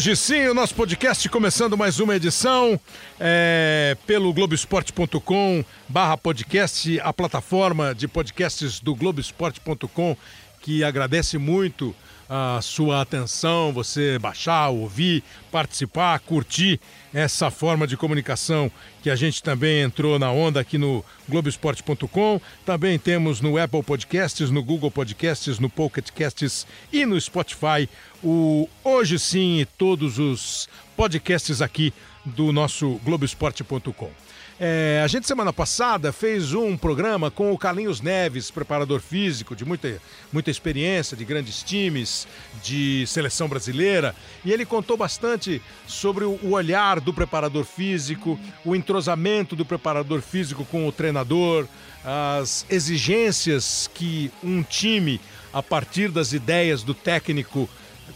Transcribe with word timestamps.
Hoje 0.00 0.16
sim, 0.16 0.46
o 0.46 0.54
nosso 0.54 0.74
podcast 0.74 1.28
começando 1.28 1.76
mais 1.76 2.00
uma 2.00 2.16
edição 2.16 2.80
é, 3.20 3.94
pelo 4.06 4.32
Globoesporte.com 4.32 5.62
barra 5.86 6.16
podcast, 6.16 6.98
a 7.00 7.12
plataforma 7.12 7.94
de 7.94 8.08
podcasts 8.08 8.80
do 8.80 8.94
Globoesporte.com, 8.94 10.16
que 10.62 10.82
agradece 10.82 11.36
muito 11.36 11.94
a 12.32 12.60
sua 12.62 13.00
atenção, 13.00 13.72
você 13.72 14.16
baixar, 14.16 14.68
ouvir, 14.68 15.24
participar, 15.50 16.20
curtir 16.20 16.78
essa 17.12 17.50
forma 17.50 17.88
de 17.88 17.96
comunicação 17.96 18.70
que 19.02 19.10
a 19.10 19.16
gente 19.16 19.42
também 19.42 19.80
entrou 19.80 20.16
na 20.16 20.30
onda 20.30 20.60
aqui 20.60 20.78
no 20.78 21.04
Globoesporte.com. 21.28 22.40
Também 22.64 23.00
temos 23.00 23.40
no 23.40 23.58
Apple 23.58 23.82
Podcasts, 23.82 24.48
no 24.48 24.62
Google 24.62 24.92
Podcasts, 24.92 25.58
no 25.58 25.68
Pocket 25.68 26.08
Casts 26.12 26.68
e 26.92 27.04
no 27.04 27.20
Spotify 27.20 27.88
o 28.22 28.68
Hoje 28.84 29.18
Sim 29.18 29.58
e 29.58 29.64
todos 29.64 30.20
os 30.20 30.68
podcasts 30.96 31.60
aqui 31.60 31.92
do 32.24 32.52
nosso 32.52 33.00
Globoesporte.com. 33.04 34.29
É, 34.62 35.00
a 35.02 35.06
gente, 35.06 35.26
semana 35.26 35.54
passada, 35.54 36.12
fez 36.12 36.52
um 36.52 36.76
programa 36.76 37.30
com 37.30 37.50
o 37.50 37.56
Carlinhos 37.56 38.02
Neves, 38.02 38.50
preparador 38.50 39.00
físico 39.00 39.56
de 39.56 39.64
muita, 39.64 39.98
muita 40.30 40.50
experiência, 40.50 41.16
de 41.16 41.24
grandes 41.24 41.62
times, 41.62 42.28
de 42.62 43.06
seleção 43.06 43.48
brasileira, 43.48 44.14
e 44.44 44.52
ele 44.52 44.66
contou 44.66 44.98
bastante 44.98 45.62
sobre 45.86 46.26
o 46.26 46.50
olhar 46.50 47.00
do 47.00 47.10
preparador 47.10 47.64
físico, 47.64 48.38
o 48.62 48.76
entrosamento 48.76 49.56
do 49.56 49.64
preparador 49.64 50.20
físico 50.20 50.62
com 50.66 50.86
o 50.86 50.92
treinador, 50.92 51.66
as 52.04 52.66
exigências 52.68 53.88
que 53.94 54.30
um 54.44 54.62
time, 54.62 55.22
a 55.54 55.62
partir 55.62 56.10
das 56.10 56.34
ideias 56.34 56.82
do 56.82 56.92
técnico, 56.92 57.66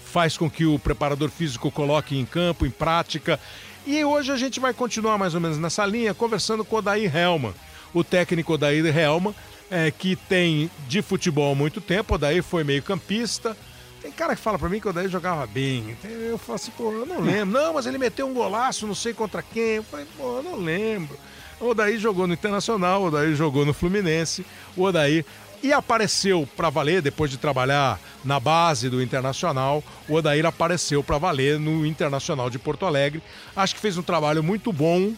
faz 0.04 0.36
com 0.36 0.50
que 0.50 0.66
o 0.66 0.78
preparador 0.78 1.30
físico 1.30 1.70
coloque 1.70 2.18
em 2.18 2.26
campo, 2.26 2.66
em 2.66 2.70
prática. 2.70 3.40
E 3.86 4.02
hoje 4.02 4.32
a 4.32 4.36
gente 4.36 4.60
vai 4.60 4.72
continuar 4.72 5.18
mais 5.18 5.34
ou 5.34 5.40
menos 5.40 5.58
nessa 5.58 5.84
linha, 5.84 6.14
conversando 6.14 6.64
com 6.64 6.76
o 6.76 6.78
Odair 6.78 7.14
Helman, 7.14 7.52
o 7.92 8.02
técnico 8.02 8.54
Odair 8.54 8.84
Helman, 8.96 9.34
é, 9.70 9.90
que 9.90 10.16
tem 10.16 10.70
de 10.88 11.02
futebol 11.02 11.52
há 11.52 11.54
muito 11.54 11.82
tempo. 11.82 12.14
O 12.14 12.16
Odair 12.16 12.42
foi 12.42 12.64
meio 12.64 12.82
campista. 12.82 13.54
Tem 14.00 14.10
cara 14.10 14.34
que 14.34 14.40
fala 14.40 14.58
para 14.58 14.68
mim 14.70 14.80
que 14.80 14.86
o 14.86 14.90
Odair 14.90 15.08
jogava 15.08 15.46
bem. 15.46 15.96
Eu 16.02 16.38
falo 16.38 16.56
assim, 16.56 16.70
pô, 16.76 16.92
eu 16.92 17.04
não 17.04 17.20
lembro. 17.20 17.46
Não, 17.46 17.74
mas 17.74 17.84
ele 17.86 17.98
meteu 17.98 18.26
um 18.26 18.32
golaço, 18.32 18.86
não 18.86 18.94
sei 18.94 19.12
contra 19.12 19.42
quem. 19.42 19.76
Eu 19.76 19.82
falei, 19.82 20.06
pô, 20.16 20.38
eu 20.38 20.42
não 20.42 20.56
lembro. 20.56 21.18
O 21.60 21.68
Odair 21.68 21.98
jogou 21.98 22.26
no 22.26 22.32
Internacional, 22.32 23.02
o 23.02 23.06
Odair 23.06 23.34
jogou 23.34 23.66
no 23.66 23.74
Fluminense. 23.74 24.46
O 24.76 24.82
Odair 24.82 25.26
e 25.64 25.72
apareceu 25.72 26.46
para 26.54 26.68
valer 26.68 27.00
depois 27.00 27.30
de 27.30 27.38
trabalhar 27.38 27.98
na 28.22 28.38
base 28.38 28.90
do 28.90 29.02
Internacional. 29.02 29.82
O 30.06 30.12
Odair 30.12 30.44
apareceu 30.44 31.02
para 31.02 31.16
valer 31.16 31.58
no 31.58 31.86
Internacional 31.86 32.50
de 32.50 32.58
Porto 32.58 32.84
Alegre. 32.84 33.22
Acho 33.56 33.74
que 33.74 33.80
fez 33.80 33.96
um 33.96 34.02
trabalho 34.02 34.42
muito 34.42 34.70
bom. 34.70 35.14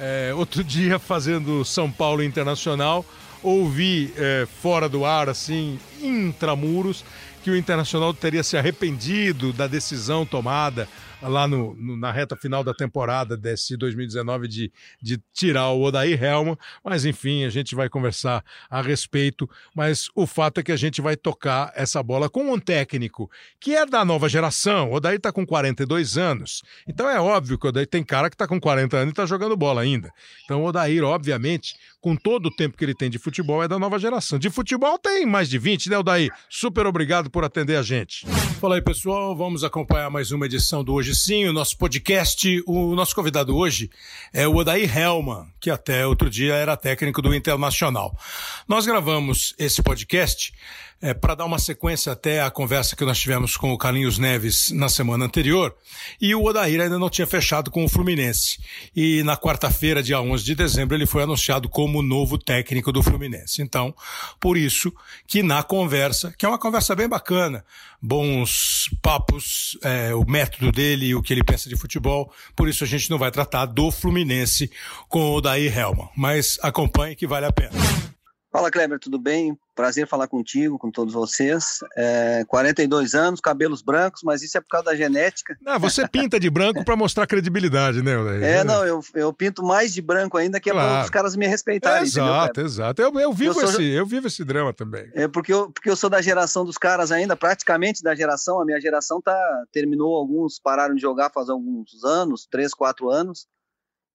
É, 0.00 0.32
outro 0.34 0.64
dia, 0.64 0.98
fazendo 0.98 1.62
São 1.62 1.92
Paulo 1.92 2.22
Internacional, 2.22 3.04
ouvi 3.42 4.14
é, 4.16 4.48
fora 4.62 4.88
do 4.88 5.04
ar, 5.04 5.28
assim, 5.28 5.78
intramuros, 6.00 7.04
que 7.44 7.50
o 7.50 7.56
Internacional 7.56 8.14
teria 8.14 8.42
se 8.42 8.56
arrependido 8.56 9.52
da 9.52 9.66
decisão 9.66 10.24
tomada 10.24 10.88
lá 11.22 11.48
no, 11.48 11.74
no, 11.74 11.96
na 11.96 12.12
reta 12.12 12.36
final 12.36 12.62
da 12.62 12.74
temporada 12.74 13.36
desse 13.36 13.76
2019 13.76 14.48
de, 14.48 14.72
de 15.00 15.20
tirar 15.32 15.70
o 15.70 15.82
Odair 15.82 16.22
Helman, 16.22 16.56
mas 16.84 17.04
enfim, 17.04 17.44
a 17.44 17.50
gente 17.50 17.74
vai 17.74 17.88
conversar 17.88 18.44
a 18.68 18.82
respeito, 18.82 19.48
mas 19.74 20.08
o 20.14 20.26
fato 20.26 20.60
é 20.60 20.62
que 20.62 20.72
a 20.72 20.76
gente 20.76 21.00
vai 21.00 21.16
tocar 21.16 21.72
essa 21.74 22.02
bola 22.02 22.28
com 22.28 22.52
um 22.52 22.58
técnico 22.58 23.30
que 23.58 23.74
é 23.74 23.86
da 23.86 24.04
nova 24.04 24.28
geração, 24.28 24.90
o 24.90 24.94
Odair 24.94 25.16
está 25.16 25.32
com 25.32 25.46
42 25.46 26.18
anos, 26.18 26.62
então 26.86 27.08
é 27.08 27.20
óbvio 27.20 27.58
que 27.58 27.66
o 27.66 27.68
Odair 27.68 27.86
tem 27.86 28.04
cara 28.04 28.28
que 28.28 28.34
está 28.34 28.46
com 28.46 28.60
40 28.60 28.96
anos 28.96 29.08
e 29.08 29.12
está 29.12 29.26
jogando 29.26 29.56
bola 29.56 29.80
ainda, 29.80 30.10
então 30.44 30.62
o 30.62 30.66
Odair, 30.66 31.02
obviamente, 31.02 31.74
com 32.00 32.14
todo 32.14 32.46
o 32.46 32.54
tempo 32.54 32.76
que 32.76 32.84
ele 32.84 32.94
tem 32.94 33.10
de 33.10 33.18
futebol, 33.18 33.64
é 33.64 33.68
da 33.68 33.80
nova 33.80 33.98
geração. 33.98 34.38
De 34.38 34.48
futebol 34.48 34.96
tem 34.96 35.26
mais 35.26 35.48
de 35.48 35.58
20, 35.58 35.90
né, 35.90 35.98
Odair? 35.98 36.30
Super 36.48 36.86
obrigado 36.86 37.28
por 37.28 37.42
atender 37.42 37.74
a 37.74 37.82
gente. 37.82 38.24
Fala 38.60 38.76
aí, 38.76 38.80
pessoal, 38.82 39.36
vamos 39.36 39.64
acompanhar 39.64 40.08
mais 40.08 40.30
uma 40.30 40.46
edição 40.46 40.84
do 40.84 40.92
Hoje 40.92 41.05
Hoje 41.06 41.14
sim, 41.14 41.46
o 41.46 41.52
nosso 41.52 41.78
podcast. 41.78 42.64
O 42.66 42.96
nosso 42.96 43.14
convidado 43.14 43.56
hoje 43.56 43.88
é 44.32 44.48
o 44.48 44.56
Odair 44.56 44.98
Helman, 44.98 45.46
que 45.60 45.70
até 45.70 46.04
outro 46.04 46.28
dia 46.28 46.54
era 46.54 46.76
técnico 46.76 47.22
do 47.22 47.32
Internacional. 47.32 48.18
Nós 48.66 48.86
gravamos 48.86 49.54
esse 49.56 49.80
podcast 49.84 50.52
é, 51.00 51.12
para 51.12 51.34
dar 51.34 51.44
uma 51.44 51.58
sequência 51.58 52.12
até 52.12 52.40
a 52.40 52.50
conversa 52.50 52.96
que 52.96 53.04
nós 53.04 53.18
tivemos 53.18 53.56
com 53.56 53.72
o 53.72 53.78
Carlinhos 53.78 54.18
Neves 54.18 54.70
na 54.70 54.88
semana 54.88 55.24
anterior, 55.24 55.74
e 56.20 56.34
o 56.34 56.44
Odair 56.44 56.80
ainda 56.80 56.98
não 56.98 57.10
tinha 57.10 57.26
fechado 57.26 57.70
com 57.70 57.84
o 57.84 57.88
Fluminense. 57.88 58.58
E 58.94 59.22
na 59.22 59.36
quarta-feira, 59.36 60.02
dia 60.02 60.20
11 60.20 60.44
de 60.44 60.54
dezembro, 60.54 60.96
ele 60.96 61.06
foi 61.06 61.22
anunciado 61.22 61.68
como 61.68 62.02
novo 62.02 62.38
técnico 62.38 62.90
do 62.92 63.02
Fluminense. 63.02 63.60
Então, 63.60 63.94
por 64.40 64.56
isso 64.56 64.92
que 65.26 65.42
na 65.42 65.62
conversa, 65.62 66.32
que 66.36 66.46
é 66.46 66.48
uma 66.48 66.58
conversa 66.58 66.94
bem 66.94 67.08
bacana, 67.08 67.64
bons 68.00 68.88
papos, 69.02 69.78
é, 69.82 70.14
o 70.14 70.24
método 70.24 70.72
dele 70.72 71.14
o 71.14 71.22
que 71.22 71.32
ele 71.32 71.44
pensa 71.44 71.68
de 71.68 71.76
futebol, 71.76 72.32
por 72.54 72.68
isso 72.68 72.84
a 72.84 72.86
gente 72.86 73.10
não 73.10 73.18
vai 73.18 73.30
tratar 73.30 73.66
do 73.66 73.90
Fluminense 73.90 74.70
com 75.08 75.20
o 75.20 75.34
Odair 75.36 75.76
Helman, 75.76 76.08
mas 76.16 76.58
acompanhe 76.62 77.14
que 77.14 77.26
vale 77.26 77.46
a 77.46 77.52
pena. 77.52 78.15
Fala, 78.56 78.70
Kleber, 78.70 78.98
tudo 78.98 79.18
bem? 79.18 79.54
Prazer 79.74 80.08
falar 80.08 80.28
contigo, 80.28 80.78
com 80.78 80.90
todos 80.90 81.12
vocês. 81.12 81.80
É, 81.94 82.42
42 82.48 83.14
anos, 83.14 83.38
cabelos 83.38 83.82
brancos, 83.82 84.22
mas 84.24 84.42
isso 84.42 84.56
é 84.56 84.62
por 84.62 84.68
causa 84.68 84.86
da 84.86 84.96
genética. 84.96 85.54
Não, 85.60 85.78
você 85.78 86.08
pinta 86.08 86.40
de 86.40 86.48
branco 86.48 86.82
para 86.82 86.96
mostrar 86.96 87.26
credibilidade, 87.26 88.00
né? 88.02 88.12
É, 88.40 88.64
não, 88.64 88.82
eu, 88.86 89.02
eu 89.12 89.30
pinto 89.30 89.62
mais 89.62 89.92
de 89.92 90.00
branco 90.00 90.38
ainda, 90.38 90.58
que 90.58 90.70
é 90.70 90.72
claro. 90.72 90.88
para 90.88 91.04
os 91.04 91.10
caras 91.10 91.36
me 91.36 91.46
respeitarem. 91.46 91.98
É, 91.98 92.02
exato, 92.04 92.60
exato. 92.62 93.02
Eu, 93.02 93.12
eu, 93.20 93.30
vivo 93.30 93.60
eu, 93.60 93.68
sou... 93.68 93.78
esse, 93.78 93.90
eu 93.90 94.06
vivo 94.06 94.26
esse 94.26 94.42
drama 94.42 94.72
também. 94.72 95.10
É 95.12 95.28
porque 95.28 95.52
eu, 95.52 95.70
porque 95.70 95.90
eu 95.90 95.96
sou 95.96 96.08
da 96.08 96.22
geração 96.22 96.64
dos 96.64 96.78
caras 96.78 97.12
ainda, 97.12 97.36
praticamente 97.36 98.02
da 98.02 98.14
geração. 98.14 98.58
A 98.58 98.64
minha 98.64 98.80
geração 98.80 99.20
tá, 99.20 99.38
terminou, 99.70 100.16
alguns 100.16 100.58
pararam 100.58 100.94
de 100.94 101.02
jogar 101.02 101.28
faz 101.28 101.50
alguns 101.50 102.02
anos, 102.02 102.48
três, 102.50 102.72
quatro 102.72 103.10
anos. 103.10 103.46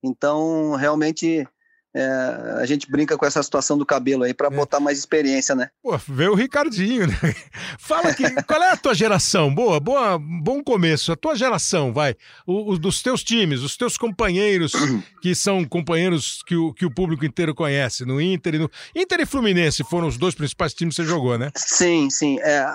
Então, 0.03 0.73
realmente 0.73 1.47
é, 1.93 2.57
a 2.61 2.65
gente 2.65 2.89
brinca 2.89 3.17
com 3.17 3.25
essa 3.25 3.43
situação 3.43 3.77
do 3.77 3.85
cabelo 3.85 4.23
aí 4.23 4.33
para 4.33 4.47
é. 4.47 4.49
botar 4.49 4.79
mais 4.79 4.97
experiência, 4.97 5.53
né? 5.53 5.69
Pô, 5.83 5.97
vê 5.97 6.27
o 6.27 6.35
Ricardinho, 6.35 7.07
né? 7.07 7.15
Fala 7.77 8.09
aqui, 8.09 8.23
qual 8.43 8.63
é 8.63 8.71
a 8.71 8.77
tua 8.77 8.93
geração? 8.93 9.53
Boa, 9.53 9.79
boa, 9.79 10.17
bom 10.17 10.63
começo. 10.63 11.11
A 11.11 11.17
tua 11.17 11.35
geração, 11.35 11.91
vai. 11.91 12.15
O, 12.47 12.73
o, 12.73 12.77
dos 12.77 13.01
teus 13.01 13.23
times, 13.23 13.61
os 13.61 13.75
teus 13.75 13.97
companheiros, 13.97 14.71
que 15.21 15.35
são 15.35 15.65
companheiros 15.65 16.41
que 16.45 16.55
o, 16.55 16.73
que 16.73 16.85
o 16.85 16.93
público 16.93 17.25
inteiro 17.25 17.53
conhece, 17.53 18.05
no 18.05 18.21
Inter 18.21 18.55
e 18.55 18.59
no. 18.59 18.71
Inter 18.95 19.19
e 19.19 19.25
Fluminense 19.25 19.83
foram 19.83 20.07
os 20.07 20.17
dois 20.17 20.33
principais 20.33 20.73
times 20.73 20.95
que 20.95 21.01
você 21.01 21.07
jogou, 21.07 21.37
né? 21.37 21.51
Sim, 21.57 22.09
sim. 22.09 22.39
É, 22.39 22.65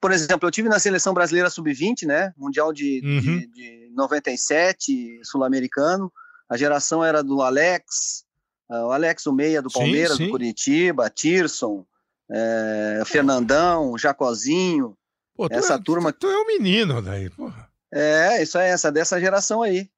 por 0.00 0.12
exemplo, 0.12 0.46
eu 0.46 0.52
tive 0.52 0.68
na 0.68 0.78
seleção 0.78 1.12
brasileira 1.12 1.50
sub-20, 1.50 2.06
né? 2.06 2.32
Mundial 2.36 2.72
de, 2.72 3.00
uhum. 3.04 3.20
de, 3.20 3.46
de 3.48 3.90
97, 3.94 5.20
sul-americano. 5.24 6.12
A 6.48 6.56
geração 6.56 7.02
era 7.02 7.22
do 7.24 7.40
Alex, 7.42 8.24
o 8.80 8.92
Alex 8.92 9.26
o 9.26 9.32
Meia 9.32 9.60
do 9.60 9.70
Palmeiras, 9.70 10.12
sim, 10.12 10.18
sim. 10.18 10.24
do 10.26 10.30
Curitiba, 10.30 11.10
Tirson, 11.10 11.84
é, 12.30 13.02
Fernandão, 13.04 13.96
Jacozinho. 13.98 14.96
Pô, 15.34 15.46
essa 15.50 15.74
é, 15.74 15.78
turma. 15.78 16.12
Tu, 16.12 16.20
tu, 16.20 16.26
é 16.28 16.38
um 16.38 16.46
menino 16.46 17.02
daí, 17.02 17.28
porra. 17.30 17.68
É, 17.92 18.42
isso 18.42 18.56
é 18.58 18.70
essa 18.70 18.90
dessa 18.90 19.20
geração 19.20 19.62
aí. 19.62 19.90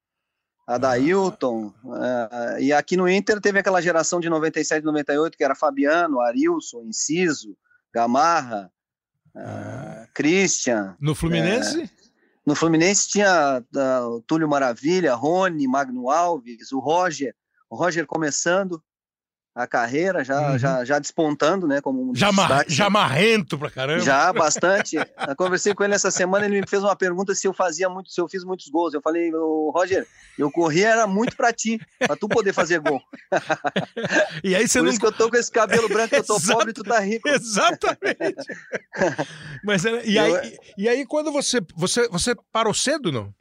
A 0.67 0.77
Dailton. 0.77 1.71
Ah. 1.85 2.55
Uh, 2.57 2.61
e 2.61 2.73
aqui 2.73 2.97
no 2.97 3.07
Inter 3.07 3.39
teve 3.39 3.59
aquela 3.59 3.81
geração 3.81 4.19
de 4.19 4.29
97 4.29 4.83
98 4.83 5.37
que 5.37 5.43
era 5.43 5.55
Fabiano, 5.55 6.19
Arilson, 6.19 6.83
Inciso, 6.83 7.55
Gamarra, 7.93 8.71
uh, 9.35 10.07
Christian. 10.13 10.97
No 10.99 11.13
Fluminense? 11.13 11.83
É, 11.83 11.89
no 12.45 12.55
Fluminense 12.55 13.07
tinha 13.07 13.63
o 14.07 14.21
Túlio 14.21 14.49
Maravilha, 14.49 15.13
Rony, 15.13 15.67
Magno 15.67 16.09
Alves, 16.09 16.71
o 16.71 16.79
Roger 16.79 17.33
o 17.69 17.75
Roger 17.75 18.05
começando 18.05 18.81
a 19.55 19.65
carreira, 19.65 20.21
já, 20.21 20.51
uhum. 20.51 20.57
já, 20.57 20.83
já 20.83 20.99
despontando, 20.99 21.65
né? 21.65 21.79
Como 21.79 22.11
um 22.11 22.13
já, 22.13 22.29
mar, 22.29 22.65
já 22.67 22.89
marrento 22.89 23.57
pra 23.57 23.71
caramba. 23.71 24.01
Já, 24.01 24.33
bastante. 24.33 24.97
eu 24.97 25.35
conversei 25.37 25.73
com 25.73 25.81
ele 25.81 25.95
essa 25.95 26.11
semana, 26.11 26.45
ele 26.45 26.59
me 26.59 26.67
fez 26.67 26.83
uma 26.83 26.95
pergunta 26.95 27.33
se 27.33 27.47
eu 27.47 27.53
fazia 27.53 27.87
muito, 27.87 28.11
se 28.11 28.19
eu 28.19 28.27
fiz 28.27 28.43
muitos 28.43 28.67
gols. 28.67 28.93
Eu 28.93 29.01
falei, 29.01 29.31
Roger, 29.73 30.05
eu 30.37 30.51
corria 30.51 30.89
era 30.89 31.07
muito 31.07 31.37
pra 31.37 31.53
ti, 31.53 31.79
pra 31.99 32.17
tu 32.17 32.27
poder 32.27 32.51
fazer 32.51 32.79
gol. 32.79 33.01
e 34.43 34.53
aí 34.53 34.67
você 34.67 34.79
Por 34.79 34.85
não... 34.85 34.91
isso 34.91 34.99
que 34.99 35.05
eu 35.05 35.13
tô 35.13 35.29
com 35.29 35.37
esse 35.37 35.51
cabelo 35.51 35.87
branco, 35.87 36.13
eu 36.13 36.23
tô 36.25 36.37
pobre 36.45 36.71
e 36.71 36.73
tu 36.73 36.83
tá 36.83 36.99
rico. 36.99 37.29
Exatamente. 37.29 38.45
Mas, 39.63 39.85
e, 39.85 40.19
aí, 40.19 40.31
eu... 40.31 40.41
e 40.77 40.89
aí, 40.89 41.05
quando 41.05 41.31
você, 41.31 41.61
você, 41.77 42.09
você 42.09 42.35
parou 42.51 42.73
cedo, 42.73 43.09
não? 43.09 43.33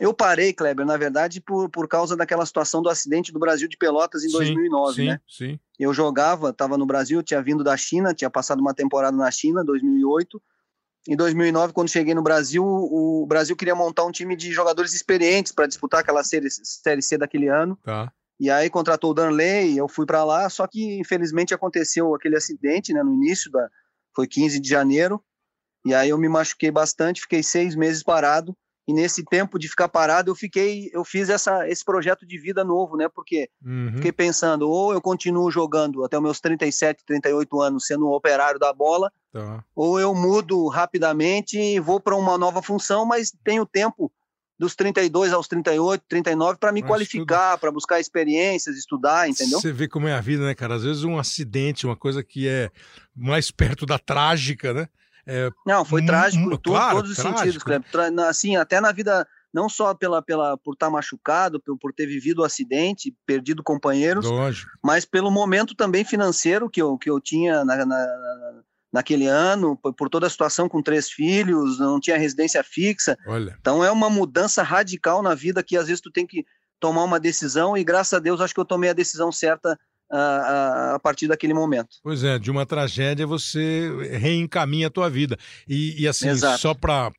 Eu 0.00 0.12
parei, 0.12 0.52
Kleber, 0.52 0.84
na 0.84 0.96
verdade, 0.96 1.40
por, 1.40 1.70
por 1.70 1.88
causa 1.88 2.16
daquela 2.16 2.44
situação 2.44 2.82
do 2.82 2.88
acidente 2.88 3.32
do 3.32 3.38
Brasil 3.38 3.66
de 3.66 3.76
Pelotas 3.76 4.24
em 4.24 4.28
sim, 4.28 4.32
2009, 4.32 4.94
sim, 4.94 5.06
né? 5.06 5.20
Sim. 5.26 5.60
Eu 5.78 5.94
jogava, 5.94 6.50
estava 6.50 6.76
no 6.76 6.84
Brasil, 6.84 7.22
tinha 7.22 7.42
vindo 7.42 7.64
da 7.64 7.76
China, 7.76 8.14
tinha 8.14 8.28
passado 8.28 8.60
uma 8.60 8.74
temporada 8.74 9.16
na 9.16 9.30
China, 9.30 9.64
2008, 9.64 10.40
em 11.08 11.16
2009, 11.16 11.72
quando 11.72 11.88
cheguei 11.88 12.14
no 12.14 12.22
Brasil, 12.22 12.64
o 12.64 13.24
Brasil 13.28 13.54
queria 13.54 13.76
montar 13.76 14.04
um 14.04 14.10
time 14.10 14.34
de 14.34 14.50
jogadores 14.52 14.92
experientes 14.92 15.52
para 15.52 15.66
disputar 15.66 16.00
aquela 16.00 16.24
série, 16.24 16.48
série 16.50 17.00
C 17.00 17.16
daquele 17.16 17.48
ano. 17.48 17.78
Tá. 17.84 18.12
E 18.40 18.50
aí 18.50 18.68
contratou 18.68 19.12
o 19.12 19.14
Danley, 19.14 19.78
eu 19.78 19.88
fui 19.88 20.04
para 20.04 20.24
lá, 20.24 20.50
só 20.50 20.66
que 20.66 20.98
infelizmente 20.98 21.54
aconteceu 21.54 22.14
aquele 22.14 22.36
acidente, 22.36 22.92
né, 22.92 23.02
no 23.02 23.14
início 23.14 23.50
da 23.50 23.68
foi 24.14 24.26
15 24.26 24.58
de 24.58 24.68
janeiro. 24.68 25.22
E 25.84 25.94
aí 25.94 26.08
eu 26.08 26.18
me 26.18 26.28
machuquei 26.28 26.70
bastante, 26.70 27.20
fiquei 27.20 27.42
seis 27.42 27.76
meses 27.76 28.02
parado. 28.02 28.56
E 28.88 28.92
nesse 28.92 29.24
tempo 29.24 29.58
de 29.58 29.68
ficar 29.68 29.88
parado, 29.88 30.30
eu 30.30 30.34
fiquei, 30.34 30.90
eu 30.92 31.04
fiz 31.04 31.28
essa, 31.28 31.68
esse 31.68 31.84
projeto 31.84 32.24
de 32.24 32.38
vida 32.38 32.62
novo, 32.62 32.96
né? 32.96 33.08
Porque 33.08 33.50
uhum. 33.64 33.92
fiquei 33.94 34.12
pensando, 34.12 34.68
ou 34.70 34.92
eu 34.92 35.00
continuo 35.00 35.50
jogando 35.50 36.04
até 36.04 36.16
os 36.16 36.22
meus 36.22 36.40
37, 36.40 37.02
38 37.04 37.60
anos, 37.60 37.86
sendo 37.86 38.06
um 38.06 38.12
operário 38.12 38.60
da 38.60 38.72
bola, 38.72 39.10
tá. 39.32 39.64
ou 39.74 39.98
eu 39.98 40.14
mudo 40.14 40.68
rapidamente 40.68 41.58
e 41.58 41.80
vou 41.80 41.98
para 41.98 42.14
uma 42.14 42.38
nova 42.38 42.62
função, 42.62 43.04
mas 43.04 43.32
tenho 43.42 43.66
tempo 43.66 44.12
dos 44.58 44.74
32 44.74 45.32
aos 45.32 45.48
38, 45.48 46.04
39 46.08 46.58
para 46.58 46.72
me 46.72 46.80
Mas 46.80 46.88
qualificar, 46.88 47.58
para 47.58 47.70
buscar 47.70 48.00
experiências, 48.00 48.76
estudar, 48.76 49.28
entendeu? 49.28 49.60
Você 49.60 49.72
vê 49.72 49.86
como 49.86 50.08
é 50.08 50.14
a 50.14 50.20
vida, 50.20 50.44
né, 50.44 50.54
cara? 50.54 50.76
Às 50.76 50.82
vezes 50.84 51.04
um 51.04 51.18
acidente, 51.18 51.86
uma 51.86 51.96
coisa 51.96 52.22
que 52.22 52.48
é 52.48 52.70
mais 53.14 53.50
perto 53.50 53.84
da 53.84 53.98
trágica, 53.98 54.72
né? 54.72 54.88
É, 55.26 55.50
não, 55.66 55.84
foi 55.84 56.04
trágico 56.04 56.52
em 56.52 56.58
claro, 56.58 56.96
todos 56.96 57.10
os 57.10 57.16
trágico. 57.16 57.38
sentidos, 57.40 57.62
Kleber. 57.62 58.28
Assim, 58.28 58.56
até 58.56 58.80
na 58.80 58.92
vida, 58.92 59.26
não 59.52 59.68
só 59.68 59.92
pela, 59.92 60.22
pela, 60.22 60.56
por 60.56 60.74
estar 60.74 60.88
machucado, 60.88 61.60
por, 61.60 61.76
por 61.78 61.92
ter 61.92 62.06
vivido 62.06 62.38
o 62.38 62.42
um 62.42 62.44
acidente, 62.44 63.14
perdido 63.26 63.62
companheiros, 63.62 64.26
Lógico. 64.26 64.70
mas 64.82 65.04
pelo 65.04 65.30
momento 65.30 65.74
também 65.74 66.04
financeiro 66.04 66.70
que 66.70 66.80
eu, 66.80 66.96
que 66.96 67.10
eu 67.10 67.20
tinha 67.20 67.64
na, 67.64 67.84
na, 67.84 68.62
naquele 68.92 69.26
ano, 69.26 69.76
por 69.76 70.08
toda 70.08 70.26
a 70.26 70.30
situação 70.30 70.68
com 70.68 70.80
três 70.80 71.10
filhos, 71.10 71.78
não 71.78 71.98
tinha 72.00 72.16
residência 72.16 72.62
fixa. 72.62 73.18
Olha. 73.26 73.56
Então 73.60 73.84
é 73.84 73.90
uma 73.90 74.08
mudança 74.08 74.62
radical 74.62 75.22
na 75.22 75.34
vida 75.34 75.62
que 75.62 75.76
às 75.76 75.88
vezes 75.88 76.00
tu 76.00 76.10
tem 76.10 76.26
que 76.26 76.46
tomar 76.78 77.04
uma 77.04 77.18
decisão 77.18 77.76
e 77.76 77.82
graças 77.82 78.14
a 78.14 78.18
Deus 78.18 78.40
acho 78.40 78.54
que 78.54 78.60
eu 78.60 78.64
tomei 78.64 78.90
a 78.90 78.94
decisão 78.94 79.32
certa 79.32 79.78
a, 80.10 80.94
a, 80.94 80.98
partir 80.98 81.28
daquele 81.28 81.54
momento. 81.54 81.96
Pois 82.02 82.22
é, 82.22 82.38
de 82.38 82.50
uma 82.50 82.64
tragédia 82.64 83.26
você 83.26 83.90
reencaminha 84.18 84.86
a 84.86 84.90
tua 84.90 85.10
vida. 85.10 85.36
E, 85.68 86.02
e 86.02 86.08
assim, 86.08 86.28
Exato. 86.28 86.60
só 86.60 86.74
para 86.74 87.12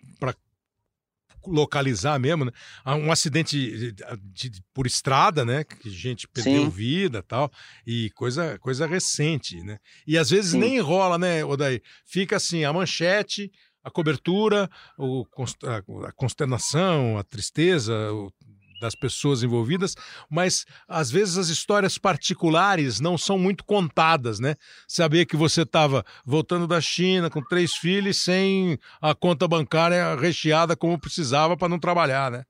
localizar 1.45 2.19
mesmo, 2.19 2.45
né? 2.45 2.51
Um 2.86 3.12
acidente 3.12 3.57
de, 3.57 4.50
de, 4.50 4.62
por 4.74 4.86
estrada, 4.86 5.45
né? 5.45 5.63
Que 5.63 5.89
gente 5.89 6.28
perdeu 6.28 6.63
Sim. 6.63 6.69
vida 6.69 7.24
tal, 7.24 7.51
e 7.86 8.10
coisa, 8.12 8.60
coisa 8.60 8.86
recente, 8.86 9.62
né? 9.63 9.78
E 10.06 10.18
às 10.18 10.30
vezes 10.30 10.51
Sim. 10.51 10.60
nem 10.60 10.80
rola, 10.80 11.18
né, 11.18 11.44
Odaí? 11.45 11.81
Fica 12.06 12.36
assim, 12.36 12.66
a 12.66 12.74
manchete, 12.74 13.51
a 13.84 13.89
cobertura, 13.89 14.69
o, 14.98 15.25
a 16.06 16.12
consternação, 16.12 17.18
a 17.18 17.24
tristeza, 17.24 17.94
o 18.12 18.31
das 18.79 18.95
pessoas 18.95 19.44
envolvidas, 19.44 19.95
mas 20.29 20.65
às 20.88 21.09
vezes 21.09 21.38
as 21.38 21.47
histórias 21.47 21.97
particulares 21.97 23.00
não 23.00 23.18
são 23.18 23.38
muito 23.38 23.63
contadas, 23.63 24.39
né? 24.39 24.56
Saber 24.88 25.25
que 25.25 25.35
você 25.35 25.62
estava 25.62 26.06
voltando 26.25 26.68
da 26.68 26.79
China 26.79 27.29
com 27.29 27.41
três 27.41 27.74
filhos 27.74 28.24
sem 28.24 28.77
a 29.01 29.15
conta 29.15 29.47
bancária 29.47 30.15
recheada 30.15 30.75
como 30.75 31.00
precisava 31.00 31.57
para 31.57 31.69
não 31.69 31.79
trabalhar, 31.79 32.31
né? 32.31 32.44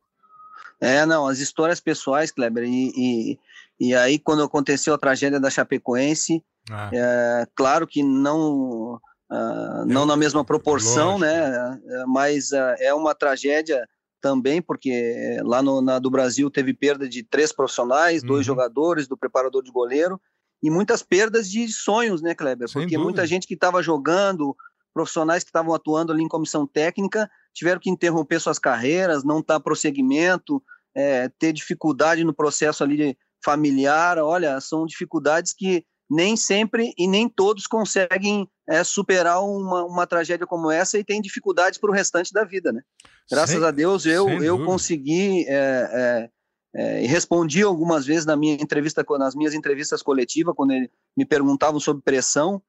É, 0.79 1.05
não, 1.05 1.25
as 1.25 1.39
histórias 1.39 1.79
pessoais, 1.79 2.31
Kleber, 2.31 2.63
e, 2.63 2.91
e, 2.95 3.39
e 3.79 3.95
aí 3.95 4.19
quando 4.19 4.43
aconteceu 4.43 4.93
a 4.93 4.97
tragédia 4.97 5.39
da 5.39 5.49
Chapecoense, 5.49 6.43
ah. 6.69 6.89
é, 6.93 7.47
claro 7.55 7.87
que 7.87 8.03
não, 8.03 8.95
uh, 9.31 9.85
não 9.87 10.05
na 10.05 10.15
mesma 10.15 10.43
proporção, 10.45 11.17
Lógico. 11.17 11.25
né? 11.25 11.79
Mas 12.07 12.51
uh, 12.51 12.75
é 12.79 12.93
uma 12.93 13.15
tragédia 13.15 13.87
também, 14.27 14.61
porque 14.61 15.37
lá 15.43 15.61
no, 15.61 15.81
na 15.81 15.99
do 15.99 16.11
Brasil 16.11 16.51
teve 16.51 16.73
perda 16.73 17.07
de 17.07 17.23
três 17.23 17.53
profissionais, 17.53 18.21
uhum. 18.21 18.27
dois 18.27 18.45
jogadores, 18.45 19.07
do 19.07 19.15
preparador 19.15 19.63
de 19.63 19.71
goleiro, 19.71 20.19
e 20.61 20.69
muitas 20.69 21.01
perdas 21.01 21.49
de 21.49 21.71
sonhos, 21.71 22.21
né, 22.21 22.35
Kleber? 22.35 22.67
Sem 22.67 22.81
porque 22.81 22.95
dúvida. 22.95 23.03
muita 23.03 23.25
gente 23.25 23.47
que 23.47 23.53
estava 23.53 23.81
jogando, 23.81 24.53
profissionais 24.93 25.43
que 25.43 25.49
estavam 25.49 25.73
atuando 25.73 26.11
ali 26.11 26.23
em 26.23 26.27
comissão 26.27 26.67
técnica, 26.67 27.29
tiveram 27.53 27.79
que 27.79 27.89
interromper 27.89 28.41
suas 28.41 28.59
carreiras, 28.59 29.23
não 29.23 29.41
dar 29.41 29.61
prosseguimento, 29.61 30.61
é, 30.93 31.29
ter 31.39 31.53
dificuldade 31.53 32.23
no 32.25 32.33
processo 32.33 32.83
ali 32.83 33.17
familiar. 33.45 34.17
Olha, 34.17 34.59
são 34.59 34.85
dificuldades 34.85 35.53
que 35.53 35.85
nem 36.09 36.37
sempre 36.37 36.93
e 36.97 37.07
nem 37.07 37.27
todos 37.27 37.67
conseguem 37.67 38.49
é, 38.67 38.83
superar 38.83 39.43
uma, 39.43 39.83
uma 39.85 40.07
tragédia 40.07 40.47
como 40.47 40.71
essa 40.71 40.97
e 40.97 41.03
tem 41.03 41.21
dificuldades 41.21 41.79
para 41.79 41.89
o 41.89 41.93
restante 41.93 42.31
da 42.31 42.43
vida, 42.43 42.71
né? 42.71 42.81
Graças 43.29 43.55
sem, 43.55 43.65
a 43.65 43.71
Deus 43.71 44.05
eu, 44.05 44.29
eu 44.41 44.63
consegui 44.63 45.45
é, 45.47 45.49
é, 45.53 46.29
é, 46.75 47.05
respondi 47.07 47.61
algumas 47.61 48.05
vezes 48.05 48.25
na 48.25 48.37
minha 48.37 48.53
entrevista, 48.53 49.05
nas 49.17 49.35
minhas 49.35 49.53
entrevistas 49.53 50.01
coletivas, 50.01 50.55
quando 50.55 50.71
ele, 50.71 50.89
me 51.15 51.25
perguntavam 51.25 51.79
sobre 51.79 52.03
pressão, 52.03 52.61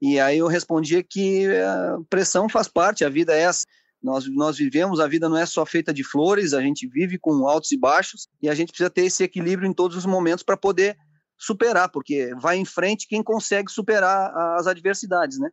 e 0.00 0.20
aí 0.20 0.38
eu 0.38 0.46
respondia 0.46 1.02
que 1.02 1.46
a 1.48 1.98
pressão 2.08 2.48
faz 2.48 2.68
parte, 2.68 3.04
a 3.04 3.08
vida 3.08 3.34
é 3.34 3.40
essa. 3.40 3.64
Nós, 4.02 4.26
nós 4.28 4.56
vivemos, 4.58 5.00
a 5.00 5.08
vida 5.08 5.28
não 5.28 5.36
é 5.36 5.46
só 5.46 5.64
feita 5.66 5.92
de 5.92 6.04
flores, 6.04 6.54
a 6.54 6.60
gente 6.60 6.86
vive 6.86 7.18
com 7.18 7.48
altos 7.48 7.72
e 7.72 7.78
baixos, 7.78 8.28
e 8.40 8.48
a 8.48 8.54
gente 8.54 8.68
precisa 8.68 8.90
ter 8.90 9.06
esse 9.06 9.24
equilíbrio 9.24 9.68
em 9.68 9.72
todos 9.72 9.96
os 9.96 10.06
momentos 10.06 10.44
para 10.44 10.56
poder 10.56 10.96
superar, 11.38 11.90
porque 11.90 12.34
vai 12.40 12.56
em 12.56 12.64
frente 12.64 13.06
quem 13.06 13.22
consegue 13.22 13.70
superar 13.70 14.32
as 14.58 14.66
adversidades, 14.66 15.38
né? 15.38 15.50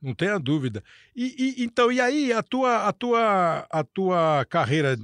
Não 0.00 0.14
tenha 0.14 0.38
dúvida. 0.38 0.84
E, 1.16 1.56
e, 1.58 1.64
então, 1.64 1.90
e 1.90 2.00
aí 2.00 2.32
a 2.32 2.42
tua, 2.42 2.86
a 2.86 2.92
tua, 2.92 3.66
a 3.70 3.84
tua 3.84 4.46
carreira 4.50 4.98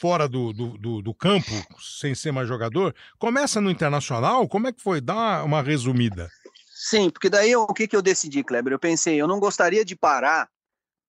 fora 0.00 0.28
do, 0.28 0.52
do, 0.52 0.78
do, 0.78 1.02
do, 1.02 1.14
campo, 1.14 1.50
sem 1.80 2.14
ser 2.14 2.32
mais 2.32 2.46
jogador, 2.46 2.94
começa 3.18 3.60
no 3.60 3.70
internacional? 3.70 4.48
Como 4.48 4.68
é 4.68 4.72
que 4.72 4.82
foi? 4.82 5.00
Dá 5.00 5.42
uma 5.44 5.62
resumida. 5.62 6.30
Sim, 6.72 7.10
porque 7.10 7.30
daí 7.30 7.54
o 7.54 7.66
que, 7.68 7.86
que 7.86 7.96
eu 7.96 8.02
decidi, 8.02 8.42
Kleber? 8.42 8.72
Eu 8.72 8.78
pensei, 8.78 9.20
eu 9.20 9.26
não 9.26 9.38
gostaria 9.38 9.84
de 9.84 9.94
parar 9.94 10.48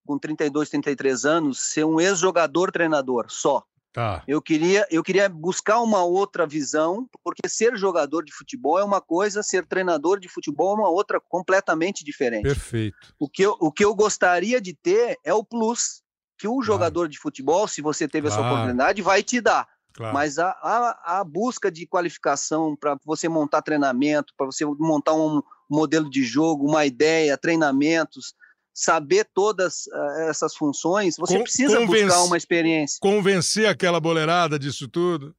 com 0.06 0.19
32, 0.19 0.69
33 0.69 1.25
anos, 1.25 1.59
ser 1.59 1.86
um 1.86 2.00
ex-jogador 2.00 2.71
treinador 2.71 3.25
só. 3.29 3.63
Tá. 3.94 4.24
Eu 4.28 4.42
queria, 4.42 4.88
eu 4.90 5.04
queria 5.04 5.30
buscar 5.30 5.80
uma 5.80 6.04
outra 6.04 6.48
visão, 6.48 7.08
porque 7.24 7.48
ser 7.48 7.77
jogador 7.77 8.25
de 8.25 8.34
futebol 8.34 8.79
é 8.79 8.84
uma 8.84 9.00
coisa, 9.00 9.44
ser 9.44 9.67
treinador 9.67 10.20
de 10.20 10.27
futebol 10.27 10.75
é 10.75 10.79
uma 10.79 10.89
outra 10.89 11.22
completamente 11.22 12.03
diferente. 12.03 12.41
Perfeito. 12.41 12.98
O 13.20 13.29
que 13.29 13.44
eu, 13.44 13.56
o 13.60 13.72
que 13.72 13.86
eu 13.86 13.94
gostaria 13.94 14.60
de 14.60 14.74
ter 14.74 15.20
é 15.24 15.32
o 15.32 15.44
plus 15.44 16.01
que 16.39 16.48
o 16.48 16.63
jogador 16.63 17.08
de 17.08 17.20
futebol, 17.20 17.67
se 17.67 17.82
você 17.82 18.08
teve 18.08 18.27
claro. 18.27 18.41
essa 18.41 18.51
oportunidade, 18.51 19.01
vai 19.03 19.22
te 19.22 19.39
dar. 19.39 19.67
Claro. 19.94 20.13
Mas 20.13 20.39
a, 20.39 20.50
a, 20.50 21.20
a, 21.20 21.24
busca 21.24 21.72
de 21.72 21.86
qualificação 21.86 22.75
para 22.75 22.98
você 23.06 23.29
montar 23.29 23.62
treinamento, 23.62 24.34
para 24.36 24.48
você 24.48 24.65
montar 24.65 25.13
um 25.13 25.44
modelo 25.70 26.10
de 26.10 26.24
jogo, 26.24 26.67
uma 26.67 26.84
ideia, 26.84 27.38
treinamentos, 27.38 28.34
saber 28.74 29.27
todas 29.34 29.86
uh, 29.88 30.30
essas 30.30 30.56
funções, 30.56 31.15
você 31.15 31.38
Con 31.38 31.44
precisa 31.44 31.86
buscar 31.86 32.24
uma 32.24 32.38
experiência. 32.38 32.98
Convencer 33.00 33.68
aquela 33.68 34.00
boleirada 34.00 34.58
disso 34.58 34.88
tudo. 34.88 35.36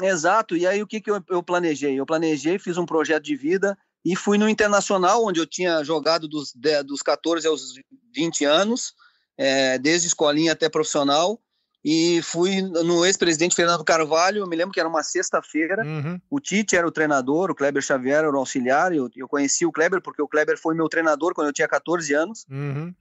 Exato. 0.00 0.56
E 0.56 0.66
aí 0.66 0.82
o 0.82 0.86
que, 0.86 1.00
que 1.00 1.10
eu, 1.10 1.22
eu 1.28 1.42
planejei? 1.42 1.98
Eu 1.98 2.06
planejei, 2.06 2.58
fiz 2.58 2.78
um 2.78 2.86
projeto 2.86 3.24
de 3.24 3.36
vida 3.36 3.76
e 4.04 4.16
fui 4.16 4.38
no 4.38 4.48
Internacional, 4.48 5.24
onde 5.24 5.38
eu 5.38 5.46
tinha 5.46 5.84
jogado 5.84 6.26
dos, 6.26 6.52
de, 6.54 6.82
dos 6.82 7.02
14 7.02 7.46
aos 7.46 7.74
20 8.14 8.44
anos, 8.44 8.94
é, 9.36 9.78
desde 9.78 10.08
escolinha 10.08 10.52
até 10.52 10.68
profissional 10.68 11.40
e 11.84 12.22
fui 12.22 12.62
no 12.62 13.04
ex-presidente 13.04 13.56
Fernando 13.56 13.84
Carvalho, 13.84 14.38
eu 14.38 14.46
me 14.46 14.54
lembro 14.54 14.72
que 14.72 14.78
era 14.78 14.88
uma 14.88 15.02
sexta-feira, 15.02 15.84
uhum. 15.84 16.20
o 16.30 16.38
Tite 16.38 16.76
era 16.76 16.86
o 16.86 16.92
treinador, 16.92 17.50
o 17.50 17.54
Kleber 17.54 17.82
Xavier 17.82 18.18
era 18.18 18.30
o 18.30 18.38
auxiliar, 18.38 18.94
eu, 18.94 19.10
eu 19.16 19.28
conheci 19.28 19.66
o 19.66 19.72
Kleber 19.72 20.00
porque 20.00 20.22
o 20.22 20.28
Kleber 20.28 20.56
foi 20.56 20.76
meu 20.76 20.88
treinador 20.88 21.34
quando 21.34 21.48
eu 21.48 21.52
tinha 21.52 21.66
14 21.66 22.14
anos, 22.14 22.46
uhum. 22.48 22.94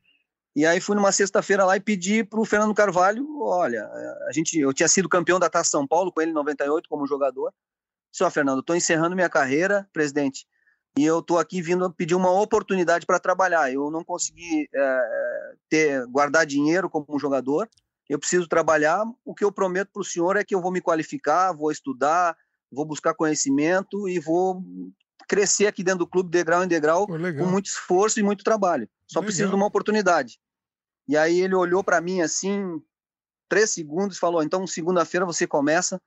e 0.56 0.66
aí 0.66 0.82
fui 0.82 0.96
numa 0.96 1.12
sexta-feira 1.12 1.64
lá 1.64 1.78
e 1.78 1.80
pedi 1.80 2.24
para 2.24 2.40
o 2.40 2.46
Fernando 2.46 2.74
Carvalho, 2.74 3.24
olha, 3.42 3.86
a 4.28 4.32
gente, 4.34 4.58
eu 4.60 4.74
tinha 4.74 4.88
sido 4.88 5.08
campeão 5.08 5.40
da 5.40 5.50
Taça 5.50 5.70
São 5.70 5.86
Paulo 5.86 6.12
com 6.12 6.20
ele 6.20 6.32
em 6.32 6.36
98 6.36 6.90
como 6.90 7.06
jogador, 7.06 7.54
disse, 8.12 8.24
ó 8.24 8.32
Fernando, 8.32 8.62
estou 8.62 8.76
encerrando 8.76 9.16
minha 9.16 9.30
carreira, 9.30 9.88
presidente, 9.94 10.48
e 10.98 11.06
eu 11.06 11.20
estou 11.20 11.38
aqui 11.38 11.62
vindo 11.62 11.94
pedir 11.94 12.16
uma 12.16 12.32
oportunidade 12.32 13.06
para 13.06 13.20
trabalhar, 13.20 13.72
eu 13.72 13.92
não 13.92 14.04
consegui 14.04 14.68
é, 14.74 15.54
ter, 15.70 16.08
guardar 16.08 16.48
dinheiro 16.48 16.90
como 16.90 17.20
jogador, 17.20 17.70
eu 18.10 18.20
preciso 18.20 18.48
trabalhar. 18.48 19.04
O 19.24 19.34
que 19.34 19.44
eu 19.44 19.52
prometo 19.52 19.90
para 19.94 20.02
o 20.02 20.06
senhor 20.06 20.36
é 20.38 20.44
que 20.44 20.54
eu 20.54 20.62
vou 20.62 20.72
me 20.72 20.82
qualificar, 20.82 21.54
vou 21.54 21.72
estudar, 21.72 22.36
vou 22.72 22.86
buscar 22.86 23.14
conhecimento 23.14 24.08
e 24.08 24.20
vou 24.20 24.64
crescer 25.28 25.68
aqui 25.68 25.84
dentro 25.84 26.00
do 26.00 26.08
clube, 26.08 26.30
degrau 26.30 26.64
em 26.64 26.68
degrau, 26.68 27.08
Pô, 27.08 27.14
com 27.14 27.46
muito 27.46 27.68
esforço 27.68 28.20
e 28.20 28.24
muito 28.24 28.44
trabalho. 28.44 28.90
Só 29.08 29.20
legal. 29.20 29.28
preciso 29.28 29.50
de 29.50 29.56
uma 29.56 29.66
oportunidade. 29.66 30.40
E 31.08 31.18
aí 31.18 31.40
ele 31.40 31.56
olhou 31.56 31.84
para 31.84 32.02
mim 32.02 32.22
assim, 32.22 32.82
três 33.48 33.70
segundos, 33.72 34.18
falou: 34.18 34.44
então 34.44 34.66
segunda-feira 34.68 35.26
você 35.26 35.48
começa, 35.48 36.02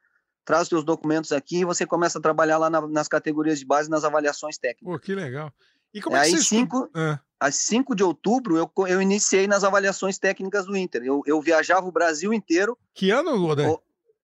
traz 0.44 0.62
os 0.62 0.68
seus 0.68 0.84
documentos 0.84 1.32
aqui 1.32 1.60
e 1.60 1.64
você 1.64 1.86
começa 1.86 2.18
a 2.18 2.22
trabalhar 2.22 2.58
lá 2.58 2.70
na, 2.70 2.86
nas 2.86 3.08
categorias 3.08 3.58
de 3.58 3.66
base, 3.66 3.90
nas 3.90 4.04
avaliações 4.04 4.58
técnicas. 4.58 4.92
Pô, 4.92 4.98
que 4.98 5.14
legal. 5.14 5.52
E 5.92 6.02
como 6.02 6.16
é, 6.16 6.20
é 6.20 6.22
aí, 6.22 6.36
cinco, 6.38 6.90
ah. 6.94 7.20
Às 7.44 7.56
5 7.56 7.94
de 7.94 8.02
outubro, 8.02 8.56
eu, 8.56 8.70
eu 8.86 9.02
iniciei 9.02 9.46
nas 9.46 9.64
avaliações 9.64 10.18
técnicas 10.18 10.64
do 10.64 10.74
Inter. 10.74 11.02
Eu, 11.02 11.22
eu 11.26 11.42
viajava 11.42 11.86
o 11.86 11.92
Brasil 11.92 12.32
inteiro. 12.32 12.78
Que 12.94 13.10
ano, 13.10 13.38
Godoy? 13.38 13.76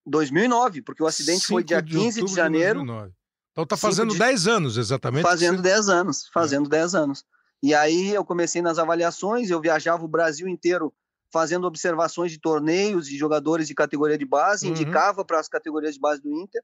2009, 0.07 0.81
porque 0.81 1.03
o 1.03 1.07
acidente 1.07 1.47
foi 1.47 1.63
dia 1.63 1.83
de 1.83 1.93
15 1.93 2.25
de 2.25 2.35
janeiro. 2.35 2.83
De 2.83 3.13
então 3.53 3.67
tá 3.67 3.77
fazendo 3.77 4.13
de... 4.13 4.19
10 4.19 4.47
anos, 4.47 4.79
exatamente. 4.79 5.23
Fazendo 5.23 5.57
você... 5.57 5.63
10 5.65 5.89
anos, 5.91 6.31
fazendo 6.33 6.67
é. 6.69 6.71
10 6.71 6.95
anos. 6.95 7.25
E 7.63 7.75
aí 7.75 8.15
eu 8.15 8.25
comecei 8.25 8.63
nas 8.63 8.79
avaliações, 8.79 9.51
eu 9.51 9.61
viajava 9.61 10.03
o 10.03 10.09
Brasil 10.09 10.49
inteiro 10.49 10.91
fazendo 11.31 11.67
observações 11.67 12.33
de 12.33 12.41
torneios 12.41 13.07
de 13.07 13.19
jogadores 13.19 13.69
de 13.69 13.75
categoria 13.75 14.17
de 14.17 14.25
base, 14.25 14.65
uhum. 14.65 14.73
indicava 14.73 15.27
para 15.27 15.39
as 15.39 15.47
categorias 15.47 15.95
de 15.95 16.01
base 16.01 16.23
do 16.23 16.33
Inter. 16.33 16.63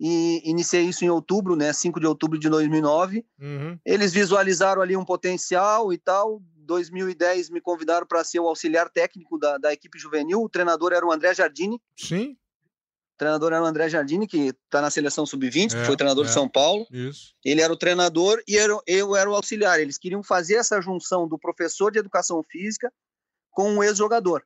E 0.00 0.42
iniciei 0.44 0.82
isso 0.82 1.04
em 1.04 1.10
outubro, 1.10 1.54
né, 1.54 1.72
5 1.72 2.00
de 2.00 2.06
outubro 2.06 2.38
de 2.38 2.48
2009. 2.48 3.24
Uhum. 3.40 3.78
Eles 3.84 4.12
visualizaram 4.12 4.82
ali 4.82 4.96
um 4.96 5.04
potencial 5.04 5.92
e 5.92 5.98
tal. 5.98 6.42
2010 6.64 7.50
me 7.50 7.60
convidaram 7.60 8.06
para 8.06 8.24
ser 8.24 8.40
o 8.40 8.48
auxiliar 8.48 8.88
técnico 8.88 9.38
da, 9.38 9.58
da 9.58 9.72
equipe 9.72 9.98
juvenil. 9.98 10.42
O 10.42 10.48
treinador 10.48 10.92
era 10.92 11.06
o 11.06 11.12
André 11.12 11.34
Jardini. 11.34 11.80
Sim. 11.96 12.36
O 13.14 13.18
treinador 13.18 13.52
era 13.52 13.62
o 13.62 13.66
André 13.66 13.88
Jardini, 13.88 14.26
que 14.26 14.48
está 14.64 14.80
na 14.80 14.90
seleção 14.90 15.24
sub-20, 15.24 15.74
é, 15.74 15.84
foi 15.84 15.96
treinador 15.96 16.24
é, 16.24 16.28
de 16.28 16.34
São 16.34 16.48
Paulo. 16.48 16.86
Isso. 16.90 17.34
Ele 17.44 17.60
era 17.60 17.72
o 17.72 17.76
treinador 17.76 18.42
e 18.48 18.54
eu, 18.54 18.82
eu 18.86 19.14
era 19.14 19.30
o 19.30 19.34
auxiliar. 19.34 19.78
Eles 19.78 19.98
queriam 19.98 20.22
fazer 20.22 20.54
essa 20.54 20.80
junção 20.80 21.28
do 21.28 21.38
professor 21.38 21.92
de 21.92 21.98
educação 21.98 22.42
física 22.42 22.92
com 23.50 23.70
um 23.70 23.82
ex-jogador, 23.82 24.42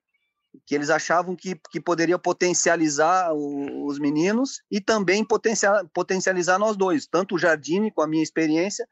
que 0.65 0.75
eles 0.75 0.91
achavam 0.91 1.35
que, 1.37 1.59
que 1.71 1.81
poderia 1.81 2.19
potencializar 2.19 3.33
o, 3.33 3.87
os 3.87 3.99
meninos 3.99 4.63
e 4.71 4.81
também 4.81 5.25
potencial, 5.25 5.87
potencializar 5.89 6.59
nós 6.59 6.77
dois, 6.77 7.07
tanto 7.07 7.35
o 7.35 7.39
Jardine 7.39 7.91
com 7.91 8.03
a 8.03 8.07
minha 8.07 8.23
experiência, 8.23 8.87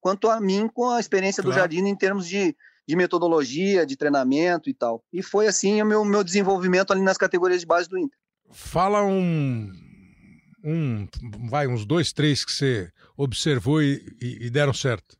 quanto 0.00 0.28
a 0.28 0.40
mim 0.40 0.68
com 0.72 0.90
a 0.90 1.00
experiência 1.00 1.42
claro. 1.42 1.56
do 1.56 1.60
Jardine 1.60 1.90
em 1.90 1.96
termos 1.96 2.26
de, 2.26 2.56
de 2.86 2.96
metodologia, 2.96 3.86
de 3.86 3.96
treinamento 3.96 4.68
e 4.68 4.74
tal. 4.74 5.04
E 5.12 5.22
foi 5.22 5.46
assim 5.46 5.80
o 5.82 5.86
meu, 5.86 6.04
meu 6.04 6.24
desenvolvimento 6.24 6.92
ali 6.92 7.02
nas 7.02 7.18
categorias 7.18 7.60
de 7.60 7.66
base 7.66 7.88
do 7.88 7.98
Inter. 7.98 8.18
Fala 8.50 9.02
um, 9.04 9.70
um 10.64 11.08
vai, 11.48 11.66
uns 11.66 11.84
dois, 11.86 12.12
três 12.12 12.44
que 12.44 12.52
você 12.52 12.90
observou 13.16 13.82
e, 13.82 14.04
e, 14.20 14.46
e 14.46 14.50
deram 14.50 14.72
certo. 14.72 15.16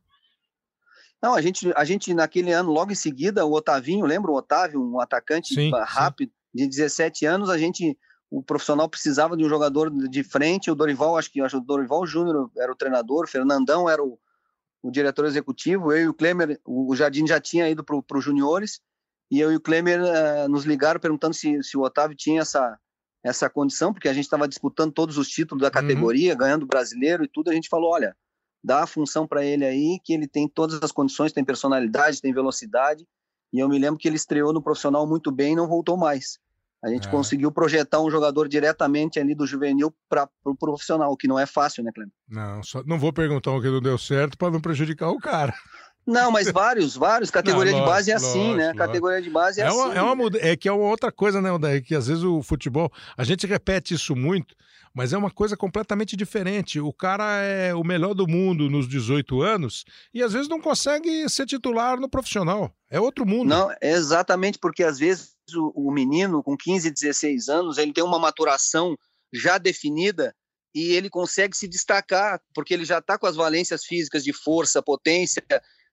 Não, 1.23 1.33
a 1.33 1.41
gente, 1.41 1.71
a 1.73 1.85
gente 1.85 2.13
naquele 2.13 2.51
ano, 2.51 2.69
logo 2.69 2.91
em 2.91 2.95
seguida, 2.95 3.45
o 3.45 3.53
Otavinho, 3.53 4.05
lembra 4.05 4.29
o 4.29 4.35
Otávio, 4.35 4.83
um 4.83 4.99
atacante 4.99 5.55
sim, 5.55 5.71
rápido, 5.71 6.33
sim. 6.51 6.63
de 6.63 6.67
17 6.67 7.25
anos, 7.25 7.49
a 7.49 7.57
gente, 7.57 7.97
o 8.29 8.43
profissional 8.43 8.89
precisava 8.89 9.37
de 9.37 9.45
um 9.45 9.47
jogador 9.47 9.89
de 9.89 10.21
frente, 10.21 10.69
o 10.69 10.75
Dorival, 10.75 11.17
acho 11.17 11.31
que 11.31 11.39
acho, 11.39 11.59
o 11.59 11.61
Dorival 11.61 12.05
Júnior 12.05 12.51
era 12.57 12.69
o 12.69 12.75
treinador, 12.75 13.23
o 13.23 13.27
Fernandão 13.29 13.89
era 13.89 14.03
o, 14.03 14.19
o 14.81 14.91
diretor 14.91 15.23
executivo, 15.23 15.93
eu 15.93 16.03
e 16.03 16.07
o 16.09 16.13
Klemer, 16.13 16.59
o 16.65 16.93
Jardim 16.93 17.25
já 17.25 17.39
tinha 17.39 17.69
ido 17.69 17.85
para 17.85 18.17
os 18.17 18.23
juniores, 18.23 18.81
e 19.31 19.39
eu 19.39 19.49
e 19.49 19.55
o 19.55 19.61
Klemer 19.61 20.01
uh, 20.01 20.49
nos 20.49 20.65
ligaram 20.65 20.99
perguntando 20.99 21.33
se, 21.33 21.63
se 21.63 21.77
o 21.77 21.83
Otávio 21.83 22.17
tinha 22.17 22.41
essa, 22.41 22.77
essa 23.23 23.49
condição, 23.49 23.93
porque 23.93 24.09
a 24.09 24.13
gente 24.13 24.25
estava 24.25 24.45
disputando 24.45 24.91
todos 24.91 25.17
os 25.17 25.29
títulos 25.29 25.61
da 25.61 25.69
uhum. 25.69 25.73
categoria, 25.73 26.33
uhum. 26.33 26.37
ganhando 26.37 26.65
brasileiro 26.65 27.23
e 27.23 27.29
tudo, 27.29 27.49
a 27.49 27.53
gente 27.53 27.69
falou, 27.69 27.93
olha, 27.93 28.13
dá 28.63 28.83
a 28.83 28.87
função 28.87 29.27
para 29.27 29.43
ele 29.43 29.65
aí, 29.65 29.99
que 30.03 30.13
ele 30.13 30.27
tem 30.27 30.47
todas 30.47 30.81
as 30.81 30.91
condições, 30.91 31.33
tem 31.33 31.43
personalidade, 31.43 32.21
tem 32.21 32.33
velocidade. 32.33 33.05
E 33.51 33.59
eu 33.59 33.69
me 33.69 33.77
lembro 33.77 33.99
que 33.99 34.07
ele 34.07 34.15
estreou 34.15 34.53
no 34.53 34.61
profissional 34.61 35.05
muito 35.05 35.31
bem 35.31 35.53
e 35.53 35.55
não 35.55 35.67
voltou 35.67 35.97
mais. 35.97 36.39
A 36.83 36.89
gente 36.89 37.07
é. 37.07 37.11
conseguiu 37.11 37.49
projetar 37.49 38.01
um 38.01 38.11
jogador 38.11 38.49
diretamente 38.49 39.17
ali 39.17 39.33
do 39.33 39.47
juvenil 39.47 39.93
para 40.09 40.23
o 40.23 40.27
pro 40.43 40.55
profissional, 40.55 41.11
o 41.11 41.17
que 41.17 41.27
não 41.27 41.39
é 41.39 41.45
fácil, 41.45 41.83
né, 41.83 41.91
Cleber? 41.93 42.13
Não, 42.27 42.61
só, 42.61 42.83
não 42.83 42.99
vou 42.99 43.13
perguntar 43.13 43.51
o 43.51 43.61
que 43.61 43.69
não 43.69 43.81
deu 43.81 43.97
certo 43.97 44.37
para 44.37 44.51
não 44.51 44.59
prejudicar 44.59 45.09
o 45.09 45.17
cara. 45.17 45.53
Não, 46.05 46.31
mas 46.31 46.51
vários, 46.51 46.95
vários. 46.95 47.31
Categoria 47.31 47.71
não, 47.71 47.79
de 47.79 47.85
base 47.85 48.11
é 48.11 48.15
assim, 48.15 48.39
lógico, 48.39 48.55
né? 48.55 48.63
Lógico. 48.65 48.77
Categoria 48.77 49.21
de 49.21 49.29
base 49.29 49.61
é, 49.61 49.63
é 49.65 49.71
uma, 49.71 49.87
assim. 49.87 49.97
É, 49.97 50.01
uma, 50.01 50.31
é 50.39 50.55
que 50.55 50.67
é 50.67 50.71
uma 50.71 50.89
outra 50.89 51.11
coisa, 51.11 51.41
né, 51.41 51.51
Odair? 51.51 51.83
Que 51.83 51.95
às 51.95 52.07
vezes 52.07 52.23
o 52.23 52.41
futebol, 52.43 52.91
a 53.17 53.23
gente 53.23 53.47
repete 53.47 53.93
isso 53.93 54.15
muito, 54.15 54.53
mas 54.93 55.13
é 55.13 55.17
uma 55.17 55.31
coisa 55.31 55.55
completamente 55.55 56.15
diferente. 56.15 56.79
O 56.79 56.91
cara 56.91 57.41
é 57.41 57.73
o 57.73 57.83
melhor 57.83 58.13
do 58.13 58.27
mundo 58.27 58.69
nos 58.69 58.87
18 58.87 59.41
anos 59.41 59.85
e 60.13 60.21
às 60.21 60.33
vezes 60.33 60.49
não 60.49 60.61
consegue 60.61 61.27
ser 61.29 61.45
titular 61.45 61.99
no 61.99 62.09
profissional. 62.09 62.71
É 62.89 62.99
outro 62.99 63.25
mundo. 63.25 63.47
Não, 63.47 63.73
exatamente 63.81 64.59
porque 64.59 64.83
às 64.83 64.99
vezes 64.99 65.33
o, 65.55 65.87
o 65.87 65.91
menino 65.91 66.43
com 66.43 66.55
15, 66.57 66.91
16 66.91 67.47
anos, 67.49 67.77
ele 67.77 67.93
tem 67.93 68.03
uma 68.03 68.19
maturação 68.19 68.95
já 69.33 69.57
definida 69.57 70.35
e 70.75 70.93
ele 70.93 71.09
consegue 71.09 71.55
se 71.55 71.67
destacar, 71.67 72.41
porque 72.53 72.73
ele 72.73 72.85
já 72.85 72.97
está 72.97 73.17
com 73.17 73.27
as 73.27 73.35
valências 73.35 73.85
físicas 73.85 74.23
de 74.23 74.33
força, 74.33 74.81
potência, 74.81 75.43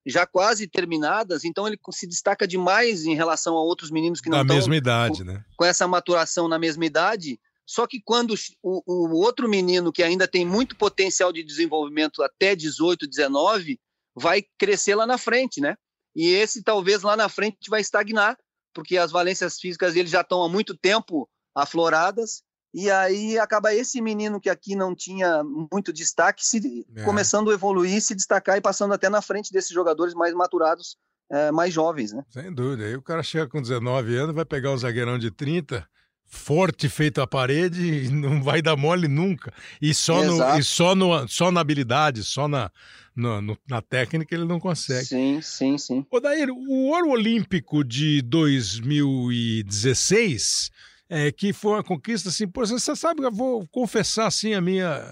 já 0.07 0.26
quase 0.26 0.66
terminadas, 0.66 1.45
então 1.45 1.66
ele 1.66 1.78
se 1.90 2.07
destaca 2.07 2.47
demais 2.47 3.04
em 3.04 3.14
relação 3.14 3.57
a 3.57 3.62
outros 3.62 3.90
meninos 3.90 4.21
que 4.21 4.30
não 4.30 4.38
estão. 4.38 4.49
Da 4.49 4.54
mesma 4.54 4.76
idade, 4.76 5.25
né? 5.25 5.45
Com 5.57 5.64
essa 5.64 5.87
maturação 5.87 6.49
na 6.49 6.59
mesma 6.59 6.85
idade, 6.85 7.38
só 7.66 7.87
que 7.87 8.00
quando 8.02 8.35
o, 8.62 8.83
o, 8.87 9.16
outro 9.21 9.49
menino 9.49 9.92
que 9.92 10.02
ainda 10.02 10.26
tem 10.26 10.45
muito 10.45 10.76
potencial 10.76 11.33
de 11.33 11.42
desenvolvimento 11.45 12.23
até 12.23 12.57
18, 12.57 13.07
19, 13.07 13.78
vai 14.14 14.42
crescer 14.59 14.95
lá 14.95 15.07
na 15.07 15.19
frente, 15.19 15.61
né? 15.61 15.76
E 16.16 16.28
esse 16.30 16.62
talvez 16.64 17.02
lá 17.02 17.16
na 17.16 17.28
frente 17.28 17.69
vai 17.69 17.80
estagnar, 17.80 18.37
porque 18.75 18.97
as 18.97 19.12
valências 19.12 19.59
físicas 19.61 19.95
dele 19.95 20.09
já 20.09 20.23
estão 20.23 20.42
há 20.42 20.49
muito 20.49 20.76
tempo 20.76 21.28
afloradas, 21.54 22.42
e 22.72 22.90
aí 22.90 23.38
acaba 23.38 23.74
esse 23.74 24.00
menino 24.00 24.40
que 24.40 24.48
aqui 24.48 24.76
não 24.76 24.94
tinha 24.94 25.42
muito 25.42 25.92
destaque 25.92 26.46
se 26.46 26.86
é. 26.94 27.02
começando 27.02 27.50
a 27.50 27.54
evoluir, 27.54 28.00
se 28.00 28.14
destacar 28.14 28.56
e 28.56 28.60
passando 28.60 28.94
até 28.94 29.08
na 29.08 29.20
frente 29.20 29.52
desses 29.52 29.72
jogadores 29.72 30.14
mais 30.14 30.32
maturados, 30.34 30.96
é, 31.30 31.50
mais 31.50 31.74
jovens, 31.74 32.12
né? 32.12 32.24
Sem 32.28 32.52
dúvida. 32.52 32.84
Aí 32.84 32.96
o 32.96 33.02
cara 33.02 33.22
chega 33.22 33.48
com 33.48 33.60
19 33.60 34.16
anos, 34.16 34.34
vai 34.34 34.44
pegar 34.44 34.72
o 34.72 34.78
zagueirão 34.78 35.18
de 35.18 35.30
30, 35.30 35.86
forte 36.30 36.88
feito 36.88 37.20
a 37.20 37.26
parede 37.26 38.04
e 38.04 38.08
não 38.08 38.40
vai 38.40 38.62
dar 38.62 38.76
mole 38.76 39.08
nunca. 39.08 39.52
E 39.82 39.92
só, 39.92 40.22
no, 40.22 40.58
e 40.58 40.62
só, 40.62 40.94
no, 40.94 41.26
só 41.26 41.50
na 41.50 41.60
habilidade, 41.60 42.22
só 42.22 42.46
na, 42.46 42.70
no, 43.16 43.58
na 43.68 43.82
técnica 43.82 44.32
ele 44.34 44.44
não 44.44 44.60
consegue. 44.60 45.06
Sim, 45.06 45.40
sim, 45.42 45.76
sim. 45.76 46.06
Odair, 46.08 46.48
o 46.50 46.86
ouro 46.88 47.10
olímpico 47.10 47.82
de 47.82 48.22
2016, 48.22 50.70
é, 51.11 51.33
que 51.33 51.52
foi 51.52 51.73
uma 51.73 51.83
conquista 51.83 52.29
assim, 52.29 52.47
por 52.47 52.64
você 52.64 52.95
sabe, 52.95 53.25
eu 53.25 53.33
vou 53.33 53.67
confessar 53.67 54.29
assim 54.29 54.55
a 54.55 54.61
minha 54.61 55.05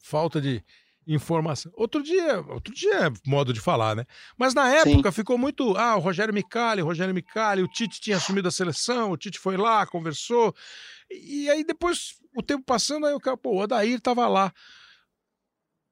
falta 0.00 0.40
de 0.40 0.62
informação. 1.04 1.72
Outro 1.74 2.00
dia, 2.00 2.40
outro 2.48 2.72
dia 2.72 3.06
é 3.06 3.12
modo 3.26 3.52
de 3.52 3.60
falar, 3.60 3.96
né? 3.96 4.04
Mas 4.38 4.54
na 4.54 4.68
época 4.68 5.10
Sim. 5.10 5.16
ficou 5.16 5.36
muito, 5.36 5.76
ah, 5.76 5.96
o 5.96 6.00
Rogério 6.00 6.32
Micali, 6.32 6.80
o 6.80 6.84
Rogério 6.84 7.12
Micali, 7.12 7.60
o 7.60 7.68
Tite 7.68 8.00
tinha 8.00 8.16
assumido 8.16 8.46
a 8.46 8.52
seleção, 8.52 9.10
o 9.10 9.16
Tite 9.16 9.38
foi 9.38 9.56
lá, 9.56 9.84
conversou. 9.84 10.54
E 11.10 11.50
aí 11.50 11.64
depois, 11.64 12.14
o 12.36 12.42
tempo 12.42 12.64
passando, 12.64 13.06
aí 13.06 13.14
o 13.14 13.20
cara, 13.20 13.36
pô, 13.36 13.50
o 13.50 13.58
Odair 13.58 14.00
tava 14.00 14.28
lá. 14.28 14.52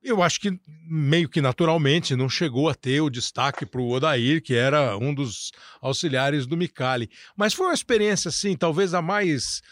Eu 0.04 0.22
acho 0.22 0.38
que 0.38 0.60
meio 0.86 1.30
que 1.30 1.40
naturalmente 1.40 2.14
não 2.14 2.28
chegou 2.28 2.68
a 2.68 2.74
ter 2.74 3.00
o 3.00 3.08
destaque 3.08 3.64
para 3.64 3.80
o 3.80 3.90
Odair, 3.90 4.42
que 4.42 4.54
era 4.54 4.98
um 4.98 5.14
dos 5.14 5.50
auxiliares 5.80 6.46
do 6.46 6.58
Micali. 6.58 7.10
Mas 7.34 7.54
foi 7.54 7.66
uma 7.66 7.74
experiência, 7.74 8.28
assim, 8.28 8.54
talvez 8.54 8.92
a 8.92 9.00
mais 9.00 9.62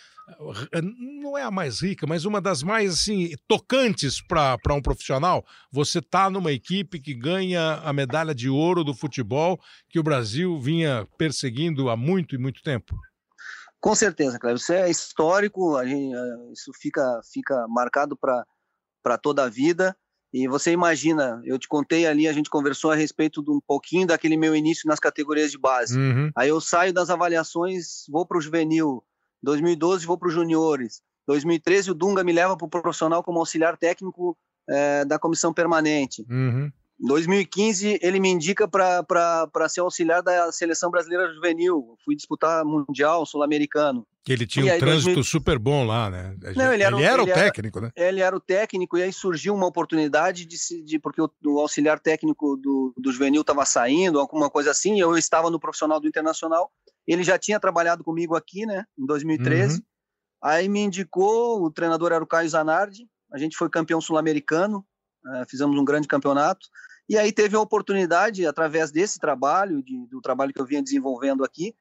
não 1.21 1.37
é 1.37 1.43
a 1.43 1.51
mais 1.51 1.81
rica, 1.81 2.07
mas 2.07 2.25
uma 2.25 2.41
das 2.41 2.63
mais 2.63 2.93
assim 2.95 3.35
tocantes 3.49 4.21
para 4.21 4.75
um 4.75 4.81
profissional. 4.81 5.45
Você 5.71 6.01
tá 6.01 6.31
numa 6.31 6.53
equipe 6.53 7.01
que 7.01 7.15
ganha 7.15 7.75
a 7.85 7.93
medalha 7.93 8.35
de 8.35 8.49
ouro 8.49 8.85
do 8.85 8.95
futebol 8.95 9.61
que 9.89 9.99
o 9.99 10.03
Brasil 10.03 10.59
vinha 10.59 11.07
perseguindo 11.19 11.91
há 11.91 11.97
muito 11.97 12.35
e 12.35 12.39
muito 12.39 12.63
tempo. 12.63 12.97
Com 13.81 13.95
certeza, 13.95 14.39
Cleber. 14.39 14.57
Isso 14.57 14.73
é 14.73 14.89
histórico, 14.89 15.83
gente, 15.85 16.15
eh, 16.15 16.53
isso 16.53 16.71
fica, 16.81 17.21
fica 17.33 17.67
marcado 17.69 18.17
para 18.17 19.19
toda 19.19 19.45
a 19.45 19.49
vida. 19.49 19.97
E 20.33 20.49
você 20.49 20.73
imagina, 20.73 21.43
eu 21.45 21.59
te 21.59 21.69
contei 21.69 22.07
ali, 22.07 22.27
a 22.27 22.33
gente 22.33 22.49
conversou 22.49 22.91
a 22.91 22.95
respeito 22.95 23.43
de 23.43 23.51
um 23.51 23.61
pouquinho 23.61 24.07
daquele 24.07 24.37
meu 24.37 24.57
início 24.57 24.89
nas 24.89 24.99
categorias 24.99 25.51
de 25.51 25.59
base. 25.59 25.99
Uhum. 25.99 26.31
Aí 26.35 26.49
eu 26.49 26.61
saio 26.61 26.93
das 26.93 27.11
avaliações, 27.11 28.05
vou 28.09 28.25
para 28.25 28.39
o 28.39 28.41
juvenil, 28.41 29.05
2012 29.43 30.07
vou 30.07 30.17
para 30.17 30.29
os 30.29 30.35
juniores. 30.35 31.03
2013 31.27 31.91
o 31.91 31.95
Dunga 31.95 32.25
me 32.25 32.33
leva 32.33 32.57
para 32.57 32.67
o 32.67 32.71
profissional 32.71 33.23
como 33.23 33.39
auxiliar 33.39 33.77
técnico 33.77 34.37
é, 34.69 35.05
da 35.05 35.19
comissão 35.19 35.53
permanente. 35.53 36.25
Uhum. 36.29 36.73
2015 37.07 37.99
ele 38.01 38.21
me 38.21 38.29
indica 38.29 38.69
para 38.69 39.69
ser 39.69 39.81
auxiliar 39.81 40.23
da 40.23 40.53
seleção 40.53 40.91
brasileira 40.91 41.33
juvenil. 41.35 41.97
Fui 42.05 42.15
disputar 42.15 42.65
mundial 42.65 43.27
sul-americano. 43.27 44.07
Ele 44.29 44.47
tinha 44.47 44.77
um 44.77 44.79
trânsito 44.79 45.15
2000... 45.15 45.25
super 45.25 45.59
bom 45.59 45.85
lá, 45.85 46.09
né? 46.09 46.37
Não, 46.55 46.73
ele 46.73 46.85
era, 46.85 46.97
ele 46.97 47.05
era 47.05 47.23
ele 47.23 47.33
o 47.33 47.35
técnico, 47.35 47.79
era, 47.79 47.87
né? 47.87 47.93
Ele 47.97 48.21
era 48.21 48.37
o 48.37 48.41
técnico 48.41 48.97
e 48.97 49.03
aí 49.03 49.13
surgiu 49.13 49.53
uma 49.53 49.67
oportunidade 49.67 50.47
de, 50.47 50.57
de 50.85 50.99
porque 51.01 51.21
o, 51.21 51.29
o, 51.45 51.59
auxiliar 51.59 51.99
técnico 51.99 52.57
do, 52.57 52.95
do 52.97 53.11
juvenil 53.11 53.41
estava 53.41 53.65
saindo, 53.65 54.21
alguma 54.21 54.49
coisa 54.49 54.71
assim. 54.71 55.01
Eu 55.01 55.17
estava 55.19 55.51
no 55.51 55.59
profissional 55.59 55.99
do 55.99 56.07
internacional 56.07 56.71
ele 57.07 57.23
já 57.23 57.39
tinha 57.39 57.59
trabalhado 57.59 58.05
comigo 58.05 58.37
aqui, 58.37 58.65
né, 58.67 58.85
em 58.99 59.07
2013. 59.07 59.77
Uhum. 59.77 59.83
Aí 60.43 60.69
me 60.69 60.81
indicou, 60.81 61.63
o 61.63 61.71
treinador 61.71 62.13
era 62.13 62.23
o 62.23 62.27
Caio 62.27 62.49
Zanardi, 62.49 63.09
a 63.33 63.39
gente 63.39 63.57
foi 63.57 63.69
campeão 63.69 64.01
sul-americano, 64.01 64.85
uh, 65.25 65.49
fizemos 65.49 65.79
um 65.79 65.85
grande 65.85 66.09
campeonato. 66.09 66.67
E 67.09 67.19
aí 67.19 67.33
teve 67.33 67.57
a 67.57 67.61
oportunidade, 67.61 68.47
através 68.47 68.91
desse 68.91 69.19
trabalho, 69.19 69.83
de, 69.83 70.07
do 70.07 70.21
trabalho 70.21 70.53
que 70.53 70.61
eu 70.61 70.67
vinha 70.67 70.83
desenvolvendo 70.83 71.45
aqui, 71.45 71.75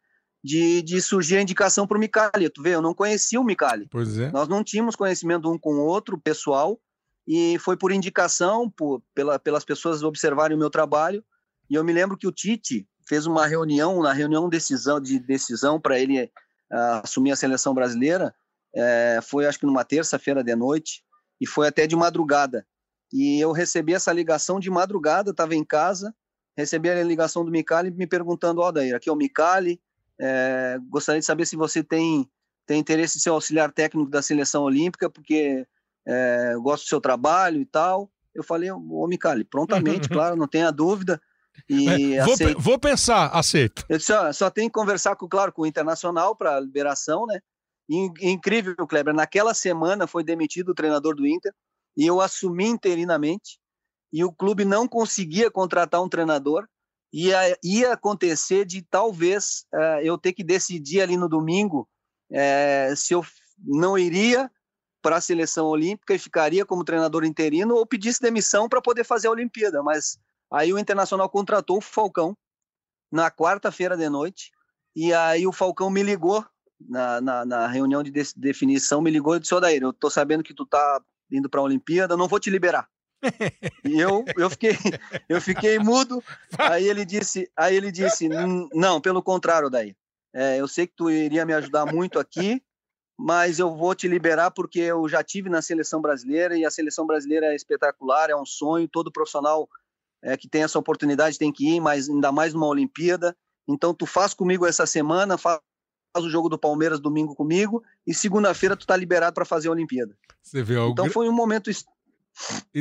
de, 0.44 0.82
de 0.82 1.02
surgir 1.02 1.38
a 1.38 1.42
indicação 1.42 1.86
para 1.86 1.98
o 1.98 2.00
Micali. 2.00 2.50
Tu 2.50 2.62
vê, 2.62 2.76
eu 2.76 2.82
não 2.82 2.94
conhecia 2.94 3.40
o 3.40 3.44
Micali. 3.44 3.88
Pois 3.90 4.18
é. 4.18 4.32
Nós 4.32 4.48
não 4.48 4.64
tínhamos 4.64 4.96
conhecimento 4.96 5.52
um 5.52 5.58
com 5.58 5.76
o 5.76 5.86
outro, 5.86 6.18
pessoal, 6.18 6.80
e 7.28 7.58
foi 7.60 7.78
por 7.78 7.92
indicação, 7.92 8.70
por, 8.70 9.02
pela, 9.14 9.38
pelas 9.38 9.64
pessoas 9.64 10.04
observarem 10.04 10.58
o 10.58 10.60
meu 10.60 10.70
trabalho. 10.70 11.24
E 11.70 11.76
eu 11.76 11.84
me 11.84 11.94
lembro 11.94 12.18
que 12.18 12.28
o 12.28 12.32
Tite 12.32 12.88
fez 13.08 13.26
uma 13.26 13.46
reunião, 13.46 14.02
na 14.02 14.12
reunião 14.12 14.50
decisão, 14.50 15.00
de 15.00 15.20
decisão 15.20 15.80
para 15.80 16.00
ele 16.00 16.24
uh, 16.24 17.02
assumir 17.04 17.32
a 17.32 17.36
seleção 17.36 17.74
brasileira, 17.74 18.34
é, 18.74 19.20
foi 19.22 19.46
acho 19.46 19.60
que 19.60 19.66
numa 19.66 19.84
terça-feira 19.84 20.44
de 20.44 20.56
noite, 20.56 21.04
e 21.40 21.48
foi 21.48 21.68
até 21.68 21.86
de 21.86 21.96
madrugada. 21.96 22.66
E 23.12 23.40
eu 23.40 23.52
recebi 23.52 23.94
essa 23.94 24.12
ligação 24.14 24.60
de 24.60 24.70
madrugada, 24.70 25.32
estava 25.32 25.54
em 25.54 25.64
casa, 25.64 26.14
recebi 26.56 26.90
a 26.90 27.04
ligação 27.04 27.44
do 27.44 27.52
Micali 27.52 27.92
me 27.92 28.08
perguntando, 28.08 28.62
ó, 28.62 28.70
oh, 28.70 28.72
Daí, 28.72 28.94
aqui 28.94 29.10
é 29.10 29.12
o 29.12 29.16
Micali, 29.16 29.82
é, 30.20 30.78
gostaria 30.90 31.20
de 31.20 31.26
saber 31.26 31.46
se 31.46 31.56
você 31.56 31.84
tem, 31.84 32.30
tem 32.66 32.80
interesse 32.80 33.18
em 33.18 33.22
ser 33.22 33.30
auxiliar 33.30 33.72
técnico 33.72 34.10
da 34.10 34.22
seleção 34.22 34.64
olímpica, 34.64 35.10
porque 35.10 35.66
é, 36.08 36.56
gosto 36.62 36.86
do 36.86 36.90
seu 36.90 37.02
trabalho 37.02 37.60
e 37.60 37.66
tal. 37.66 38.10
Eu 38.34 38.44
falei, 38.44 38.72
ô 38.72 39.08
Micali, 39.08 39.44
prontamente, 39.44 40.08
claro, 40.08 40.36
não 40.38 40.48
tenha 40.48 40.72
dúvida. 40.72 41.22
E 41.70 42.16
é, 42.16 42.24
vou, 42.24 42.36
vou, 42.58 42.80
pensar, 42.80 43.28
aceito. 43.28 43.84
Eu 43.90 43.98
disse, 43.98 44.14
ó, 44.14 44.32
só 44.32 44.50
tem 44.50 44.68
que 44.68 44.74
conversar, 44.74 45.18
com, 45.18 45.28
claro, 45.28 45.52
com 45.52 45.64
o 45.64 45.66
Internacional 45.66 46.36
para 46.36 46.60
liberação, 46.60 47.26
né? 47.26 47.40
incrível, 47.90 48.74
Kleber, 48.88 49.14
naquela 49.14 49.54
semana 49.54 50.08
foi 50.08 50.24
demitido 50.24 50.70
o 50.70 50.74
treinador 50.74 51.14
do 51.14 51.28
Inter 51.28 51.54
e 51.96 52.06
eu 52.06 52.22
assumi 52.22 52.66
interinamente 52.66 53.60
e 54.12 54.24
o 54.24 54.32
clube 54.32 54.66
não 54.66 54.88
conseguia 54.88 55.50
contratar 55.50 56.02
um 56.02 56.10
treinador 56.10 56.68
ia, 57.14 57.58
ia 57.64 57.94
acontecer 57.94 58.66
de 58.66 58.82
talvez 58.82 59.66
uh, 59.74 60.02
eu 60.02 60.18
ter 60.18 60.34
que 60.34 60.44
decidir 60.44 61.02
ali 61.02 61.18
no 61.18 61.28
domingo 61.28 61.88
uh, 62.32 62.96
se 62.96 63.14
eu 63.14 63.26
não 63.58 63.98
iria 63.98 64.50
para 65.02 65.18
a 65.18 65.22
seleção 65.22 65.66
olímpica 65.66 66.14
e 66.14 66.20
ficaria 66.20 66.66
como 66.66 66.84
treinador 66.84 67.26
interino 67.26 67.76
ou 67.76 67.86
pedisse 67.86 68.22
demissão 68.22 68.70
para 68.70 68.82
poder 68.82 69.04
fazer 69.04 69.28
a 69.28 69.32
Olimpíada. 69.32 69.82
Mas 69.82 70.18
aí 70.52 70.72
o 70.72 70.80
Internacional 70.80 71.28
contratou 71.30 71.78
o 71.78 71.82
Falcão 71.82 72.38
na 73.12 73.30
quarta-feira 73.32 73.98
de 73.98 74.08
noite 74.10 74.52
e 74.96 75.14
aí 75.14 75.48
o 75.48 75.52
Falcão 75.52 75.90
me 75.90 76.04
ligou 76.04 76.46
na, 76.80 77.20
na, 77.20 77.46
na 77.46 77.68
reunião 77.68 78.04
de, 78.04 78.12
de 78.12 78.34
definição, 78.36 79.02
me 79.02 79.12
ligou 79.12 79.36
e 79.36 79.40
disse, 79.40 79.54
Odair, 79.54 79.82
eu 79.82 79.92
tô 79.92 80.10
sabendo 80.10 80.44
que 80.44 80.54
tu 80.54 80.66
tá 80.66 81.02
indo 81.32 81.50
para 81.50 81.60
a 81.60 81.64
Olimpíada, 81.64 82.18
não 82.18 82.28
vou 82.28 82.40
te 82.40 82.50
liberar. 82.50 82.88
e 83.86 84.00
eu, 84.00 84.26
eu 84.36 84.50
fiquei 84.50 84.76
eu 85.30 85.40
fiquei 85.40 85.80
mudo. 85.80 86.24
Aí 86.58 86.88
ele 86.88 87.06
disse, 87.06 87.50
aí 87.56 87.76
ele 87.76 87.92
disse, 87.92 88.28
não, 88.74 89.00
pelo 89.00 89.22
contrário, 89.22 89.70
daí. 89.70 89.96
É, 90.34 90.60
eu 90.60 90.68
sei 90.68 90.88
que 90.88 90.94
tu 90.96 91.10
iria 91.10 91.46
me 91.46 91.54
ajudar 91.54 91.86
muito 91.86 92.18
aqui, 92.18 92.64
mas 93.20 93.60
eu 93.60 93.76
vou 93.76 93.94
te 93.94 94.08
liberar 94.08 94.52
porque 94.52 94.80
eu 94.80 95.08
já 95.08 95.24
tive 95.24 95.50
na 95.50 95.62
seleção 95.62 96.02
brasileira 96.02 96.58
e 96.58 96.66
a 96.66 96.72
seleção 96.72 97.06
brasileira 97.06 97.48
é 97.48 97.56
espetacular, 97.56 98.30
é 98.30 98.36
um 98.36 98.46
sonho. 98.46 98.88
Todo 98.88 99.12
profissional 99.12 99.70
é, 100.24 100.38
que 100.38 100.48
tem 100.48 100.64
essa 100.64 100.80
oportunidade 100.80 101.38
tem 101.38 101.52
que 101.52 101.76
ir, 101.76 101.80
mas 101.80 102.10
ainda 102.10 102.32
mais 102.32 102.54
numa 102.54 102.68
Olimpíada. 102.68 103.36
Então 103.68 103.94
tu 103.94 104.06
faz 104.06 104.34
comigo 104.34 104.66
essa 104.66 104.86
semana, 104.86 105.38
faz 105.38 105.60
o 106.20 106.30
jogo 106.30 106.50
do 106.50 106.58
Palmeiras 106.58 107.00
domingo 107.00 107.36
comigo 107.36 107.84
e 108.06 108.14
segunda-feira 108.14 108.76
tu 108.76 108.86
tá 108.86 108.96
liberado 108.98 109.34
para 109.34 109.46
fazer 109.46 109.70
a 109.70 109.72
Olimpíada. 109.72 110.16
Você 110.42 110.62
vê 110.62 110.76
algo... 110.76 110.92
Então 110.92 111.10
foi 111.10 111.30
um 111.30 111.34
momento 111.34 111.70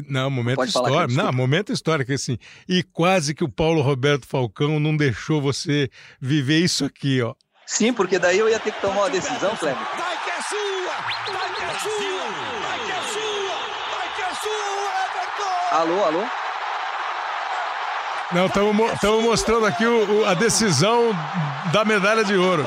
não, 0.08 0.30
momento 0.30 0.64
histórico. 0.64 1.12
Não, 1.12 1.32
momento 1.32 1.72
histórico, 1.72 2.12
assim. 2.12 2.38
E 2.68 2.82
quase 2.82 3.34
que 3.34 3.44
o 3.44 3.48
Paulo 3.48 3.82
Roberto 3.82 4.26
Falcão 4.26 4.78
não 4.78 4.96
deixou 4.96 5.42
você 5.42 5.90
viver 6.20 6.60
isso 6.60 6.84
aqui, 6.84 7.20
ó. 7.20 7.34
Sim, 7.66 7.92
porque 7.92 8.18
daí 8.18 8.38
eu 8.38 8.48
ia 8.48 8.58
ter 8.58 8.72
que 8.72 8.80
tomar 8.80 9.02
uma 9.02 9.10
decisão, 9.10 9.56
Kleber. 9.56 9.82
Vai 9.96 10.24
que 10.24 10.30
é 10.30 10.42
sua! 10.42 11.32
Vai 11.32 11.54
que 11.54 11.62
é 11.62 11.78
sua! 11.78 12.00
Vai 12.60 12.86
que 12.86 12.92
é 12.92 13.02
sua! 13.12 13.56
Vai 13.96 14.14
que 14.14 14.22
é 14.22 14.34
sua, 14.34 14.92
Everton! 15.06 15.76
Alô, 15.76 16.04
alô? 16.04 16.24
Não, 18.32 18.46
estamos 18.46 19.24
mostrando 19.24 19.66
aqui 19.66 19.84
o, 19.84 20.20
o, 20.20 20.24
a 20.24 20.34
decisão 20.34 21.10
da 21.72 21.84
medalha 21.84 22.24
de 22.24 22.36
ouro. 22.36 22.64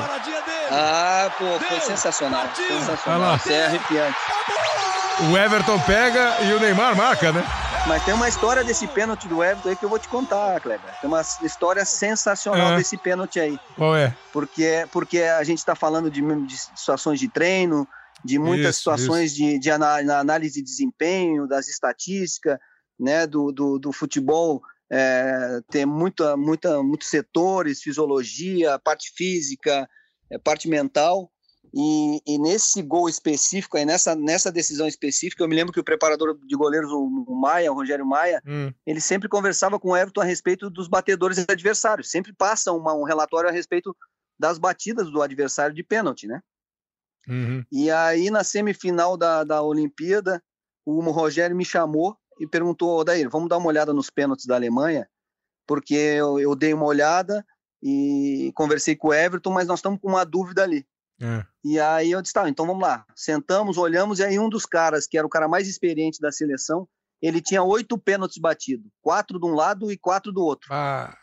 Ah, 0.70 1.30
pô, 1.38 1.58
foi 1.60 1.80
sensacional. 1.80 2.48
Sensacional. 2.54 3.36
Isso 3.36 3.50
é 3.50 3.66
arrepiante. 3.66 4.16
O 5.30 5.36
Everton 5.36 5.78
pega 5.80 6.42
e 6.42 6.52
o 6.52 6.60
Neymar 6.60 6.96
marca, 6.96 7.32
né? 7.32 7.44
Mas 7.86 8.04
tem 8.04 8.14
uma 8.14 8.28
história 8.28 8.64
desse 8.64 8.86
pênalti 8.86 9.28
do 9.28 9.44
Everton 9.44 9.68
aí 9.68 9.76
que 9.76 9.84
eu 9.84 9.88
vou 9.88 9.98
te 9.98 10.08
contar, 10.08 10.60
Kleber. 10.60 11.00
Tem 11.00 11.08
uma 11.08 11.20
história 11.42 11.84
sensacional 11.84 12.72
é. 12.72 12.76
desse 12.76 12.96
pênalti 12.96 13.38
aí. 13.38 13.58
Qual 13.76 13.94
é? 13.94 14.16
Porque, 14.32 14.86
porque 14.90 15.20
a 15.20 15.44
gente 15.44 15.58
está 15.58 15.74
falando 15.74 16.10
de, 16.10 16.20
de, 16.46 16.58
situações 16.58 17.20
de 17.20 17.28
treino, 17.28 17.86
de 18.24 18.38
muitas 18.38 18.70
isso, 18.70 18.78
situações 18.78 19.32
isso. 19.32 19.40
De, 19.40 19.58
de 19.58 19.70
análise 19.70 20.54
de 20.54 20.62
desempenho, 20.62 21.46
das 21.46 21.68
estatísticas, 21.68 22.58
né, 22.98 23.26
do, 23.26 23.52
do, 23.52 23.78
do 23.78 23.92
futebol 23.92 24.62
é, 24.90 25.60
tem 25.70 25.84
muita, 25.84 26.36
muita, 26.36 26.82
muitos 26.82 27.08
setores, 27.08 27.82
fisiologia, 27.82 28.78
parte 28.78 29.12
física, 29.14 29.88
é, 30.30 30.38
parte 30.38 30.68
mental. 30.68 31.30
E, 31.76 32.20
e, 32.24 32.38
nesse 32.38 32.80
gol 32.82 33.08
específico, 33.08 33.76
aí 33.76 33.84
nessa, 33.84 34.14
nessa 34.14 34.52
decisão 34.52 34.86
específica, 34.86 35.42
eu 35.42 35.48
me 35.48 35.56
lembro 35.56 35.72
que 35.72 35.80
o 35.80 35.84
preparador 35.84 36.38
de 36.46 36.56
goleiros, 36.56 36.88
o 36.92 37.34
Maia, 37.34 37.72
o 37.72 37.74
Rogério 37.74 38.06
Maia, 38.06 38.40
hum. 38.46 38.72
ele 38.86 39.00
sempre 39.00 39.28
conversava 39.28 39.80
com 39.80 39.88
o 39.88 39.96
Everton 39.96 40.20
a 40.20 40.24
respeito 40.24 40.70
dos 40.70 40.86
batedores 40.86 41.44
adversários. 41.48 42.10
Sempre 42.10 42.32
passa 42.32 42.70
uma, 42.70 42.94
um 42.94 43.02
relatório 43.02 43.50
a 43.50 43.52
respeito 43.52 43.96
das 44.38 44.56
batidas 44.56 45.10
do 45.10 45.20
adversário 45.20 45.74
de 45.74 45.82
pênalti, 45.82 46.28
né? 46.28 46.40
Uhum. 47.28 47.64
E 47.72 47.90
aí, 47.90 48.30
na 48.30 48.44
semifinal 48.44 49.16
da, 49.16 49.42
da 49.42 49.62
Olimpíada, 49.62 50.42
o 50.84 51.00
Rogério 51.10 51.56
me 51.56 51.64
chamou 51.64 52.16
e 52.38 52.46
perguntou, 52.46 52.98
Odair, 52.98 53.28
vamos 53.28 53.48
dar 53.48 53.58
uma 53.58 53.68
olhada 53.68 53.92
nos 53.92 54.10
pênaltis 54.10 54.46
da 54.46 54.54
Alemanha? 54.54 55.08
Porque 55.66 55.94
eu, 55.94 56.38
eu 56.38 56.54
dei 56.54 56.74
uma 56.74 56.84
olhada 56.84 57.44
e 57.84 58.50
conversei 58.54 58.96
com 58.96 59.08
o 59.08 59.14
Everton, 59.14 59.52
mas 59.52 59.68
nós 59.68 59.80
estamos 59.80 60.00
com 60.00 60.08
uma 60.08 60.24
dúvida 60.24 60.62
ali. 60.62 60.86
É. 61.20 61.44
E 61.62 61.78
aí 61.78 62.10
eu 62.10 62.22
disse, 62.22 62.32
tá, 62.32 62.48
então 62.48 62.66
vamos 62.66 62.82
lá. 62.82 63.04
Sentamos, 63.14 63.76
olhamos, 63.76 64.18
e 64.18 64.24
aí 64.24 64.38
um 64.38 64.48
dos 64.48 64.64
caras, 64.64 65.06
que 65.06 65.18
era 65.18 65.26
o 65.26 65.30
cara 65.30 65.46
mais 65.46 65.68
experiente 65.68 66.18
da 66.18 66.32
seleção, 66.32 66.88
ele 67.20 67.42
tinha 67.42 67.62
oito 67.62 67.98
pênaltis 67.98 68.38
batidos. 68.38 68.90
Quatro 69.02 69.38
de 69.38 69.46
um 69.46 69.54
lado 69.54 69.92
e 69.92 69.98
quatro 69.98 70.32
do 70.32 70.42
outro. 70.42 70.68
Ah. 70.72 71.14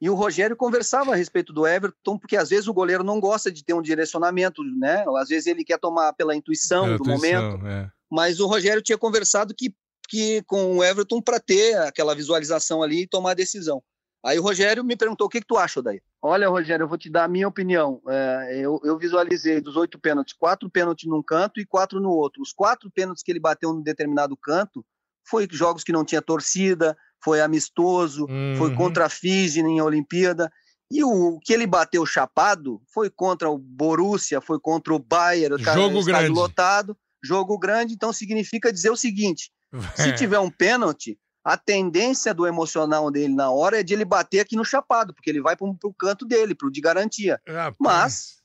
E 0.00 0.08
o 0.08 0.14
Rogério 0.14 0.56
conversava 0.56 1.12
a 1.12 1.16
respeito 1.16 1.52
do 1.52 1.66
Everton, 1.66 2.18
porque 2.18 2.36
às 2.36 2.50
vezes 2.50 2.68
o 2.68 2.74
goleiro 2.74 3.02
não 3.02 3.18
gosta 3.18 3.50
de 3.50 3.64
ter 3.64 3.74
um 3.74 3.82
direcionamento, 3.82 4.62
né? 4.62 5.04
Às 5.18 5.28
vezes 5.28 5.46
ele 5.46 5.64
quer 5.64 5.78
tomar 5.78 6.12
pela 6.12 6.36
intuição 6.36 6.84
pela 6.84 6.98
do 6.98 7.02
intuição, 7.04 7.42
momento. 7.42 7.66
É. 7.66 7.90
Mas 8.10 8.38
o 8.38 8.46
Rogério 8.46 8.82
tinha 8.82 8.98
conversado 8.98 9.54
que, 9.56 9.74
que 10.08 10.42
com 10.42 10.76
o 10.76 10.84
Everton 10.84 11.20
para 11.20 11.40
ter 11.40 11.76
aquela 11.78 12.14
visualização 12.14 12.82
ali 12.82 13.02
e 13.02 13.08
tomar 13.08 13.32
a 13.32 13.34
decisão. 13.34 13.82
Aí 14.24 14.38
o 14.38 14.42
Rogério 14.42 14.82
me 14.82 14.96
perguntou: 14.96 15.26
o 15.26 15.30
que, 15.30 15.40
que 15.40 15.46
tu 15.46 15.58
acha 15.58 15.82
daí? 15.82 16.00
Olha, 16.22 16.48
Rogério, 16.48 16.84
eu 16.84 16.88
vou 16.88 16.96
te 16.96 17.10
dar 17.10 17.24
a 17.24 17.28
minha 17.28 17.46
opinião. 17.46 18.00
É, 18.08 18.58
eu, 18.58 18.80
eu, 18.82 18.98
visualizei 18.98 19.60
dos 19.60 19.76
oito 19.76 19.98
pênaltis, 19.98 20.32
quatro 20.32 20.70
pênaltis 20.70 21.08
num 21.08 21.22
canto 21.22 21.60
e 21.60 21.66
quatro 21.66 22.00
no 22.00 22.10
outro. 22.10 22.40
Os 22.40 22.52
quatro 22.52 22.90
pênaltis 22.90 23.22
que 23.22 23.30
ele 23.30 23.38
bateu 23.38 23.72
num 23.72 23.82
determinado 23.82 24.34
canto 24.36 24.84
foi 25.28 25.46
jogos 25.50 25.84
que 25.84 25.92
não 25.92 26.04
tinha 26.04 26.22
torcida, 26.22 26.96
foi 27.22 27.42
amistoso, 27.42 28.26
uhum. 28.26 28.54
foi 28.56 28.74
contra 28.74 29.06
a 29.06 29.08
Fiji 29.10 29.60
em 29.60 29.80
Olimpíada. 29.82 30.50
E 30.90 31.04
o 31.04 31.38
que 31.40 31.52
ele 31.52 31.66
bateu 31.66 32.06
chapado 32.06 32.80
foi 32.92 33.10
contra 33.10 33.50
o 33.50 33.58
Borussia, 33.58 34.40
foi 34.40 34.58
contra 34.58 34.94
o 34.94 34.98
Bayern, 34.98 35.62
jogo 35.62 36.02
grande. 36.04 36.28
lotado, 36.28 36.96
jogo 37.22 37.58
grande. 37.58 37.92
Então 37.92 38.12
significa 38.12 38.72
dizer 38.72 38.90
o 38.90 38.96
seguinte: 38.96 39.50
é. 39.72 39.78
se 40.02 40.12
tiver 40.14 40.38
um 40.38 40.50
pênalti, 40.50 41.18
a 41.44 41.58
tendência 41.58 42.32
do 42.32 42.46
emocional 42.46 43.10
dele 43.10 43.34
na 43.34 43.50
hora 43.50 43.78
é 43.78 43.82
de 43.82 43.92
ele 43.92 44.04
bater 44.04 44.40
aqui 44.40 44.56
no 44.56 44.64
chapado, 44.64 45.12
porque 45.12 45.28
ele 45.28 45.42
vai 45.42 45.54
para 45.54 45.66
o 45.66 45.94
canto 45.94 46.24
dele, 46.24 46.54
para 46.54 46.66
o 46.66 46.70
de 46.70 46.80
garantia. 46.80 47.38
Ah, 47.46 47.70
Mas 47.78 48.42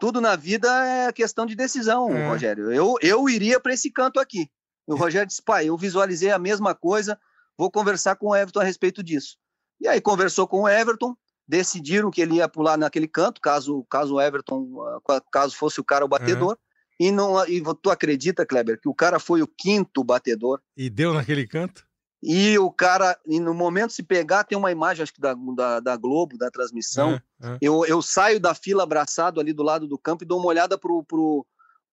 tudo 0.00 0.22
na 0.22 0.34
vida 0.34 0.68
é 0.86 1.12
questão 1.12 1.44
de 1.44 1.54
decisão, 1.54 2.08
é. 2.08 2.28
Rogério. 2.28 2.72
Eu, 2.72 2.94
eu 3.02 3.28
iria 3.28 3.60
para 3.60 3.74
esse 3.74 3.90
canto 3.90 4.18
aqui. 4.18 4.50
O 4.86 4.96
Rogério 4.96 5.26
disse, 5.26 5.42
pai, 5.42 5.66
eu 5.66 5.76
visualizei 5.76 6.30
a 6.30 6.38
mesma 6.38 6.74
coisa, 6.74 7.20
vou 7.58 7.70
conversar 7.70 8.16
com 8.16 8.28
o 8.28 8.34
Everton 8.34 8.60
a 8.60 8.64
respeito 8.64 9.02
disso. 9.02 9.36
E 9.78 9.86
aí 9.86 10.00
conversou 10.00 10.48
com 10.48 10.62
o 10.62 10.68
Everton, 10.68 11.14
decidiram 11.46 12.10
que 12.10 12.22
ele 12.22 12.36
ia 12.36 12.48
pular 12.48 12.78
naquele 12.78 13.06
canto, 13.06 13.38
caso, 13.40 13.84
caso 13.90 14.14
o 14.14 14.20
Everton, 14.20 14.66
ah, 15.10 15.20
caso 15.30 15.54
fosse 15.54 15.78
o 15.78 15.84
cara 15.84 16.06
o 16.06 16.08
batedor. 16.08 16.56
É. 16.98 17.04
E, 17.04 17.10
não, 17.12 17.46
e 17.46 17.62
tu 17.82 17.90
acredita, 17.90 18.46
Kleber, 18.46 18.80
que 18.80 18.88
o 18.88 18.94
cara 18.94 19.18
foi 19.18 19.42
o 19.42 19.46
quinto 19.46 20.02
batedor? 20.02 20.60
E 20.76 20.88
deu 20.88 21.12
naquele 21.12 21.46
canto? 21.46 21.86
E 22.22 22.58
o 22.58 22.70
cara, 22.70 23.18
e 23.26 23.40
no 23.40 23.54
momento 23.54 23.92
se 23.92 24.02
pegar, 24.02 24.44
tem 24.44 24.56
uma 24.56 24.70
imagem, 24.70 25.02
acho 25.02 25.14
que 25.14 25.20
da, 25.20 25.34
da, 25.34 25.80
da 25.80 25.96
Globo, 25.96 26.36
da 26.36 26.50
transmissão. 26.50 27.20
É, 27.42 27.52
é. 27.52 27.58
Eu, 27.62 27.84
eu 27.86 28.02
saio 28.02 28.38
da 28.38 28.54
fila 28.54 28.82
abraçado 28.82 29.40
ali 29.40 29.52
do 29.52 29.62
lado 29.62 29.86
do 29.86 29.96
campo 29.96 30.22
e 30.22 30.26
dou 30.26 30.38
uma 30.38 30.48
olhada 30.48 30.76
pro, 30.76 31.02
pro, 31.04 31.46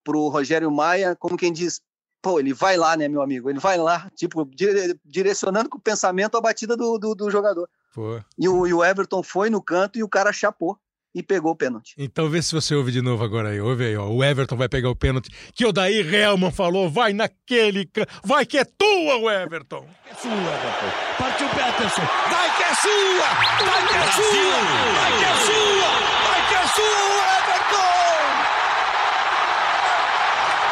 pro 0.04 0.28
Rogério 0.28 0.70
Maia, 0.70 1.16
como 1.16 1.38
quem 1.38 1.54
diz, 1.54 1.82
pô, 2.22 2.40
ele 2.40 2.54
vai 2.54 2.76
lá, 2.76 2.98
né, 2.98 3.08
meu 3.08 3.22
amigo? 3.22 3.50
Ele 3.50 3.60
vai 3.60 3.78
lá, 3.78 4.12
tipo, 4.16 4.44
dire, 4.46 5.00
direcionando 5.06 5.70
com 5.70 5.78
o 5.78 5.82
pensamento 5.82 6.36
a 6.36 6.42
batida 6.42 6.76
do, 6.76 6.98
do, 6.98 7.16
do 7.16 7.32
jogador. 7.32 7.70
Pô. 7.94 8.20
E 8.38 8.50
o, 8.50 8.68
e 8.68 8.74
o 8.74 8.84
Everton 8.84 9.24
foi 9.24 9.50
no 9.50 9.62
canto 9.62 9.98
e 9.98 10.04
o 10.04 10.10
cara 10.10 10.34
chapou 10.34 10.78
e 11.18 11.24
pegou 11.24 11.52
o 11.52 11.56
pênalti. 11.56 11.96
Então 11.98 12.30
vê 12.30 12.40
se 12.44 12.54
você 12.54 12.76
ouve 12.76 12.92
de 12.92 13.02
novo 13.02 13.24
agora 13.24 13.50
aí. 13.50 13.60
Ouve 13.60 13.86
aí, 13.86 13.98
ó. 13.98 14.06
O 14.08 14.24
Everton 14.24 14.56
vai 14.56 14.70
pegar 14.70 14.92
o 14.92 14.96
pênalti 14.96 15.32
que 15.56 15.66
o 15.66 15.72
Daí 15.74 16.00
Helman 16.00 16.52
falou. 16.52 16.92
Vai 16.92 17.12
naquele. 17.12 17.90
Vai 18.24 18.46
que 18.46 18.60
é 18.60 18.64
tua, 18.64 19.18
o 19.18 19.28
Everton. 19.28 19.84
É 20.12 20.14
sua, 20.14 20.32
Everton. 20.32 20.92
Partiu 21.18 21.50
Peterson. 21.50 22.04
Vai 22.30 22.56
que 22.56 22.64
é 22.64 22.76
sua! 22.76 23.28
Vai 23.66 23.88
que 23.88 23.98
é 23.98 24.12
sua! 24.14 24.60
Vai 24.94 25.12
que 25.18 25.26
é 25.26 25.36
sua! 25.48 25.90
Vai 26.28 26.42
que 26.48 26.54
é 26.54 26.68
sua, 26.78 27.26
Everton! 27.40 27.88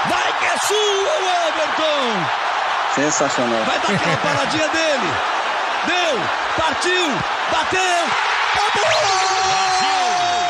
Vai 0.10 0.30
que 0.40 0.46
é 0.46 0.58
sua, 0.60 1.14
Everton! 1.50 2.06
Sensacional. 2.94 3.64
Vai 3.66 3.80
dar 3.80 3.96
aquela 3.96 4.18
paradinha 4.22 4.68
dele. 4.70 5.10
Deu, 5.88 6.20
partiu, 6.56 7.10
bateu, 7.52 8.06
acabou! 8.54 9.25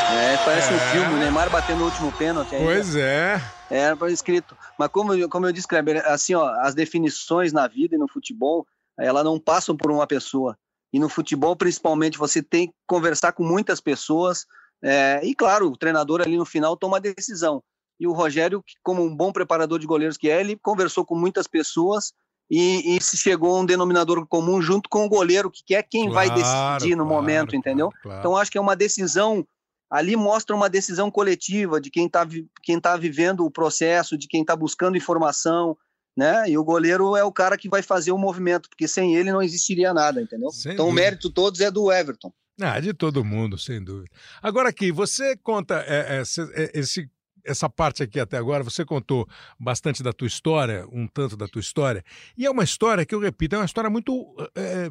É, 0.08 0.36
parece 0.44 0.72
é. 0.72 0.76
um 0.76 0.78
filme, 0.92 1.14
o 1.14 1.18
Neymar 1.18 1.50
batendo 1.50 1.82
o 1.82 1.86
último 1.86 2.12
pênalti. 2.12 2.54
Ainda. 2.54 2.64
Pois 2.64 2.94
é. 2.94 3.40
Era 3.68 3.96
é, 4.00 4.12
escrito. 4.12 4.56
Mas 4.78 4.88
como, 4.88 5.28
como 5.28 5.46
eu 5.46 5.52
disse, 5.52 5.66
Kleber, 5.66 6.02
assim, 6.06 6.34
ó, 6.34 6.48
as 6.60 6.74
definições 6.74 7.52
na 7.52 7.66
vida 7.66 7.96
e 7.96 7.98
no 7.98 8.06
futebol, 8.06 8.66
ela 8.98 9.24
não 9.24 9.38
passam 9.38 9.76
por 9.76 9.90
uma 9.90 10.06
pessoa. 10.06 10.56
E 10.92 10.98
no 10.98 11.08
futebol, 11.08 11.56
principalmente, 11.56 12.18
você 12.18 12.42
tem 12.42 12.68
que 12.68 12.74
conversar 12.86 13.32
com 13.32 13.42
muitas 13.42 13.80
pessoas. 13.80 14.46
É, 14.82 15.20
e, 15.24 15.34
claro, 15.34 15.70
o 15.70 15.76
treinador 15.76 16.20
ali 16.20 16.36
no 16.36 16.46
final 16.46 16.76
toma 16.76 16.98
a 16.98 17.00
decisão. 17.00 17.62
E 17.98 18.06
o 18.06 18.12
Rogério, 18.12 18.62
como 18.82 19.02
um 19.02 19.14
bom 19.14 19.32
preparador 19.32 19.78
de 19.78 19.86
goleiros 19.86 20.16
que 20.16 20.30
é, 20.30 20.40
ele 20.40 20.56
conversou 20.62 21.04
com 21.04 21.16
muitas 21.16 21.46
pessoas 21.46 22.12
e, 22.48 22.96
e 22.96 23.02
se 23.02 23.16
chegou 23.16 23.56
a 23.56 23.60
um 23.60 23.66
denominador 23.66 24.24
comum 24.26 24.60
junto 24.60 24.88
com 24.88 25.04
o 25.04 25.08
goleiro, 25.08 25.50
que 25.50 25.74
é 25.74 25.82
quem 25.82 26.08
claro, 26.08 26.14
vai 26.14 26.30
decidir 26.30 26.94
no 26.94 27.04
claro, 27.04 27.20
momento, 27.20 27.56
entendeu? 27.56 27.90
Claro. 28.02 28.20
Então, 28.20 28.36
acho 28.36 28.50
que 28.50 28.58
é 28.58 28.60
uma 28.60 28.76
decisão 28.76 29.44
ali 29.90 30.16
mostra 30.16 30.54
uma 30.54 30.68
decisão 30.68 31.10
coletiva 31.10 31.80
de 31.80 31.90
quem 31.90 32.06
está 32.06 32.26
quem 32.62 32.80
tá 32.80 32.96
vivendo 32.96 33.44
o 33.44 33.50
processo, 33.50 34.18
de 34.18 34.26
quem 34.28 34.40
está 34.40 34.56
buscando 34.56 34.96
informação, 34.96 35.76
né? 36.16 36.48
E 36.48 36.56
o 36.56 36.64
goleiro 36.64 37.16
é 37.16 37.22
o 37.22 37.32
cara 37.32 37.56
que 37.56 37.68
vai 37.68 37.82
fazer 37.82 38.12
o 38.12 38.18
movimento, 38.18 38.68
porque 38.68 38.88
sem 38.88 39.14
ele 39.14 39.30
não 39.30 39.42
existiria 39.42 39.92
nada, 39.92 40.20
entendeu? 40.20 40.50
Sem 40.50 40.72
então 40.72 40.86
dúvida. 40.86 41.00
o 41.00 41.04
mérito 41.04 41.30
todos 41.30 41.60
é 41.60 41.70
do 41.70 41.92
Everton. 41.92 42.32
Ah, 42.60 42.80
de 42.80 42.94
todo 42.94 43.24
mundo, 43.24 43.58
sem 43.58 43.84
dúvida. 43.84 44.10
Agora 44.42 44.70
aqui, 44.70 44.90
você 44.90 45.36
conta 45.36 45.84
é, 45.86 46.18
é, 46.18 46.22
é, 46.54 46.78
esse, 46.78 47.10
essa 47.44 47.68
parte 47.68 48.02
aqui 48.02 48.18
até 48.18 48.38
agora, 48.38 48.64
você 48.64 48.82
contou 48.82 49.28
bastante 49.60 50.02
da 50.02 50.12
tua 50.12 50.26
história, 50.26 50.86
um 50.90 51.06
tanto 51.06 51.36
da 51.36 51.46
tua 51.46 51.60
história, 51.60 52.02
e 52.36 52.46
é 52.46 52.50
uma 52.50 52.64
história 52.64 53.04
que 53.04 53.14
eu 53.14 53.20
repito, 53.20 53.54
é 53.54 53.58
uma 53.58 53.66
história 53.66 53.90
muito 53.90 54.34
é, 54.54 54.90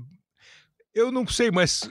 eu 0.96 1.12
não 1.12 1.28
sei 1.28 1.52
mais, 1.52 1.82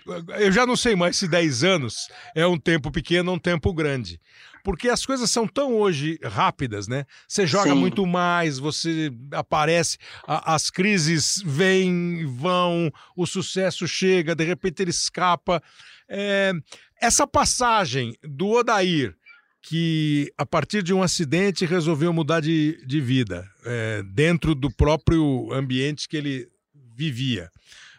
eu 0.40 0.50
já 0.50 0.66
não 0.66 0.74
sei 0.74 0.96
mais 0.96 1.18
se 1.18 1.28
10 1.28 1.62
anos 1.62 2.08
é 2.34 2.46
um 2.46 2.58
tempo 2.58 2.90
pequeno 2.90 3.30
ou 3.30 3.36
um 3.36 3.38
tempo 3.38 3.72
grande. 3.74 4.18
Porque 4.64 4.88
as 4.88 5.04
coisas 5.04 5.30
são 5.30 5.46
tão 5.46 5.74
hoje 5.74 6.18
rápidas, 6.24 6.88
né? 6.88 7.04
Você 7.28 7.46
joga 7.46 7.74
Sim. 7.74 7.78
muito 7.78 8.06
mais, 8.06 8.58
você 8.58 9.12
aparece, 9.30 9.98
a, 10.26 10.54
as 10.54 10.70
crises 10.70 11.42
vêm, 11.44 12.24
vão, 12.24 12.90
o 13.14 13.26
sucesso 13.26 13.86
chega, 13.86 14.34
de 14.34 14.42
repente 14.42 14.80
ele 14.80 14.90
escapa. 14.90 15.62
É, 16.08 16.52
essa 16.98 17.26
passagem 17.26 18.16
do 18.22 18.52
Odair, 18.52 19.14
que 19.60 20.32
a 20.38 20.46
partir 20.46 20.82
de 20.82 20.94
um 20.94 21.02
acidente 21.02 21.66
resolveu 21.66 22.10
mudar 22.10 22.40
de, 22.40 22.82
de 22.86 23.02
vida, 23.02 23.46
é, 23.66 24.02
dentro 24.02 24.54
do 24.54 24.70
próprio 24.70 25.52
ambiente 25.52 26.08
que 26.08 26.16
ele 26.16 26.48
vivia 26.96 27.50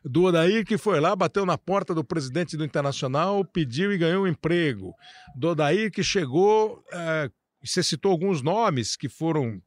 do 0.08 0.24
Odair 0.26 0.64
que 0.64 0.78
foi 0.78 1.00
lá, 1.00 1.16
bateu 1.16 1.46
na 1.46 1.58
porta 1.58 1.94
do 1.94 2.04
presidente 2.04 2.56
do 2.56 2.64
Internacional, 2.64 3.44
pediu 3.44 3.92
e 3.92 3.98
ganhou 3.98 4.24
um 4.24 4.28
emprego. 4.28 4.94
Do 5.36 5.50
Odair 5.50 5.92
que 5.92 6.04
chegou, 6.04 6.84
é, 6.94 7.30
você 7.64 7.82
citou 7.82 8.12
alguns 8.12 8.42
nomes 8.42 8.96
que 8.96 9.10
foram 9.10 9.62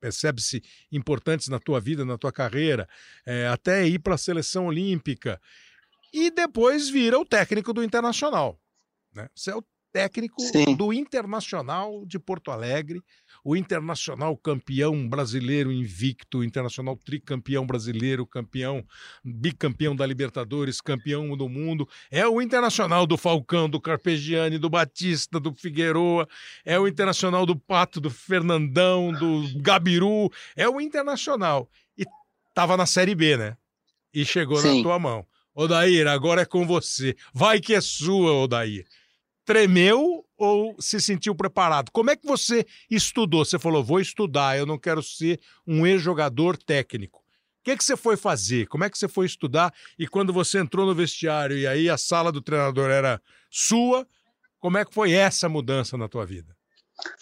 percebe-se 0.00 0.62
importantes 0.90 1.48
na 1.48 1.58
tua 1.58 1.78
vida, 1.78 2.04
na 2.04 2.16
tua 2.16 2.32
carreira, 2.32 2.88
é, 3.26 3.46
até 3.48 3.86
ir 3.86 3.98
para 3.98 4.14
a 4.14 4.18
seleção 4.18 4.66
olímpica. 4.66 5.40
E 6.12 6.30
depois 6.30 6.88
vira 6.88 7.18
o 7.18 7.24
técnico 7.24 7.72
do 7.72 7.84
Internacional. 7.84 8.58
Né? 9.14 9.28
Você 9.34 9.50
é 9.50 9.56
o 9.56 9.62
técnico 9.92 10.40
Sim. 10.40 10.74
do 10.74 10.92
Internacional 10.92 12.04
de 12.06 12.18
Porto 12.18 12.50
Alegre, 12.50 13.02
o 13.44 13.56
Internacional 13.56 14.36
campeão 14.36 15.08
brasileiro 15.08 15.72
invicto, 15.72 16.38
o 16.38 16.44
Internacional 16.44 16.96
tricampeão 16.96 17.66
brasileiro, 17.66 18.26
campeão, 18.26 18.84
bicampeão 19.24 19.94
da 19.94 20.06
Libertadores, 20.06 20.80
campeão 20.80 21.36
do 21.36 21.48
mundo. 21.48 21.88
É 22.10 22.26
o 22.26 22.40
Internacional 22.40 23.06
do 23.06 23.16
Falcão, 23.16 23.68
do 23.68 23.80
Carpegiani, 23.80 24.58
do 24.58 24.70
Batista, 24.70 25.40
do 25.40 25.54
Figueroa, 25.54 26.28
é 26.64 26.78
o 26.78 26.86
Internacional 26.86 27.46
do 27.46 27.56
Pato, 27.56 28.00
do 28.00 28.10
Fernandão, 28.10 29.12
do 29.12 29.44
Gabiru, 29.60 30.30
é 30.56 30.68
o 30.68 30.80
Internacional. 30.80 31.68
E 31.96 32.04
tava 32.54 32.76
na 32.76 32.86
Série 32.86 33.14
B, 33.14 33.36
né? 33.36 33.56
E 34.12 34.24
chegou 34.24 34.58
Sim. 34.58 34.78
na 34.78 34.82
tua 34.82 34.98
mão. 34.98 35.26
Odair, 35.54 36.06
agora 36.06 36.42
é 36.42 36.44
com 36.44 36.66
você. 36.66 37.16
Vai 37.34 37.60
que 37.60 37.74
é 37.74 37.80
sua, 37.80 38.32
Odair 38.32 38.86
tremeu 39.50 40.24
ou 40.38 40.76
se 40.78 41.00
sentiu 41.00 41.34
preparado? 41.34 41.90
Como 41.90 42.08
é 42.08 42.14
que 42.14 42.24
você 42.24 42.64
estudou? 42.88 43.44
Você 43.44 43.58
falou, 43.58 43.82
vou 43.82 43.98
estudar, 43.98 44.56
eu 44.56 44.64
não 44.64 44.78
quero 44.78 45.02
ser 45.02 45.40
um 45.66 45.84
ex-jogador 45.84 46.56
técnico. 46.56 47.18
O 47.18 47.64
que, 47.64 47.76
que 47.76 47.82
você 47.82 47.96
foi 47.96 48.16
fazer? 48.16 48.68
Como 48.68 48.84
é 48.84 48.88
que 48.88 48.96
você 48.96 49.08
foi 49.08 49.26
estudar? 49.26 49.74
E 49.98 50.06
quando 50.06 50.32
você 50.32 50.60
entrou 50.60 50.86
no 50.86 50.94
vestiário 50.94 51.58
e 51.58 51.66
aí 51.66 51.90
a 51.90 51.98
sala 51.98 52.30
do 52.30 52.40
treinador 52.40 52.90
era 52.90 53.20
sua, 53.50 54.06
como 54.60 54.78
é 54.78 54.84
que 54.84 54.94
foi 54.94 55.10
essa 55.10 55.48
mudança 55.48 55.98
na 55.98 56.08
tua 56.08 56.24
vida? 56.24 56.56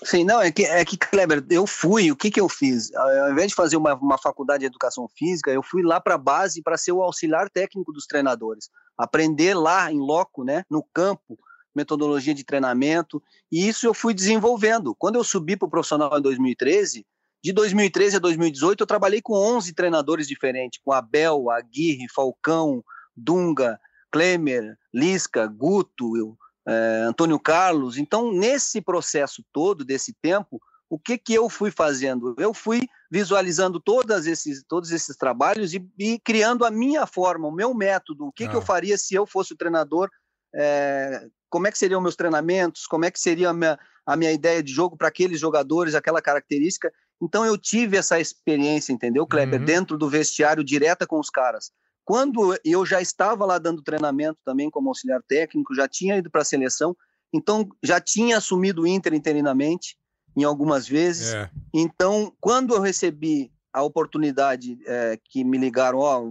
Sim, 0.04 0.24
não, 0.24 0.42
é 0.42 0.52
que, 0.52 0.66
é 0.66 0.84
que 0.84 0.98
Kleber, 0.98 1.42
eu 1.48 1.66
fui, 1.66 2.12
o 2.12 2.16
que 2.16 2.30
que 2.30 2.40
eu 2.40 2.48
fiz? 2.48 2.94
Ao 2.94 3.30
invés 3.32 3.48
de 3.48 3.54
fazer 3.54 3.78
uma, 3.78 3.94
uma 3.94 4.18
faculdade 4.18 4.60
de 4.60 4.66
educação 4.66 5.08
física, 5.16 5.50
eu 5.50 5.62
fui 5.62 5.82
lá 5.82 5.98
para 5.98 6.16
a 6.16 6.18
base 6.18 6.62
para 6.62 6.76
ser 6.76 6.92
o 6.92 7.02
auxiliar 7.02 7.48
técnico 7.48 7.90
dos 7.90 8.04
treinadores. 8.04 8.68
Aprender 8.98 9.54
lá 9.54 9.90
em 9.90 9.98
loco, 9.98 10.44
né, 10.44 10.62
no 10.70 10.84
campo, 10.92 11.38
metodologia 11.74 12.34
de 12.34 12.44
treinamento, 12.44 13.22
e 13.50 13.68
isso 13.68 13.86
eu 13.86 13.94
fui 13.94 14.14
desenvolvendo. 14.14 14.94
Quando 14.94 15.16
eu 15.16 15.24
subi 15.24 15.56
para 15.56 15.66
o 15.66 15.70
profissional 15.70 16.18
em 16.18 16.22
2013, 16.22 17.06
de 17.42 17.52
2013 17.52 18.16
a 18.16 18.18
2018 18.18 18.82
eu 18.82 18.86
trabalhei 18.86 19.22
com 19.22 19.34
11 19.34 19.72
treinadores 19.74 20.26
diferentes, 20.26 20.80
com 20.84 20.92
Abel, 20.92 21.50
Aguirre, 21.50 22.08
Falcão, 22.08 22.82
Dunga, 23.16 23.78
Klemer, 24.10 24.76
Lisca, 24.92 25.46
Guto, 25.46 26.16
eu, 26.16 26.36
é, 26.66 27.04
Antônio 27.06 27.38
Carlos. 27.38 27.96
Então, 27.96 28.32
nesse 28.32 28.80
processo 28.80 29.44
todo, 29.52 29.84
desse 29.84 30.12
tempo, 30.20 30.60
o 30.90 30.98
que, 30.98 31.18
que 31.18 31.34
eu 31.34 31.48
fui 31.48 31.70
fazendo? 31.70 32.34
Eu 32.38 32.54
fui 32.54 32.88
visualizando 33.10 33.78
todos 33.78 34.26
esses, 34.26 34.64
todos 34.66 34.90
esses 34.90 35.16
trabalhos 35.16 35.74
e, 35.74 35.86
e 35.98 36.18
criando 36.18 36.64
a 36.64 36.70
minha 36.70 37.06
forma, 37.06 37.46
o 37.46 37.52
meu 37.52 37.74
método, 37.74 38.26
o 38.26 38.32
que, 38.32 38.44
ah. 38.44 38.48
que 38.48 38.56
eu 38.56 38.60
ah. 38.60 38.64
faria 38.64 38.96
se 38.98 39.14
eu 39.14 39.26
fosse 39.26 39.52
o 39.52 39.56
treinador 39.56 40.10
é, 40.54 41.26
como 41.48 41.66
é 41.66 41.72
que 41.72 41.78
seriam 41.78 42.00
meus 42.00 42.16
treinamentos, 42.16 42.86
como 42.86 43.04
é 43.04 43.10
que 43.10 43.20
seria 43.20 43.50
a 43.50 43.52
minha, 43.52 43.78
a 44.06 44.16
minha 44.16 44.32
ideia 44.32 44.62
de 44.62 44.72
jogo 44.72 44.96
para 44.96 45.08
aqueles 45.08 45.40
jogadores, 45.40 45.94
aquela 45.94 46.20
característica. 46.20 46.92
Então 47.20 47.44
eu 47.44 47.58
tive 47.58 47.96
essa 47.96 48.20
experiência, 48.20 48.92
entendeu, 48.92 49.26
Kleber, 49.26 49.60
uhum. 49.60 49.66
dentro 49.66 49.98
do 49.98 50.08
vestiário, 50.08 50.64
direta 50.64 51.06
com 51.06 51.18
os 51.18 51.30
caras. 51.30 51.70
Quando 52.04 52.58
eu 52.64 52.86
já 52.86 53.02
estava 53.02 53.44
lá 53.44 53.58
dando 53.58 53.82
treinamento 53.82 54.40
também 54.44 54.70
como 54.70 54.88
auxiliar 54.88 55.22
técnico, 55.28 55.74
já 55.74 55.86
tinha 55.86 56.16
ido 56.16 56.30
para 56.30 56.40
a 56.40 56.44
seleção, 56.44 56.96
então 57.32 57.68
já 57.82 58.00
tinha 58.00 58.38
assumido 58.38 58.82
o 58.82 58.86
Inter 58.86 59.12
interinamente 59.12 59.96
em 60.36 60.44
algumas 60.44 60.88
vezes. 60.88 61.34
É. 61.34 61.50
Então, 61.74 62.32
quando 62.40 62.74
eu 62.74 62.80
recebi 62.80 63.52
a 63.72 63.82
oportunidade 63.82 64.78
é, 64.86 65.18
que 65.22 65.44
me 65.44 65.58
ligaram, 65.58 65.98
ó, 65.98 66.22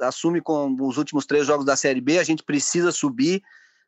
assume 0.00 0.40
com 0.40 0.74
os 0.80 0.98
últimos 0.98 1.26
três 1.26 1.46
jogos 1.46 1.64
da 1.64 1.76
Série 1.76 2.00
B, 2.00 2.18
a 2.18 2.24
gente 2.24 2.42
precisa 2.42 2.90
subir 2.90 3.42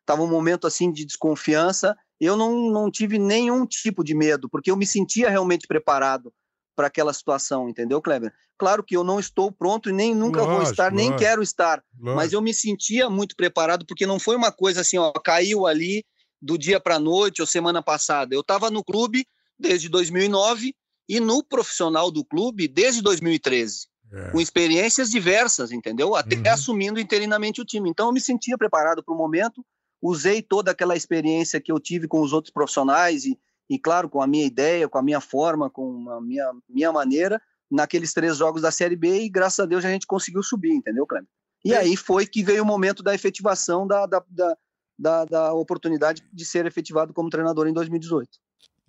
estava 0.07 0.23
um 0.23 0.29
momento 0.29 0.65
assim 0.65 0.91
de 0.91 1.05
desconfiança. 1.05 1.95
Eu 2.19 2.37
não, 2.37 2.71
não 2.71 2.89
tive 2.89 3.19
nenhum 3.19 3.65
tipo 3.65 4.03
de 4.03 4.15
medo, 4.15 4.49
porque 4.49 4.71
eu 4.71 4.77
me 4.77 4.87
sentia 4.87 5.29
realmente 5.29 5.67
preparado 5.67 6.33
para 6.75 6.87
aquela 6.87 7.11
situação, 7.11 7.67
entendeu, 7.67 8.01
Kleber? 8.01 8.31
Claro 8.57 8.83
que 8.83 8.95
eu 8.95 9.03
não 9.03 9.19
estou 9.19 9.51
pronto 9.51 9.89
e 9.89 9.93
nem 9.93 10.15
nunca 10.15 10.41
lógico, 10.41 10.61
vou 10.61 10.71
estar, 10.71 10.91
nem 10.91 11.15
quero 11.15 11.41
estar, 11.41 11.83
lógico. 11.99 12.15
mas 12.15 12.33
eu 12.33 12.41
me 12.41 12.53
sentia 12.53 13.09
muito 13.09 13.35
preparado, 13.35 13.85
porque 13.85 14.05
não 14.05 14.19
foi 14.19 14.35
uma 14.35 14.51
coisa 14.51 14.81
assim, 14.81 14.97
ó, 14.97 15.11
caiu 15.11 15.65
ali 15.65 16.03
do 16.41 16.57
dia 16.57 16.79
para 16.79 16.95
a 16.95 16.99
noite 16.99 17.41
ou 17.41 17.47
semana 17.47 17.81
passada. 17.81 18.33
Eu 18.33 18.41
estava 18.41 18.69
no 18.69 18.83
clube 18.83 19.25
desde 19.59 19.89
2009 19.89 20.75
e 21.09 21.19
no 21.19 21.43
profissional 21.43 22.11
do 22.11 22.23
clube 22.23 22.67
desde 22.67 23.01
2013. 23.01 23.87
É. 24.13 24.31
Com 24.31 24.39
experiências 24.39 25.09
diversas, 25.09 25.71
entendeu? 25.71 26.15
Até 26.15 26.37
uhum. 26.37 26.43
assumindo 26.53 26.99
interinamente 26.99 27.59
o 27.59 27.65
time. 27.65 27.89
Então 27.89 28.07
eu 28.07 28.13
me 28.13 28.21
sentia 28.21 28.57
preparado 28.57 29.03
para 29.03 29.13
o 29.13 29.17
momento 29.17 29.65
usei 30.01 30.41
toda 30.41 30.71
aquela 30.71 30.95
experiência 30.95 31.61
que 31.61 31.71
eu 31.71 31.79
tive 31.79 32.07
com 32.07 32.21
os 32.21 32.33
outros 32.33 32.53
profissionais 32.53 33.25
e, 33.25 33.39
e 33.69 33.79
claro, 33.79 34.09
com 34.09 34.21
a 34.21 34.27
minha 34.27 34.45
ideia, 34.45 34.87
com 34.87 34.97
a 34.97 35.03
minha 35.03 35.21
forma, 35.21 35.69
com 35.69 36.09
a 36.09 36.21
minha, 36.21 36.51
minha 36.69 36.91
maneira, 36.91 37.41
naqueles 37.69 38.13
três 38.13 38.37
jogos 38.37 38.61
da 38.61 38.71
Série 38.71 38.95
B 38.95 39.23
e 39.23 39.29
graças 39.29 39.59
a 39.59 39.65
Deus 39.65 39.83
a 39.83 39.89
gente 39.89 40.07
conseguiu 40.07 40.43
subir, 40.43 40.71
entendeu, 40.71 41.05
Cleber? 41.05 41.29
E 41.65 41.73
é. 41.73 41.77
aí 41.77 41.97
foi 41.97 42.25
que 42.25 42.43
veio 42.43 42.63
o 42.63 42.65
momento 42.65 43.03
da 43.03 43.13
efetivação 43.13 43.85
da, 43.85 44.05
da, 44.05 44.23
da, 44.29 44.57
da, 44.97 45.25
da 45.25 45.53
oportunidade 45.53 46.23
de 46.31 46.45
ser 46.45 46.65
efetivado 46.65 47.13
como 47.13 47.29
treinador 47.29 47.67
em 47.67 47.73
2018. 47.73 48.29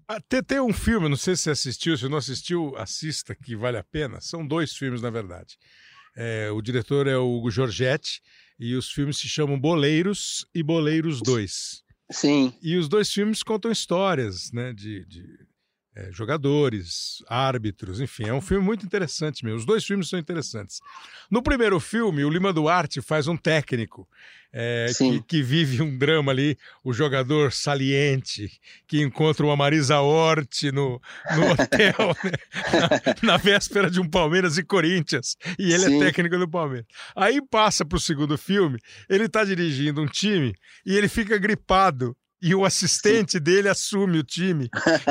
Ah, 0.06 0.20
tem, 0.20 0.58
um 0.58 0.72
filme, 0.72 1.08
não 1.08 1.16
sei 1.16 1.36
se 1.36 1.42
você 1.42 1.50
assistiu, 1.50 1.96
se 1.96 2.08
não 2.08 2.16
assistiu, 2.16 2.74
assista, 2.76 3.34
que 3.34 3.54
vale 3.54 3.76
a 3.76 3.84
pena. 3.84 4.20
São 4.22 4.46
dois 4.46 4.72
filmes, 4.72 5.02
na 5.02 5.10
verdade. 5.10 5.58
É, 6.16 6.50
o 6.50 6.62
diretor 6.62 7.06
é 7.06 7.16
o 7.16 7.36
Hugo 7.36 7.50
Giorgetti 7.50 8.22
e 8.58 8.74
os 8.74 8.90
filmes 8.90 9.18
se 9.18 9.28
chamam 9.28 9.58
Boleiros 9.58 10.46
e 10.54 10.62
Boleiros 10.62 11.22
2. 11.22 11.82
Sim. 12.10 12.52
E 12.62 12.76
os 12.76 12.88
dois 12.88 13.12
filmes 13.12 13.42
contam 13.42 13.70
histórias 13.70 14.50
né, 14.52 14.72
de, 14.72 15.04
de 15.04 15.47
é, 15.98 16.12
jogadores, 16.12 17.24
árbitros, 17.28 18.00
enfim, 18.00 18.28
é 18.28 18.32
um 18.32 18.40
filme 18.40 18.64
muito 18.64 18.86
interessante 18.86 19.44
mesmo. 19.44 19.58
Os 19.58 19.66
dois 19.66 19.84
filmes 19.84 20.08
são 20.08 20.16
interessantes. 20.16 20.80
No 21.28 21.42
primeiro 21.42 21.80
filme, 21.80 22.24
o 22.24 22.30
Lima 22.30 22.52
Duarte 22.52 23.02
faz 23.02 23.26
um 23.26 23.36
técnico 23.36 24.08
é, 24.52 24.86
que, 24.96 25.22
que, 25.22 25.42
vive 25.42 25.82
um 25.82 25.98
drama 25.98 26.30
ali, 26.30 26.56
o 26.84 26.92
jogador 26.92 27.52
saliente 27.52 28.48
que 28.86 29.02
encontra 29.02 29.44
uma 29.44 29.56
Marisa 29.56 29.98
Hort 29.98 30.62
no, 30.72 31.02
no 31.34 31.50
hotel, 31.50 32.16
né? 32.24 32.32
na, 33.22 33.32
na, 33.32 33.36
véspera 33.36 33.90
de 33.90 34.00
um 34.00 34.08
Palmeiras 34.08 34.56
e 34.56 34.62
Corinthians, 34.62 35.36
e 35.58 35.72
ele 35.72 35.84
é 35.84 35.88
Sim. 35.88 36.02
é 36.02 36.06
técnico 36.06 36.38
do 36.38 36.48
Palmeiras. 36.48 36.86
Aí 37.16 37.42
passa 37.44 37.84
para 37.84 37.96
o 37.96 38.00
segundo 38.00 38.38
filme, 38.38 38.78
ele 39.08 39.24
está 39.24 39.44
dirigindo 39.44 40.00
um 40.00 40.06
time 40.06 40.54
e 40.86 40.96
ele 40.96 41.08
fica 41.08 41.36
gripado 41.38 42.16
e 42.40 42.54
o 42.54 42.64
assistente 42.64 43.40
dele 43.40 43.68
assume 43.68 44.18
o 44.18 44.24
time. 44.24 44.68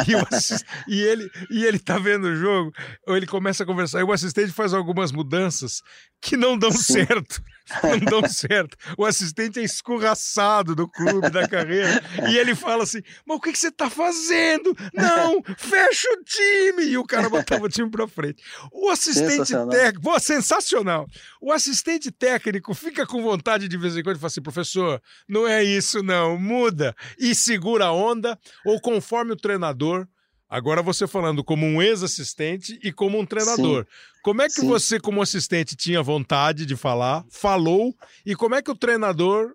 E, 0.08 0.16
o 0.16 0.26
assist... 0.32 0.66
e, 0.88 1.00
ele 1.02 1.30
e 1.50 1.66
ele 1.66 1.80
tá 1.80 1.98
vendo 1.98 2.28
o 2.28 2.36
jogo, 2.36 2.72
ou 3.06 3.16
ele 3.18 3.28
começa 3.28 3.64
a 3.64 3.66
conversar, 3.66 4.00
e 4.00 4.04
o 4.04 4.12
assistente 4.12 4.52
faz 4.52 4.74
algumas 4.74 5.12
mudanças 5.12 5.82
que 6.22 6.36
não 6.36 6.58
dão 6.58 6.72
Sim. 6.72 7.06
certo. 7.06 7.42
Não 7.84 8.00
dão 8.00 8.30
certo. 8.30 8.78
O 8.98 9.06
assistente 9.06 9.60
é 9.60 9.64
escorraçado 9.64 10.74
do 10.74 10.88
clube, 10.88 11.30
da 11.30 11.48
carreira, 11.48 12.02
e 12.30 12.38
ele 12.38 12.56
fala 12.56 12.84
assim: 12.84 13.02
Mas 13.26 13.38
o 13.38 13.42
que, 13.42 13.52
que 13.52 13.60
você 13.60 13.72
tá 13.72 13.90
fazendo? 13.90 14.76
Não, 14.94 15.44
fecha 15.58 16.08
o 16.10 16.24
time! 16.24 16.86
E 16.86 16.98
o 16.98 17.04
cara 17.04 17.30
botava 17.30 17.66
o 17.66 17.70
time 17.70 17.90
pra 17.90 18.08
frente. 18.08 18.42
O 18.72 18.90
assistente 18.90 19.52
técnico, 19.70 20.02
pô, 20.02 20.20
sensacional. 20.20 21.06
O 21.42 21.52
assistente 21.52 22.10
técnico 22.10 22.74
fica 22.74 23.06
com 23.06 23.22
vontade 23.22 23.68
de 23.68 23.78
vez 23.78 23.98
em 23.98 24.04
quando 24.04 24.16
e 24.16 24.20
fala 24.20 24.28
assim: 24.28 24.42
professor, 24.42 25.02
não 25.28 25.46
é 25.46 25.64
isso, 25.64 26.02
não, 26.02 26.38
muda 26.38 26.96
e 27.20 27.36
segura 27.36 27.88
a 27.88 27.92
onda, 27.92 28.40
ou 28.66 28.80
conforme 28.80 29.34
o 29.34 29.38
treinador. 29.38 30.08
Agora 30.50 30.82
você 30.82 31.06
falando 31.08 31.44
como 31.44 31.66
um 31.66 31.82
ex-assistente 31.82 32.80
e 32.82 32.92
como 32.92 33.20
um 33.20 33.26
treinador. 33.26 33.84
Sim. 33.84 34.22
Como 34.24 34.42
é 34.42 34.48
que 34.48 34.62
Sim. 34.62 34.68
você, 34.68 35.00
como 35.00 35.22
assistente, 35.22 35.76
tinha 35.76 36.02
vontade 36.02 36.66
de 36.66 36.76
falar, 36.76 37.26
falou, 37.30 37.94
e 38.26 38.36
como 38.36 38.56
é 38.56 38.62
que 38.62 38.72
o 38.72 38.76
treinador 38.76 39.54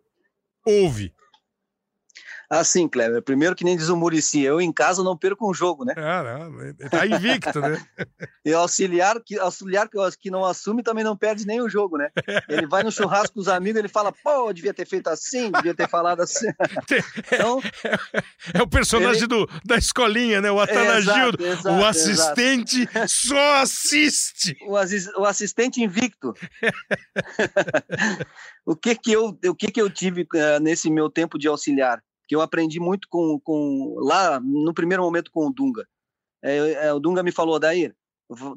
ouve? 0.66 1.12
Assim, 2.52 2.86
Cleber, 2.86 3.22
primeiro 3.22 3.54
que 3.54 3.64
nem 3.64 3.74
diz 3.74 3.88
o 3.88 3.96
Murici, 3.96 4.42
eu 4.42 4.60
em 4.60 4.70
casa 4.70 5.02
não 5.02 5.16
perco 5.16 5.48
um 5.48 5.54
jogo, 5.54 5.86
né? 5.86 5.94
É, 5.96 6.22
não, 6.22 6.90
tá 6.90 7.06
invicto, 7.06 7.58
né? 7.58 7.82
e 8.44 8.52
auxiliar 8.52 9.18
que, 9.24 9.38
auxiliar 9.38 9.88
que 9.88 10.30
não 10.30 10.44
assume 10.44 10.82
também 10.82 11.02
não 11.02 11.16
perde 11.16 11.46
nem 11.46 11.62
o 11.62 11.68
jogo, 11.68 11.96
né? 11.96 12.10
Ele 12.50 12.66
vai 12.66 12.82
no 12.82 12.92
churrasco 12.92 13.32
com 13.32 13.40
os 13.40 13.48
amigos, 13.48 13.78
ele 13.78 13.88
fala, 13.88 14.12
pô, 14.12 14.52
devia 14.52 14.74
ter 14.74 14.86
feito 14.86 15.08
assim, 15.08 15.50
devia 15.50 15.74
ter 15.74 15.88
falado 15.88 16.20
assim. 16.20 16.46
então, 17.32 17.62
é, 17.84 18.58
é, 18.58 18.62
o 18.62 18.68
personagem 18.68 19.22
ele... 19.22 19.28
do, 19.28 19.48
da 19.64 19.78
escolinha, 19.78 20.42
né? 20.42 20.50
O 20.50 20.60
Atanagildo. 20.60 21.38
o 21.64 21.84
assistente 21.86 22.82
exato. 22.82 23.08
só 23.08 23.62
assiste. 23.62 24.58
O, 24.66 24.74
o 25.22 25.24
assistente 25.24 25.82
invicto. 25.82 26.34
o 28.66 28.76
que 28.76 28.94
que 28.94 29.12
eu, 29.12 29.38
o 29.46 29.54
que 29.54 29.72
que 29.72 29.80
eu 29.80 29.88
tive 29.88 30.28
uh, 30.34 30.60
nesse 30.60 30.90
meu 30.90 31.08
tempo 31.08 31.38
de 31.38 31.48
auxiliar? 31.48 32.02
Que 32.32 32.36
eu 32.36 32.40
aprendi 32.40 32.80
muito 32.80 33.08
com, 33.10 33.38
com 33.40 33.94
lá 33.98 34.40
no 34.40 34.72
primeiro 34.72 35.02
momento 35.02 35.30
com 35.30 35.48
o 35.48 35.52
Dunga. 35.52 35.86
É, 36.42 36.86
é, 36.86 36.92
o 36.94 36.98
Dunga 36.98 37.22
me 37.22 37.30
falou, 37.30 37.58
Daí, 37.58 37.92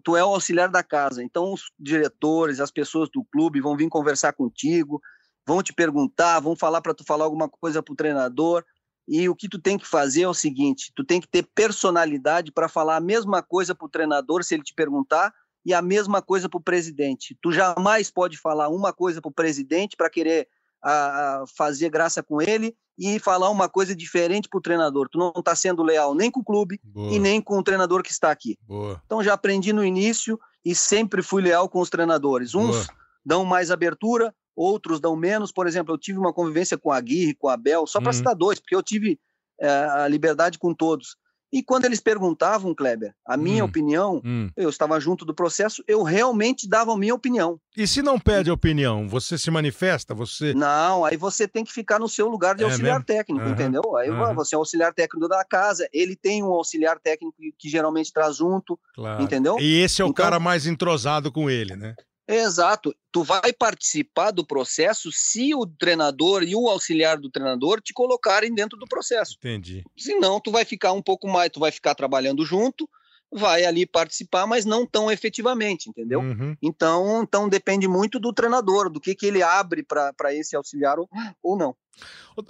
tu 0.02 0.16
é 0.16 0.24
o 0.24 0.30
auxiliar 0.30 0.70
da 0.70 0.82
casa, 0.82 1.22
então 1.22 1.52
os 1.52 1.64
diretores, 1.78 2.62
as 2.62 2.72
pessoas 2.72 3.10
do 3.10 3.26
clube 3.26 3.60
vão 3.60 3.76
vir 3.76 3.90
conversar 3.90 4.32
contigo, 4.32 5.02
vão 5.46 5.62
te 5.62 5.74
perguntar, 5.74 6.40
vão 6.40 6.56
falar 6.56 6.80
para 6.80 6.94
tu 6.94 7.04
falar 7.04 7.26
alguma 7.26 7.50
coisa 7.50 7.84
para 7.84 7.92
o 7.92 7.98
treinador. 7.98 8.64
E 9.06 9.28
o 9.28 9.36
que 9.36 9.50
tu 9.50 9.60
tem 9.60 9.78
que 9.78 9.86
fazer 9.86 10.22
é 10.22 10.30
o 10.30 10.34
seguinte: 10.34 10.94
tu 10.96 11.04
tem 11.04 11.20
que 11.20 11.28
ter 11.28 11.46
personalidade 11.54 12.54
para 12.54 12.70
falar 12.70 12.96
a 12.96 13.02
mesma 13.02 13.44
coisa 13.44 13.76
para 13.76 13.88
o 13.88 13.90
treinador 13.90 14.42
se 14.46 14.56
ele 14.56 14.64
te 14.64 14.74
perguntar 14.74 15.34
e 15.66 15.74
a 15.74 15.82
mesma 15.82 16.22
coisa 16.22 16.48
para 16.48 16.60
o 16.60 16.64
presidente. 16.64 17.38
Tu 17.42 17.52
jamais 17.52 18.10
pode 18.10 18.38
falar 18.38 18.70
uma 18.70 18.94
coisa 18.94 19.22
para 19.22 19.30
o 19.30 19.34
presidente 19.34 19.98
para 19.98 20.10
querer 20.10 20.48
a, 20.82 21.42
a 21.42 21.46
fazer 21.58 21.90
graça 21.90 22.24
com 22.24 22.42
ele 22.42 22.74
e 22.98 23.20
falar 23.20 23.50
uma 23.50 23.68
coisa 23.68 23.96
diferente 23.96 24.48
para 24.48 24.58
o 24.58 24.62
treinador. 24.62 25.10
Tu 25.10 25.18
não 25.18 25.34
está 25.36 25.56
sendo 25.56 25.84
leal 25.84 26.16
nem 26.16 26.32
com 26.32 26.40
o 26.40 26.44
clube 26.44 26.80
Boa. 26.84 27.12
e 27.12 27.20
nem 27.20 27.42
com 27.42 27.58
o 27.58 27.64
treinador 27.64 28.02
que 28.02 28.12
está 28.12 28.32
aqui. 28.32 28.58
Boa. 28.68 29.02
Então 29.06 29.24
já 29.24 29.34
aprendi 29.34 29.74
no 29.74 29.84
início 29.84 30.40
e 30.64 30.74
sempre 30.74 31.22
fui 31.22 31.42
leal 31.42 31.68
com 31.68 31.80
os 31.80 31.90
treinadores. 31.90 32.56
Uns 32.56 32.86
Boa. 32.86 32.88
dão 33.26 33.46
mais 33.46 33.70
abertura, 33.70 34.34
outros 34.56 35.00
dão 35.00 35.16
menos. 35.16 35.52
Por 35.52 35.68
exemplo, 35.68 35.94
eu 35.94 35.98
tive 35.98 36.18
uma 36.18 36.34
convivência 36.34 36.78
com 36.78 36.92
a 36.92 36.98
Aguirre, 36.98 37.36
com 37.36 37.50
a 37.50 37.54
Abel, 37.54 37.86
só 37.86 38.00
para 38.00 38.10
uhum. 38.10 38.14
citar 38.14 38.36
dois, 38.36 38.60
porque 38.60 38.76
eu 38.76 38.84
tive 38.84 39.20
é, 39.60 39.70
a 39.70 40.08
liberdade 40.08 40.58
com 40.58 40.74
todos. 40.74 41.18
E 41.52 41.64
quando 41.64 41.86
eles 41.86 42.00
perguntavam, 42.00 42.74
Kleber, 42.74 43.14
a 43.26 43.38
minha 43.38 43.64
hum, 43.64 43.68
opinião, 43.68 44.22
hum. 44.26 44.50
eu 44.58 44.70
estava 44.70 45.00
junto 45.00 45.24
do 45.24 45.34
processo, 45.34 45.84
eu 45.88 46.04
realmente 46.04 46.68
dava 46.68 46.94
a 46.94 46.98
minha 46.98 47.16
opinião. 47.16 47.60
E 47.78 47.88
se 47.88 48.02
não 48.02 48.20
pede 48.20 48.52
opinião, 48.52 49.08
você 49.08 49.38
se 49.38 49.50
manifesta? 49.52 50.14
Você. 50.14 50.54
Não, 50.54 51.06
aí 51.06 51.18
você 51.18 51.48
tem 51.48 51.64
que 51.64 51.72
ficar 51.72 52.00
no 52.00 52.10
seu 52.10 52.28
lugar 52.28 52.56
de 52.56 52.64
é 52.64 52.66
auxiliar 52.66 52.96
mesmo? 52.96 53.06
técnico, 53.06 53.46
uhum, 53.46 53.52
entendeu? 53.52 53.96
Aí 53.96 54.10
uhum. 54.10 54.34
você 54.34 54.56
é 54.56 54.58
auxiliar 54.58 54.94
técnico 54.94 55.28
da 55.28 55.44
casa, 55.46 55.88
ele 55.94 56.16
tem 56.16 56.44
um 56.44 56.52
auxiliar 56.52 57.00
técnico 57.00 57.36
que 57.58 57.70
geralmente 57.70 58.12
traz 58.12 58.38
junto, 58.38 58.80
claro. 58.94 59.24
entendeu? 59.24 59.58
E 59.60 59.82
esse 59.82 60.02
é 60.02 60.06
o 60.06 60.10
então, 60.10 60.24
cara 60.26 60.40
mais 60.40 60.66
entrosado 60.66 61.32
com 61.32 61.50
ele, 61.50 61.76
né? 61.76 61.96
Exato. 62.28 62.96
Tu 63.12 63.24
vai 63.24 63.54
participar 63.54 64.32
do 64.32 64.46
processo 64.46 65.12
se 65.12 65.54
o 65.54 65.66
treinador 65.66 66.44
e 66.44 66.56
o 66.56 66.68
auxiliar 66.68 67.18
do 67.18 67.30
treinador 67.30 67.82
te 67.82 67.94
colocarem 67.94 68.54
dentro 68.54 68.78
do 68.78 68.88
processo. 68.88 69.36
Entendi. 69.38 69.84
Senão, 69.98 70.40
tu 70.40 70.52
vai 70.52 70.66
ficar 70.66 70.92
um 70.92 71.02
pouco 71.02 71.28
mais, 71.28 71.52
tu 71.52 71.60
vai 71.60 71.72
ficar 71.72 71.94
trabalhando 71.94 72.46
junto, 72.46 72.90
vai 73.32 73.66
ali 73.66 73.86
participar, 73.86 74.48
mas 74.48 74.66
não 74.66 74.86
tão 74.86 75.12
efetivamente, 75.12 75.90
entendeu? 75.90 76.20
Uhum. 76.20 76.56
Então, 76.62 77.22
então 77.22 77.50
depende 77.50 77.88
muito 77.88 78.20
do 78.20 78.34
treinador, 78.34 78.90
do 78.90 79.00
que, 79.00 79.14
que 79.14 79.26
ele 79.26 79.44
abre 79.44 79.84
para 79.84 80.34
esse 80.34 80.56
auxiliar 80.56 80.98
ou, 80.98 81.08
ou 81.44 81.58
não. 81.58 81.76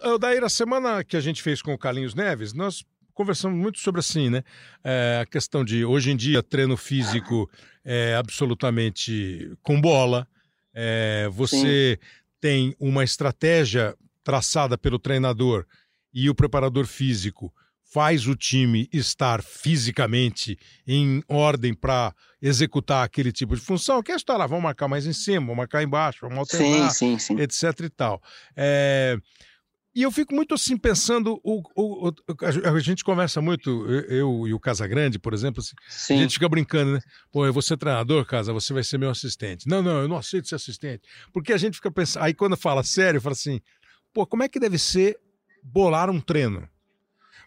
O 0.03 0.17
Daí, 0.17 0.39
a 0.39 0.49
semana 0.49 1.03
que 1.03 1.15
a 1.15 1.21
gente 1.21 1.41
fez 1.41 1.61
com 1.61 1.73
o 1.73 1.77
Carlinhos 1.77 2.15
Neves, 2.15 2.53
nós 2.53 2.83
conversamos 3.15 3.58
muito 3.58 3.80
sobre 3.80 3.99
assim, 3.99 4.30
né? 4.30 4.43
É, 4.84 5.19
a 5.23 5.25
questão 5.25 5.65
de 5.65 5.84
hoje 5.84 6.12
em 6.12 6.15
dia 6.15 6.43
treino 6.43 6.78
físico 6.78 7.49
é 7.84 8.15
absolutamente 8.15 9.51
com 9.63 9.82
bola. 9.82 10.28
É, 10.73 11.28
você 11.32 11.97
Sim. 11.99 12.08
tem 12.39 12.75
uma 12.80 13.04
estratégia 13.04 13.95
traçada 14.23 14.78
pelo 14.78 14.99
treinador 14.99 15.65
e 16.13 16.30
o 16.30 16.36
preparador 16.36 16.86
físico 16.86 17.51
faz 17.84 18.28
o 18.28 18.36
time 18.36 18.89
estar 18.91 19.41
fisicamente 19.41 20.58
em 20.86 21.23
ordem 21.30 21.73
para 21.73 22.13
executar 22.41 23.06
aquele 23.06 23.32
tipo 23.32 23.56
de 23.56 23.62
função, 23.62 24.04
que 24.04 24.12
é 24.12 24.15
estar 24.15 24.36
lá, 24.36 24.45
vamos 24.45 24.63
marcar 24.63 24.89
mais 24.89 25.06
em 25.06 25.13
cima, 25.13 25.45
vamos 25.45 25.58
marcar 25.58 25.82
embaixo, 25.82 26.19
vamos 26.21 26.39
alternar, 26.39 26.89
sim, 26.91 27.17
sim, 27.17 27.38
sim. 27.38 27.41
etc 27.41 27.80
e 27.86 27.89
tal. 27.89 28.21
É, 28.56 29.17
e 29.95 30.01
eu 30.01 30.12
fico 30.12 30.36
muito 30.36 30.53
assim 30.53 30.77
pensando, 30.77 31.39
o, 31.41 31.63
o, 31.73 32.10
o, 32.10 32.13
a 32.65 32.79
gente 32.79 33.01
conversa 33.01 33.41
muito, 33.41 33.89
eu 34.10 34.45
e 34.45 34.53
o 34.53 34.60
Casagrande, 34.60 35.17
por 35.17 35.34
exemplo, 35.34 35.63
assim, 35.88 36.15
a 36.15 36.17
gente 36.17 36.34
fica 36.34 36.49
brincando, 36.49 36.95
né? 36.95 36.99
Pô, 37.31 37.45
eu 37.45 37.53
vou 37.53 37.62
ser 37.62 37.77
treinador, 37.77 38.25
Casa, 38.25 38.51
você 38.51 38.73
vai 38.73 38.84
ser 38.84 38.97
meu 38.97 39.10
assistente. 39.10 39.69
Não, 39.69 39.81
não, 39.81 40.01
eu 40.01 40.08
não 40.10 40.17
aceito 40.17 40.49
ser 40.49 40.55
assistente. 40.55 41.03
Porque 41.31 41.53
a 41.53 41.58
gente 41.58 41.75
fica 41.75 41.89
pensando, 41.89 42.23
aí 42.23 42.34
quando 42.34 42.58
fala 42.58 42.84
sério, 42.84 43.21
fala 43.21 43.31
assim, 43.31 43.62
pô, 44.13 44.27
como 44.27 44.43
é 44.43 44.49
que 44.49 44.60
deve 44.60 44.77
ser 44.77 45.17
bolar 45.63 46.10
um 46.10 46.19
treino? 46.19 46.67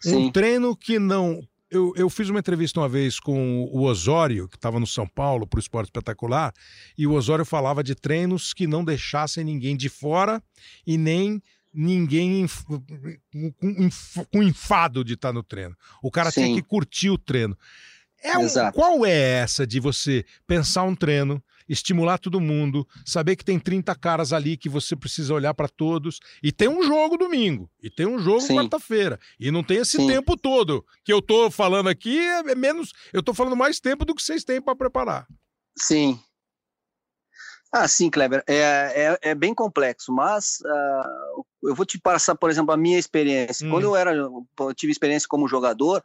Sim. 0.01 0.15
Um 0.15 0.31
treino 0.31 0.75
que 0.75 0.97
não. 0.97 1.47
Eu, 1.69 1.93
eu 1.95 2.09
fiz 2.09 2.29
uma 2.29 2.39
entrevista 2.39 2.79
uma 2.79 2.89
vez 2.89 3.19
com 3.19 3.65
o 3.65 3.83
Osório, 3.83 4.47
que 4.47 4.55
estava 4.55 4.79
no 4.79 4.87
São 4.87 5.07
Paulo 5.07 5.45
para 5.45 5.59
o 5.59 5.61
Esporte 5.61 5.89
Espetacular, 5.89 6.51
e 6.97 7.05
o 7.05 7.13
Osório 7.13 7.45
falava 7.45 7.83
de 7.83 7.93
treinos 7.93 8.53
que 8.53 8.65
não 8.65 8.83
deixassem 8.83 9.43
ninguém 9.43 9.77
de 9.77 9.87
fora 9.87 10.41
e 10.87 10.97
nem 10.97 11.39
ninguém 11.73 12.47
com 14.31 14.43
enfado 14.43 15.03
de 15.03 15.13
estar 15.13 15.33
no 15.33 15.43
treino. 15.43 15.75
O 16.01 16.11
cara 16.11 16.31
Sim. 16.31 16.41
tem 16.41 16.55
que 16.55 16.61
curtir 16.61 17.09
o 17.09 17.17
treino. 17.17 17.57
É 18.21 18.37
um, 18.37 18.47
qual 18.73 19.05
é 19.05 19.17
essa 19.39 19.65
de 19.65 19.79
você 19.79 20.25
pensar 20.45 20.83
um 20.83 20.93
treino, 20.93 21.41
estimular 21.69 22.17
todo 22.17 22.41
mundo, 22.41 22.85
saber 23.05 23.37
que 23.37 23.45
tem 23.45 23.57
30 23.57 23.95
caras 23.95 24.33
ali 24.33 24.57
que 24.57 24.67
você 24.67 24.93
precisa 24.93 25.33
olhar 25.33 25.53
para 25.53 25.69
todos 25.69 26.19
e 26.43 26.51
tem 26.51 26.67
um 26.67 26.83
jogo 26.83 27.15
domingo 27.15 27.69
e 27.81 27.89
tem 27.89 28.05
um 28.05 28.19
jogo 28.19 28.45
quarta-feira 28.47 29.17
e 29.39 29.51
não 29.51 29.63
tem 29.63 29.77
esse 29.77 29.95
Sim. 29.95 30.07
tempo 30.07 30.35
todo 30.35 30.85
que 31.05 31.13
eu 31.13 31.21
tô 31.21 31.49
falando 31.49 31.87
aqui 31.87 32.19
é 32.19 32.55
menos, 32.55 32.91
eu 33.13 33.23
tô 33.23 33.33
falando 33.33 33.55
mais 33.55 33.79
tempo 33.79 34.03
do 34.03 34.13
que 34.13 34.21
vocês 34.21 34.43
têm 34.43 34.61
para 34.61 34.75
preparar. 34.75 35.25
Sim. 35.77 36.19
Ah, 37.71 37.87
sim, 37.87 38.09
Kleber. 38.09 38.43
É, 38.47 38.55
é, 38.55 39.19
é 39.29 39.35
bem 39.35 39.53
complexo, 39.53 40.11
mas 40.11 40.57
uh, 40.61 41.45
eu 41.63 41.75
vou 41.75 41.85
te 41.85 41.99
passar, 41.99 42.35
por 42.35 42.49
exemplo, 42.49 42.73
a 42.73 42.77
minha 42.77 42.97
experiência. 42.97 43.67
Hum. 43.67 43.71
Quando 43.71 43.83
eu 43.83 43.95
era, 43.95 44.13
eu 44.13 44.45
tive 44.75 44.91
experiência 44.91 45.27
como 45.27 45.47
jogador, 45.47 46.03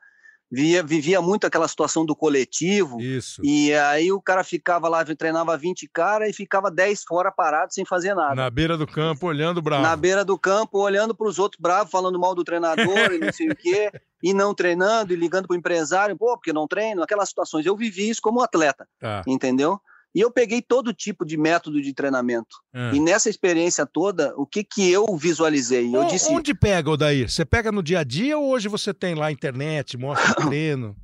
via, 0.50 0.82
vivia 0.82 1.20
muito 1.20 1.46
aquela 1.46 1.66
situação 1.66 2.04
do 2.04 2.14
coletivo. 2.14 3.00
Isso. 3.00 3.40
E 3.44 3.72
aí 3.74 4.12
o 4.12 4.20
cara 4.20 4.44
ficava 4.44 4.88
lá, 4.88 5.04
treinava 5.04 5.56
20 5.56 5.88
caras 5.92 6.30
e 6.30 6.32
ficava 6.32 6.70
10 6.70 7.02
fora 7.06 7.30
parado 7.30 7.72
sem 7.74 7.84
fazer 7.84 8.14
nada. 8.14 8.34
Na 8.34 8.50
beira 8.50 8.76
do 8.76 8.86
campo, 8.86 9.26
olhando 9.26 9.60
bravo. 9.60 9.82
Na 9.82 9.96
beira 9.96 10.24
do 10.24 10.38
campo, 10.38 10.78
olhando 10.78 11.14
para 11.14 11.28
os 11.28 11.38
outros 11.38 11.60
bravos, 11.60 11.90
falando 11.90 12.18
mal 12.18 12.34
do 12.34 12.44
treinador 12.44 13.12
e 13.12 13.18
não 13.18 13.32
sei 13.32 13.48
o 13.48 13.56
quê, 13.56 13.90
e 14.22 14.32
não 14.32 14.54
treinando, 14.54 15.12
e 15.12 15.16
ligando 15.16 15.46
para 15.46 15.54
o 15.54 15.58
empresário, 15.58 16.16
pô, 16.16 16.36
porque 16.36 16.52
não 16.52 16.68
treino, 16.68 17.02
aquelas 17.02 17.28
situações. 17.28 17.66
Eu 17.66 17.76
vivi 17.76 18.08
isso 18.08 18.22
como 18.22 18.42
atleta, 18.42 18.86
tá. 18.98 19.22
entendeu? 19.26 19.80
E 20.14 20.20
eu 20.20 20.30
peguei 20.30 20.62
todo 20.62 20.92
tipo 20.94 21.24
de 21.24 21.36
método 21.36 21.82
de 21.82 21.92
treinamento. 21.92 22.56
É. 22.72 22.92
E 22.94 23.00
nessa 23.00 23.28
experiência 23.28 23.84
toda, 23.84 24.32
o 24.36 24.46
que, 24.46 24.62
que 24.62 24.88
eu 24.90 25.04
visualizei? 25.16 25.94
Eu 25.94 26.02
O- 26.02 26.06
disse, 26.06 26.30
Onde 26.30 26.54
pega, 26.54 26.88
Odair? 26.90 27.28
Você 27.28 27.44
pega 27.44 27.72
no 27.72 27.82
dia 27.82 27.98
a 28.00 28.04
dia 28.04 28.38
ou 28.38 28.48
hoje 28.50 28.68
você 28.68 28.94
tem 28.94 29.14
lá 29.14 29.26
a 29.26 29.32
internet, 29.32 29.96
mostra 29.96 30.30
o 30.32 30.34
treino? 30.54 30.96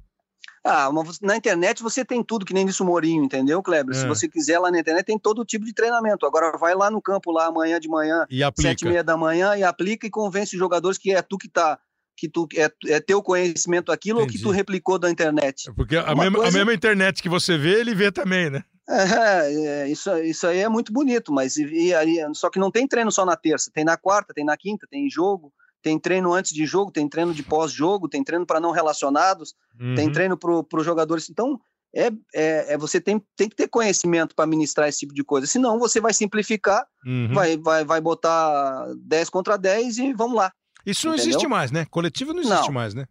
ah, 0.64 0.90
mas 0.92 1.18
na 1.20 1.36
internet 1.36 1.82
você 1.82 2.04
tem 2.04 2.22
tudo, 2.22 2.44
que 2.44 2.52
nem 2.52 2.66
disse 2.66 2.82
o 2.82 2.84
Morinho, 2.84 3.24
entendeu, 3.24 3.62
Kleber? 3.62 3.94
Se 3.96 4.04
É. 4.04 4.06
você 4.08 4.28
quiser 4.28 4.58
lá 4.58 4.70
na 4.70 4.78
internet, 4.78 5.06
tem 5.06 5.18
todo 5.18 5.42
tipo 5.44 5.64
de 5.64 5.72
treinamento. 5.72 6.26
Agora 6.26 6.56
vai 6.58 6.74
lá 6.74 6.90
no 6.90 7.00
campo, 7.00 7.32
lá 7.32 7.46
amanhã 7.46 7.80
de 7.80 7.88
manhã, 7.88 8.26
E 8.30 8.36
sete 8.36 8.38
e 8.40 8.42
aplica. 8.44 8.88
meia 8.90 9.02
da 9.02 9.16
manhã, 9.16 9.56
e 9.56 9.64
aplica 9.64 10.06
e 10.06 10.10
convence 10.10 10.54
os 10.54 10.58
jogadores 10.60 10.98
que 10.98 11.12
é 11.14 11.22
tu 11.22 11.38
que 11.38 11.48
tá, 11.48 11.78
que 12.14 12.28
tu 12.28 12.46
é, 12.54 12.70
é 12.88 13.00
teu 13.00 13.22
conhecimento 13.22 13.90
aquilo 13.90 14.20
ou 14.20 14.26
que 14.26 14.32
Entendi. 14.34 14.44
tu 14.44 14.50
replicou 14.50 14.98
da 14.98 15.10
internet. 15.10 15.72
Porque 15.74 15.96
a 15.96 16.12
Uma 16.12 16.24
mesma, 16.24 16.38
a 16.38 16.42
coisa- 16.42 16.58
mesma 16.58 16.74
internet 16.74 17.22
que 17.22 17.28
você 17.30 17.56
vê, 17.56 17.80
ele 17.80 17.94
vê 17.94 18.12
também, 18.12 18.50
né? 18.50 18.62
É, 18.90 19.52
é, 19.84 19.88
isso, 19.88 20.10
isso 20.18 20.46
aí 20.46 20.58
é 20.58 20.68
muito 20.68 20.92
bonito, 20.92 21.32
mas 21.32 21.56
e, 21.56 21.64
e 21.92 22.34
só 22.34 22.50
que 22.50 22.58
não 22.58 22.70
tem 22.70 22.88
treino 22.88 23.12
só 23.12 23.24
na 23.24 23.36
terça, 23.36 23.70
tem 23.72 23.84
na 23.84 23.96
quarta, 23.96 24.34
tem 24.34 24.44
na 24.44 24.56
quinta, 24.56 24.86
tem 24.90 25.08
jogo, 25.08 25.52
tem 25.82 25.98
treino 25.98 26.32
antes 26.32 26.52
de 26.52 26.66
jogo, 26.66 26.90
tem 26.90 27.08
treino 27.08 27.32
de 27.32 27.42
pós-jogo, 27.42 28.08
tem 28.08 28.24
treino 28.24 28.44
para 28.44 28.58
não 28.60 28.70
relacionados, 28.72 29.54
tem 29.94 30.06
Uhum. 30.06 30.12
treino 30.12 30.36
para 30.36 30.78
os 30.80 30.84
jogadores. 30.84 31.30
Então, 31.30 31.60
é, 31.94 32.08
é, 32.34 32.74
é- 32.74 32.78
você 32.78 33.00
tem, 33.00 33.22
tem 33.36 33.48
que 33.48 33.56
ter 33.56 33.68
conhecimento 33.68 34.34
para 34.34 34.46
ministrar 34.46 34.88
esse 34.88 34.98
tipo 35.00 35.14
de 35.14 35.22
coisa, 35.24 35.46
senão 35.46 35.78
você 35.78 36.00
vai 36.00 36.12
simplificar, 36.12 36.84
Uhum. 37.06 37.32
vai, 37.32 37.56
vai, 37.56 37.84
vai 37.84 38.00
botar 38.00 38.86
10 38.98 39.30
contra 39.30 39.56
10 39.56 39.98
e 39.98 40.12
vamos 40.12 40.36
lá. 40.36 40.52
Isso 40.84 41.06
não 41.06 41.14
Entendeu? 41.14 41.30
existe 41.30 41.48
mais, 41.48 41.70
né? 41.70 41.86
Coletivo 41.90 42.32
não 42.32 42.40
existe 42.40 42.66
Não. 42.68 42.72
mais, 42.74 42.94
né? 42.94 43.06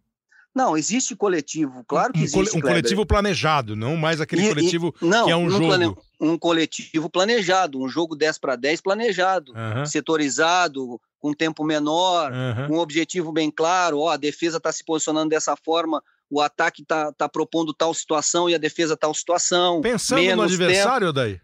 Não, 0.54 0.76
existe 0.76 1.14
coletivo, 1.14 1.84
claro 1.86 2.12
que 2.12 2.18
um, 2.20 2.22
existe. 2.24 2.40
um 2.56 2.60
Kleber. 2.60 2.70
coletivo 2.70 3.06
planejado, 3.06 3.76
não 3.76 3.96
mais 3.96 4.20
aquele 4.20 4.42
E- 4.42 4.46
e- 4.46 4.48
coletivo 4.48 4.94
não, 5.00 5.24
que 5.26 5.30
é 5.30 5.36
um 5.36 5.44
um 5.44 5.50
jogo. 5.50 5.66
plane- 5.66 5.94
um 6.20 6.36
coletivo 6.36 7.08
planejado, 7.08 7.80
um 7.80 7.88
jogo 7.88 8.16
10 8.16 8.36
para 8.38 8.56
10 8.56 8.80
planejado. 8.80 9.52
Aham, 9.56 9.86
setorizado, 9.86 11.00
com 11.20 11.32
tempo 11.32 11.64
menor, 11.64 12.32
com 12.66 12.76
um 12.76 12.78
objetivo 12.80 13.30
bem 13.32 13.50
claro. 13.50 13.98
Ó, 14.00 14.08
a 14.10 14.16
defesa 14.16 14.56
está 14.56 14.72
se 14.72 14.84
posicionando 14.84 15.28
dessa 15.30 15.54
forma, 15.56 16.02
o 16.30 16.40
ataque 16.40 16.82
está 16.82 17.12
tá 17.12 17.28
propondo 17.28 17.72
tal 17.74 17.92
situação 17.94 18.48
e 18.48 18.54
a 18.54 18.58
defesa 18.58 18.96
tal 18.96 19.12
situação. 19.14 19.80
Pensando 19.80 20.20
no 20.36 20.42
adversário, 20.42 21.12
tempo, 21.12 21.40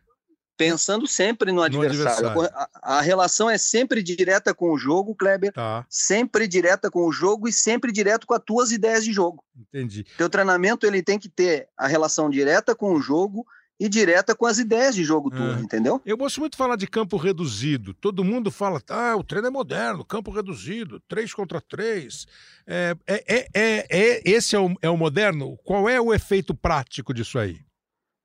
pensando 0.57 1.07
sempre 1.07 1.53
no 1.53 1.63
adversário. 1.63 2.29
adversário. 2.31 2.69
A, 2.83 2.99
a 2.99 3.01
relação 3.01 3.49
é 3.51 3.59
sempre 3.59 4.03
direta 4.03 4.55
com 4.55 4.71
o 4.73 4.79
jogo, 4.79 5.15
Kleber. 5.15 5.53
Tá, 5.53 5.85
Sempre 5.89 6.49
direta 6.49 6.91
com 6.91 7.07
o 7.07 7.13
jogo 7.13 7.47
e 7.49 7.53
sempre 7.53 7.93
direto 7.93 8.27
com 8.27 8.35
as 8.35 8.43
tuas 8.45 8.73
ideias 8.73 9.05
de 9.05 9.13
jogo. 9.13 9.43
entendi. 9.59 10.05
Teu 10.17 10.29
treinamento 10.31 10.87
ele 10.87 11.03
tem 11.03 11.19
que 11.19 11.29
ter 11.29 11.69
a 11.77 11.87
relação 11.87 12.31
direta 12.31 12.75
com 12.75 12.93
o 12.95 13.01
jogo 13.01 13.47
e 13.79 13.91
direta 13.91 14.35
com 14.35 14.47
as 14.47 14.57
ideias 14.57 14.95
de 14.95 15.05
jogo 15.05 15.29
tudo, 15.31 15.59
É. 15.59 15.61
entendeu? 15.61 16.01
Eu 16.07 16.17
gosto 16.17 16.41
muito 16.41 16.53
de 16.53 16.57
falar 16.57 16.77
de 16.77 16.87
campo 16.87 17.19
reduzido. 17.19 17.93
Todo 17.93 18.25
mundo 18.25 18.51
fala, 18.51 18.81
ah, 18.89 19.15
o 19.17 19.23
treino 19.23 19.49
é 19.49 19.51
moderno, 19.51 20.03
campo 20.03 20.31
reduzido, 20.31 20.99
três 21.07 21.35
contra 21.35 21.61
três. 21.61 22.27
É, 22.67 22.97
é, 23.07 23.25
é, 23.29 23.49
é- 23.53 23.87
é- 23.91 24.23
esse 24.25 24.57
é 24.57 24.59
o, 24.59 24.75
é 24.81 24.89
o 24.89 24.97
moderno? 24.97 25.59
Qual 25.63 25.91
é 25.91 26.01
o 26.01 26.15
efeito 26.15 26.55
prático 26.55 27.13
disso 27.13 27.39
aí? 27.39 27.59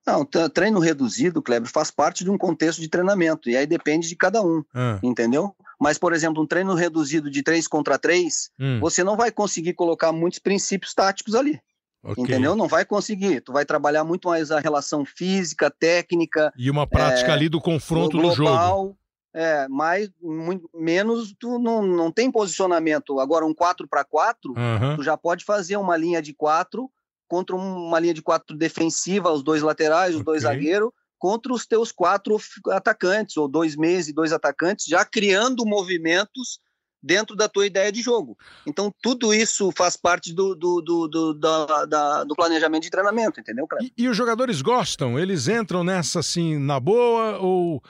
Não, 0.05 0.25
tre- 0.25 0.49
treino 0.49 0.79
reduzido, 0.79 1.41
Kleber, 1.41 1.69
faz 1.69 1.91
parte 1.91 2.23
de 2.23 2.29
um 2.31 2.37
contexto 2.37 2.81
de 2.81 2.89
treinamento, 2.89 3.49
e 3.49 3.55
aí 3.55 3.67
depende 3.67 4.07
de 4.07 4.15
cada 4.15 4.41
um, 4.41 4.63
Ah, 4.73 4.99
entendeu? 5.03 5.55
Mas, 5.79 5.97
por 5.97 6.13
exemplo, 6.13 6.41
um 6.43 6.47
treino 6.47 6.73
reduzido 6.73 7.29
de 7.29 7.43
3 7.43 7.67
contra 7.67 7.97
3, 7.97 8.49
hum, 8.59 8.79
você 8.79 9.03
não 9.03 9.15
vai 9.15 9.31
conseguir 9.31 9.73
colocar 9.73 10.11
muitos 10.11 10.39
princípios 10.39 10.93
táticos 10.93 11.35
ali, 11.35 11.59
ok. 12.03 12.23
entendeu? 12.23 12.55
Não 12.55 12.67
vai 12.67 12.85
conseguir. 12.85 13.41
Tu 13.41 13.51
vai 13.53 13.65
trabalhar 13.65 14.03
muito 14.03 14.27
mais 14.27 14.51
a 14.51 14.59
relação 14.59 15.03
física, 15.05 15.69
técnica, 15.71 16.51
E 16.57 16.69
uma 16.69 16.85
prática 16.87 17.33
ali 17.33 17.47
do 17.49 17.61
confronto 17.61 18.17
do 18.17 18.31
jogo. 18.31 18.97
É, 19.33 19.65
mais, 19.69 20.09
muito, 20.21 20.69
menos 20.73 21.33
tu 21.39 21.57
não, 21.57 21.81
não 21.81 22.11
tem 22.11 22.29
posicionamento. 22.29 23.17
Agora, 23.19 23.45
um 23.45 23.53
4 23.53 23.87
para 23.87 24.03
4, 24.03 24.53
Aham, 24.57 24.97
tu 24.97 25.03
já 25.03 25.15
pode 25.15 25.45
fazer 25.45 25.77
uma 25.77 25.95
linha 25.95 26.21
de 26.21 26.33
quatro 26.33 26.91
contra 27.31 27.55
uma 27.55 27.97
linha 27.97 28.13
de 28.13 28.21
quatro 28.21 28.57
defensiva, 28.57 29.31
os 29.31 29.41
dois 29.41 29.61
laterais, 29.61 30.13
os 30.13 30.21
dois 30.21 30.43
Ok. 30.43 30.53
zagueiros, 30.53 30.91
contra 31.17 31.53
os 31.53 31.65
teus 31.65 31.89
quatro 31.89 32.35
atacantes, 32.71 33.37
ou 33.37 33.47
dois 33.47 33.73
meias 33.77 34.09
e 34.09 34.13
dois 34.13 34.33
atacantes, 34.33 34.85
já 34.85 35.05
criando 35.05 35.65
movimentos 35.65 36.59
dentro 37.01 37.35
da 37.35 37.49
tua 37.49 37.65
ideia 37.65 37.91
de 37.91 38.01
jogo. 38.01 38.37
Então, 38.65 38.93
tudo 39.01 39.33
isso 39.33 39.71
faz 39.75 39.95
parte 39.97 40.33
do, 40.33 40.55
do, 40.55 40.81
do, 40.81 41.07
do, 41.07 41.33
da- 41.33 41.85
da- 41.85 42.23
do 42.23 42.35
planejamento 42.35 42.83
de 42.83 42.89
treinamento, 42.89 43.39
entendeu? 43.39 43.67
E, 43.81 43.91
e 43.97 44.07
os 44.07 44.15
jogadores 44.15 44.61
gostam? 44.61 45.17
Eles 45.19 45.47
entram 45.47 45.83
nessa 45.83 46.19
assim 46.19 46.57
na 46.57 46.79
boa? 46.79 47.39
Ou 47.39 47.81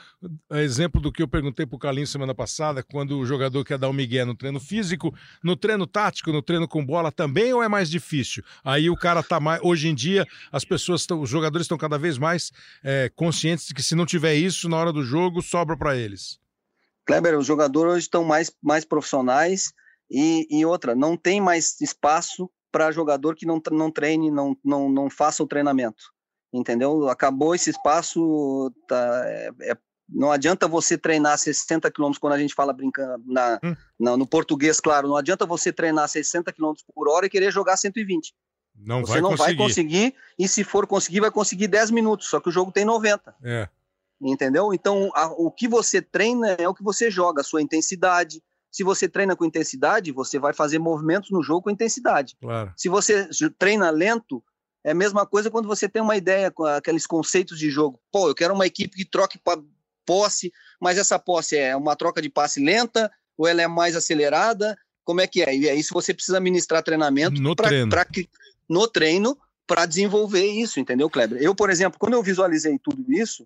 exemplo 0.51 1.01
do 1.01 1.11
que 1.11 1.21
eu 1.21 1.27
perguntei 1.27 1.65
pro 1.65 1.77
Carlinhos 1.79 2.09
semana 2.09 2.33
passada, 2.33 2.83
quando 2.83 3.17
o 3.17 3.25
jogador 3.25 3.63
quer 3.65 3.77
dar 3.77 3.89
um 3.89 3.93
migué 3.93 4.23
no 4.25 4.35
treino 4.35 4.59
físico, 4.59 5.13
no 5.43 5.55
treino 5.55 5.85
tático, 5.87 6.31
no 6.31 6.41
treino 6.41 6.67
com 6.67 6.85
bola 6.85 7.11
também, 7.11 7.53
ou 7.53 7.61
é 7.63 7.67
mais 7.67 7.89
difícil? 7.89 8.43
Aí 8.63 8.89
o 8.89 8.95
cara 8.95 9.21
tá 9.23 9.39
mais. 9.39 9.59
Hoje 9.63 9.87
em 9.87 9.95
dia, 9.95 10.25
as 10.51 10.63
pessoas 10.65 11.01
estão. 11.01 11.21
Os 11.21 11.29
jogadores 11.29 11.65
estão 11.65 11.77
cada 11.77 11.97
vez 11.97 12.17
mais 12.17 12.51
é, 12.83 13.09
conscientes 13.15 13.67
de 13.67 13.73
que 13.73 13.83
se 13.83 13.95
não 13.95 14.05
tiver 14.05 14.35
isso 14.35 14.69
na 14.69 14.77
hora 14.77 14.91
do 14.93 15.03
jogo, 15.03 15.41
sobra 15.41 15.77
para 15.77 15.95
eles. 15.95 16.39
Kleber, 17.05 17.37
os 17.37 17.45
jogadores 17.45 17.93
hoje 17.93 18.03
estão 18.05 18.23
mais, 18.23 18.51
mais 18.61 18.85
profissionais 18.85 19.71
e, 20.09 20.47
e 20.49 20.65
outra, 20.65 20.93
não 20.95 21.17
tem 21.17 21.41
mais 21.41 21.79
espaço 21.81 22.49
para 22.71 22.91
jogador 22.91 23.35
que 23.35 23.45
não, 23.45 23.61
não 23.71 23.91
treine, 23.91 24.31
não, 24.31 24.55
não, 24.63 24.89
não 24.89 25.09
faça 25.09 25.43
o 25.43 25.47
treinamento. 25.47 26.03
Entendeu? 26.53 27.07
Acabou 27.09 27.55
esse 27.55 27.69
espaço. 27.69 28.71
Tá, 28.87 29.21
é- 29.25 29.51
é- 29.71 29.77
não 30.13 30.29
adianta 30.31 30.67
você 30.67 30.97
treinar 30.97 31.37
60 31.37 31.89
quilômetros 31.89 32.19
quando 32.19 32.33
a 32.33 32.37
gente 32.39 32.53
fala 32.53 32.73
brincando 32.73 33.23
na, 33.25 33.57
Hum. 33.63 33.75
na- 33.99 34.17
no 34.17 34.27
português, 34.27 34.79
claro. 34.81 35.07
Não 35.07 35.15
adianta 35.15 35.45
você 35.45 35.71
treinar 35.71 36.07
60 36.09 36.51
quilômetros 36.51 36.85
por 36.93 37.07
hora 37.09 37.25
e 37.25 37.29
querer 37.29 37.51
jogar 37.51 37.77
120. 37.77 38.33
Não 38.75 39.01
Você 39.01 39.13
vai 39.13 39.21
não 39.21 39.29
conseguir. 39.31 39.55
vai 39.57 39.67
conseguir, 39.67 40.15
e 40.39 40.47
se 40.47 40.63
for 40.63 40.85
conseguir, 40.87 41.19
vai 41.21 41.31
conseguir 41.31 41.67
10 41.67 41.89
minutos, 41.91 42.27
só 42.29 42.39
que 42.39 42.49
o 42.49 42.51
jogo 42.51 42.71
tem 42.71 42.83
90 42.85 43.33
É. 43.43 43.69
entendeu? 44.21 44.73
Então, 44.73 45.09
a- 45.15 45.31
o 45.31 45.49
que 45.51 45.67
você 45.67 46.01
treina 46.01 46.49
é 46.59 46.67
o 46.67 46.73
que 46.73 46.83
você 46.83 47.09
joga, 47.09 47.41
a 47.41 47.43
sua 47.43 47.61
intensidade. 47.61 48.41
Se 48.71 48.83
você 48.83 49.07
treina 49.09 49.35
com 49.35 49.43
intensidade, 49.43 50.11
você 50.11 50.39
vai 50.39 50.53
fazer 50.53 50.79
movimentos 50.79 51.29
no 51.31 51.41
jogo 51.43 51.63
com 51.63 51.69
intensidade. 51.69 52.37
Claro. 52.39 52.71
Se 52.77 52.87
você 52.87 53.27
treina 53.57 53.89
lento, 53.89 54.41
é 54.83 54.91
a 54.91 54.95
mesma 54.95 55.25
coisa 55.25 55.51
quando 55.51 55.67
você 55.67 55.89
tem 55.89 56.01
uma 56.01 56.15
ideia 56.15 56.49
com 56.49 56.63
aqueles 56.65 57.05
conceitos 57.05 57.59
de 57.59 57.69
jogo. 57.69 57.99
Pô, 58.11 58.29
eu 58.29 58.35
quero 58.35 58.53
uma 58.53 58.65
equipe 58.65 58.95
que 58.95 59.05
troque 59.05 59.37
posse, 60.05 60.51
mas 60.79 60.97
essa 60.97 61.19
posse 61.19 61.57
é 61.57 61.75
uma 61.75 61.95
troca 61.95 62.21
de 62.21 62.29
passe 62.29 62.59
lenta 62.63 63.11
ou 63.37 63.47
ela 63.47 63.61
é 63.61 63.67
mais 63.67 63.95
acelerada? 63.95 64.77
Como 65.03 65.21
é 65.21 65.27
que 65.27 65.41
é? 65.41 65.55
E 65.55 65.67
é 65.67 65.75
isso 65.75 65.93
você 65.93 66.13
precisa 66.13 66.39
ministrar 66.39 66.83
treinamento 66.83 67.41
No 67.41 67.55
pra- 67.55 67.67
treino. 67.67 67.89
pra 67.89 68.05
no 68.69 68.87
treino 68.87 69.37
para 69.67 69.85
desenvolver 69.85 70.45
isso, 70.45 70.79
entendeu, 70.79 71.09
Kleber? 71.09 71.41
Eu, 71.41 71.53
por 71.55 71.69
exemplo, 71.69 71.99
quando 71.99 72.13
eu 72.13 72.23
visualizei 72.23 72.77
tudo 72.79 73.03
isso, 73.11 73.45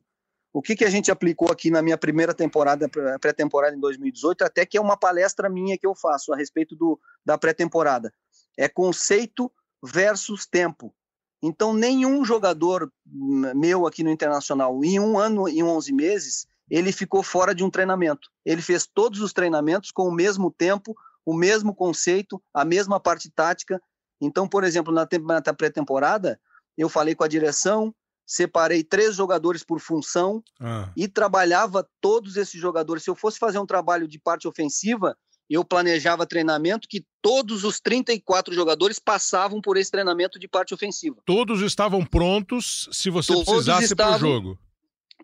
o 0.55 0.61
que, 0.61 0.73
que 0.73 0.85
a 0.85 0.89
gente 0.89 1.11
aplicou 1.11 1.51
aqui 1.51 1.69
na 1.69 1.81
minha 1.81 1.97
primeira 1.97 2.33
temporada, 2.33 2.87
pré- 2.87 3.19
pré-temporada 3.19 3.75
em 3.75 3.79
2018, 3.81 4.41
até 4.45 4.65
que 4.65 4.77
é 4.77 4.81
uma 4.81 4.95
palestra 4.95 5.49
minha 5.49 5.77
que 5.77 5.85
eu 5.85 5.93
faço 5.93 6.31
a 6.31 6.37
respeito 6.37 6.77
do, 6.77 6.97
da 7.25 7.37
pré-temporada. 7.37 8.13
É 8.57 8.69
conceito 8.69 9.51
versus 9.83 10.45
tempo. 10.45 10.95
Então, 11.43 11.73
nenhum 11.73 12.23
jogador 12.23 12.89
meu 13.05 13.85
aqui 13.85 14.01
no 14.01 14.09
Internacional, 14.09 14.81
em 14.81 14.97
um 14.97 15.19
ano 15.19 15.49
e 15.49 15.61
11 15.61 15.91
meses, 15.91 16.47
ele 16.69 16.93
ficou 16.93 17.21
fora 17.21 17.53
de 17.53 17.61
um 17.61 17.69
treinamento. 17.69 18.29
Ele 18.45 18.61
fez 18.61 18.87
todos 18.87 19.19
os 19.19 19.33
treinamentos 19.33 19.91
com 19.91 20.07
o 20.07 20.11
mesmo 20.13 20.49
tempo, 20.49 20.95
o 21.25 21.33
mesmo 21.33 21.75
conceito, 21.75 22.41
a 22.53 22.63
mesma 22.63 22.97
parte 22.97 23.29
tática. 23.29 23.77
Então, 24.21 24.47
por 24.47 24.63
exemplo, 24.63 24.93
na, 24.93 25.05
na 25.45 25.53
pré-temporada, 25.53 26.39
eu 26.77 26.87
falei 26.87 27.13
com 27.13 27.25
a 27.25 27.27
direção, 27.27 27.93
separei 28.25 28.83
três 28.83 29.15
jogadores 29.15 29.63
por 29.63 29.79
função 29.79 30.43
Ah, 30.59 30.91
e 30.97 31.07
trabalhava 31.07 31.87
todos 32.01 32.37
esses 32.37 32.59
jogadores. 32.59 33.03
Se 33.03 33.09
eu 33.09 33.15
fosse 33.15 33.37
fazer 33.37 33.59
um 33.59 33.65
trabalho 33.65 34.07
de 34.07 34.19
parte 34.19 34.47
ofensiva, 34.47 35.15
eu 35.49 35.63
planejava 35.63 36.25
treinamento 36.25 36.87
que 36.87 37.05
todos 37.21 37.63
os 37.63 37.79
34 37.79 38.53
jogadores 38.53 38.97
passavam 38.97 39.61
por 39.61 39.77
esse 39.77 39.91
treinamento 39.91 40.39
de 40.39 40.47
parte 40.47 40.73
ofensiva. 40.73 41.17
Todos 41.25 41.61
estavam 41.61 42.03
prontos 42.03 42.89
se 42.91 43.09
você 43.09 43.31
todos 43.31 43.45
precisasse 43.45 43.95
para 43.95 44.15
o 44.15 44.19
jogo. 44.19 44.59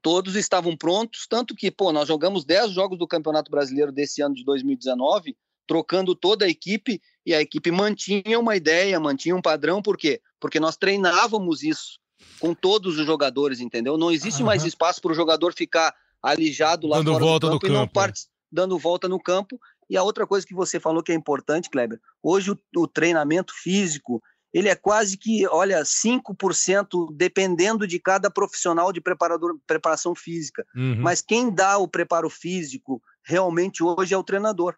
Todos 0.04 0.36
estavam 0.36 0.76
prontos, 0.76 1.28
tanto 1.28 1.56
que, 1.56 1.70
pô, 1.70 1.92
nós 1.92 2.08
jogamos 2.08 2.44
10 2.44 2.72
jogos 2.72 2.98
do 2.98 3.08
Campeonato 3.08 3.52
Brasileiro 3.52 3.92
desse 3.92 4.22
ano 4.22 4.34
de 4.34 4.44
2019, 4.44 5.36
trocando 5.68 6.16
toda 6.16 6.46
a 6.46 6.50
equipe, 6.50 7.00
e 7.24 7.36
a 7.36 7.42
equipe 7.42 7.72
mantinha 7.72 8.40
uma 8.40 8.56
ideia, 8.56 9.00
mantinha 9.00 9.36
um 9.36 9.42
padrão, 9.42 9.80
por 9.80 9.96
quê? 9.96 10.20
Porque 10.40 10.60
nós 10.60 10.76
treinávamos 10.76 11.62
isso 11.62 12.01
com 12.40 12.54
todos 12.54 12.98
os 12.98 13.06
jogadores, 13.06 13.60
entendeu? 13.60 13.98
Não 13.98 14.12
existe 14.12 14.42
uhum. 14.42 14.48
mais 14.48 14.64
espaço 14.64 15.02
para 15.02 15.12
o 15.12 15.16
jogador 15.16 15.54
ficar 15.54 15.94
alijado 16.22 16.88
lá 16.88 16.98
dando 16.98 17.14
fora 17.14 17.26
volta 17.26 17.48
do 17.48 17.60
campo, 17.60 17.68
campo 17.68 17.74
e 17.74 17.78
não 17.78 17.88
part... 17.88 18.22
dando 18.52 18.78
volta 18.78 19.08
no 19.08 19.20
campo. 19.20 19.60
E 19.90 19.98
a 19.98 20.04
outra 20.04 20.26
coisa 20.26 20.46
que 20.46 20.54
você 20.54 20.80
falou 20.80 21.04
que 21.04 21.12
é 21.12 21.16
importante, 21.16 21.70
Kleber, 21.70 22.00
hoje 22.24 22.52
o, 22.52 22.58
o 22.78 22.88
treinamento 22.88 23.54
físico, 23.54 24.22
ele 24.54 24.70
é 24.70 24.76
quase 24.76 25.18
que, 25.18 25.46
olha, 25.48 25.84
5% 25.84 27.10
dependendo 27.14 27.86
de 27.86 28.00
cada 28.00 28.30
profissional 28.30 28.94
de 28.94 29.02
preparador, 29.02 29.58
preparação 29.68 30.16
física. 30.16 30.66
Uhum. 30.76 31.02
Mas 31.02 31.22
quem 31.22 31.54
dá 31.54 31.78
o 31.78 31.88
preparo 31.88 32.30
físico 32.30 33.02
realmente 33.24 33.84
hoje 33.84 34.14
é 34.14 34.18
o 34.18 34.24
treinador. 34.24 34.76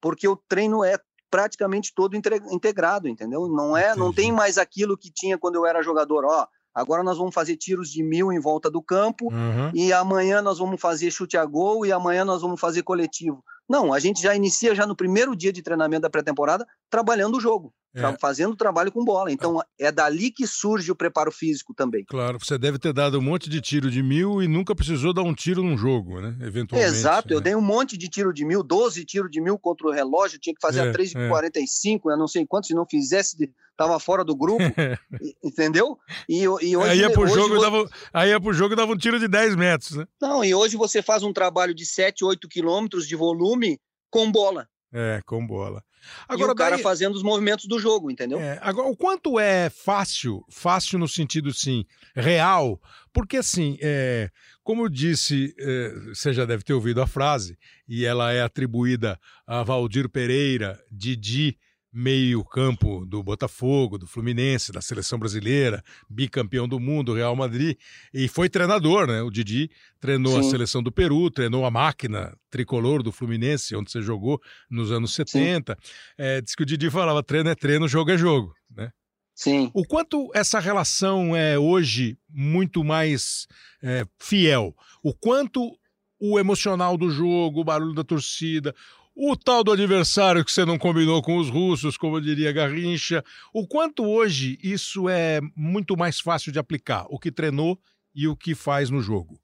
Porque 0.00 0.26
o 0.26 0.36
treino 0.36 0.84
é 0.84 0.98
praticamente 1.30 1.92
todo 1.94 2.16
integrado, 2.16 3.08
entendeu? 3.08 3.48
Não 3.48 3.76
é, 3.76 3.88
Entendi. 3.88 3.98
não 3.98 4.12
tem 4.12 4.32
mais 4.32 4.58
aquilo 4.58 4.96
que 4.96 5.10
tinha 5.10 5.36
quando 5.36 5.56
eu 5.56 5.66
era 5.66 5.82
jogador, 5.82 6.24
ó, 6.24 6.46
Agora 6.74 7.02
nós 7.02 7.18
vamos 7.18 7.34
fazer 7.34 7.56
tiros 7.56 7.90
de 7.90 8.02
mil 8.02 8.32
em 8.32 8.40
volta 8.40 8.70
do 8.70 8.82
campo 8.82 9.26
uhum. 9.32 9.70
e 9.74 9.92
amanhã 9.92 10.40
nós 10.40 10.58
vamos 10.58 10.80
fazer 10.80 11.10
chute 11.10 11.36
a 11.36 11.44
gol 11.44 11.84
e 11.84 11.92
amanhã 11.92 12.24
nós 12.24 12.42
vamos 12.42 12.60
fazer 12.60 12.82
coletivo. 12.82 13.42
Não, 13.68 13.92
a 13.92 13.98
gente 13.98 14.22
já 14.22 14.34
inicia 14.34 14.74
já 14.74 14.86
no 14.86 14.96
primeiro 14.96 15.36
dia 15.36 15.52
de 15.52 15.62
treinamento 15.62 16.02
da 16.02 16.10
pré-temporada 16.10 16.66
trabalhando 16.88 17.36
o 17.36 17.40
jogo, 17.40 17.72
é. 18.06 18.18
fazendo 18.18 18.56
trabalho 18.56 18.92
com 18.92 19.04
bola. 19.04 19.30
Então 19.32 19.60
é 19.78 19.90
dali 19.92 20.30
que 20.30 20.46
surge 20.46 20.90
o 20.90 20.96
preparo 20.96 21.30
físico 21.30 21.74
também. 21.74 22.04
Claro, 22.04 22.38
você 22.38 22.58
deve 22.58 22.78
ter 22.78 22.92
dado 22.92 23.18
um 23.18 23.22
monte 23.22 23.48
de 23.48 23.60
tiro 23.60 23.90
de 23.90 24.02
mil 24.02 24.42
e 24.42 24.48
nunca 24.48 24.74
precisou 24.74 25.12
dar 25.12 25.22
um 25.22 25.34
tiro 25.34 25.62
num 25.62 25.76
jogo, 25.76 26.20
né? 26.20 26.36
Eventualmente. 26.40 26.90
Exato, 26.90 27.28
né? 27.28 27.34
eu 27.34 27.40
dei 27.40 27.54
um 27.54 27.60
monte 27.60 27.96
de 27.96 28.08
tiro 28.08 28.32
de 28.32 28.44
mil, 28.44 28.62
12 28.62 29.04
tiros 29.04 29.30
de 29.30 29.40
mil 29.40 29.58
contra 29.58 29.86
o 29.86 29.90
relógio, 29.90 30.38
tinha 30.38 30.54
que 30.54 30.60
fazer 30.60 30.86
é, 30.86 30.90
a 30.90 30.92
3,45, 30.92 32.10
é. 32.10 32.12
eu 32.12 32.16
não 32.16 32.28
sei 32.28 32.46
quanto, 32.46 32.66
se 32.66 32.74
não 32.74 32.86
fizesse, 32.86 33.50
estava 33.70 33.98
fora 34.00 34.24
do 34.24 34.34
grupo, 34.36 34.62
entendeu? 35.42 35.98
E, 36.28 36.42
e 36.42 36.48
hoje, 36.48 36.90
aí 36.90 36.98
ia 36.98 37.10
pro 37.10 37.22
hoje, 37.22 37.34
jogo 37.34 37.54
hoje... 37.54 37.62
Dava, 37.62 37.90
aí 38.12 38.30
ia 38.30 38.40
pro 38.40 38.52
jogo 38.52 38.74
e 38.74 38.76
dava 38.76 38.92
um 38.92 38.96
tiro 38.96 39.18
de 39.18 39.28
10 39.28 39.56
metros, 39.56 39.96
né? 39.96 40.06
Não, 40.20 40.44
e 40.44 40.54
hoje 40.54 40.76
você 40.76 41.02
faz 41.02 41.22
um 41.22 41.32
trabalho 41.32 41.74
de 41.74 41.86
7, 41.86 42.24
8 42.24 42.48
quilômetros 42.48 43.06
de 43.06 43.14
volume 43.14 43.80
com 44.10 44.30
bola. 44.30 44.68
É, 44.92 45.20
com 45.26 45.46
bola. 45.46 45.82
Agora, 46.28 46.50
e 46.50 46.52
o 46.52 46.56
cara 46.56 46.76
daí... 46.76 46.82
fazendo 46.82 47.14
os 47.14 47.22
movimentos 47.22 47.66
do 47.66 47.78
jogo, 47.78 48.10
entendeu? 48.10 48.38
É, 48.38 48.58
agora, 48.62 48.88
o 48.88 48.96
quanto 48.96 49.38
é 49.38 49.70
fácil, 49.70 50.44
fácil 50.50 50.98
no 50.98 51.08
sentido, 51.08 51.52
sim, 51.52 51.84
real, 52.14 52.80
porque 53.12 53.38
assim, 53.38 53.78
é, 53.80 54.30
como 54.62 54.84
eu 54.84 54.88
disse, 54.88 55.54
é, 55.58 55.94
você 56.14 56.32
já 56.32 56.44
deve 56.44 56.62
ter 56.62 56.74
ouvido 56.74 57.00
a 57.00 57.06
frase, 57.06 57.58
e 57.88 58.04
ela 58.04 58.32
é 58.32 58.42
atribuída 58.42 59.18
a 59.46 59.62
Valdir 59.62 60.08
Pereira, 60.08 60.78
Didi, 60.90 61.58
meio-campo 61.98 63.04
do 63.04 63.20
Botafogo, 63.24 63.98
do 63.98 64.06
Fluminense, 64.06 64.70
da 64.70 64.80
seleção 64.80 65.18
brasileira, 65.18 65.82
bicampeão 66.08 66.68
do 66.68 66.78
mundo, 66.78 67.12
Real 67.12 67.34
Madrid, 67.34 67.76
e 68.14 68.28
foi 68.28 68.48
treinador, 68.48 69.08
né? 69.08 69.20
O 69.20 69.30
Didi 69.30 69.68
treinou 69.98 70.34
Sim. 70.34 70.46
a 70.46 70.50
seleção 70.50 70.80
do 70.80 70.92
Peru, 70.92 71.28
treinou 71.28 71.64
a 71.64 71.70
máquina 71.72 72.32
tricolor 72.48 73.02
do 73.02 73.10
Fluminense, 73.10 73.74
onde 73.74 73.90
você 73.90 74.00
jogou 74.00 74.40
nos 74.70 74.92
anos 74.92 75.12
70. 75.12 75.76
É, 76.16 76.40
diz 76.40 76.54
que 76.54 76.62
o 76.62 76.66
Didi 76.66 76.88
falava: 76.88 77.20
treino 77.20 77.50
é 77.50 77.56
treino, 77.56 77.88
jogo 77.88 78.12
é 78.12 78.16
jogo, 78.16 78.54
né? 78.70 78.92
Sim. 79.34 79.68
O 79.74 79.84
quanto 79.84 80.30
essa 80.34 80.60
relação 80.60 81.34
é 81.34 81.58
hoje 81.58 82.16
muito 82.28 82.84
mais 82.84 83.48
é, 83.82 84.04
fiel? 84.20 84.72
O 85.02 85.12
quanto 85.12 85.76
o 86.20 86.38
emocional 86.38 86.96
do 86.96 87.10
jogo, 87.10 87.60
o 87.60 87.64
barulho 87.64 87.94
da 87.94 88.04
torcida, 88.04 88.74
o 89.20 89.36
tal 89.36 89.64
do 89.64 89.72
adversário 89.72 90.44
que 90.44 90.52
você 90.52 90.64
não 90.64 90.78
combinou 90.78 91.20
com 91.20 91.38
os 91.38 91.50
russos, 91.50 91.96
como 91.96 92.20
diria 92.20 92.52
Garrincha, 92.52 93.24
o 93.52 93.66
quanto 93.66 94.04
hoje 94.04 94.56
isso 94.62 95.08
é 95.08 95.40
muito 95.56 95.96
mais 95.96 96.20
fácil 96.20 96.52
de 96.52 96.58
aplicar, 96.60 97.04
o 97.10 97.18
que 97.18 97.32
treinou 97.32 97.76
e 98.14 98.28
o 98.28 98.36
que 98.36 98.54
faz 98.54 98.90
no 98.90 99.00
jogo? 99.00 99.36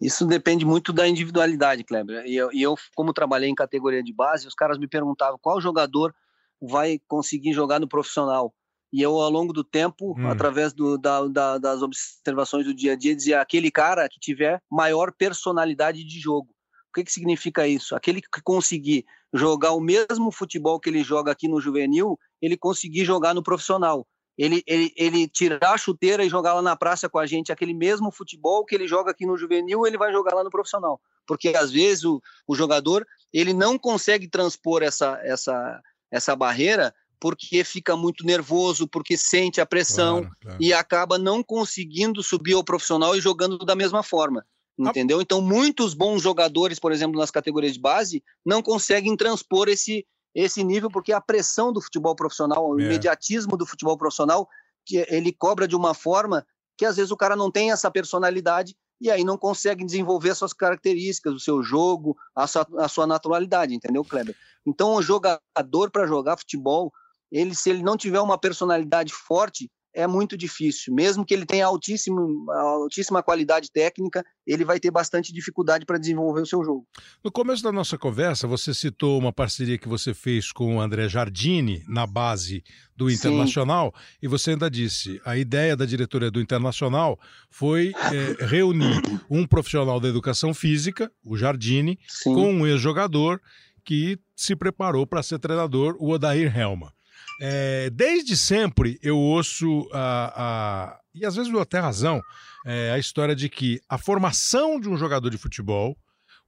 Isso 0.00 0.26
depende 0.26 0.64
muito 0.64 0.92
da 0.92 1.06
individualidade, 1.06 1.84
Kleber. 1.84 2.26
E 2.26 2.34
eu, 2.34 2.52
e 2.52 2.60
eu, 2.60 2.74
como 2.96 3.12
trabalhei 3.12 3.48
em 3.48 3.54
categoria 3.54 4.02
de 4.02 4.12
base, 4.12 4.48
os 4.48 4.54
caras 4.54 4.76
me 4.76 4.88
perguntavam 4.88 5.38
qual 5.40 5.60
jogador 5.60 6.12
vai 6.60 7.00
conseguir 7.06 7.52
jogar 7.52 7.78
no 7.78 7.86
profissional. 7.86 8.52
E 8.92 9.00
eu, 9.00 9.12
ao 9.20 9.30
longo 9.30 9.52
do 9.52 9.62
tempo, 9.62 10.18
hum. 10.18 10.28
através 10.28 10.72
do, 10.72 10.98
da, 10.98 11.24
da, 11.28 11.58
das 11.58 11.82
observações 11.82 12.64
do 12.64 12.74
dia 12.74 12.94
a 12.94 12.96
dia, 12.96 13.14
dizia 13.14 13.40
aquele 13.40 13.70
cara 13.70 14.08
que 14.08 14.18
tiver 14.18 14.60
maior 14.68 15.12
personalidade 15.12 16.02
de 16.02 16.18
jogo. 16.18 16.52
O 16.88 16.92
que, 16.94 17.04
que 17.04 17.12
significa 17.12 17.66
isso? 17.66 17.94
Aquele 17.94 18.20
que 18.20 18.42
conseguir 18.42 19.04
jogar 19.32 19.72
o 19.72 19.80
mesmo 19.80 20.30
futebol 20.30 20.80
que 20.80 20.88
ele 20.88 21.04
joga 21.04 21.30
aqui 21.30 21.46
no 21.46 21.60
juvenil, 21.60 22.18
ele 22.40 22.56
conseguir 22.56 23.04
jogar 23.04 23.34
no 23.34 23.42
profissional. 23.42 24.06
Ele, 24.38 24.62
ele, 24.66 24.92
ele 24.96 25.28
tirar 25.28 25.74
a 25.74 25.78
chuteira 25.78 26.24
e 26.24 26.28
jogar 26.28 26.54
lá 26.54 26.62
na 26.62 26.76
praça 26.76 27.08
com 27.08 27.18
a 27.18 27.26
gente, 27.26 27.50
aquele 27.50 27.74
mesmo 27.74 28.10
futebol 28.10 28.64
que 28.64 28.74
ele 28.74 28.86
joga 28.86 29.10
aqui 29.10 29.26
no 29.26 29.36
juvenil, 29.36 29.86
ele 29.86 29.98
vai 29.98 30.12
jogar 30.12 30.34
lá 30.34 30.44
no 30.44 30.50
profissional. 30.50 31.00
Porque 31.26 31.48
às 31.48 31.72
vezes 31.72 32.04
o, 32.04 32.22
o 32.46 32.54
jogador 32.54 33.04
ele 33.32 33.52
não 33.52 33.76
consegue 33.76 34.28
transpor 34.28 34.82
essa, 34.82 35.20
essa, 35.24 35.82
essa 36.10 36.36
barreira 36.36 36.94
porque 37.20 37.64
fica 37.64 37.96
muito 37.96 38.24
nervoso, 38.24 38.86
porque 38.86 39.16
sente 39.16 39.60
a 39.60 39.66
pressão 39.66 40.20
claro, 40.20 40.36
claro. 40.40 40.58
e 40.60 40.72
acaba 40.72 41.18
não 41.18 41.42
conseguindo 41.42 42.22
subir 42.22 42.54
ao 42.54 42.62
profissional 42.62 43.16
e 43.16 43.20
jogando 43.20 43.58
da 43.58 43.74
mesma 43.74 44.04
forma 44.04 44.46
entendeu? 44.78 45.20
Então, 45.20 45.40
muitos 45.40 45.94
bons 45.94 46.22
jogadores, 46.22 46.78
por 46.78 46.92
exemplo, 46.92 47.18
nas 47.18 47.30
categorias 47.30 47.74
de 47.74 47.80
base, 47.80 48.22
não 48.44 48.62
conseguem 48.62 49.16
transpor 49.16 49.68
esse, 49.68 50.06
esse 50.34 50.62
nível, 50.62 50.90
porque 50.90 51.12
a 51.12 51.20
pressão 51.20 51.72
do 51.72 51.80
futebol 51.80 52.14
profissional, 52.14 52.68
o 52.68 52.80
é. 52.80 52.84
imediatismo 52.84 53.56
do 53.56 53.66
futebol 53.66 53.98
profissional, 53.98 54.48
que 54.86 55.04
ele 55.08 55.32
cobra 55.32 55.66
de 55.66 55.74
uma 55.74 55.94
forma 55.94 56.46
que 56.76 56.84
às 56.84 56.96
vezes 56.96 57.10
o 57.10 57.16
cara 57.16 57.34
não 57.34 57.50
tem 57.50 57.72
essa 57.72 57.90
personalidade 57.90 58.76
e 59.00 59.10
aí 59.10 59.24
não 59.24 59.36
consegue 59.36 59.84
desenvolver 59.84 60.30
as 60.30 60.38
suas 60.38 60.52
características, 60.52 61.34
o 61.34 61.40
seu 61.40 61.62
jogo, 61.62 62.16
a 62.34 62.46
sua, 62.46 62.66
a 62.78 62.88
sua 62.88 63.06
naturalidade, 63.06 63.74
entendeu, 63.74 64.04
Kleber? 64.04 64.34
Então, 64.66 64.94
o 64.94 65.02
jogador 65.02 65.90
para 65.92 66.06
jogar 66.06 66.36
futebol, 66.36 66.92
ele 67.30 67.54
se 67.54 67.70
ele 67.70 67.82
não 67.82 67.96
tiver 67.96 68.20
uma 68.20 68.38
personalidade 68.38 69.12
forte, 69.12 69.70
é 69.94 70.06
muito 70.06 70.36
difícil. 70.36 70.94
Mesmo 70.94 71.24
que 71.24 71.34
ele 71.34 71.46
tenha 71.46 71.66
altíssimo, 71.66 72.50
altíssima 72.50 73.22
qualidade 73.22 73.70
técnica, 73.70 74.24
ele 74.46 74.64
vai 74.64 74.78
ter 74.78 74.90
bastante 74.90 75.32
dificuldade 75.32 75.84
para 75.84 75.98
desenvolver 75.98 76.42
o 76.42 76.46
seu 76.46 76.64
jogo. 76.64 76.86
No 77.22 77.30
começo 77.30 77.62
da 77.62 77.72
nossa 77.72 77.98
conversa, 77.98 78.46
você 78.46 78.72
citou 78.72 79.18
uma 79.18 79.32
parceria 79.32 79.78
que 79.78 79.88
você 79.88 80.14
fez 80.14 80.52
com 80.52 80.76
o 80.76 80.80
André 80.80 81.08
Jardini 81.08 81.82
na 81.88 82.06
base 82.06 82.62
do 82.96 83.10
Internacional 83.10 83.92
Sim. 83.94 84.18
e 84.22 84.28
você 84.28 84.50
ainda 84.50 84.70
disse 84.70 85.20
a 85.24 85.36
ideia 85.36 85.76
da 85.76 85.84
diretoria 85.84 86.30
do 86.30 86.40
Internacional 86.40 87.18
foi 87.50 87.92
é, 88.12 88.46
reunir 88.46 89.00
um 89.30 89.46
profissional 89.46 90.00
da 90.00 90.08
educação 90.08 90.52
física, 90.52 91.10
o 91.24 91.36
Jardini, 91.36 91.98
Sim. 92.08 92.34
com 92.34 92.52
um 92.52 92.66
ex-jogador 92.66 93.40
que 93.84 94.18
se 94.36 94.54
preparou 94.54 95.06
para 95.06 95.22
ser 95.22 95.38
treinador, 95.38 95.96
o 95.98 96.10
Odair 96.10 96.56
Helma. 96.56 96.92
É, 97.40 97.90
desde 97.90 98.36
sempre 98.36 98.98
eu 99.02 99.16
ouço, 99.16 99.88
a, 99.92 100.32
a, 100.36 101.00
e 101.14 101.24
às 101.24 101.36
vezes 101.36 101.52
eu 101.52 101.60
até 101.60 101.78
razão, 101.78 102.20
é, 102.66 102.90
a 102.90 102.98
história 102.98 103.34
de 103.34 103.48
que 103.48 103.80
a 103.88 103.96
formação 103.96 104.80
de 104.80 104.88
um 104.88 104.96
jogador 104.96 105.30
de 105.30 105.38
futebol, 105.38 105.96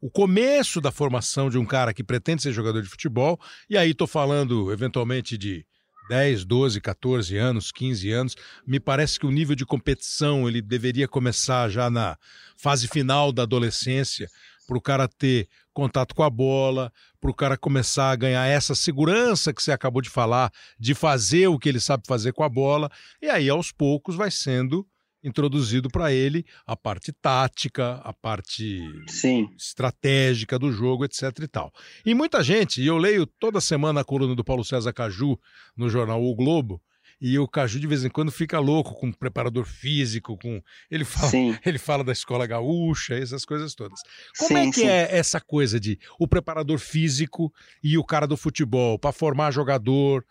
o 0.01 0.11
começo 0.11 0.81
da 0.81 0.91
formação 0.91 1.49
de 1.49 1.59
um 1.59 1.65
cara 1.65 1.93
que 1.93 2.03
pretende 2.03 2.43
ser 2.43 2.53
jogador 2.53 2.83
de 2.83 2.89
futebol, 2.89 3.39
e 3.69 3.77
aí 3.77 3.91
estou 3.91 4.07
falando 4.07 4.73
eventualmente 4.73 5.37
de 5.39 5.65
10, 6.09 6.45
12, 6.45 6.81
14 6.81 7.37
anos, 7.37 7.71
15 7.71 8.11
anos, 8.11 8.37
me 8.67 8.81
parece 8.81 9.19
que 9.19 9.27
o 9.27 9.31
nível 9.31 9.55
de 9.55 9.65
competição 9.65 10.49
ele 10.49 10.61
deveria 10.61 11.07
começar 11.07 11.69
já 11.69 11.89
na 11.89 12.17
fase 12.57 12.89
final 12.89 13.31
da 13.31 13.45
adolescência, 13.45 14.29
para 14.71 14.79
o 14.79 14.81
cara 14.81 15.09
ter 15.09 15.49
contato 15.75 16.15
com 16.15 16.23
a 16.23 16.31
bola, 16.31 16.93
para 17.21 17.29
o 17.29 17.35
cara 17.35 17.57
começar 17.57 18.13
a 18.13 18.15
ganhar 18.15 18.47
essa 18.47 18.73
segurança 18.73 19.53
que 19.53 19.61
você 19.61 19.73
acabou 19.73 20.01
de 20.01 20.09
falar, 20.09 20.53
de 20.79 20.95
fazer 20.95 21.49
o 21.49 21.59
que 21.59 21.69
ele 21.69 21.81
sabe 21.81 22.05
fazer 22.07 22.33
com 22.33 22.45
a 22.45 22.49
bola, 22.49 22.89
e 23.21 23.29
aí 23.29 23.49
aos 23.49 23.73
poucos 23.73 24.15
vai 24.15 24.31
sendo 24.31 24.87
introduzido 25.25 25.89
para 25.91 26.13
ele 26.13 26.47
a 26.65 26.77
parte 26.77 27.11
tática, 27.13 27.95
a 28.05 28.13
parte 28.13 28.81
Sim. 29.09 29.51
estratégica 29.59 30.57
do 30.57 30.71
jogo, 30.71 31.05
etc 31.05 31.37
e 31.43 31.49
tal. 31.49 31.73
E 32.07 32.15
muita 32.15 32.41
gente, 32.41 32.81
e 32.81 32.87
eu 32.87 32.97
leio 32.97 33.27
toda 33.27 33.61
semana 33.61 34.03
a 34.03 34.05
coluna 34.05 34.37
do 34.37 34.45
Paulo 34.45 34.65
César 34.65 34.93
Caju 34.93 35.37
no 35.77 35.91
jornal 35.91 36.23
O 36.23 36.33
Globo, 36.37 36.81
E 37.21 37.39
o 37.39 37.47
Caju 37.47 37.79
de 37.79 37.87
vez 37.87 38.05
em 38.05 38.09
quando 38.09 38.33
fica 38.33 38.59
louco 38.59 38.95
com 38.95 39.13
preparador 39.13 39.65
físico, 39.65 40.39
com 40.39 40.63
ele 40.91 41.05
fala, 41.05 41.31
ele 41.67 41.79
fala 41.79 42.03
da 42.03 42.13
escola 42.13 42.47
gaúcha, 42.47 43.15
essas 43.15 43.45
coisas 43.45 43.75
todas. 43.75 44.01
Como 44.39 44.49
sim, 44.49 44.69
é 44.69 44.73
que 44.73 44.81
sim. 44.81 44.87
é 44.87 45.17
essa 45.17 45.41
coisa 45.41 45.79
de 45.79 45.99
o 46.19 46.27
preparador 46.27 46.79
físico 46.79 47.53
e 47.83 47.99
o 47.99 48.05
cara 48.05 48.27
do 48.27 48.37
futebol 48.37 48.99
para 48.99 49.13
formar 49.13 49.51
jogador? 49.51 50.25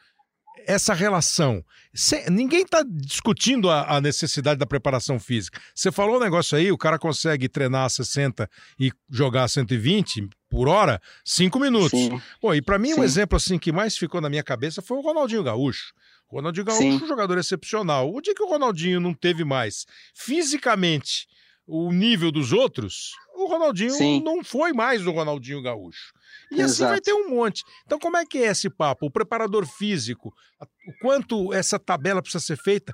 essa 0.68 0.94
relação. 0.94 1.64
Cê, 1.94 2.30
ninguém 2.30 2.62
está 2.62 2.84
discutindo 2.86 3.70
a, 3.70 3.96
a, 3.96 4.02
necessidade 4.02 4.60
da 4.60 4.66
preparação 4.66 5.20
física. 5.20 5.60
Você 5.74 5.92
falou 5.92 6.18
um 6.18 6.20
negócio 6.20 6.58
aí, 6.58 6.72
o 6.72 6.78
cara 6.78 7.00
consegue 7.00 7.50
treinar 7.50 7.86
a 7.86 7.90
60 7.90 8.48
e 8.80 8.92
jogar 9.10 9.46
a 9.46 9.48
120 9.48 10.30
por 10.50 10.68
hora, 10.68 11.02
cinco 11.24 11.60
minutos. 11.60 11.92
Sim. 11.92 12.22
Bom, 12.42 12.54
e 12.54 12.62
para 12.62 12.80
mim, 12.80 12.94
Sim. 12.94 13.02
um 13.02 13.04
exemplo 13.04 13.38
assim 13.38 13.60
que 13.60 13.72
mais 13.72 13.98
ficou 13.98 14.20
na 14.20 14.30
minha 14.30 14.44
cabeça 14.44 14.82
foi 14.82 14.98
o 14.98 15.02
Ronaldinho 15.02 15.44
Gaúcho. 15.44 15.94
O 16.30 16.36
Ronaldinho 16.36 16.66
Gaúcho 16.66 16.84
é 16.84 16.86
um 17.04 17.08
jogador 17.08 17.38
excepcional. 17.38 18.14
O 18.14 18.22
dia 18.22 18.34
que 18.36 18.44
o 18.44 18.50
Ronaldinho 18.50 19.00
não 19.00 19.14
teve 19.14 19.44
mais 19.44 19.86
fisicamente 20.14 21.28
o 21.66 21.92
nível 21.92 22.32
dos 22.32 22.52
outros, 22.52 23.12
o 23.36 23.48
Ronaldinho 23.48 23.92
Sim. 23.92 24.24
não 24.24 24.44
foi 24.44 24.74
mais 24.74 25.06
o 25.06 25.12
Ronaldinho 25.12 25.62
Gaúcho. 25.62 26.12
E 26.52 26.56
Exato. 26.56 26.66
assim 26.66 26.86
vai 26.86 27.00
ter 27.00 27.14
um 27.14 27.30
monte. 27.30 27.64
Então, 27.86 28.00
como 28.00 28.18
é 28.18 28.26
que 28.26 28.40
é 28.40 28.48
esse 28.48 28.70
papo? 28.72 29.06
O 29.06 29.12
preparador 29.12 29.68
físico, 29.68 30.34
o 30.60 30.94
quanto 31.00 31.54
essa 31.54 31.78
tabela 31.78 32.24
precisa 32.24 32.44
ser 32.44 32.58
feita? 32.58 32.92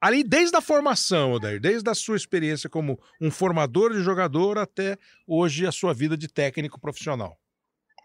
Ali 0.00 0.24
desde 0.24 0.56
a 0.56 0.60
formação, 0.60 1.32
Odair, 1.32 1.60
desde 1.60 1.88
a 1.90 1.94
sua 1.94 2.16
experiência 2.16 2.70
como 2.70 2.98
um 3.20 3.30
formador 3.30 3.92
de 3.92 4.00
jogador 4.00 4.56
até 4.58 4.96
hoje 5.26 5.66
a 5.66 5.72
sua 5.72 5.92
vida 5.92 6.16
de 6.16 6.26
técnico 6.26 6.80
profissional. 6.80 7.36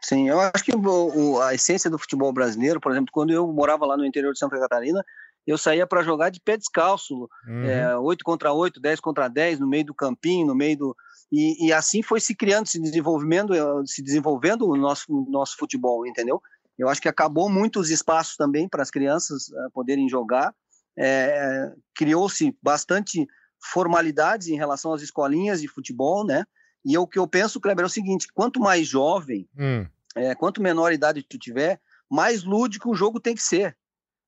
Sim, 0.02 0.30
eu 0.30 0.39
acho 0.39 0.64
que 0.64 0.76
o, 0.76 1.41
a 1.41 1.56
essência 1.56 1.89
do 1.89 1.98
futebol 1.98 2.32
brasileiro, 2.34 2.80
por 2.80 2.91
exemplo, 2.91 3.12
quando 3.12 3.32
eu 3.32 3.48
morava 3.48 3.86
lá 3.86 3.96
no 3.96 4.06
interior 4.06 4.34
de 4.34 4.39
Santa 4.39 4.60
Catarina, 4.60 5.04
eu 5.48 5.58
saía 5.58 5.86
para 5.86 6.04
jogar 6.04 6.30
de 6.30 6.41
pé 6.41 6.58
descalço, 6.58 7.30
uhum. 7.48 7.64
é, 7.64 7.98
8 7.98 8.24
contra 8.24 8.52
8, 8.52 8.80
10 8.80 9.00
contra 9.00 9.28
10, 9.28 9.60
no 9.60 9.68
meio 9.68 9.86
do 9.86 9.93
campinho, 9.93 10.46
no 10.46 10.56
meio 10.56 10.78
do. 10.78 10.96
E, 11.32 11.68
e 11.68 11.74
assim 11.74 12.02
foi 12.02 12.20
se 12.20 12.36
criando, 12.36 12.68
se 12.68 12.80
desenvolvendo, 12.80 13.54
eh, 13.54 13.86
se 13.86 14.02
desenvolvendo 14.02 14.68
o 14.68 14.76
nosso, 14.76 15.06
o 15.10 15.30
nosso 15.30 15.58
futebol, 15.58 16.06
entendeu? 16.06 16.41
Eu 16.78 16.89
acho 16.89 17.02
que 17.02 17.10
acabou 17.10 17.50
muitos 17.50 17.89
espaços 17.89 18.36
também 18.36 18.68
para 18.68 18.82
as 18.82 18.91
crianças 18.91 19.48
uh, 19.48 19.72
poderem 19.74 20.10
jogar. 20.10 20.54
É, 20.98 21.72
Criou-se 21.93 22.56
bastante 22.62 23.28
formalidades 23.72 24.48
em 24.48 24.56
relação 24.56 24.93
às 24.93 25.02
escolinhas 25.02 25.62
de 25.62 25.68
futebol, 25.68 26.26
né? 26.26 26.46
E 26.86 26.98
o 26.98 27.08
que 27.08 27.18
eu 27.18 27.28
penso, 27.28 27.60
Kleber, 27.60 27.84
é 27.84 27.88
o 27.88 27.89
seguinte: 27.89 28.28
quanto 28.34 28.60
mais 28.60 28.88
jovem, 28.88 29.48
hum. 29.58 29.86
é, 30.16 30.36
quanto 30.36 30.62
menor 30.62 30.93
idade 30.93 31.26
tu 31.28 31.38
tiver, 31.38 31.80
mais 32.10 32.43
lúdico 32.43 32.91
o 32.91 32.96
jogo 32.96 33.20
tem 33.20 33.34
que 33.34 33.41
ser. 33.41 33.76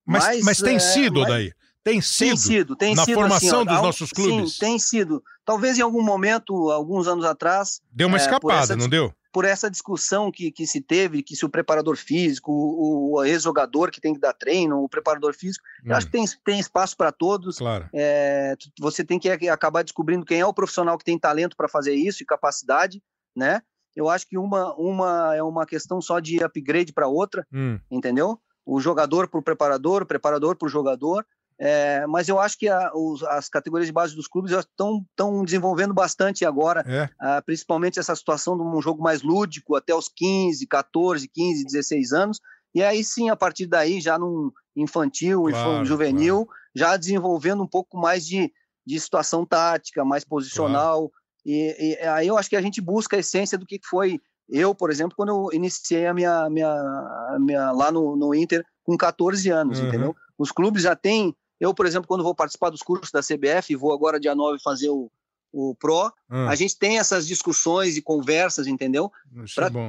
Mas, 0.04 0.24
mas, 0.24 0.44
mas 0.44 0.58
tem 0.58 0.76
é, 0.76 0.80
sido 0.80 1.20
mas, 1.20 1.28
daí? 1.28 1.52
Tem 1.84 2.02
sido, 2.02 2.28
tem 2.28 2.36
sido 2.36 2.76
tem 2.76 2.94
na 2.94 3.04
sido, 3.04 3.14
formação 3.14 3.60
assim, 3.60 3.68
dos 3.68 3.82
nossos 3.82 4.10
clubes? 4.10 4.52
Sim, 4.52 4.58
tem 4.58 4.78
sido. 4.78 5.22
Talvez 5.44 5.78
em 5.78 5.82
algum 5.82 6.02
momento, 6.02 6.70
alguns 6.70 7.06
anos 7.06 7.24
atrás... 7.24 7.80
Deu 7.90 8.08
uma 8.08 8.18
é, 8.18 8.20
escapada, 8.20 8.74
essa, 8.74 8.76
não 8.76 8.88
deu? 8.88 9.14
Por 9.32 9.44
essa 9.44 9.70
discussão 9.70 10.30
que, 10.30 10.50
que 10.50 10.66
se 10.66 10.80
teve, 10.80 11.22
que 11.22 11.36
se 11.36 11.44
o 11.44 11.48
preparador 11.48 11.96
físico, 11.96 12.50
o, 12.50 13.16
o 13.16 13.24
ex-jogador 13.24 13.90
que 13.90 14.00
tem 14.00 14.14
que 14.14 14.20
dar 14.20 14.32
treino, 14.32 14.82
o 14.82 14.88
preparador 14.88 15.34
físico, 15.34 15.64
hum. 15.84 15.90
eu 15.90 15.96
acho 15.96 16.06
que 16.06 16.12
tem, 16.12 16.24
tem 16.44 16.58
espaço 16.58 16.96
para 16.96 17.12
todos. 17.12 17.58
Claro. 17.58 17.88
É, 17.94 18.54
você 18.78 19.04
tem 19.04 19.18
que 19.18 19.28
acabar 19.48 19.82
descobrindo 19.82 20.24
quem 20.24 20.40
é 20.40 20.46
o 20.46 20.54
profissional 20.54 20.96
que 20.96 21.04
tem 21.04 21.18
talento 21.18 21.56
para 21.56 21.68
fazer 21.68 21.94
isso 21.94 22.22
e 22.22 22.26
capacidade, 22.26 23.02
né? 23.36 23.62
Eu 23.94 24.08
acho 24.08 24.28
que 24.28 24.38
uma, 24.38 24.74
uma 24.76 25.34
é 25.34 25.42
uma 25.42 25.66
questão 25.66 26.00
só 26.00 26.20
de 26.20 26.42
upgrade 26.42 26.92
para 26.92 27.08
outra, 27.08 27.46
hum. 27.52 27.78
entendeu? 27.90 28.40
o 28.68 28.78
jogador 28.80 29.26
para 29.28 29.40
o 29.40 29.42
preparador, 29.42 30.02
o 30.02 30.06
preparador 30.06 30.54
para 30.54 30.66
o 30.66 30.68
jogador. 30.68 31.24
É, 31.60 32.06
mas 32.06 32.28
eu 32.28 32.38
acho 32.38 32.56
que 32.56 32.68
a, 32.68 32.92
os, 32.94 33.22
as 33.24 33.48
categorias 33.48 33.86
de 33.86 33.92
base 33.92 34.14
dos 34.14 34.28
clubes 34.28 34.52
estão 34.52 35.04
desenvolvendo 35.44 35.92
bastante 35.92 36.44
agora, 36.44 36.84
é. 36.86 37.08
a, 37.18 37.42
principalmente 37.42 37.98
essa 37.98 38.14
situação 38.14 38.56
de 38.56 38.62
um 38.62 38.80
jogo 38.80 39.02
mais 39.02 39.22
lúdico, 39.22 39.74
até 39.74 39.94
os 39.94 40.08
15, 40.08 40.66
14, 40.66 41.28
15, 41.28 41.64
16 41.64 42.12
anos. 42.12 42.40
E 42.74 42.82
aí 42.82 43.02
sim, 43.02 43.28
a 43.28 43.36
partir 43.36 43.66
daí, 43.66 44.00
já 44.00 44.18
no 44.18 44.52
infantil, 44.76 45.44
claro, 45.44 45.84
juvenil, 45.84 46.44
claro. 46.44 46.60
já 46.76 46.96
desenvolvendo 46.96 47.62
um 47.62 47.66
pouco 47.66 47.98
mais 47.98 48.24
de, 48.24 48.52
de 48.86 49.00
situação 49.00 49.44
tática, 49.44 50.04
mais 50.04 50.24
posicional. 50.24 51.08
Claro. 51.08 51.12
E, 51.44 51.96
e, 52.00 52.06
aí 52.06 52.28
eu 52.28 52.38
acho 52.38 52.48
que 52.48 52.56
a 52.56 52.62
gente 52.62 52.80
busca 52.80 53.16
a 53.16 53.20
essência 53.20 53.58
do 53.58 53.66
que 53.66 53.80
foi 53.88 54.20
eu, 54.48 54.74
por 54.74 54.90
exemplo, 54.90 55.14
quando 55.14 55.28
eu 55.28 55.48
iniciei 55.52 56.06
a 56.06 56.14
minha, 56.14 56.48
minha, 56.48 57.36
minha 57.38 57.70
lá 57.70 57.92
no, 57.92 58.16
no 58.16 58.34
Inter 58.34 58.64
com 58.82 58.96
14 58.96 59.50
anos, 59.50 59.78
uhum. 59.78 59.88
entendeu? 59.88 60.16
Os 60.38 60.50
clubes 60.50 60.82
já 60.82 60.96
têm. 60.96 61.34
Eu, 61.60 61.74
por 61.74 61.86
exemplo, 61.86 62.06
quando 62.06 62.22
vou 62.22 62.34
participar 62.34 62.70
dos 62.70 62.82
cursos 62.82 63.10
da 63.10 63.20
CBF, 63.20 63.74
vou 63.74 63.92
agora 63.92 64.20
dia 64.20 64.34
9 64.34 64.58
fazer 64.62 64.88
o, 64.90 65.10
o 65.52 65.74
Pro, 65.74 66.12
uhum. 66.30 66.48
a 66.48 66.54
gente 66.54 66.78
tem 66.78 66.98
essas 66.98 67.26
discussões 67.26 67.96
e 67.96 68.02
conversas, 68.02 68.66
entendeu? 68.66 69.10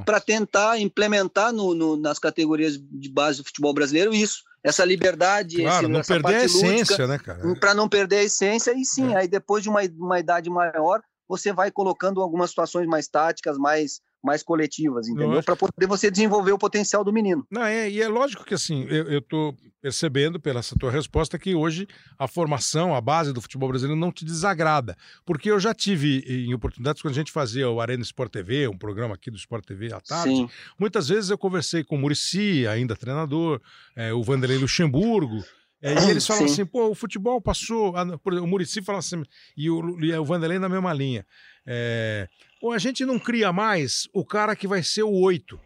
Para 0.05 0.17
é 0.17 0.19
tentar 0.19 0.79
implementar 0.79 1.53
no, 1.53 1.75
no, 1.75 1.95
nas 1.97 2.17
categorias 2.17 2.77
de 2.77 3.09
base 3.09 3.39
do 3.39 3.45
futebol 3.45 3.73
brasileiro 3.73 4.13
isso, 4.13 4.43
essa 4.63 4.83
liberdade, 4.83 5.57
claro, 5.57 5.85
esse, 5.85 5.91
não 5.91 5.99
essa 5.99 6.13
perder 6.13 6.35
a 6.35 6.43
essência, 6.43 7.07
né, 7.07 7.17
cara? 7.17 7.55
Para 7.59 7.73
não 7.73 7.87
perder 7.87 8.17
a 8.17 8.23
essência, 8.23 8.73
e 8.73 8.83
sim, 8.83 9.13
é. 9.13 9.19
aí 9.19 9.27
depois 9.27 9.63
de 9.63 9.69
uma, 9.69 9.81
uma 9.97 10.19
idade 10.19 10.49
maior, 10.49 11.01
você 11.27 11.53
vai 11.53 11.71
colocando 11.71 12.21
algumas 12.21 12.49
situações 12.49 12.87
mais 12.87 13.07
táticas, 13.07 13.57
mais 13.57 14.01
mais 14.23 14.43
coletivas, 14.43 15.07
entendeu? 15.07 15.41
Para 15.43 15.55
poder 15.55 15.87
você 15.87 16.11
desenvolver 16.11 16.51
o 16.51 16.57
potencial 16.57 17.03
do 17.03 17.13
menino. 17.13 17.45
Não, 17.49 17.63
é, 17.63 17.89
e 17.89 18.01
é 18.01 18.07
lógico 18.07 18.43
que 18.43 18.53
assim, 18.53 18.85
eu 18.89 19.19
estou 19.19 19.55
percebendo 19.81 20.39
pela 20.39 20.59
essa 20.59 20.75
tua 20.77 20.91
resposta 20.91 21.39
que 21.39 21.55
hoje 21.55 21.87
a 22.17 22.27
formação, 22.27 22.93
a 22.93 22.99
base 22.99 23.31
do 23.31 23.41
futebol 23.41 23.69
brasileiro 23.69 23.99
não 23.99 24.11
te 24.11 24.25
desagrada. 24.25 24.97
Porque 25.25 25.49
eu 25.49 25.59
já 25.59 25.73
tive 25.73 26.23
em 26.27 26.53
oportunidades 26.53 27.01
quando 27.01 27.13
a 27.13 27.15
gente 27.15 27.31
fazia 27.31 27.69
o 27.69 27.79
Arena 27.79 28.03
Sport 28.03 28.31
TV, 28.31 28.67
um 28.67 28.77
programa 28.77 29.15
aqui 29.15 29.31
do 29.31 29.37
Sport 29.37 29.65
TV 29.65 29.93
à 29.93 30.01
tarde, 30.01 30.35
Sim. 30.35 30.49
muitas 30.77 31.07
vezes 31.07 31.29
eu 31.29 31.37
conversei 31.37 31.83
com 31.83 31.95
o 31.95 31.99
Murici, 31.99 32.67
ainda 32.67 32.95
treinador, 32.95 33.61
é, 33.95 34.13
o 34.13 34.21
Vanderlei 34.21 34.57
Luxemburgo. 34.57 35.43
É, 35.81 35.93
e 35.93 36.09
eles 36.09 36.27
falam 36.27 36.47
Sim. 36.47 36.53
assim, 36.53 36.65
pô, 36.65 36.89
o 36.89 36.95
futebol 36.95 37.41
passou. 37.41 37.93
o 37.95 38.47
Murici 38.47 38.81
fala 38.81 38.99
assim, 38.99 39.23
e 39.55 39.69
o, 39.69 39.99
e 40.03 40.13
o 40.13 40.25
Vanderlei 40.25 40.59
na 40.59 40.67
mesma 40.67 40.93
linha. 40.93 41.25
É, 41.65 42.27
Pô, 42.59 42.73
a 42.73 42.77
gente 42.77 43.05
não 43.05 43.17
cria 43.17 43.53
mais 43.53 44.09
o 44.13 44.25
cara 44.25 44.55
que 44.55 44.67
vai 44.67 44.83
ser 44.83 45.03
o 45.03 45.11
oito. 45.11 45.59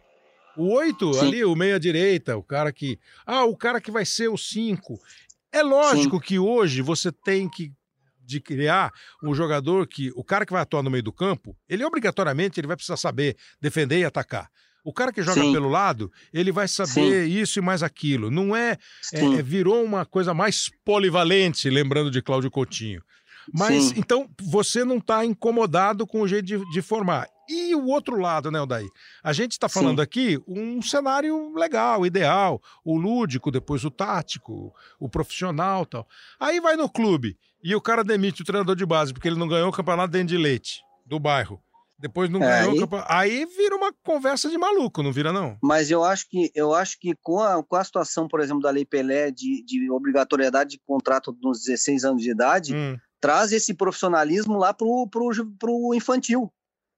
O 0.56 0.72
oito 0.74 1.18
ali, 1.18 1.44
o 1.44 1.56
meia-direita, 1.56 2.36
o 2.36 2.42
cara 2.42 2.72
que. 2.72 2.98
Ah, 3.26 3.44
o 3.44 3.56
cara 3.56 3.80
que 3.80 3.90
vai 3.90 4.06
ser 4.06 4.28
o 4.28 4.36
cinco. 4.36 5.00
É 5.50 5.62
lógico 5.62 6.16
Sim. 6.16 6.22
que 6.22 6.38
hoje 6.38 6.80
você 6.80 7.10
tem 7.10 7.48
que 7.48 7.72
de 8.24 8.40
criar 8.40 8.92
um 9.22 9.34
jogador 9.34 9.88
que. 9.88 10.12
O 10.14 10.22
cara 10.22 10.46
que 10.46 10.52
vai 10.52 10.62
atuar 10.62 10.84
no 10.84 10.90
meio 10.90 11.02
do 11.02 11.12
campo, 11.12 11.56
ele 11.68 11.84
obrigatoriamente 11.84 12.60
ele 12.60 12.68
vai 12.68 12.76
precisar 12.76 12.96
saber 12.96 13.36
defender 13.60 13.98
e 13.98 14.04
atacar. 14.04 14.48
O 14.84 14.92
cara 14.92 15.10
que 15.10 15.22
joga 15.22 15.40
Sim. 15.40 15.52
pelo 15.52 15.68
lado, 15.68 16.12
ele 16.32 16.52
vai 16.52 16.68
saber 16.68 17.26
Sim. 17.26 17.40
isso 17.40 17.58
e 17.58 17.62
mais 17.62 17.82
aquilo. 17.82 18.30
Não 18.30 18.54
é, 18.54 18.76
é, 19.14 19.24
é, 19.24 19.42
Virou 19.42 19.82
uma 19.82 20.04
coisa 20.04 20.34
mais 20.34 20.70
polivalente, 20.84 21.70
lembrando 21.70 22.10
de 22.10 22.20
Cláudio 22.20 22.50
Coutinho. 22.50 23.02
Mas 23.52 23.84
Sim. 23.84 23.94
então 23.96 24.28
você 24.40 24.84
não 24.84 24.98
está 24.98 25.24
incomodado 25.24 26.06
com 26.06 26.20
o 26.20 26.28
jeito 26.28 26.44
de, 26.44 26.70
de, 26.70 26.82
formar. 26.82 27.28
E 27.48 27.74
o 27.74 27.86
outro 27.86 28.18
lado, 28.18 28.50
né, 28.50 28.60
Odaí? 28.60 28.88
A 29.22 29.32
gente 29.32 29.52
está 29.52 29.68
falando 29.68 29.98
Sim. 29.98 30.02
aqui 30.02 30.38
um 30.46 30.80
cenário 30.80 31.54
legal, 31.54 32.06
ideal, 32.06 32.60
o 32.84 32.96
lúdico, 32.96 33.50
depois 33.50 33.84
o 33.84 33.90
tático, 33.90 34.72
o 34.98 35.08
profissional 35.08 35.84
tal. 35.84 36.06
Aí 36.38 36.60
vai 36.60 36.76
no 36.76 36.88
clube 36.88 37.36
e 37.62 37.74
o 37.74 37.80
cara 37.80 38.04
demite 38.04 38.42
o 38.42 38.44
treinador 38.44 38.76
de 38.76 38.86
base 38.86 39.12
porque 39.12 39.28
ele 39.28 39.38
não 39.38 39.48
ganhou 39.48 39.68
o 39.68 39.72
campeonato 39.72 40.12
dentro 40.12 40.28
de 40.28 40.38
leite 40.38 40.82
do 41.06 41.18
bairro. 41.18 41.60
Depois 42.04 42.28
não 42.28 42.42
é, 42.42 42.66
ganhou 42.66 42.88
aí... 43.08 43.40
Aí 43.40 43.46
vira 43.46 43.74
uma 43.74 43.92
conversa 44.04 44.50
de 44.50 44.58
maluco, 44.58 45.02
não 45.02 45.10
vira, 45.10 45.32
não? 45.32 45.56
Mas 45.62 45.90
eu 45.90 46.04
acho 46.04 46.28
que 46.28 46.52
eu 46.54 46.74
acho 46.74 46.98
que 47.00 47.14
com 47.22 47.40
a, 47.40 47.64
com 47.64 47.76
a 47.76 47.84
situação, 47.84 48.28
por 48.28 48.40
exemplo, 48.40 48.62
da 48.62 48.70
Lei 48.70 48.84
Pelé 48.84 49.30
de, 49.30 49.64
de 49.64 49.90
obrigatoriedade 49.90 50.72
de 50.72 50.80
contrato 50.86 51.36
nos 51.42 51.64
16 51.64 52.04
anos 52.04 52.22
de 52.22 52.30
idade, 52.30 52.74
hum 52.74 52.96
traz 53.24 53.52
esse 53.52 53.72
profissionalismo 53.72 54.58
lá 54.58 54.74
pro, 54.74 55.08
pro, 55.10 55.30
pro 55.58 55.94
infantil, 55.94 56.52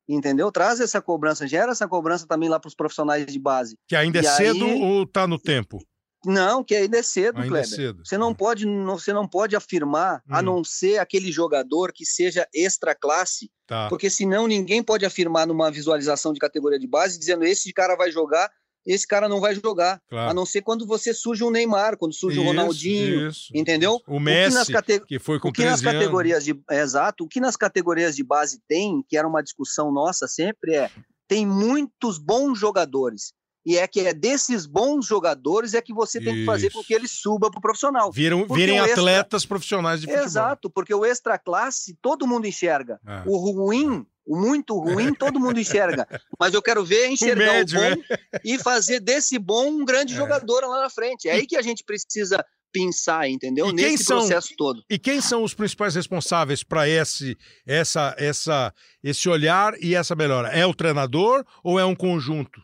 entendeu? 0.09 0.51
Traz 0.51 0.81
essa 0.81 1.01
cobrança, 1.01 1.47
gera 1.47 1.71
essa 1.71 1.87
cobrança 1.87 2.27
também 2.27 2.49
lá 2.49 2.59
para 2.59 2.67
os 2.67 2.75
profissionais 2.75 3.27
de 3.27 3.39
base. 3.39 3.79
Que 3.87 3.95
ainda 3.95 4.19
é 4.19 4.23
e 4.23 4.27
é 4.27 4.31
cedo 4.31 4.65
aí... 4.65 4.83
ou 4.83 5.07
tá 5.07 5.25
no 5.29 5.39
tempo? 5.39 5.79
Não, 6.25 6.65
que 6.65 6.75
ainda 6.75 6.99
é 6.99 7.03
cedo, 7.03 7.37
ainda 7.41 7.47
é 7.47 7.63
Kleber. 7.63 7.73
É 7.73 7.77
cedo. 7.77 8.03
Você 8.05 8.19
não 8.19 8.35
pode, 8.35 8.67
não, 8.67 8.99
você 8.99 9.13
não 9.13 9.29
pode 9.29 9.55
afirmar, 9.55 10.23
hum. 10.29 10.35
a 10.35 10.43
não 10.43 10.65
ser 10.65 10.99
aquele 10.99 11.31
jogador 11.31 11.93
que 11.93 12.05
seja 12.05 12.47
extra 12.55 12.95
classe, 12.95 13.51
tá. 13.67 13.89
porque 13.89 14.11
senão 14.11 14.47
ninguém 14.47 14.83
pode 14.83 15.05
afirmar 15.05 15.47
numa 15.47 15.71
visualização 15.71 16.33
de 16.33 16.41
categoria 16.41 16.79
de 16.79 16.87
base 16.87 17.19
dizendo 17.19 17.45
esse 17.45 17.73
cara 17.73 17.97
vai 17.97 18.11
jogar 18.11 18.51
esse 18.87 19.07
cara 19.07 19.29
não 19.29 19.41
vai 19.41 19.55
jogar. 19.55 20.01
Claro. 20.09 20.31
A 20.31 20.35
não 20.35 20.47
ser 20.47 20.63
quando 20.63 20.87
você 20.87 21.13
surge 21.13 21.43
um 21.43 21.51
Neymar, 21.51 21.97
quando 21.99 22.15
surge 22.15 22.39
o 22.39 22.43
um 22.43 22.47
Ronaldinho, 22.47 23.29
isso, 23.29 23.51
entendeu? 23.53 24.01
O 24.07 24.21
Messi, 24.21 24.73
o 24.73 24.83
que, 24.83 25.01
que, 25.01 25.19
foi 25.19 25.41
com 25.41 25.49
o 25.49 25.53
que 25.53 25.65
nas 25.65 25.81
categorias 25.81 26.45
de 26.45 26.53
é, 26.71 26.81
exato, 26.81 27.25
o 27.25 27.29
que 27.29 27.41
nas 27.41 27.57
categorias 27.57 28.15
de 28.15 28.23
base 28.23 28.61
tem, 28.69 29.05
que 29.09 29.17
era 29.17 29.27
uma 29.27 29.43
discussão 29.43 29.93
nossa 29.93 30.29
sempre 30.29 30.77
é, 30.77 30.91
tem 31.27 31.45
muitos 31.45 32.19
bons 32.19 32.59
jogadores. 32.59 33.35
E 33.67 33.77
é 33.77 33.89
que 33.89 33.99
é 33.99 34.15
desses 34.15 34.65
bons 34.65 35.05
jogadores 35.05 35.75
é 35.75 35.83
que 35.83 35.93
você 35.93 36.21
tem 36.21 36.29
Isso. 36.29 36.39
que 36.39 36.47
fazer 36.47 36.71
com 36.71 36.85
que 36.85 36.95
ele 36.95 37.09
suba 37.09 37.51
para 37.51 37.59
o 37.59 37.61
profissional. 37.61 38.13
Viram, 38.13 38.47
virem 38.47 38.79
atletas 38.79 39.43
extra... 39.43 39.49
profissionais 39.49 40.01
de 40.01 40.07
futebol. 40.07 40.25
Exato, 40.25 40.71
porque 40.71 40.95
o 40.95 41.05
extra 41.05 41.37
classe 41.37 41.99
todo 42.01 42.29
mundo 42.29 42.47
enxerga. 42.47 43.01
É. 43.05 43.25
O 43.27 43.37
ruim, 43.37 44.07
o 44.25 44.39
muito 44.39 44.79
ruim, 44.79 45.13
todo 45.19 45.41
mundo 45.41 45.59
enxerga. 45.59 46.07
Mas 46.39 46.55
eu 46.55 46.63
quero 46.63 46.85
ver 46.85 47.09
enxergar 47.09 47.51
o, 47.51 47.55
médio, 47.55 47.81
o 47.81 47.83
bom 47.83 48.03
é? 48.09 48.41
e 48.45 48.57
fazer 48.57 49.01
desse 49.01 49.37
bom 49.37 49.67
um 49.67 49.85
grande 49.85 50.15
é. 50.15 50.17
jogador 50.17 50.61
lá 50.61 50.83
na 50.83 50.91
frente. 50.91 51.29
É 51.29 51.33
aí 51.33 51.45
que 51.45 51.57
a 51.57 51.63
gente 51.63 51.83
precisa 51.83 52.47
pensar, 52.73 53.29
entendeu? 53.29 53.73
Nesse 53.73 54.05
são, 54.05 54.19
processo 54.19 54.55
todo. 54.57 54.85
E 54.89 54.97
quem 54.97 55.21
são 55.21 55.43
os 55.43 55.55
principais 55.55 55.97
responsáveis 55.97 56.63
para 56.63 56.89
esse, 56.89 57.37
essa, 57.67 58.15
essa, 58.17 58.73
esse 59.03 59.29
olhar 59.29 59.75
e 59.83 59.97
essa 59.97 60.15
melhora? 60.15 60.51
É 60.51 60.65
o 60.65 60.75
treinador 60.75 61.45
ou 61.65 61.81
é 61.81 61.85
um 61.85 61.97
conjunto? 61.97 62.61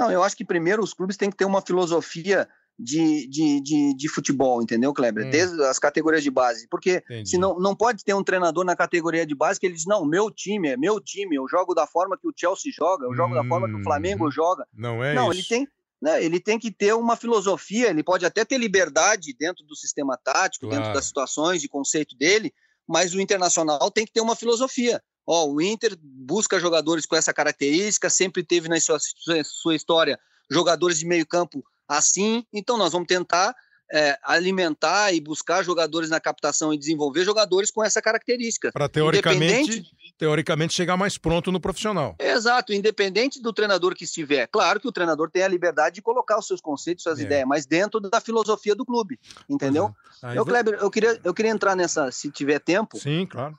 Não, 0.00 0.10
eu 0.10 0.22
acho 0.22 0.34
que 0.34 0.44
primeiro 0.44 0.82
os 0.82 0.94
clubes 0.94 1.16
têm 1.16 1.30
que 1.30 1.36
ter 1.36 1.44
uma 1.44 1.60
filosofia 1.60 2.48
de, 2.78 3.28
de, 3.28 3.60
de, 3.60 3.94
de 3.94 4.08
futebol, 4.08 4.62
entendeu, 4.62 4.94
Kleber? 4.94 5.26
Hum. 5.26 5.30
Desde 5.30 5.62
as 5.64 5.78
categorias 5.78 6.22
de 6.22 6.30
base. 6.30 6.66
Porque 6.68 7.02
se 7.24 7.36
não, 7.36 7.58
não 7.58 7.76
pode 7.76 8.02
ter 8.02 8.14
um 8.14 8.24
treinador 8.24 8.64
na 8.64 8.74
categoria 8.74 9.26
de 9.26 9.34
base 9.34 9.60
que 9.60 9.66
ele 9.66 9.74
diz: 9.74 9.84
não, 9.84 10.06
meu 10.06 10.30
time 10.30 10.70
é 10.70 10.76
meu 10.78 10.98
time, 10.98 11.36
eu 11.36 11.46
jogo 11.46 11.74
da 11.74 11.86
forma 11.86 12.16
que 12.16 12.26
o 12.26 12.32
Chelsea 12.34 12.72
joga, 12.72 13.04
eu 13.04 13.14
jogo 13.14 13.32
hum. 13.32 13.42
da 13.42 13.44
forma 13.44 13.68
que 13.68 13.74
o 13.74 13.82
Flamengo 13.82 14.26
hum. 14.26 14.30
joga. 14.30 14.66
Não 14.72 15.04
é 15.04 15.12
não, 15.12 15.30
isso. 15.30 15.40
ele 15.40 15.46
tem. 15.46 15.68
Né, 16.02 16.24
ele 16.24 16.40
tem 16.40 16.58
que 16.58 16.70
ter 16.70 16.94
uma 16.94 17.14
filosofia, 17.14 17.90
ele 17.90 18.02
pode 18.02 18.24
até 18.24 18.42
ter 18.42 18.56
liberdade 18.56 19.36
dentro 19.38 19.66
do 19.66 19.76
sistema 19.76 20.16
tático, 20.16 20.66
claro. 20.66 20.80
dentro 20.80 20.94
das 20.94 21.04
situações, 21.04 21.60
de 21.60 21.68
conceito 21.68 22.16
dele, 22.16 22.54
mas 22.88 23.12
o 23.12 23.20
internacional 23.20 23.90
tem 23.90 24.06
que 24.06 24.12
ter 24.12 24.22
uma 24.22 24.34
filosofia. 24.34 25.02
Ó, 25.26 25.46
o 25.46 25.60
Inter 25.60 25.96
busca 26.00 26.58
jogadores 26.58 27.06
com 27.06 27.16
essa 27.16 27.32
característica, 27.32 28.10
sempre 28.10 28.42
teve 28.42 28.68
na 28.68 28.80
sua, 28.80 28.98
sua 29.44 29.74
história 29.74 30.18
jogadores 30.50 30.98
de 30.98 31.06
meio 31.06 31.26
campo 31.26 31.64
assim, 31.88 32.44
então 32.52 32.76
nós 32.76 32.92
vamos 32.92 33.06
tentar 33.06 33.54
é, 33.92 34.16
alimentar 34.22 35.12
e 35.12 35.20
buscar 35.20 35.64
jogadores 35.64 36.08
na 36.08 36.20
captação 36.20 36.72
e 36.72 36.78
desenvolver 36.78 37.24
jogadores 37.24 37.70
com 37.70 37.82
essa 37.82 38.00
característica. 38.00 38.70
Para 38.72 38.88
teoricamente, 38.88 39.84
teoricamente 40.16 40.74
chegar 40.74 40.96
mais 40.96 41.18
pronto 41.18 41.50
no 41.50 41.60
profissional. 41.60 42.14
Exato, 42.18 42.72
independente 42.72 43.42
do 43.42 43.52
treinador 43.52 43.94
que 43.94 44.04
estiver. 44.04 44.46
Claro 44.46 44.78
que 44.78 44.86
o 44.86 44.92
treinador 44.92 45.30
tem 45.30 45.42
a 45.42 45.48
liberdade 45.48 45.96
de 45.96 46.02
colocar 46.02 46.38
os 46.38 46.46
seus 46.46 46.60
conceitos, 46.60 47.02
suas 47.02 47.18
é. 47.18 47.22
ideias, 47.22 47.48
mas 47.48 47.66
dentro 47.66 48.00
da 48.00 48.20
filosofia 48.20 48.74
do 48.74 48.84
clube, 48.84 49.18
entendeu? 49.48 49.94
É. 50.22 50.38
Eu, 50.38 50.44
Kleber, 50.44 50.74
eu 50.74 50.90
queria, 50.90 51.20
eu 51.24 51.34
queria 51.34 51.50
entrar 51.50 51.74
nessa, 51.74 52.12
se 52.12 52.30
tiver 52.30 52.60
tempo. 52.60 52.98
Sim, 52.98 53.26
claro 53.26 53.58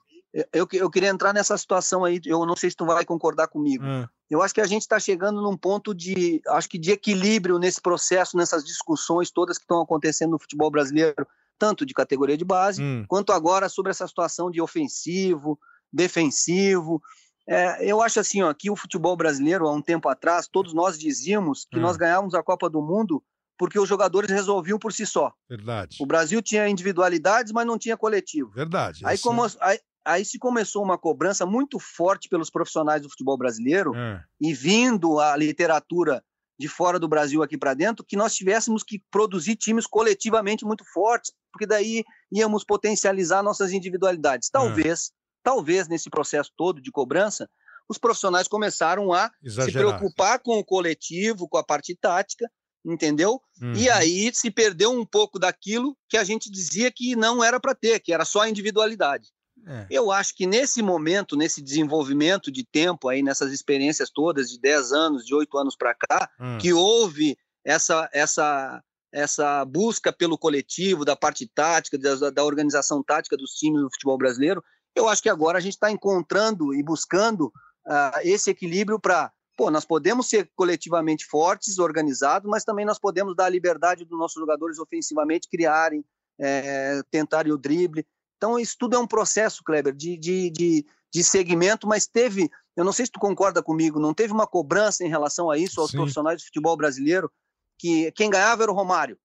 eu, 0.53 0.67
eu 0.71 0.89
queria 0.89 1.09
entrar 1.09 1.33
nessa 1.33 1.57
situação 1.57 2.05
aí, 2.05 2.19
eu 2.25 2.45
não 2.45 2.55
sei 2.55 2.69
se 2.69 2.75
tu 2.75 2.85
vai 2.85 3.03
concordar 3.03 3.47
comigo. 3.47 3.83
Hum. 3.83 4.07
Eu 4.29 4.41
acho 4.41 4.53
que 4.53 4.61
a 4.61 4.67
gente 4.67 4.83
está 4.83 4.97
chegando 4.99 5.41
num 5.41 5.57
ponto 5.57 5.93
de, 5.93 6.41
acho 6.47 6.69
que 6.69 6.77
de 6.77 6.91
equilíbrio 6.91 7.59
nesse 7.59 7.81
processo, 7.81 8.37
nessas 8.37 8.63
discussões 8.63 9.29
todas 9.29 9.57
que 9.57 9.65
estão 9.65 9.81
acontecendo 9.81 10.31
no 10.31 10.39
futebol 10.39 10.71
brasileiro, 10.71 11.27
tanto 11.59 11.85
de 11.85 11.93
categoria 11.93 12.37
de 12.37 12.45
base, 12.45 12.81
hum. 12.81 13.05
quanto 13.07 13.33
agora 13.33 13.67
sobre 13.67 13.91
essa 13.91 14.07
situação 14.07 14.49
de 14.49 14.61
ofensivo, 14.61 15.59
defensivo. 15.91 17.01
É, 17.47 17.85
eu 17.85 18.01
acho 18.01 18.19
assim, 18.19 18.41
ó, 18.41 18.53
que 18.53 18.71
o 18.71 18.75
futebol 18.75 19.17
brasileiro, 19.17 19.67
há 19.67 19.73
um 19.73 19.81
tempo 19.81 20.07
atrás, 20.07 20.47
todos 20.47 20.73
nós 20.73 20.97
dizíamos 20.97 21.67
que 21.69 21.77
hum. 21.77 21.81
nós 21.81 21.97
ganhávamos 21.97 22.33
a 22.33 22.41
Copa 22.41 22.69
do 22.69 22.81
Mundo 22.81 23.21
porque 23.57 23.77
os 23.77 23.87
jogadores 23.87 24.31
resolviam 24.31 24.79
por 24.79 24.91
si 24.91 25.05
só. 25.05 25.31
Verdade. 25.47 25.97
O 25.99 26.05
Brasil 26.07 26.41
tinha 26.41 26.67
individualidades, 26.67 27.51
mas 27.51 27.67
não 27.67 27.77
tinha 27.77 27.95
coletivo. 27.95 28.49
Verdade. 28.49 29.01
Aí, 29.05 29.19
como, 29.19 29.45
aí, 29.59 29.79
aí 30.05 30.25
se 30.25 30.37
começou 30.37 30.83
uma 30.83 30.97
cobrança 30.97 31.45
muito 31.45 31.79
forte 31.79 32.29
pelos 32.29 32.49
profissionais 32.49 33.01
do 33.01 33.09
futebol 33.09 33.37
brasileiro 33.37 33.95
é. 33.95 34.23
e 34.39 34.53
vindo 34.53 35.19
a 35.19 35.35
literatura 35.35 36.23
de 36.59 36.67
fora 36.67 36.99
do 36.99 37.07
Brasil 37.07 37.41
aqui 37.41 37.57
para 37.57 37.73
dentro, 37.73 38.05
que 38.05 38.15
nós 38.15 38.35
tivéssemos 38.35 38.83
que 38.83 39.01
produzir 39.09 39.55
times 39.55 39.87
coletivamente 39.87 40.63
muito 40.63 40.83
fortes, 40.93 41.31
porque 41.51 41.65
daí 41.65 42.03
íamos 42.31 42.63
potencializar 42.63 43.41
nossas 43.41 43.73
individualidades. 43.73 44.47
É. 44.49 44.51
Talvez, 44.51 45.07
é. 45.07 45.11
talvez 45.43 45.87
nesse 45.87 46.09
processo 46.09 46.51
todo 46.55 46.79
de 46.79 46.91
cobrança, 46.91 47.49
os 47.89 47.97
profissionais 47.97 48.47
começaram 48.47 49.11
a 49.11 49.29
Exagerar. 49.43 49.71
se 49.71 49.97
preocupar 49.97 50.39
com 50.39 50.59
o 50.59 50.63
coletivo, 50.63 51.49
com 51.49 51.57
a 51.57 51.63
parte 51.63 51.97
tática, 51.99 52.49
entendeu? 52.85 53.41
Uhum. 53.61 53.73
E 53.73 53.89
aí 53.89 54.31
se 54.33 54.51
perdeu 54.51 54.91
um 54.91 55.05
pouco 55.05 55.39
daquilo 55.39 55.97
que 56.07 56.17
a 56.17 56.23
gente 56.23 56.49
dizia 56.49 56.91
que 56.91 57.15
não 57.15 57.43
era 57.43 57.59
para 57.59 57.75
ter, 57.75 57.99
que 57.99 58.13
era 58.13 58.23
só 58.23 58.41
a 58.41 58.49
individualidade. 58.49 59.29
É. 59.67 59.87
Eu 59.89 60.11
acho 60.11 60.35
que 60.35 60.45
nesse 60.45 60.81
momento, 60.81 61.35
nesse 61.35 61.61
desenvolvimento 61.61 62.51
de 62.51 62.63
tempo 62.63 63.07
aí, 63.07 63.21
nessas 63.21 63.51
experiências 63.51 64.09
todas 64.09 64.49
de 64.49 64.59
10 64.59 64.91
anos, 64.91 65.25
de 65.25 65.35
8 65.35 65.57
anos 65.57 65.75
para 65.75 65.93
cá, 65.93 66.29
hum. 66.39 66.57
que 66.57 66.73
houve 66.73 67.37
essa, 67.63 68.09
essa, 68.11 68.83
essa 69.11 69.63
busca 69.65 70.11
pelo 70.11 70.37
coletivo, 70.37 71.05
da 71.05 71.15
parte 71.15 71.47
tática, 71.47 71.97
da, 71.97 72.29
da 72.29 72.43
organização 72.43 73.03
tática 73.03 73.37
dos 73.37 73.51
times 73.51 73.81
do 73.81 73.91
futebol 73.91 74.17
brasileiro, 74.17 74.63
eu 74.95 75.07
acho 75.07 75.21
que 75.21 75.29
agora 75.29 75.57
a 75.57 75.61
gente 75.61 75.73
está 75.73 75.91
encontrando 75.91 76.73
e 76.73 76.83
buscando 76.83 77.45
uh, 77.87 78.19
esse 78.23 78.49
equilíbrio 78.49 78.99
para 78.99 79.31
pô, 79.57 79.69
nós 79.69 79.85
podemos 79.85 80.27
ser 80.27 80.49
coletivamente 80.55 81.25
fortes, 81.25 81.77
organizados, 81.77 82.49
mas 82.49 82.63
também 82.63 82.85
nós 82.85 82.97
podemos 82.97 83.35
dar 83.35 83.45
a 83.45 83.49
liberdade 83.49 84.05
dos 84.05 84.17
nossos 84.17 84.39
jogadores 84.39 84.79
ofensivamente 84.79 85.47
criarem, 85.47 86.03
é, 86.39 87.01
tentarem 87.11 87.53
o 87.53 87.57
drible. 87.57 88.05
Então, 88.41 88.57
isso 88.57 88.75
tudo 88.79 88.95
é 88.95 88.99
um 88.99 89.05
processo, 89.05 89.63
Kleber, 89.63 89.93
de, 89.93 90.17
de, 90.17 90.49
de, 90.49 90.85
de 91.13 91.23
segmento, 91.23 91.87
mas 91.87 92.07
teve, 92.07 92.49
eu 92.75 92.83
não 92.83 92.91
sei 92.91 93.05
se 93.05 93.11
tu 93.11 93.19
concorda 93.19 93.61
comigo, 93.61 93.99
não 93.99 94.15
teve 94.15 94.33
uma 94.33 94.47
cobrança 94.47 95.03
em 95.05 95.07
relação 95.07 95.51
a 95.51 95.59
isso 95.59 95.79
aos 95.79 95.91
Sim. 95.91 95.97
profissionais 95.97 96.39
de 96.39 96.45
futebol 96.45 96.75
brasileiro, 96.75 97.31
que 97.77 98.11
quem 98.13 98.31
ganhava 98.31 98.63
era 98.63 98.71
o 98.71 98.75
Romário. 98.75 99.15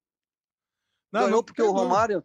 Não, 1.11 1.23
Ganhou 1.23 1.43
porque 1.43 1.63
o 1.63 1.71
Romário, 1.71 2.23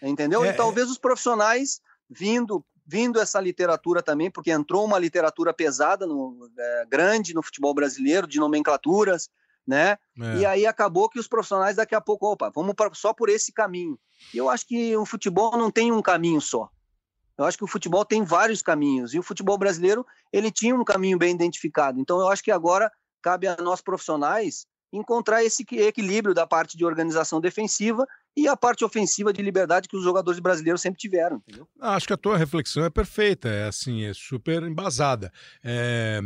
entendeu? 0.00 0.42
É, 0.42 0.48
e 0.48 0.52
talvez 0.54 0.88
é... 0.88 0.90
os 0.90 0.96
profissionais 0.96 1.82
vindo 2.08 2.64
vindo 2.86 3.20
essa 3.20 3.38
literatura 3.38 4.02
também, 4.02 4.30
porque 4.30 4.50
entrou 4.50 4.84
uma 4.84 4.98
literatura 4.98 5.54
pesada, 5.54 6.06
no, 6.06 6.50
é, 6.58 6.86
grande 6.86 7.32
no 7.32 7.42
futebol 7.42 7.72
brasileiro, 7.72 8.26
de 8.26 8.40
nomenclaturas, 8.40 9.30
né? 9.66 9.96
É. 10.20 10.36
E 10.38 10.46
aí 10.46 10.66
acabou 10.66 11.08
que 11.08 11.18
os 11.18 11.28
profissionais 11.28 11.76
daqui 11.76 11.94
a 11.94 12.00
pouco, 12.00 12.32
opa, 12.32 12.50
vamos 12.54 12.74
pra, 12.74 12.90
só 12.94 13.12
por 13.12 13.28
esse 13.28 13.52
caminho. 13.52 13.98
E 14.34 14.38
eu 14.38 14.48
acho 14.48 14.66
que 14.66 14.96
o 14.96 15.06
futebol 15.06 15.56
não 15.56 15.70
tem 15.70 15.92
um 15.92 16.02
caminho 16.02 16.40
só. 16.40 16.68
Eu 17.38 17.44
acho 17.44 17.56
que 17.56 17.64
o 17.64 17.68
futebol 17.68 18.04
tem 18.04 18.22
vários 18.22 18.60
caminhos. 18.60 19.14
E 19.14 19.18
o 19.18 19.22
futebol 19.22 19.56
brasileiro, 19.56 20.04
ele 20.32 20.50
tinha 20.50 20.74
um 20.74 20.84
caminho 20.84 21.16
bem 21.16 21.34
identificado. 21.34 21.98
Então 21.98 22.20
eu 22.20 22.28
acho 22.28 22.42
que 22.42 22.50
agora 22.50 22.90
cabe 23.22 23.46
a 23.46 23.56
nós 23.56 23.80
profissionais 23.80 24.66
encontrar 24.92 25.44
esse 25.44 25.64
equilíbrio 25.72 26.34
da 26.34 26.46
parte 26.46 26.76
de 26.76 26.84
organização 26.84 27.40
defensiva 27.40 28.06
e 28.36 28.48
a 28.48 28.56
parte 28.56 28.84
ofensiva 28.84 29.32
de 29.32 29.40
liberdade 29.40 29.88
que 29.88 29.96
os 29.96 30.02
jogadores 30.02 30.40
brasileiros 30.40 30.80
sempre 30.80 30.98
tiveram. 30.98 31.36
Entendeu? 31.36 31.68
Acho 31.80 32.06
que 32.06 32.12
a 32.12 32.16
tua 32.16 32.36
reflexão 32.36 32.84
é 32.84 32.90
perfeita, 32.90 33.48
é 33.48 33.68
assim, 33.68 34.04
é 34.04 34.12
super 34.12 34.62
embasada. 34.62 35.32
É... 35.62 36.20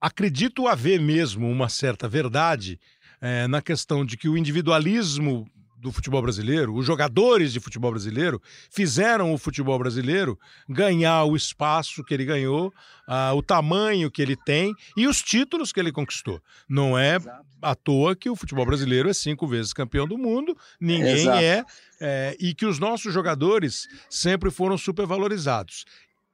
Acredito 0.00 0.68
haver 0.68 1.00
mesmo 1.00 1.50
uma 1.50 1.68
certa 1.68 2.08
verdade 2.08 2.78
é, 3.20 3.48
na 3.48 3.60
questão 3.60 4.04
de 4.04 4.16
que 4.16 4.28
o 4.28 4.36
individualismo 4.36 5.46
do 5.78 5.92
futebol 5.92 6.20
brasileiro, 6.20 6.74
os 6.74 6.84
jogadores 6.84 7.52
de 7.52 7.60
futebol 7.60 7.92
brasileiro, 7.92 8.42
fizeram 8.70 9.32
o 9.32 9.38
futebol 9.38 9.78
brasileiro 9.78 10.38
ganhar 10.68 11.24
o 11.24 11.36
espaço 11.36 12.02
que 12.02 12.12
ele 12.12 12.24
ganhou, 12.24 12.68
uh, 13.08 13.34
o 13.34 13.42
tamanho 13.42 14.10
que 14.10 14.20
ele 14.20 14.36
tem 14.36 14.74
e 14.96 15.06
os 15.06 15.22
títulos 15.22 15.72
que 15.72 15.78
ele 15.78 15.92
conquistou. 15.92 16.42
Não 16.68 16.98
é 16.98 17.16
Exato. 17.16 17.46
à 17.62 17.74
toa 17.74 18.16
que 18.16 18.28
o 18.28 18.34
futebol 18.34 18.66
brasileiro 18.66 19.08
é 19.08 19.12
cinco 19.12 19.46
vezes 19.46 19.72
campeão 19.72 20.06
do 20.06 20.18
mundo, 20.18 20.56
ninguém 20.80 21.28
é, 21.28 21.64
é, 22.00 22.36
e 22.40 22.54
que 22.54 22.66
os 22.66 22.78
nossos 22.80 23.14
jogadores 23.14 23.86
sempre 24.10 24.50
foram 24.50 24.76
supervalorizados. 24.76 25.84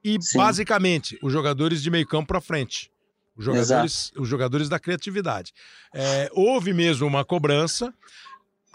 E, 0.03 0.21
Sim. 0.21 0.37
basicamente, 0.37 1.17
os 1.21 1.31
jogadores 1.31 1.81
de 1.81 1.89
meio 1.89 2.07
campo 2.07 2.27
para 2.27 2.41
frente. 2.41 2.91
Os 3.37 3.43
jogadores, 3.43 4.11
os 4.15 4.27
jogadores 4.27 4.69
da 4.69 4.79
criatividade. 4.79 5.51
É, 5.93 6.29
houve 6.33 6.73
mesmo 6.73 7.05
uma 7.05 7.25
cobrança 7.25 7.93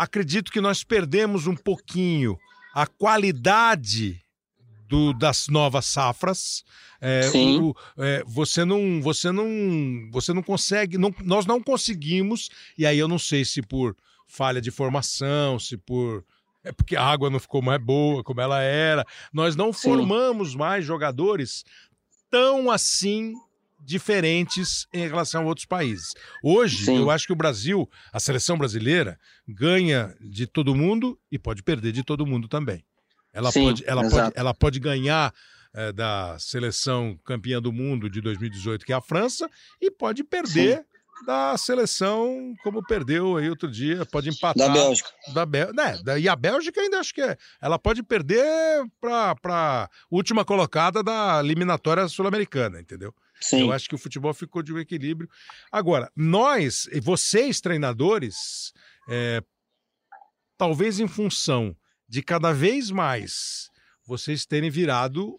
acredito 0.00 0.50
que 0.50 0.62
nós 0.62 0.82
perdemos 0.82 1.46
um 1.46 1.54
pouquinho 1.54 2.38
a 2.72 2.86
qualidade 2.86 4.18
do, 4.88 5.12
das 5.12 5.46
novas 5.48 5.84
safras. 5.84 6.64
É, 7.00 7.22
Sim. 7.24 7.60
O, 7.60 7.76
é, 7.98 8.24
você 8.26 8.64
não, 8.64 9.02
você 9.02 9.30
não, 9.30 9.46
você 10.10 10.32
não 10.32 10.42
consegue, 10.42 10.96
não, 10.96 11.14
nós 11.22 11.44
não 11.44 11.62
conseguimos. 11.62 12.48
E 12.78 12.86
aí 12.86 12.98
eu 12.98 13.06
não 13.06 13.18
sei 13.18 13.44
se 13.44 13.60
por 13.60 13.94
falha 14.26 14.60
de 14.60 14.70
formação, 14.70 15.58
se 15.58 15.76
por 15.76 16.24
é 16.64 16.72
porque 16.72 16.94
a 16.94 17.02
água 17.02 17.30
não 17.30 17.38
ficou 17.38 17.62
mais 17.62 17.82
boa 17.82 18.24
como 18.24 18.40
ela 18.40 18.62
era. 18.62 19.04
Nós 19.32 19.54
não 19.54 19.70
Sim. 19.70 19.82
formamos 19.82 20.54
mais 20.54 20.84
jogadores 20.84 21.64
tão 22.30 22.70
assim 22.70 23.34
diferentes 23.80 24.86
em 24.92 25.06
relação 25.06 25.42
a 25.42 25.46
outros 25.46 25.66
países. 25.66 26.12
Hoje, 26.42 26.84
Sim. 26.84 26.98
eu 26.98 27.10
acho 27.10 27.26
que 27.26 27.32
o 27.32 27.36
Brasil, 27.36 27.88
a 28.12 28.20
seleção 28.20 28.56
brasileira, 28.56 29.18
ganha 29.48 30.14
de 30.20 30.46
todo 30.46 30.74
mundo 30.74 31.18
e 31.30 31.38
pode 31.38 31.62
perder 31.62 31.92
de 31.92 32.02
todo 32.02 32.26
mundo 32.26 32.48
também. 32.48 32.84
Ela, 33.32 33.50
Sim, 33.52 33.64
pode, 33.64 33.84
ela, 33.86 34.08
pode, 34.08 34.32
ela 34.34 34.54
pode 34.54 34.80
ganhar 34.80 35.32
é, 35.72 35.92
da 35.92 36.36
seleção 36.38 37.18
campeã 37.24 37.62
do 37.62 37.72
mundo 37.72 38.10
de 38.10 38.20
2018, 38.20 38.84
que 38.84 38.92
é 38.92 38.96
a 38.96 39.00
França, 39.00 39.48
e 39.80 39.90
pode 39.90 40.24
perder 40.24 40.84
da 41.24 41.56
seleção, 41.56 42.54
como 42.62 42.82
perdeu 42.82 43.36
aí 43.36 43.48
outro 43.48 43.70
dia, 43.70 44.06
pode 44.06 44.30
empatar. 44.30 44.68
Da 44.68 44.72
Bélgica. 44.72 45.10
Da 45.34 45.46
Bé... 45.46 45.72
né, 45.72 45.98
e 46.18 46.28
a 46.28 46.34
Bélgica 46.34 46.80
ainda 46.80 46.98
acho 46.98 47.14
que 47.14 47.20
é. 47.20 47.36
Ela 47.60 47.78
pode 47.78 48.02
perder 48.02 48.84
para 49.00 49.36
a 49.44 49.88
última 50.10 50.44
colocada 50.44 51.02
da 51.02 51.40
eliminatória 51.40 52.08
sul-americana, 52.08 52.80
entendeu? 52.80 53.14
Sim. 53.40 53.62
Eu 53.62 53.72
acho 53.72 53.88
que 53.88 53.94
o 53.94 53.98
futebol 53.98 54.34
ficou 54.34 54.62
de 54.62 54.72
um 54.72 54.78
equilíbrio. 54.78 55.28
Agora, 55.72 56.10
nós, 56.14 56.88
vocês 57.02 57.60
treinadores, 57.60 58.72
é, 59.08 59.42
talvez 60.58 61.00
em 61.00 61.08
função 61.08 61.74
de 62.08 62.22
cada 62.22 62.52
vez 62.52 62.90
mais 62.90 63.70
vocês 64.06 64.44
terem 64.44 64.68
virado 64.68 65.36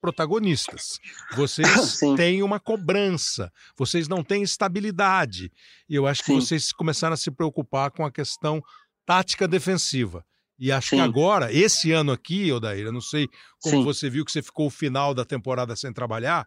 protagonistas. 0.00 0.98
Vocês 1.36 1.68
Sim. 1.98 2.16
têm 2.16 2.42
uma 2.42 2.58
cobrança, 2.58 3.52
vocês 3.78 4.08
não 4.08 4.24
têm 4.24 4.42
estabilidade. 4.42 5.50
E 5.88 5.94
eu 5.94 6.06
acho 6.06 6.22
que 6.22 6.32
Sim. 6.32 6.40
vocês 6.40 6.72
começaram 6.72 7.14
a 7.14 7.16
se 7.16 7.30
preocupar 7.30 7.92
com 7.92 8.04
a 8.04 8.10
questão 8.10 8.60
tática 9.06 9.46
defensiva. 9.46 10.24
E 10.62 10.70
acho 10.70 10.90
Sim. 10.90 10.96
que 10.96 11.02
agora, 11.02 11.52
esse 11.52 11.90
ano 11.90 12.12
aqui, 12.12 12.52
Odair, 12.52 12.86
eu 12.86 12.92
não 12.92 13.00
sei 13.00 13.28
como 13.60 13.78
Sim. 13.78 13.84
você 13.84 14.08
viu 14.08 14.24
que 14.24 14.30
você 14.30 14.40
ficou 14.40 14.68
o 14.68 14.70
final 14.70 15.12
da 15.12 15.24
temporada 15.24 15.74
sem 15.74 15.92
trabalhar. 15.92 16.46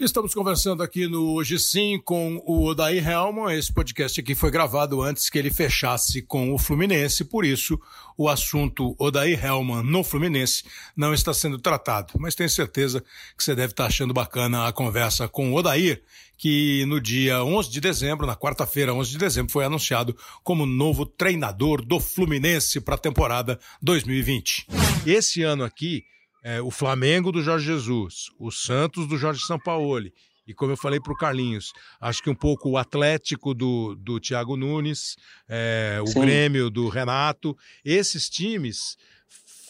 Estamos 0.00 0.32
conversando 0.32 0.82
aqui 0.82 1.06
no 1.06 1.34
Hoje 1.34 1.58
Sim 1.58 2.00
com 2.02 2.42
o 2.46 2.64
Odair 2.64 3.06
Helman. 3.06 3.54
Esse 3.54 3.70
podcast 3.70 4.18
aqui 4.18 4.34
foi 4.34 4.50
gravado 4.50 5.02
antes 5.02 5.28
que 5.28 5.38
ele 5.38 5.50
fechasse 5.50 6.22
com 6.22 6.54
o 6.54 6.58
Fluminense, 6.58 7.22
por 7.22 7.44
isso 7.44 7.78
o 8.16 8.30
assunto 8.30 8.96
Odair 8.98 9.44
Helman 9.44 9.82
no 9.82 10.02
Fluminense 10.02 10.64
não 10.96 11.12
está 11.12 11.34
sendo 11.34 11.58
tratado. 11.58 12.14
Mas 12.18 12.34
tenho 12.34 12.48
certeza 12.48 13.04
que 13.36 13.44
você 13.44 13.54
deve 13.54 13.74
estar 13.74 13.84
achando 13.84 14.14
bacana 14.14 14.68
a 14.68 14.72
conversa 14.72 15.28
com 15.28 15.52
o 15.52 15.54
Odair, 15.54 16.02
que 16.40 16.86
no 16.86 16.98
dia 16.98 17.44
11 17.44 17.68
de 17.68 17.82
dezembro, 17.82 18.26
na 18.26 18.34
quarta-feira, 18.34 18.94
11 18.94 19.10
de 19.10 19.18
dezembro, 19.18 19.52
foi 19.52 19.62
anunciado 19.62 20.16
como 20.42 20.64
novo 20.64 21.04
treinador 21.04 21.84
do 21.84 22.00
Fluminense 22.00 22.80
para 22.80 22.94
a 22.94 22.98
temporada 22.98 23.60
2020. 23.82 24.66
Esse 25.04 25.42
ano 25.42 25.64
aqui, 25.64 26.02
é, 26.42 26.58
o 26.62 26.70
Flamengo 26.70 27.30
do 27.30 27.42
Jorge 27.42 27.66
Jesus, 27.66 28.30
o 28.38 28.50
Santos 28.50 29.06
do 29.06 29.18
Jorge 29.18 29.44
Sampaoli, 29.44 30.14
e 30.46 30.54
como 30.54 30.72
eu 30.72 30.78
falei 30.78 30.98
para 30.98 31.12
o 31.12 31.16
Carlinhos, 31.16 31.74
acho 32.00 32.22
que 32.22 32.30
um 32.30 32.34
pouco 32.34 32.70
o 32.70 32.78
Atlético 32.78 33.52
do, 33.52 33.94
do 33.94 34.18
Thiago 34.18 34.56
Nunes, 34.56 35.16
é, 35.46 36.00
o 36.02 36.06
Sim. 36.06 36.22
Grêmio 36.22 36.70
do 36.70 36.88
Renato, 36.88 37.54
esses 37.84 38.30
times 38.30 38.96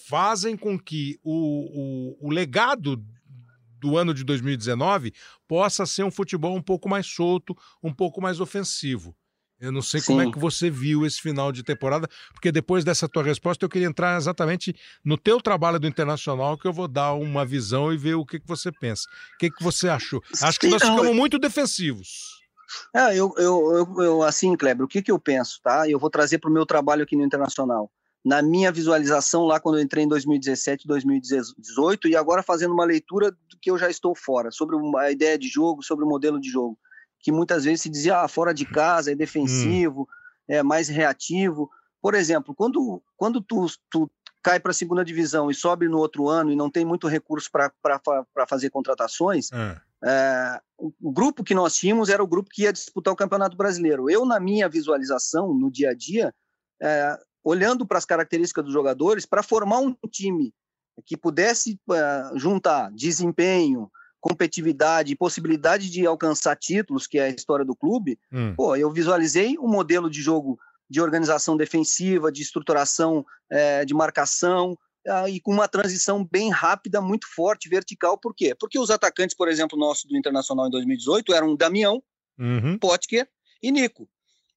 fazem 0.09 0.57
com 0.57 0.79
que 0.79 1.19
o, 1.25 2.17
o, 2.21 2.29
o 2.29 2.31
legado 2.31 3.05
do 3.81 3.97
ano 3.97 4.13
de 4.13 4.25
2019 4.25 5.13
possa 5.49 5.87
ser 5.87 6.05
um 6.05 6.11
futebol 6.11 6.55
um 6.55 6.63
pouco 6.63 6.89
mais 6.89 7.07
solto, 7.07 7.57
um 7.83 7.93
pouco 7.93 8.21
mais 8.21 8.41
ofensivo. 8.41 9.15
Eu 9.61 9.71
não 9.71 9.83
sei 9.83 10.01
Sim. 10.01 10.07
como 10.07 10.23
é 10.23 10.33
que 10.33 10.39
você 10.39 10.71
viu 10.71 11.05
esse 11.05 11.21
final 11.21 11.53
de 11.53 11.63
temporada, 11.63 12.09
porque 12.33 12.51
depois 12.51 12.83
dessa 12.83 13.07
tua 13.07 13.23
resposta 13.23 13.63
eu 13.63 13.69
queria 13.69 13.87
entrar 13.87 14.17
exatamente 14.17 14.75
no 15.05 15.19
teu 15.19 15.39
trabalho 15.39 15.79
do 15.79 15.87
Internacional, 15.87 16.57
que 16.57 16.67
eu 16.67 16.73
vou 16.73 16.89
dar 16.89 17.13
uma 17.13 17.45
visão 17.45 17.93
e 17.93 17.99
ver 17.99 18.15
o 18.15 18.25
que, 18.25 18.41
que 18.41 18.49
você 18.49 18.73
pensa. 18.73 19.03
O 19.35 19.39
que, 19.39 19.51
que 19.51 19.63
você 19.63 19.89
achou? 19.91 20.23
Acho 20.43 20.59
que 20.59 20.69
nós 20.69 20.83
ficamos 20.83 21.15
muito 21.15 21.39
defensivos. 21.39 22.41
É, 22.95 23.11
eu, 23.11 23.35
eu, 23.37 23.73
eu, 23.97 24.03
eu, 24.03 24.23
assim, 24.23 24.57
Kleber, 24.57 24.85
o 24.85 24.89
que, 24.89 25.03
que 25.03 25.11
eu 25.11 25.19
penso, 25.19 25.61
tá? 25.63 25.89
Eu 25.91 25.99
vou 25.99 26.09
trazer 26.09 26.39
para 26.39 26.49
o 26.49 26.53
meu 26.53 26.65
trabalho 26.65 27.03
aqui 27.03 27.15
no 27.15 27.25
Internacional 27.25 27.91
na 28.25 28.43
minha 28.43 28.71
visualização 28.71 29.45
lá 29.45 29.59
quando 29.59 29.79
eu 29.79 29.83
entrei 29.83 30.05
em 30.05 30.09
2017, 30.09 30.87
2018 30.87 32.09
e 32.09 32.17
agora 32.17 32.43
fazendo 32.43 32.75
uma 32.75 32.85
leitura 32.85 33.31
do 33.31 33.59
que 33.61 33.71
eu 33.71 33.79
já 33.79 33.89
estou 33.89 34.15
fora, 34.15 34.51
sobre 34.51 34.77
a 34.99 35.11
ideia 35.11 35.39
de 35.39 35.49
jogo, 35.49 35.83
sobre 35.83 36.05
o 36.05 36.09
modelo 36.09 36.41
de 36.41 36.51
jogo, 36.51 36.79
que 37.19 37.33
muitas 37.33 37.65
vezes 37.65 37.83
se 37.83 37.89
dizia 37.89 38.19
ah, 38.19 38.29
fora 38.29 38.53
de 38.53 38.65
casa, 38.67 39.13
é 39.13 39.15
defensivo, 39.15 40.03
hum. 40.03 40.07
é 40.49 40.63
mais 40.63 40.89
reativo. 40.89 41.71
Por 42.01 42.15
exemplo, 42.15 42.55
quando, 42.55 43.03
quando 43.17 43.41
tu, 43.41 43.67
tu 43.91 44.11
cai 44.43 44.61
para 44.61 44.71
a 44.71 44.75
segunda 44.75 45.05
divisão 45.05 45.51
e 45.51 45.55
sobe 45.55 45.89
no 45.89 45.99
outro 45.99 46.29
ano 46.29 46.51
e 46.51 46.57
não 46.57 46.71
tem 46.71 46.85
muito 46.85 47.09
recurso 47.09 47.51
para 47.51 48.47
fazer 48.47 48.71
contratações, 48.71 49.51
é. 49.53 49.81
É, 50.03 50.61
o 50.79 51.13
grupo 51.13 51.45
que 51.45 51.55
nós 51.55 51.77
tínhamos 51.77 52.09
era 52.09 52.23
o 52.23 52.27
grupo 52.27 52.49
que 52.51 52.63
ia 52.63 52.73
disputar 52.73 53.13
o 53.13 53.17
Campeonato 53.17 53.57
Brasileiro. 53.57 54.09
Eu, 54.09 54.25
na 54.25 54.41
minha 54.41 54.69
visualização, 54.69 55.53
no 55.53 55.71
dia 55.71 55.91
a 55.91 55.95
dia, 55.95 56.35
é, 56.81 57.19
olhando 57.43 57.87
para 57.87 57.99
as 57.99 58.05
características 58.05 58.65
dos 58.65 58.73
jogadores, 58.73 59.27
para 59.27 59.43
formar 59.43 59.79
um 59.79 59.95
time 60.11 60.53
que 61.07 61.17
pudesse 61.17 61.79
uh, 61.89 62.39
juntar 62.39 62.91
desempenho, 62.93 63.91
competitividade 64.21 65.13
e 65.13 65.17
possibilidade 65.17 65.91
de 65.91 66.07
alcançar 66.07 66.57
títulos, 66.57 67.07
que 67.07 67.19
é 67.19 67.25
a 67.25 67.29
história 67.31 67.65
do 67.65 67.75
clube, 67.75 68.19
hum. 68.33 68.55
pô, 68.55 68.77
eu 68.77 68.91
visualizei 68.91 69.57
um 69.59 69.69
modelo 69.69 70.11
de 70.11 70.21
jogo 70.21 70.59
de 70.89 71.01
organização 71.01 71.57
defensiva, 71.57 72.31
de 72.31 72.43
estruturação 72.43 73.25
é, 73.49 73.85
de 73.85 73.95
marcação, 73.95 74.77
uh, 75.07 75.29
e 75.29 75.41
com 75.41 75.53
uma 75.53 75.69
transição 75.69 76.25
bem 76.25 76.51
rápida, 76.51 77.01
muito 77.01 77.27
forte, 77.35 77.69
vertical. 77.69 78.19
Por 78.19 78.35
quê? 78.35 78.55
Porque 78.59 78.79
os 78.79 78.91
atacantes, 78.91 79.37
por 79.37 79.49
exemplo, 79.49 79.79
nosso 79.79 80.07
do 80.07 80.17
Internacional 80.17 80.67
em 80.67 80.71
2018 80.71 81.33
eram 81.33 81.57
Damião, 81.57 82.03
uhum. 82.39 82.79
Potker 82.79 83.29
e 83.63 83.71
Nico. 83.71 84.09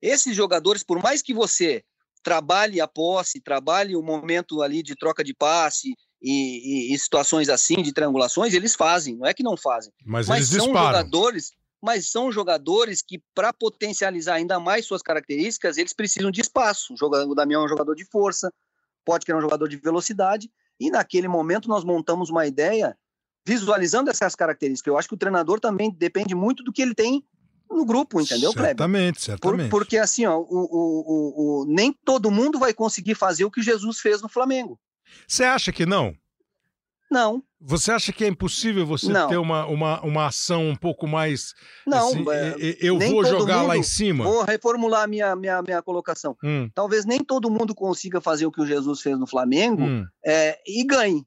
Esses 0.01 0.35
jogadores, 0.35 0.83
por 0.83 1.01
mais 1.01 1.21
que 1.21 1.33
você 1.33 1.83
trabalhe 2.23 2.79
a 2.79 2.87
posse, 2.87 3.41
trabalhe 3.41 3.95
o 3.95 4.01
momento 4.01 4.61
ali 4.61 4.81
de 4.81 4.95
troca 4.95 5.23
de 5.23 5.33
passe 5.33 5.93
e, 6.21 6.91
e, 6.91 6.93
e 6.93 6.99
situações 6.99 7.49
assim, 7.49 7.81
de 7.83 7.91
triangulações, 7.91 8.53
eles 8.53 8.73
fazem, 8.73 9.17
não 9.17 9.27
é 9.27 9.33
que 9.33 9.43
não 9.43 9.57
fazem. 9.57 9.91
Mas, 10.05 10.27
mas 10.27 10.47
são 10.47 10.65
disparam. 10.65 10.87
jogadores, 10.87 11.51
mas 11.81 12.09
são 12.09 12.31
jogadores 12.31 13.01
que, 13.01 13.21
para 13.35 13.51
potencializar 13.51 14.35
ainda 14.35 14.57
mais 14.59 14.85
suas 14.85 15.01
características, 15.01 15.77
eles 15.77 15.93
precisam 15.93 16.31
de 16.31 16.39
espaço. 16.39 16.95
O 17.01 17.35
Damião 17.35 17.61
é 17.61 17.65
um 17.65 17.69
jogador 17.69 17.93
de 17.93 18.05
força, 18.05 18.51
pode 19.03 19.25
que 19.25 19.31
é 19.31 19.35
um 19.35 19.41
jogador 19.41 19.67
de 19.67 19.75
velocidade, 19.75 20.49
e 20.79 20.89
naquele 20.89 21.27
momento 21.27 21.67
nós 21.67 21.83
montamos 21.83 22.29
uma 22.29 22.47
ideia 22.47 22.97
visualizando 23.45 24.09
essas 24.09 24.33
características. 24.33 24.89
Eu 24.89 24.97
acho 24.97 25.09
que 25.09 25.15
o 25.15 25.17
treinador 25.17 25.59
também 25.59 25.91
depende 25.91 26.33
muito 26.33 26.63
do 26.63 26.71
que 26.71 26.81
ele 26.81 26.95
tem 26.95 27.21
no 27.73 27.85
grupo, 27.85 28.21
entendeu, 28.21 28.51
Kleber? 28.51 28.69
Certamente, 28.69 29.21
certamente. 29.21 29.69
Por, 29.69 29.79
porque 29.79 29.97
assim, 29.97 30.25
ó, 30.25 30.37
o, 30.37 30.45
o, 30.49 31.61
o, 31.61 31.65
nem 31.67 31.93
todo 32.05 32.31
mundo 32.31 32.59
vai 32.59 32.73
conseguir 32.73 33.15
fazer 33.15 33.45
o 33.45 33.51
que 33.51 33.61
Jesus 33.61 33.99
fez 33.99 34.21
no 34.21 34.29
Flamengo. 34.29 34.79
Você 35.27 35.43
acha 35.43 35.71
que 35.71 35.85
não? 35.85 36.15
Não. 37.11 37.43
Você 37.61 37.91
acha 37.91 38.11
que 38.11 38.25
é 38.25 38.27
impossível 38.27 38.85
você 38.85 39.07
não. 39.07 39.27
ter 39.29 39.37
uma, 39.37 39.67
uma, 39.67 40.01
uma 40.01 40.25
ação 40.25 40.67
um 40.67 40.75
pouco 40.75 41.07
mais. 41.07 41.53
Não, 41.85 42.07
assim, 42.07 42.25
é, 42.31 42.77
eu 42.81 42.97
vou 42.97 43.23
jogar 43.23 43.59
mundo, 43.59 43.67
lá 43.67 43.77
em 43.77 43.83
cima? 43.83 44.23
Vou 44.23 44.43
reformular 44.43 45.07
minha, 45.07 45.35
minha, 45.35 45.61
minha 45.61 45.81
colocação. 45.81 46.35
Hum. 46.43 46.69
Talvez 46.73 47.05
nem 47.05 47.23
todo 47.23 47.51
mundo 47.51 47.75
consiga 47.75 48.19
fazer 48.19 48.47
o 48.47 48.51
que 48.51 48.61
o 48.61 48.65
Jesus 48.65 48.99
fez 48.99 49.17
no 49.19 49.27
Flamengo 49.27 49.83
hum. 49.83 50.05
é, 50.25 50.59
e 50.65 50.83
ganhe. 50.83 51.23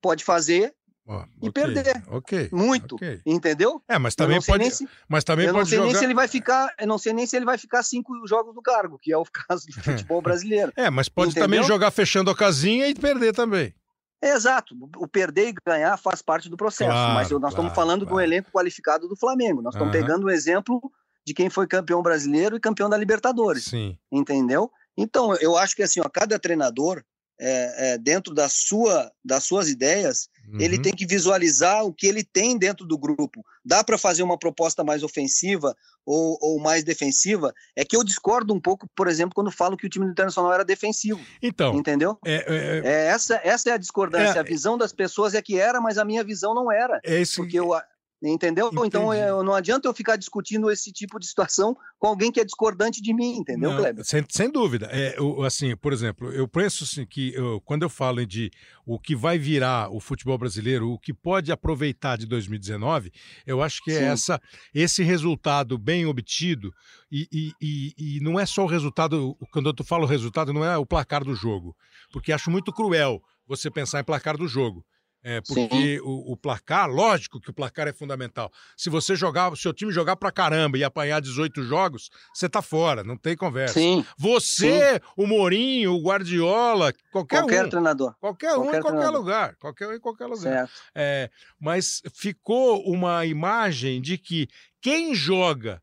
Pode 0.00 0.24
fazer 0.24 0.72
Oh, 1.10 1.24
e 1.40 1.48
okay, 1.48 1.64
perder. 1.64 2.02
Ok. 2.08 2.50
Muito. 2.52 2.96
Okay. 2.96 3.22
Entendeu? 3.24 3.82
É, 3.88 3.98
mas 3.98 4.14
também 4.14 4.42
pode. 4.42 4.70
Se, 4.70 4.86
mas 5.08 5.24
também 5.24 5.46
eu 5.46 5.54
pode 5.54 5.60
não 5.60 5.66
sei 5.66 5.78
jogar... 5.78 5.90
nem 5.90 5.98
se 5.98 6.04
ele 6.04 6.14
vai 6.14 6.28
ficar. 6.28 6.74
Eu 6.78 6.86
não 6.86 6.98
sei 6.98 7.12
nem 7.14 7.26
se 7.26 7.34
ele 7.34 7.46
vai 7.46 7.56
ficar 7.56 7.82
cinco 7.82 8.12
jogos 8.26 8.54
no 8.54 8.60
cargo, 8.60 8.98
que 8.98 9.10
é 9.10 9.16
o 9.16 9.24
caso 9.48 9.66
do 9.66 9.72
futebol 9.72 10.20
brasileiro. 10.22 10.70
é, 10.76 10.90
mas 10.90 11.08
pode 11.08 11.30
entendeu? 11.30 11.48
também 11.48 11.62
jogar 11.62 11.90
fechando 11.90 12.30
a 12.30 12.36
casinha 12.36 12.86
e 12.88 12.94
perder 12.94 13.32
também. 13.32 13.74
É, 14.20 14.34
exato. 14.34 14.74
O 14.98 15.08
perder 15.08 15.48
e 15.48 15.54
ganhar 15.66 15.96
faz 15.96 16.20
parte 16.20 16.50
do 16.50 16.58
processo. 16.58 16.90
Claro, 16.90 17.14
mas 17.14 17.30
nós 17.30 17.40
claro, 17.40 17.48
estamos 17.48 17.74
falando 17.74 18.00
claro. 18.04 18.16
do 18.16 18.20
elenco 18.20 18.50
qualificado 18.52 19.08
do 19.08 19.16
Flamengo. 19.16 19.62
Nós 19.62 19.74
estamos 19.74 19.94
uhum. 19.94 20.00
pegando 20.00 20.26
um 20.26 20.30
exemplo 20.30 20.78
de 21.26 21.32
quem 21.32 21.48
foi 21.48 21.66
campeão 21.66 22.02
brasileiro 22.02 22.54
e 22.56 22.60
campeão 22.60 22.90
da 22.90 22.98
Libertadores. 22.98 23.64
Sim. 23.64 23.96
Entendeu? 24.12 24.70
Então, 24.94 25.34
eu 25.36 25.56
acho 25.56 25.74
que 25.74 25.82
assim, 25.82 26.00
ó, 26.00 26.08
cada 26.10 26.38
treinador 26.38 27.02
é, 27.40 27.92
é, 27.92 27.98
dentro 27.98 28.34
da 28.34 28.48
sua, 28.48 29.10
das 29.24 29.44
suas 29.44 29.68
ideias, 29.68 30.28
uhum. 30.48 30.60
ele 30.60 30.80
tem 30.80 30.92
que 30.92 31.06
visualizar 31.06 31.84
o 31.84 31.92
que 31.92 32.06
ele 32.06 32.24
tem 32.24 32.58
dentro 32.58 32.84
do 32.84 32.98
grupo. 32.98 33.44
Dá 33.64 33.84
para 33.84 33.96
fazer 33.96 34.22
uma 34.22 34.38
proposta 34.38 34.82
mais 34.82 35.02
ofensiva 35.02 35.76
ou, 36.04 36.38
ou, 36.40 36.60
mais 36.60 36.82
defensiva? 36.82 37.54
É 37.76 37.84
que 37.84 37.96
eu 37.96 38.02
discordo 38.02 38.52
um 38.52 38.60
pouco, 38.60 38.88
por 38.96 39.06
exemplo, 39.08 39.34
quando 39.34 39.50
falo 39.50 39.76
que 39.76 39.86
o 39.86 39.90
time 39.90 40.06
do 40.06 40.10
Internacional 40.10 40.52
era 40.52 40.64
defensivo. 40.64 41.20
Então. 41.40 41.74
Entendeu? 41.74 42.18
É, 42.24 42.34
é, 42.34 42.44
é, 42.48 42.82
é 42.84 43.06
essa, 43.06 43.40
essa 43.44 43.70
é 43.70 43.72
a 43.74 43.78
discordância. 43.78 44.38
É, 44.38 44.40
a 44.40 44.44
visão 44.44 44.76
das 44.76 44.92
pessoas 44.92 45.34
é 45.34 45.42
que 45.42 45.58
era, 45.58 45.80
mas 45.80 45.98
a 45.98 46.04
minha 46.04 46.24
visão 46.24 46.54
não 46.54 46.72
era. 46.72 47.00
É 47.04 47.20
esse... 47.20 47.36
Porque 47.36 47.58
eu, 47.58 47.72
Entendeu? 48.20 48.66
Entendi. 48.66 48.86
Então 48.88 49.14
eu, 49.14 49.44
não 49.44 49.54
adianta 49.54 49.86
eu 49.86 49.94
ficar 49.94 50.16
discutindo 50.16 50.68
esse 50.70 50.90
tipo 50.90 51.20
de 51.20 51.26
situação 51.26 51.76
com 51.98 52.08
alguém 52.08 52.32
que 52.32 52.40
é 52.40 52.44
discordante 52.44 53.00
de 53.00 53.14
mim, 53.14 53.36
entendeu, 53.36 53.70
não, 53.70 53.76
Kleber? 53.78 54.04
Sem, 54.04 54.24
sem 54.28 54.50
dúvida. 54.50 54.88
É, 54.90 55.14
eu, 55.16 55.42
assim, 55.44 55.76
por 55.76 55.92
exemplo, 55.92 56.32
eu 56.32 56.48
penso 56.48 56.82
assim, 56.82 57.06
que 57.06 57.32
eu, 57.34 57.60
quando 57.60 57.84
eu 57.84 57.88
falo 57.88 58.26
de 58.26 58.50
o 58.84 58.98
que 58.98 59.14
vai 59.14 59.38
virar 59.38 59.88
o 59.94 60.00
futebol 60.00 60.36
brasileiro, 60.36 60.90
o 60.90 60.98
que 60.98 61.14
pode 61.14 61.52
aproveitar 61.52 62.18
de 62.18 62.26
2019, 62.26 63.12
eu 63.46 63.62
acho 63.62 63.82
que 63.84 63.92
é 63.92 64.04
essa, 64.04 64.40
esse 64.74 65.04
resultado 65.04 65.78
bem 65.78 66.04
obtido, 66.04 66.72
e, 67.10 67.28
e, 67.32 67.52
e, 67.60 68.16
e 68.16 68.20
não 68.20 68.38
é 68.38 68.44
só 68.44 68.64
o 68.64 68.68
resultado, 68.68 69.36
quando 69.52 69.72
eu 69.76 69.84
falo 69.84 70.06
resultado, 70.06 70.52
não 70.52 70.64
é 70.64 70.76
o 70.76 70.86
placar 70.86 71.22
do 71.22 71.36
jogo, 71.36 71.76
porque 72.12 72.32
acho 72.32 72.50
muito 72.50 72.72
cruel 72.72 73.22
você 73.46 73.70
pensar 73.70 74.00
em 74.00 74.04
placar 74.04 74.36
do 74.36 74.48
jogo. 74.48 74.84
É, 75.28 75.42
porque 75.42 76.00
o, 76.02 76.32
o, 76.32 76.36
placar, 76.38 76.88
lógico 76.88 77.38
que 77.38 77.50
o 77.50 77.52
placar 77.52 77.86
é 77.86 77.92
fundamental. 77.92 78.50
Se 78.74 78.88
você 78.88 79.14
jogar, 79.14 79.48
se 79.48 79.52
o 79.52 79.56
seu 79.56 79.74
time 79.74 79.92
jogar 79.92 80.16
pra 80.16 80.32
caramba 80.32 80.78
e 80.78 80.84
apanhar 80.84 81.20
18 81.20 81.62
jogos, 81.64 82.08
você 82.32 82.48
tá 82.48 82.62
fora, 82.62 83.04
não 83.04 83.14
tem 83.14 83.36
conversa. 83.36 83.74
Sim. 83.74 84.02
Você, 84.16 84.94
Sim. 84.94 85.00
o 85.18 85.26
Mourinho, 85.26 85.92
o 85.92 86.00
Guardiola, 86.02 86.94
qualquer, 87.12 87.40
qualquer 87.40 87.66
um. 87.66 87.68
treinador. 87.68 88.14
Qualquer, 88.18 88.56
um 88.56 88.62
em 88.62 88.70
qualquer 88.70 88.80
treinador. 88.80 89.20
lugar. 89.20 89.56
Qualquer 89.56 89.88
um 89.88 89.92
em 89.92 90.00
qualquer 90.00 90.26
lugar. 90.28 90.40
Certo. 90.40 90.72
É, 90.94 91.28
mas 91.60 92.00
ficou 92.14 92.80
uma 92.90 93.26
imagem 93.26 94.00
de 94.00 94.16
que 94.16 94.48
quem 94.80 95.14
joga 95.14 95.82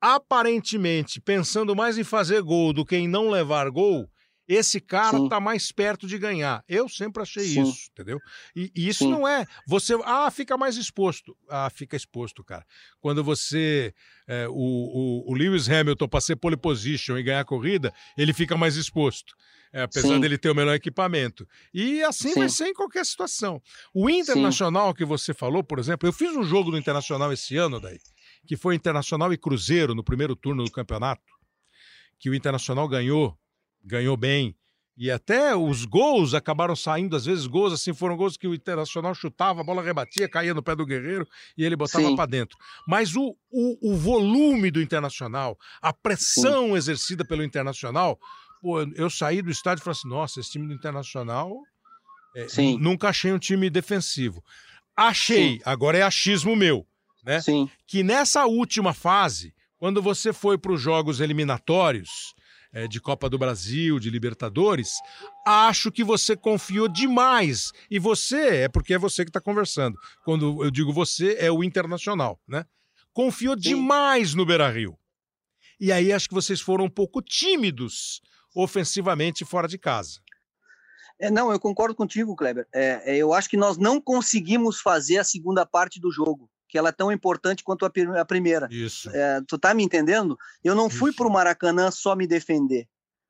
aparentemente 0.00 1.20
pensando 1.20 1.76
mais 1.76 1.98
em 1.98 2.04
fazer 2.04 2.40
gol 2.40 2.72
do 2.72 2.82
que 2.82 2.96
em 2.96 3.06
não 3.06 3.28
levar 3.28 3.68
gol, 3.68 4.08
esse 4.48 4.80
cara 4.80 5.18
Sim. 5.18 5.28
tá 5.28 5.40
mais 5.40 5.72
perto 5.72 6.06
de 6.06 6.18
ganhar. 6.18 6.62
Eu 6.68 6.88
sempre 6.88 7.22
achei 7.22 7.44
Sim. 7.44 7.62
isso, 7.62 7.88
entendeu? 7.90 8.20
E, 8.54 8.70
e 8.74 8.88
isso 8.88 9.04
Sim. 9.04 9.10
não 9.10 9.26
é. 9.26 9.44
Você. 9.66 9.98
Ah, 10.04 10.30
fica 10.30 10.56
mais 10.56 10.76
exposto. 10.76 11.36
Ah, 11.48 11.68
fica 11.68 11.96
exposto, 11.96 12.44
cara. 12.44 12.64
Quando 13.00 13.24
você. 13.24 13.92
É, 14.28 14.46
o, 14.48 14.52
o, 14.54 15.30
o, 15.30 15.34
Lewis 15.34 15.68
Hamilton, 15.68 16.08
para 16.08 16.20
ser 16.20 16.36
pole 16.36 16.56
position 16.56 17.16
e 17.16 17.22
ganhar 17.22 17.40
a 17.40 17.44
corrida, 17.44 17.92
ele 18.16 18.32
fica 18.32 18.56
mais 18.56 18.76
exposto. 18.76 19.34
É, 19.72 19.82
apesar 19.82 20.18
dele 20.20 20.38
ter 20.38 20.48
o 20.48 20.54
melhor 20.54 20.74
equipamento. 20.74 21.46
E 21.74 22.02
assim 22.02 22.32
vai 22.34 22.48
ser 22.48 22.68
em 22.68 22.72
qualquer 22.72 23.04
situação. 23.04 23.60
O 23.92 24.08
Internacional 24.08 24.94
que 24.94 25.04
você 25.04 25.34
falou, 25.34 25.62
por 25.62 25.78
exemplo, 25.78 26.08
eu 26.08 26.12
fiz 26.12 26.34
um 26.34 26.44
jogo 26.44 26.70
no 26.70 26.78
Internacional 26.78 27.32
esse 27.32 27.56
ano, 27.56 27.78
daí, 27.78 27.98
que 28.46 28.56
foi 28.56 28.74
Internacional 28.74 29.32
e 29.32 29.36
Cruzeiro 29.36 29.94
no 29.94 30.02
primeiro 30.02 30.34
turno 30.34 30.64
do 30.64 30.70
campeonato, 30.70 31.34
que 32.18 32.30
o 32.30 32.34
Internacional 32.34 32.88
ganhou 32.88 33.36
ganhou 33.86 34.16
bem. 34.16 34.56
E 34.98 35.10
até 35.10 35.54
os 35.54 35.84
gols 35.84 36.32
acabaram 36.32 36.74
saindo, 36.74 37.16
às 37.16 37.26
vezes 37.26 37.46
gols 37.46 37.72
assim 37.72 37.92
foram 37.92 38.16
gols 38.16 38.38
que 38.38 38.48
o 38.48 38.54
Internacional 38.54 39.14
chutava, 39.14 39.60
a 39.60 39.64
bola 39.64 39.82
rebatia, 39.82 40.26
caía 40.26 40.54
no 40.54 40.62
pé 40.62 40.74
do 40.74 40.86
Guerreiro 40.86 41.28
e 41.56 41.64
ele 41.64 41.76
botava 41.76 42.16
para 42.16 42.24
dentro. 42.24 42.56
Mas 42.88 43.14
o, 43.14 43.36
o, 43.50 43.92
o, 43.92 43.94
volume 43.94 44.70
do 44.70 44.80
Internacional, 44.80 45.58
a 45.82 45.92
pressão 45.92 46.68
Sim. 46.68 46.76
exercida 46.76 47.26
pelo 47.26 47.44
Internacional, 47.44 48.18
pô, 48.62 48.80
eu 48.94 49.10
saí 49.10 49.42
do 49.42 49.50
estádio 49.50 49.82
e 49.82 49.84
falei 49.84 49.98
assim: 49.98 50.08
nossa, 50.08 50.40
esse 50.40 50.52
time 50.52 50.66
do 50.66 50.72
Internacional 50.72 51.54
é, 52.34 52.46
nunca 52.80 53.10
achei 53.10 53.32
um 53.34 53.38
time 53.38 53.68
defensivo. 53.68 54.42
Achei, 54.96 55.56
Sim. 55.56 55.60
agora 55.66 55.98
é 55.98 56.02
achismo 56.02 56.56
meu, 56.56 56.86
né? 57.22 57.42
Sim. 57.42 57.68
Que 57.86 58.02
nessa 58.02 58.46
última 58.46 58.94
fase, 58.94 59.52
quando 59.76 60.00
você 60.00 60.32
foi 60.32 60.56
para 60.56 60.72
os 60.72 60.80
jogos 60.80 61.20
eliminatórios, 61.20 62.34
é, 62.76 62.86
de 62.86 63.00
Copa 63.00 63.30
do 63.30 63.38
Brasil, 63.38 63.98
de 63.98 64.10
Libertadores, 64.10 64.96
acho 65.46 65.90
que 65.90 66.04
você 66.04 66.36
confiou 66.36 66.88
demais. 66.88 67.72
E 67.90 67.98
você, 67.98 68.64
é 68.64 68.68
porque 68.68 68.92
é 68.92 68.98
você 68.98 69.24
que 69.24 69.30
está 69.30 69.40
conversando. 69.40 69.98
Quando 70.22 70.62
eu 70.62 70.70
digo 70.70 70.92
você, 70.92 71.36
é 71.38 71.50
o 71.50 71.64
internacional, 71.64 72.38
né? 72.46 72.66
Confiou 73.14 73.54
Sim. 73.54 73.60
demais 73.60 74.34
no 74.34 74.44
Beira 74.44 74.68
Rio. 74.68 74.94
E 75.80 75.90
aí 75.90 76.12
acho 76.12 76.28
que 76.28 76.34
vocês 76.34 76.60
foram 76.60 76.84
um 76.84 76.90
pouco 76.90 77.22
tímidos 77.22 78.20
ofensivamente 78.54 79.42
fora 79.42 79.66
de 79.66 79.78
casa. 79.78 80.20
É, 81.18 81.30
não, 81.30 81.50
eu 81.50 81.58
concordo 81.58 81.94
contigo, 81.94 82.36
Kleber. 82.36 82.68
É, 82.74 83.14
é, 83.14 83.16
eu 83.16 83.32
acho 83.32 83.48
que 83.48 83.56
nós 83.56 83.78
não 83.78 83.98
conseguimos 83.98 84.82
fazer 84.82 85.16
a 85.16 85.24
segunda 85.24 85.64
parte 85.64 85.98
do 85.98 86.12
jogo 86.12 86.50
que 86.68 86.76
ela 86.76 86.88
é 86.88 86.92
tão 86.92 87.12
importante 87.12 87.62
quanto 87.62 87.84
a, 87.84 87.90
a 88.20 88.24
primeira. 88.24 88.68
Isso. 88.70 89.10
É, 89.10 89.40
tu 89.46 89.58
tá 89.58 89.72
me 89.72 89.82
entendendo? 89.82 90.36
Eu 90.62 90.74
não 90.74 90.88
Isso. 90.88 90.98
fui 90.98 91.12
para 91.12 91.26
o 91.26 91.30
Maracanã 91.30 91.90
só 91.90 92.14
me 92.16 92.26
defender. 92.26 92.88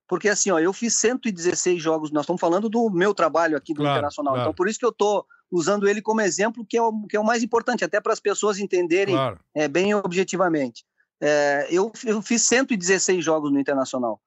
Porque 0.08 0.28
assim, 0.28 0.50
ó, 0.50 0.58
eu 0.58 0.72
fiz 0.72 0.94
116 0.94 1.82
jogos, 1.82 2.12
nós 2.12 2.22
estamos 2.22 2.40
falando 2.40 2.68
do 2.68 2.88
meu 2.90 3.12
trabalho 3.12 3.56
aqui 3.56 3.74
do 3.74 3.78
claro, 3.78 3.94
Internacional. 3.94 4.34
Claro. 4.34 4.48
Então, 4.48 4.54
por 4.54 4.68
isso 4.68 4.78
que 4.78 4.84
eu 4.84 4.90
estou 4.90 5.26
usando 5.50 5.88
ele 5.88 6.00
como 6.00 6.20
exemplo, 6.20 6.64
que 6.64 6.76
é 6.76 6.82
o, 6.82 7.06
que 7.06 7.16
é 7.16 7.20
o 7.20 7.24
mais 7.24 7.42
importante, 7.42 7.84
até 7.84 8.00
para 8.00 8.12
as 8.12 8.20
pessoas 8.20 8.58
entenderem 8.58 9.14
claro. 9.14 9.40
é, 9.54 9.66
bem 9.66 9.94
objetivamente. 9.94 10.84
É, 11.20 11.66
eu, 11.70 11.92
eu 12.04 12.22
fiz 12.22 12.42
116 12.42 13.24
jogos 13.24 13.50
no 13.50 13.58
Internacional. 13.58 14.20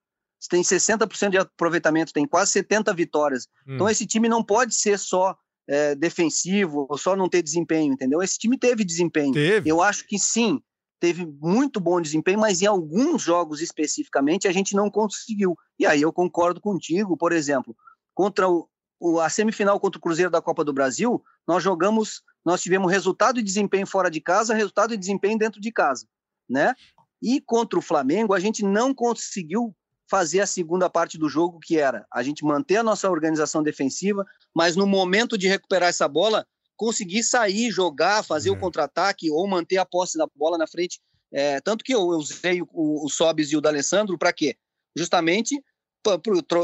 Tem 0.50 0.62
60% 0.62 1.30
de 1.30 1.38
aproveitamento, 1.38 2.14
tem 2.14 2.26
quase 2.26 2.52
70 2.52 2.94
vitórias. 2.94 3.48
Hum. 3.68 3.76
Então, 3.76 3.90
esse 3.90 4.06
time 4.06 4.30
não 4.30 4.44
pode 4.44 4.74
ser 4.74 4.98
só 4.98 5.38
é, 5.70 5.94
defensivo 5.94 6.88
ou 6.90 6.98
só 6.98 7.16
não 7.16 7.30
ter 7.30 7.44
desempenho, 7.44 7.94
entendeu? 7.94 8.24
Esse 8.24 8.40
time 8.40 8.58
teve 8.58 8.84
desempenho. 8.84 9.32
Teve. 9.32 9.70
Eu 9.70 9.84
acho 9.84 10.06
que 10.08 10.18
sim, 10.18 10.60
teve 11.00 11.28
muito 11.40 11.80
bom 11.80 12.02
desempenho, 12.02 12.40
mas 12.40 12.60
em 12.64 12.66
alguns 12.66 13.22
jogos 13.22 13.62
especificamente 13.62 14.48
a 14.48 14.52
gente 14.52 14.76
não 14.76 14.90
conseguiu. 14.90 15.56
E 15.78 15.86
aí 15.86 16.02
eu 16.02 16.12
concordo 16.12 16.60
contigo, 16.60 17.16
por 17.16 17.32
exemplo, 17.32 17.76
contra 18.16 18.50
o, 18.50 18.68
o, 19.00 19.20
a 19.20 19.30
semifinal 19.30 19.80
contra 19.80 20.00
o 20.00 20.02
Cruzeiro 20.02 20.32
da 20.32 20.42
Copa 20.42 20.66
do 20.66 20.74
Brasil, 20.74 21.24
nós 21.48 21.64
jogamos, 21.64 22.24
nós 22.44 22.64
tivemos 22.64 22.92
resultado 22.92 23.40
e 23.40 23.44
desempenho 23.44 23.86
fora 23.86 24.10
de 24.10 24.20
casa, 24.20 24.56
resultado 24.56 24.96
e 24.96 24.98
desempenho 24.98 25.38
dentro 25.38 25.62
de 25.62 25.72
casa, 25.72 26.08
né? 26.50 26.74
E 27.22 27.40
contra 27.40 27.78
o 27.78 27.82
Flamengo 27.82 28.34
a 28.34 28.40
gente 28.40 28.64
não 28.64 28.92
conseguiu 28.92 29.76
fazer 30.10 30.42
a 30.42 30.48
segunda 30.48 30.90
parte 30.90 31.18
do 31.18 31.30
jogo, 31.30 31.60
que 31.60 31.78
era 31.78 32.06
a 32.12 32.24
gente 32.24 32.44
manter 32.44 32.78
a 32.78 32.84
nossa 32.84 33.10
organização 33.10 33.62
defensiva, 33.62 34.26
mas 34.56 34.76
no 34.76 34.88
momento 34.88 35.38
de 35.38 35.48
recuperar 35.48 35.90
essa 35.90 36.08
bola, 36.08 36.46
conseguir 36.76 37.24
sair, 37.24 37.70
jogar, 37.70 38.24
fazer 38.24 38.50
é. 38.50 38.52
o 38.52 38.60
contra-ataque 38.60 39.30
ou 39.30 39.48
manter 39.48 39.78
a 39.78 39.86
posse 39.86 40.18
da 40.18 40.28
bola 40.36 40.58
na 40.58 40.66
frente. 40.66 41.00
É, 41.32 41.62
tanto 41.62 41.84
que 41.84 41.94
eu, 41.94 42.00
eu 42.00 42.18
usei 42.18 42.62
o, 42.62 43.06
o 43.06 43.10
Sobis 43.10 43.52
e 43.52 43.58
o 43.58 43.62
D'Alessandro 43.62 44.18
para 44.18 44.34
quê? 44.34 44.56
Justamente 44.98 45.62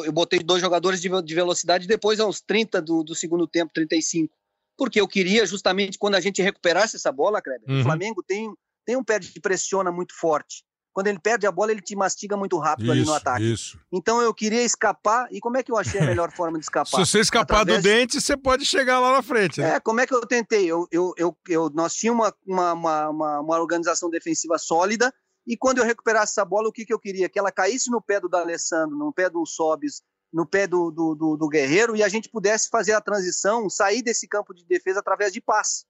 eu 0.06 0.14
botei 0.14 0.40
dois 0.40 0.62
jogadores 0.62 1.02
de, 1.02 1.10
de 1.22 1.36
velocidade 1.36 1.86
depois 1.86 2.20
aos 2.20 2.42
30 2.42 2.82
do, 2.82 3.04
do, 3.04 3.14
segundo 3.14 3.46
tempo, 3.46 3.74
35. 3.74 4.34
Porque 4.78 5.00
eu 5.00 5.08
queria 5.08 5.46
justamente 5.46 6.00
quando 6.00 6.16
a 6.16 6.22
gente 6.22 6.42
recuperasse 6.42 6.96
essa 6.96 7.12
bola, 7.12 7.42
Kleber, 7.42 7.70
uhum. 7.70 7.82
o 7.82 7.84
Flamengo 7.84 8.24
tem, 8.24 8.52
tem 8.86 8.96
um 8.96 9.04
pé 9.04 9.20
de 9.20 9.40
pressiona 9.40 9.92
muito 9.92 10.18
forte 10.18 10.64
quando 10.96 11.08
ele 11.08 11.20
perde 11.20 11.46
a 11.46 11.52
bola, 11.52 11.74
ele 11.74 11.82
te 11.82 11.94
mastiga 11.94 12.38
muito 12.38 12.58
rápido 12.58 12.86
isso, 12.86 12.92
ali 12.94 13.06
no 13.06 13.14
ataque. 13.14 13.52
Isso. 13.52 13.78
Então 13.92 14.22
eu 14.22 14.34
queria 14.34 14.64
escapar. 14.64 15.28
E 15.30 15.42
como 15.42 15.58
é 15.58 15.62
que 15.62 15.70
eu 15.70 15.78
achei 15.78 16.00
a 16.00 16.06
melhor 16.08 16.32
forma 16.32 16.58
de 16.58 16.64
escapar? 16.64 16.90
Se 16.90 17.06
você 17.06 17.20
escapar 17.20 17.64
Através... 17.64 17.84
do 17.84 17.84
dente, 17.84 18.22
você 18.22 18.38
pode 18.38 18.66
chegar 18.66 19.02
lá 19.02 19.12
na 19.12 19.22
frente. 19.22 19.60
Né? 19.60 19.76
É, 19.76 19.80
como 19.82 20.00
é 20.00 20.08
que 20.08 20.16
eu 20.16 20.26
tentei? 20.26 20.66
Eu, 20.66 20.88
eu, 20.90 21.14
eu, 21.18 21.38
eu 21.50 21.70
nós 21.70 21.94
tínhamos 21.96 22.32
uma, 22.48 22.74
uma, 22.74 23.10
uma, 23.10 23.40
uma, 23.42 23.60
organização 23.60 24.10
defensiva 24.10 24.58
sólida. 24.58 25.14
E 25.46 25.58
quando 25.58 25.80
eu 25.80 25.84
recuperasse 25.84 26.32
essa 26.32 26.46
bola, 26.46 26.70
o 26.70 26.72
que, 26.72 26.86
que 26.86 26.94
eu 26.94 27.00
queria? 27.00 27.28
Que 27.28 27.38
ela 27.38 27.52
caísse 27.52 27.92
no 27.92 28.02
pé 28.02 28.22
do 28.22 28.30
D'Alessandro, 28.30 28.98
no 28.98 29.12
pé 29.12 29.30
do 29.30 29.46
Sobis, 29.46 30.02
no 30.32 30.46
pé 30.46 30.66
do, 30.66 30.92
do, 30.92 31.14
do, 31.14 31.36
do 31.36 31.50
Guerreiro, 31.50 31.94
e 31.98 32.04
a 32.04 32.08
gente 32.08 32.30
pudesse 32.30 32.70
fazer 32.70 32.94
a 32.94 33.02
transição, 33.02 33.70
sair 33.70 34.02
desse 34.02 34.30
campo 34.30 34.54
de 34.54 34.66
defesa 34.66 35.02
através 35.02 35.34
de 35.34 35.42
passe. 35.42 35.84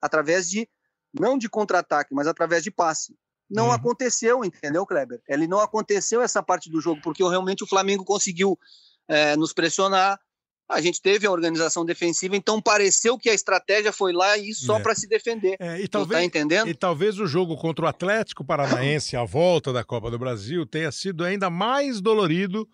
Através 0.00 0.48
de, 0.48 0.68
não 1.12 1.36
de 1.36 1.48
contra-ataque, 1.48 2.14
mas 2.14 2.28
através 2.28 2.62
de 2.62 2.70
passe 2.70 3.12
não 3.48 3.66
uhum. 3.66 3.72
aconteceu, 3.72 4.44
entendeu, 4.44 4.84
Kleber? 4.84 5.20
Ele 5.28 5.46
não 5.46 5.60
aconteceu 5.60 6.20
essa 6.20 6.42
parte 6.42 6.68
do 6.68 6.80
jogo, 6.80 7.00
porque 7.02 7.22
realmente 7.22 7.62
o 7.62 7.66
Flamengo 7.66 8.04
conseguiu 8.04 8.58
é, 9.08 9.36
nos 9.36 9.52
pressionar. 9.52 10.18
A 10.68 10.80
gente 10.80 11.00
teve 11.00 11.24
a 11.26 11.30
organização 11.30 11.84
defensiva, 11.84 12.36
então 12.36 12.60
pareceu 12.60 13.16
que 13.16 13.30
a 13.30 13.34
estratégia 13.34 13.92
foi 13.92 14.12
lá 14.12 14.36
e 14.36 14.52
só 14.52 14.78
é. 14.78 14.82
para 14.82 14.96
se 14.96 15.06
defender. 15.06 15.56
É, 15.60 15.80
e 15.80 15.86
talvez, 15.86 16.20
tá 16.20 16.24
entendendo? 16.24 16.68
E 16.68 16.74
talvez 16.74 17.20
o 17.20 17.26
jogo 17.26 17.56
contra 17.56 17.84
o 17.84 17.88
Atlético 17.88 18.44
Paranaense, 18.44 19.16
a 19.16 19.24
volta 19.24 19.72
da 19.72 19.84
Copa 19.84 20.10
do 20.10 20.18
Brasil, 20.18 20.66
tenha 20.66 20.90
sido 20.90 21.24
ainda 21.24 21.48
mais 21.48 22.00
dolorido 22.00 22.68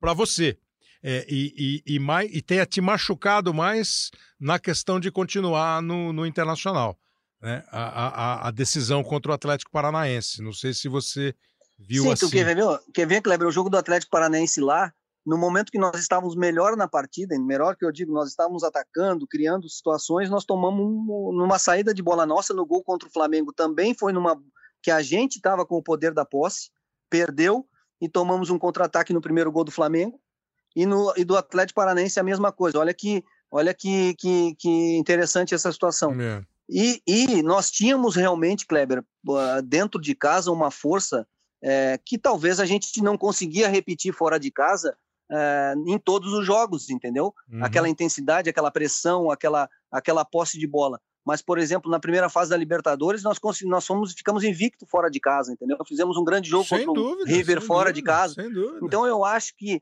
para 0.00 0.12
você. 0.12 0.58
É, 1.00 1.24
e, 1.28 1.82
e, 1.86 1.94
e, 1.94 1.98
mais, 2.00 2.28
e 2.34 2.42
tenha 2.42 2.66
te 2.66 2.80
machucado 2.80 3.54
mais 3.54 4.10
na 4.40 4.58
questão 4.58 4.98
de 4.98 5.12
continuar 5.12 5.80
no, 5.80 6.12
no 6.12 6.26
Internacional 6.26 6.98
né, 7.40 7.64
a, 7.70 8.08
a, 8.08 8.48
a, 8.48 8.50
decisão 8.50 9.02
contra 9.02 9.30
o 9.30 9.34
Atlético 9.34 9.70
Paranaense. 9.70 10.42
Não 10.42 10.52
sei 10.52 10.74
se 10.74 10.88
você 10.88 11.34
viu 11.78 12.04
Sim, 12.04 12.12
assim. 12.12 12.30
Quer 12.30 12.44
ver, 12.44 12.80
quer 12.92 13.06
ver, 13.06 13.22
Kleber, 13.22 13.46
o 13.46 13.52
jogo 13.52 13.70
do 13.70 13.76
Atlético 13.76 14.10
Paranaense 14.10 14.60
lá, 14.60 14.92
no 15.24 15.36
momento 15.36 15.70
que 15.70 15.78
nós 15.78 15.98
estávamos 16.00 16.34
melhor 16.34 16.76
na 16.76 16.88
partida, 16.88 17.38
melhor 17.38 17.76
que 17.76 17.84
eu 17.84 17.92
digo, 17.92 18.12
nós 18.12 18.30
estávamos 18.30 18.64
atacando, 18.64 19.26
criando 19.26 19.68
situações, 19.68 20.30
nós 20.30 20.44
tomamos 20.44 20.84
um, 20.84 21.32
numa 21.32 21.58
saída 21.58 21.92
de 21.92 22.02
bola 22.02 22.26
nossa 22.26 22.54
no 22.54 22.66
gol 22.66 22.82
contra 22.82 23.08
o 23.08 23.12
Flamengo 23.12 23.52
também 23.52 23.94
foi 23.94 24.12
numa 24.12 24.40
que 24.82 24.90
a 24.90 25.02
gente 25.02 25.36
estava 25.36 25.66
com 25.66 25.76
o 25.76 25.82
poder 25.82 26.14
da 26.14 26.24
posse, 26.24 26.70
perdeu 27.10 27.66
e 28.00 28.08
tomamos 28.08 28.48
um 28.48 28.58
contra-ataque 28.58 29.12
no 29.12 29.20
primeiro 29.20 29.50
gol 29.50 29.64
do 29.64 29.72
Flamengo 29.72 30.20
e 30.74 30.86
no 30.86 31.12
e 31.16 31.24
do 31.24 31.36
Atlético 31.36 31.80
Paranaense 31.80 32.18
a 32.18 32.22
mesma 32.22 32.52
coisa. 32.52 32.78
Olha 32.78 32.94
que 32.94 33.24
olha 33.50 33.74
que 33.74 34.14
que, 34.14 34.54
que 34.56 34.96
interessante 34.96 35.54
essa 35.54 35.70
situação. 35.72 36.18
É. 36.20 36.42
E, 36.68 37.02
e 37.06 37.42
nós 37.42 37.70
tínhamos 37.70 38.14
realmente, 38.14 38.66
Kleber, 38.66 39.02
dentro 39.64 40.00
de 40.00 40.14
casa, 40.14 40.52
uma 40.52 40.70
força 40.70 41.26
é, 41.62 41.98
que 42.04 42.18
talvez 42.18 42.60
a 42.60 42.66
gente 42.66 43.02
não 43.02 43.16
conseguia 43.16 43.68
repetir 43.68 44.12
fora 44.12 44.38
de 44.38 44.50
casa 44.50 44.96
é, 45.30 45.74
em 45.86 45.98
todos 45.98 46.32
os 46.32 46.44
jogos, 46.46 46.90
entendeu? 46.90 47.34
Uhum. 47.50 47.64
Aquela 47.64 47.88
intensidade, 47.88 48.50
aquela 48.50 48.70
pressão, 48.70 49.30
aquela, 49.30 49.68
aquela 49.90 50.24
posse 50.24 50.58
de 50.58 50.66
bola. 50.66 51.00
Mas, 51.24 51.42
por 51.42 51.58
exemplo, 51.58 51.90
na 51.90 52.00
primeira 52.00 52.30
fase 52.30 52.50
da 52.50 52.56
Libertadores, 52.56 53.22
nós, 53.22 53.38
nós 53.64 53.86
fomos, 53.86 54.14
ficamos 54.14 54.44
invicto 54.44 54.86
fora 54.86 55.10
de 55.10 55.20
casa, 55.20 55.52
entendeu? 55.52 55.76
Fizemos 55.86 56.16
um 56.16 56.24
grande 56.24 56.48
jogo 56.48 56.64
sem 56.64 56.86
contra 56.86 57.02
dúvida, 57.02 57.22
o 57.22 57.26
River 57.26 57.60
fora 57.60 57.90
dúvida, 57.90 57.92
de 57.92 58.02
casa. 58.02 58.34
Sem 58.34 58.50
dúvida. 58.50 58.80
Então, 58.82 59.06
eu 59.06 59.24
acho 59.24 59.54
que 59.56 59.80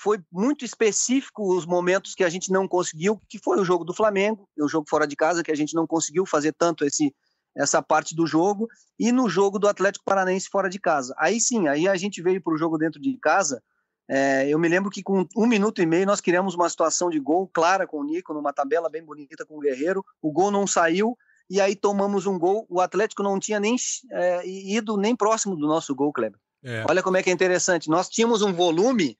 foi 0.00 0.18
muito 0.32 0.64
específico 0.64 1.54
os 1.54 1.66
momentos 1.66 2.14
que 2.14 2.24
a 2.24 2.28
gente 2.28 2.50
não 2.50 2.66
conseguiu, 2.66 3.20
que 3.28 3.38
foi 3.38 3.60
o 3.60 3.64
jogo 3.64 3.84
do 3.84 3.94
Flamengo, 3.94 4.48
o 4.58 4.68
jogo 4.68 4.86
fora 4.88 5.06
de 5.06 5.14
casa, 5.14 5.42
que 5.42 5.52
a 5.52 5.56
gente 5.56 5.74
não 5.74 5.86
conseguiu 5.86 6.24
fazer 6.24 6.52
tanto 6.52 6.84
esse 6.84 7.14
essa 7.56 7.82
parte 7.82 8.14
do 8.14 8.28
jogo, 8.28 8.68
e 8.96 9.10
no 9.10 9.28
jogo 9.28 9.58
do 9.58 9.66
Atlético 9.66 10.04
Paranaense 10.04 10.48
fora 10.48 10.70
de 10.70 10.78
casa. 10.78 11.12
Aí 11.18 11.40
sim, 11.40 11.66
aí 11.66 11.88
a 11.88 11.96
gente 11.96 12.22
veio 12.22 12.40
para 12.40 12.54
o 12.54 12.56
jogo 12.56 12.78
dentro 12.78 13.00
de 13.00 13.18
casa. 13.18 13.60
É, 14.08 14.48
eu 14.48 14.56
me 14.56 14.68
lembro 14.68 14.88
que 14.88 15.02
com 15.02 15.26
um 15.36 15.46
minuto 15.46 15.82
e 15.82 15.86
meio 15.86 16.06
nós 16.06 16.20
criamos 16.20 16.54
uma 16.54 16.68
situação 16.68 17.10
de 17.10 17.18
gol 17.18 17.50
clara 17.52 17.88
com 17.88 17.98
o 17.98 18.04
Nico, 18.04 18.32
numa 18.32 18.52
tabela 18.52 18.88
bem 18.88 19.04
bonita 19.04 19.44
com 19.44 19.56
o 19.56 19.60
Guerreiro. 19.60 20.04
O 20.22 20.30
gol 20.30 20.52
não 20.52 20.64
saiu, 20.64 21.18
e 21.50 21.60
aí 21.60 21.74
tomamos 21.74 22.24
um 22.24 22.38
gol. 22.38 22.66
O 22.70 22.80
Atlético 22.80 23.22
não 23.24 23.38
tinha 23.40 23.58
nem 23.58 23.74
é, 24.12 24.46
ido 24.46 24.96
nem 24.96 25.16
próximo 25.16 25.56
do 25.56 25.66
nosso 25.66 25.92
gol, 25.92 26.12
Kleber. 26.12 26.38
É. 26.62 26.84
Olha 26.88 27.02
como 27.02 27.16
é 27.16 27.22
que 27.22 27.30
é 27.30 27.32
interessante. 27.32 27.90
Nós 27.90 28.08
tínhamos 28.08 28.42
um 28.42 28.52
volume 28.52 29.18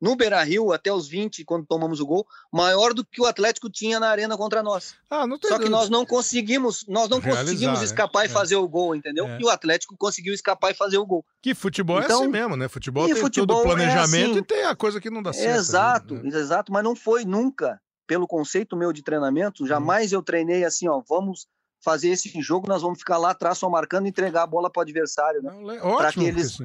no 0.00 0.16
Beira 0.16 0.42
Rio, 0.42 0.72
até 0.72 0.92
os 0.92 1.08
20, 1.08 1.44
quando 1.44 1.66
tomamos 1.66 2.00
o 2.00 2.06
gol, 2.06 2.26
maior 2.52 2.92
do 2.92 3.04
que 3.04 3.20
o 3.20 3.26
Atlético 3.26 3.70
tinha 3.70 3.98
na 3.98 4.08
arena 4.08 4.36
contra 4.36 4.62
nós. 4.62 4.94
Ah, 5.08 5.26
não 5.26 5.38
tem 5.38 5.50
Só 5.50 5.58
que 5.58 5.68
nós 5.68 5.88
não 5.88 6.04
conseguimos, 6.04 6.84
nós 6.88 7.08
não 7.08 7.18
Realizar, 7.18 7.44
conseguimos 7.44 7.78
né? 7.78 7.84
escapar 7.84 8.24
e 8.24 8.26
é. 8.26 8.28
fazer 8.28 8.56
o 8.56 8.68
gol, 8.68 8.94
entendeu? 8.94 9.26
É. 9.26 9.38
E 9.40 9.44
o 9.44 9.48
Atlético 9.48 9.96
conseguiu 9.96 10.34
escapar 10.34 10.72
e 10.72 10.74
fazer 10.74 10.98
o 10.98 11.06
gol. 11.06 11.24
Que 11.40 11.54
futebol 11.54 12.00
então, 12.00 12.18
é 12.18 12.22
assim 12.22 12.30
mesmo, 12.30 12.56
né? 12.56 12.68
Futebol 12.68 13.06
tem 13.06 13.14
futebol 13.14 13.56
todo 13.56 13.60
o 13.60 13.74
planejamento 13.74 14.28
é 14.28 14.30
assim. 14.30 14.38
e 14.38 14.42
tem 14.42 14.64
a 14.64 14.76
coisa 14.76 15.00
que 15.00 15.10
não 15.10 15.22
dá 15.22 15.32
certo. 15.32 15.58
Exato, 15.58 16.14
né? 16.14 16.28
exato, 16.28 16.72
mas 16.72 16.84
não 16.84 16.94
foi 16.94 17.24
nunca, 17.24 17.80
pelo 18.06 18.26
conceito 18.26 18.76
meu 18.76 18.92
de 18.92 19.02
treinamento, 19.02 19.66
jamais 19.66 20.12
hum. 20.12 20.16
eu 20.16 20.22
treinei 20.22 20.64
assim, 20.64 20.88
ó, 20.88 21.00
vamos 21.08 21.46
fazer 21.84 22.08
esse 22.08 22.28
jogo, 22.40 22.66
nós 22.66 22.82
vamos 22.82 22.98
ficar 22.98 23.18
lá 23.18 23.30
atrás 23.30 23.58
só 23.58 23.68
marcando 23.68 24.06
e 24.06 24.08
entregar 24.08 24.42
a 24.42 24.46
bola 24.46 24.70
para 24.70 24.80
o 24.80 24.82
adversário, 24.82 25.42
né? 25.42 25.52
Para 25.96 26.12
que 26.12 26.24
eles 26.24 26.58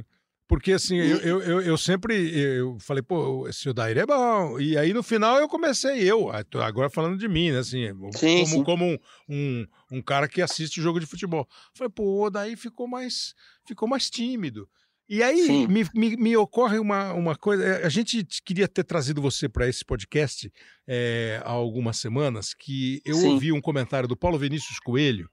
porque 0.49 0.71
assim, 0.71 0.97
eu, 0.97 1.41
eu, 1.43 1.61
eu, 1.61 1.77
sempre 1.77 2.35
eu 2.35 2.75
falei, 2.79 3.03
pô, 3.03 3.47
esse 3.47 3.69
Odair 3.69 3.99
é 3.99 4.05
bom. 4.05 4.59
E 4.59 4.75
aí 4.75 4.91
no 4.93 5.03
final 5.03 5.37
eu 5.37 5.47
comecei, 5.47 6.01
eu, 6.01 6.31
agora 6.59 6.89
falando 6.89 7.19
de 7.19 7.27
mim, 7.27 7.51
né? 7.51 7.59
Assim, 7.59 7.85
sim, 8.15 8.39
como, 8.39 8.47
sim. 8.47 8.63
como 8.63 8.85
um, 8.85 8.97
um, 9.29 9.67
um, 9.91 10.01
cara 10.01 10.27
que 10.27 10.41
assiste 10.41 10.81
jogo 10.81 10.99
de 10.99 11.05
futebol. 11.05 11.47
Falei, 11.75 11.91
pô, 11.91 12.01
o 12.01 12.23
Odair 12.23 12.57
ficou 12.57 12.87
mais, 12.87 13.35
ficou 13.63 13.87
mais 13.87 14.09
tímido. 14.09 14.67
E 15.07 15.21
aí 15.21 15.67
me, 15.67 15.87
me, 15.93 16.17
me, 16.17 16.35
ocorre 16.35 16.79
uma, 16.79 17.13
uma 17.13 17.35
coisa. 17.35 17.63
Eh, 17.63 17.85
a 17.85 17.89
gente 17.89 18.25
queria 18.43 18.67
ter 18.67 18.83
trazido 18.83 19.21
você 19.21 19.47
para 19.47 19.67
esse 19.67 19.85
podcast 19.85 20.51
é, 20.87 21.39
há 21.45 21.51
algumas 21.51 21.97
semanas, 21.97 22.55
que 22.55 23.03
eu 23.05 23.15
sim. 23.15 23.33
ouvi 23.33 23.51
um 23.51 23.61
comentário 23.61 24.09
do 24.09 24.17
Paulo 24.17 24.39
Vinícius 24.39 24.79
Coelho 24.79 25.29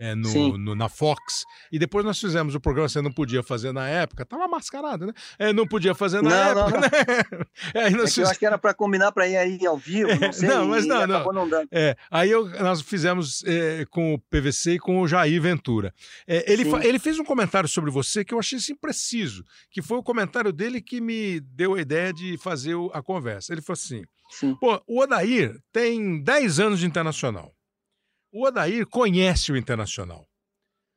é, 0.00 0.14
no, 0.14 0.56
no, 0.56 0.74
na 0.74 0.88
Fox. 0.88 1.44
E 1.70 1.78
depois 1.78 2.04
nós 2.04 2.18
fizemos 2.18 2.54
o 2.54 2.60
programa, 2.60 2.88
você 2.88 3.02
não 3.02 3.12
podia 3.12 3.42
fazer 3.42 3.70
na 3.70 3.86
época, 3.86 4.24
tava 4.24 4.48
mascarado, 4.48 5.06
né? 5.06 5.12
É, 5.38 5.52
não 5.52 5.66
podia 5.66 5.94
fazer 5.94 6.22
na 6.22 6.30
não, 6.30 6.36
época, 6.36 6.62
não, 6.62 6.70
não. 6.70 6.80
né? 6.80 7.44
aí 7.84 7.94
nós 7.94 8.16
é 8.16 8.22
eu 8.22 8.28
acho 8.28 8.38
que 8.38 8.46
era 8.46 8.56
para 8.56 8.72
combinar 8.72 9.12
para 9.12 9.28
ir 9.28 9.36
aí 9.36 9.66
ao 9.66 9.76
vivo, 9.76 10.08
não 10.18 10.32
sei. 10.32 10.48
não, 10.48 10.66
mas 10.68 10.86
não, 10.86 11.06
não. 11.06 11.32
não 11.32 11.48
dando. 11.48 11.68
É, 11.70 11.94
aí 12.10 12.30
eu, 12.30 12.48
nós 12.60 12.80
fizemos 12.80 13.44
é, 13.44 13.84
com 13.90 14.14
o 14.14 14.18
PVC 14.18 14.72
e 14.72 14.78
com 14.78 15.02
o 15.02 15.06
Jair 15.06 15.40
Ventura. 15.42 15.92
É, 16.26 16.50
ele, 16.50 16.62
ele 16.82 16.98
fez 16.98 17.18
um 17.18 17.24
comentário 17.24 17.68
sobre 17.68 17.90
você 17.90 18.24
que 18.24 18.32
eu 18.32 18.38
achei 18.38 18.56
assim 18.56 18.74
preciso, 18.74 19.44
que 19.70 19.82
foi 19.82 19.98
o 19.98 20.02
comentário 20.02 20.50
dele 20.50 20.80
que 20.80 20.98
me 20.98 21.40
deu 21.40 21.74
a 21.74 21.80
ideia 21.80 22.10
de 22.10 22.38
fazer 22.38 22.74
a 22.94 23.02
conversa. 23.02 23.52
Ele 23.52 23.60
falou 23.60 23.78
assim: 23.78 24.02
Sim. 24.30 24.56
pô, 24.58 24.80
o 24.86 25.02
Odair 25.02 25.58
tem 25.70 26.22
10 26.22 26.58
anos 26.58 26.80
de 26.80 26.86
internacional 26.86 27.52
o 28.32 28.46
Odair 28.46 28.86
conhece 28.86 29.52
o 29.52 29.56
Internacional. 29.56 30.26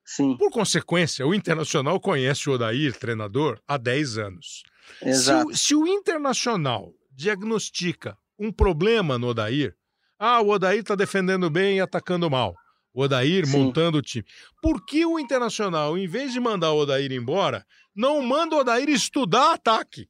Sim. 0.05 0.35
Por 0.37 0.51
consequência, 0.51 1.25
o 1.25 1.33
Internacional 1.33 1.99
conhece 1.99 2.49
o 2.49 2.53
Odair, 2.53 2.97
treinador, 2.97 3.59
há 3.67 3.77
10 3.77 4.17
anos. 4.17 4.63
Exato. 5.01 5.47
Se 5.47 5.53
o, 5.53 5.57
se 5.57 5.75
o 5.75 5.87
Internacional 5.87 6.91
diagnostica 7.11 8.17
um 8.37 8.51
problema 8.51 9.17
no 9.17 9.27
Odair, 9.27 9.75
ah, 10.19 10.41
o 10.41 10.49
Odair 10.49 10.81
está 10.81 10.95
defendendo 10.95 11.49
bem 11.49 11.77
e 11.77 11.81
atacando 11.81 12.29
mal. 12.29 12.55
O 12.93 13.03
Odair 13.03 13.45
Sim. 13.45 13.57
montando 13.57 13.97
o 13.97 14.01
time. 14.01 14.25
Por 14.61 14.85
que 14.85 15.05
o 15.05 15.17
Internacional, 15.17 15.97
em 15.97 16.07
vez 16.07 16.33
de 16.33 16.39
mandar 16.39 16.71
o 16.71 16.79
Odair 16.79 17.11
embora, 17.11 17.65
não 17.95 18.21
manda 18.21 18.55
o 18.55 18.59
Odair 18.59 18.89
estudar 18.89 19.53
ataque? 19.53 20.07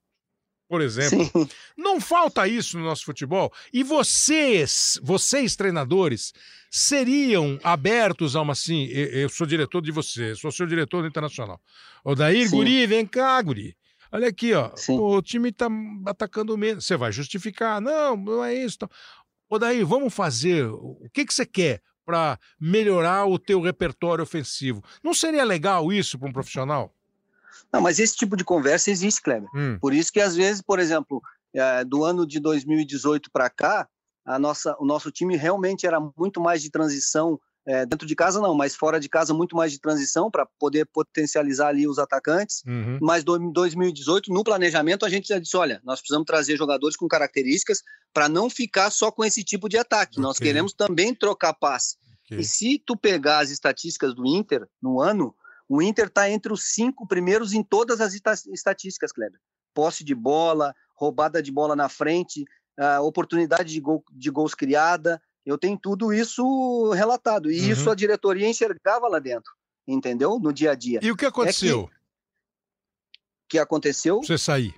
Por 0.74 0.82
exemplo. 0.82 1.24
Sim. 1.24 1.48
Não 1.78 2.02
falta 2.02 2.48
isso 2.48 2.80
no 2.80 2.84
nosso 2.84 3.06
futebol. 3.06 3.54
E 3.72 3.84
vocês, 3.84 5.00
vocês 5.04 5.56
treinadores, 5.56 6.34
seriam 6.68 7.60
abertos 7.64 8.36
a 8.36 8.42
uma 8.42 8.54
assim? 8.54 8.86
Eu 8.88 9.30
sou 9.30 9.46
diretor 9.46 9.84
de 9.84 9.92
você, 9.92 10.34
sou 10.36 10.52
seu 10.52 10.66
diretor 10.66 11.04
do 11.04 11.08
Internacional. 11.08 11.62
Odair 12.04 12.50
Sim. 12.50 12.56
Guri, 12.56 12.88
vem 12.88 13.06
cá, 13.06 13.40
Guri. 13.40 13.78
Olha 14.12 14.30
aqui, 14.30 14.52
ó. 14.56 14.72
Pô, 14.88 15.18
o 15.18 15.22
time 15.22 15.52
tá 15.52 15.68
atacando 16.08 16.58
menos. 16.58 16.88
Você 16.88 16.98
vai 16.98 17.12
justificar? 17.12 17.80
Não, 17.80 18.18
não 18.18 18.44
é 18.44 18.56
isso. 18.56 18.80
Odair, 19.48 19.86
vamos 19.86 20.12
fazer. 20.12 20.66
O 20.66 21.08
que, 21.14 21.24
que 21.24 21.36
você 21.36 21.46
quer 21.46 21.84
para 22.04 22.40
melhorar 22.60 23.28
o 23.28 23.38
teu 23.38 23.62
repertório 23.62 24.24
ofensivo? 24.24 24.84
Não 25.04 25.14
seria 25.14 25.44
legal 25.44 25.94
isso 25.94 26.18
para 26.18 26.30
um 26.30 26.34
profissional? 26.34 26.92
Não, 27.72 27.82
mas 27.82 28.00
esse 28.00 28.16
tipo 28.16 28.36
de 28.36 28.44
conversa 28.44 28.92
existe, 28.92 29.22
Kleber. 29.22 29.50
Hum. 29.56 29.78
Por 29.80 29.94
isso 29.94 30.12
que 30.12 30.20
às 30.20 30.36
vezes, 30.36 30.62
por 30.62 30.80
exemplo, 30.80 31.22
é, 31.54 31.84
do 31.84 32.04
ano 32.04 32.26
de 32.26 32.40
2018 32.40 33.30
para 33.32 33.50
cá, 33.50 33.88
a 34.26 34.40
nossa, 34.40 34.76
o 34.80 34.86
nosso 34.86 35.12
time 35.12 35.36
realmente 35.36 35.86
era 35.86 36.00
muito 36.18 36.40
mais 36.40 36.62
de 36.62 36.70
transição 36.70 37.40
é, 37.66 37.86
dentro 37.86 38.06
de 38.06 38.16
casa 38.16 38.42
não, 38.42 38.54
mas 38.54 38.76
fora 38.76 39.00
de 39.00 39.08
casa 39.08 39.34
muito 39.34 39.56
mais 39.56 39.72
de 39.72 39.80
transição 39.80 40.30
para 40.30 40.46
poder 40.60 40.86
potencializar 40.86 41.70
ali 41.70 41.88
os 41.88 41.98
atacantes. 41.98 42.62
Uhum. 42.68 43.00
Mas 43.02 43.24
em 43.24 43.52
2018, 43.54 44.34
no 44.34 44.44
planejamento, 44.44 45.06
a 45.06 45.10
gente 45.10 45.30
já 45.30 45.40
disse: 45.40 45.56
olha, 45.56 45.82
nós 45.84 46.00
precisamos 46.00 46.26
trazer 46.26 46.58
jogadores 46.58 46.98
com 46.98 47.08
características 47.08 47.82
para 48.14 48.28
não 48.28 48.50
ficar 48.50 48.90
só 48.90 49.12
com 49.12 49.24
esse 49.24 49.44
tipo 49.44 49.70
de 49.70 49.78
ataque. 49.78 50.14
Okay. 50.14 50.24
Nós 50.24 50.38
queremos 50.38 50.74
também 50.74 51.16
trocar 51.16 51.54
passe. 51.54 51.96
Okay. 52.26 52.40
E 52.40 52.44
se 52.44 52.82
tu 52.86 52.98
pegar 52.98 53.40
as 53.40 53.50
estatísticas 53.50 54.14
do 54.14 54.26
Inter 54.26 54.68
no 54.82 55.02
ano, 55.02 55.34
o 55.68 55.82
Inter 55.82 56.08
está 56.08 56.30
entre 56.30 56.52
os 56.52 56.74
cinco 56.74 57.08
primeiros 57.08 57.54
em 57.54 57.64
todas 57.64 58.02
as 58.02 58.14
estatísticas, 58.14 59.12
Kleber. 59.12 59.40
Posse 59.74 60.04
de 60.04 60.14
bola, 60.14 60.76
roubada 60.96 61.42
de 61.42 61.52
bola 61.52 61.76
na 61.76 61.90
frente, 61.90 62.46
oportunidade 63.02 63.74
de, 63.74 63.80
gol, 63.80 64.04
de 64.12 64.30
gols 64.30 64.54
criada. 64.54 65.22
Eu 65.46 65.58
tenho 65.58 65.78
tudo 65.78 66.14
isso 66.14 66.92
relatado. 66.92 67.52
E 67.52 67.60
uhum. 67.60 67.72
isso 67.72 67.90
a 67.90 67.96
diretoria 67.96 68.48
enxergava 68.48 69.08
lá 69.08 69.20
dentro, 69.20 69.52
entendeu? 69.88 70.40
No 70.40 70.54
dia 70.54 70.72
a 70.72 70.76
dia. 70.76 71.00
E 71.02 71.12
o 71.12 71.18
que 71.18 71.26
aconteceu? 71.26 71.90
É 71.92 72.04
que, 73.48 73.58
que 73.58 73.60
aconteceu? 73.60 74.22
Você 74.22 74.38
sair. 74.38 74.74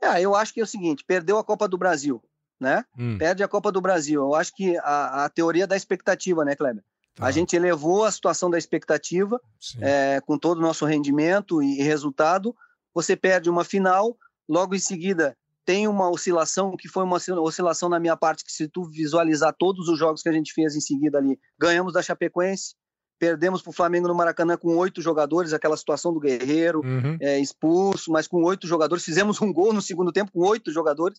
É, 0.00 0.20
eu 0.20 0.34
acho 0.34 0.52
que 0.52 0.60
é 0.60 0.64
o 0.64 0.66
seguinte: 0.66 1.04
perdeu 1.06 1.38
a 1.38 1.44
Copa 1.44 1.68
do 1.68 1.78
Brasil, 1.78 2.22
né? 2.58 2.84
Hum. 2.98 3.18
Perde 3.18 3.42
a 3.42 3.48
Copa 3.48 3.70
do 3.70 3.80
Brasil. 3.80 4.22
Eu 4.22 4.34
acho 4.34 4.54
que 4.54 4.76
a, 4.78 5.24
a 5.24 5.28
teoria 5.28 5.66
da 5.66 5.76
expectativa, 5.76 6.44
né, 6.44 6.56
Kleber? 6.56 6.84
Tá. 7.14 7.26
A 7.26 7.30
gente 7.30 7.54
elevou 7.54 8.04
a 8.04 8.10
situação 8.10 8.50
da 8.50 8.58
expectativa 8.58 9.40
é, 9.80 10.20
com 10.20 10.36
todo 10.36 10.58
o 10.58 10.62
nosso 10.62 10.84
rendimento 10.84 11.62
e 11.62 11.76
resultado. 11.76 12.54
Você 12.92 13.14
perde 13.14 13.48
uma 13.48 13.64
final, 13.64 14.16
logo 14.48 14.74
em 14.74 14.80
seguida 14.80 15.36
tem 15.64 15.88
uma 15.88 16.10
oscilação, 16.10 16.76
que 16.76 16.88
foi 16.88 17.04
uma 17.04 17.16
oscilação 17.16 17.88
na 17.88 17.98
minha 17.98 18.16
parte, 18.16 18.44
que 18.44 18.52
se 18.52 18.68
tu 18.68 18.84
visualizar 18.84 19.54
todos 19.58 19.88
os 19.88 19.98
jogos 19.98 20.22
que 20.22 20.28
a 20.28 20.32
gente 20.32 20.52
fez 20.52 20.76
em 20.76 20.80
seguida 20.80 21.18
ali, 21.18 21.38
ganhamos 21.58 21.94
da 21.94 22.02
Chapecoense, 22.02 22.74
perdemos 23.18 23.62
para 23.62 23.70
o 23.70 23.72
Flamengo 23.72 24.06
no 24.06 24.14
Maracanã 24.14 24.56
com 24.56 24.76
oito 24.76 25.00
jogadores, 25.00 25.52
aquela 25.52 25.76
situação 25.76 26.12
do 26.12 26.20
Guerreiro 26.20 26.80
uhum. 26.84 27.16
é, 27.20 27.38
expulso, 27.38 28.10
mas 28.10 28.28
com 28.28 28.42
oito 28.44 28.66
jogadores, 28.66 29.04
fizemos 29.04 29.40
um 29.40 29.52
gol 29.52 29.72
no 29.72 29.80
segundo 29.80 30.12
tempo 30.12 30.32
com 30.32 30.40
oito 30.40 30.70
jogadores 30.70 31.18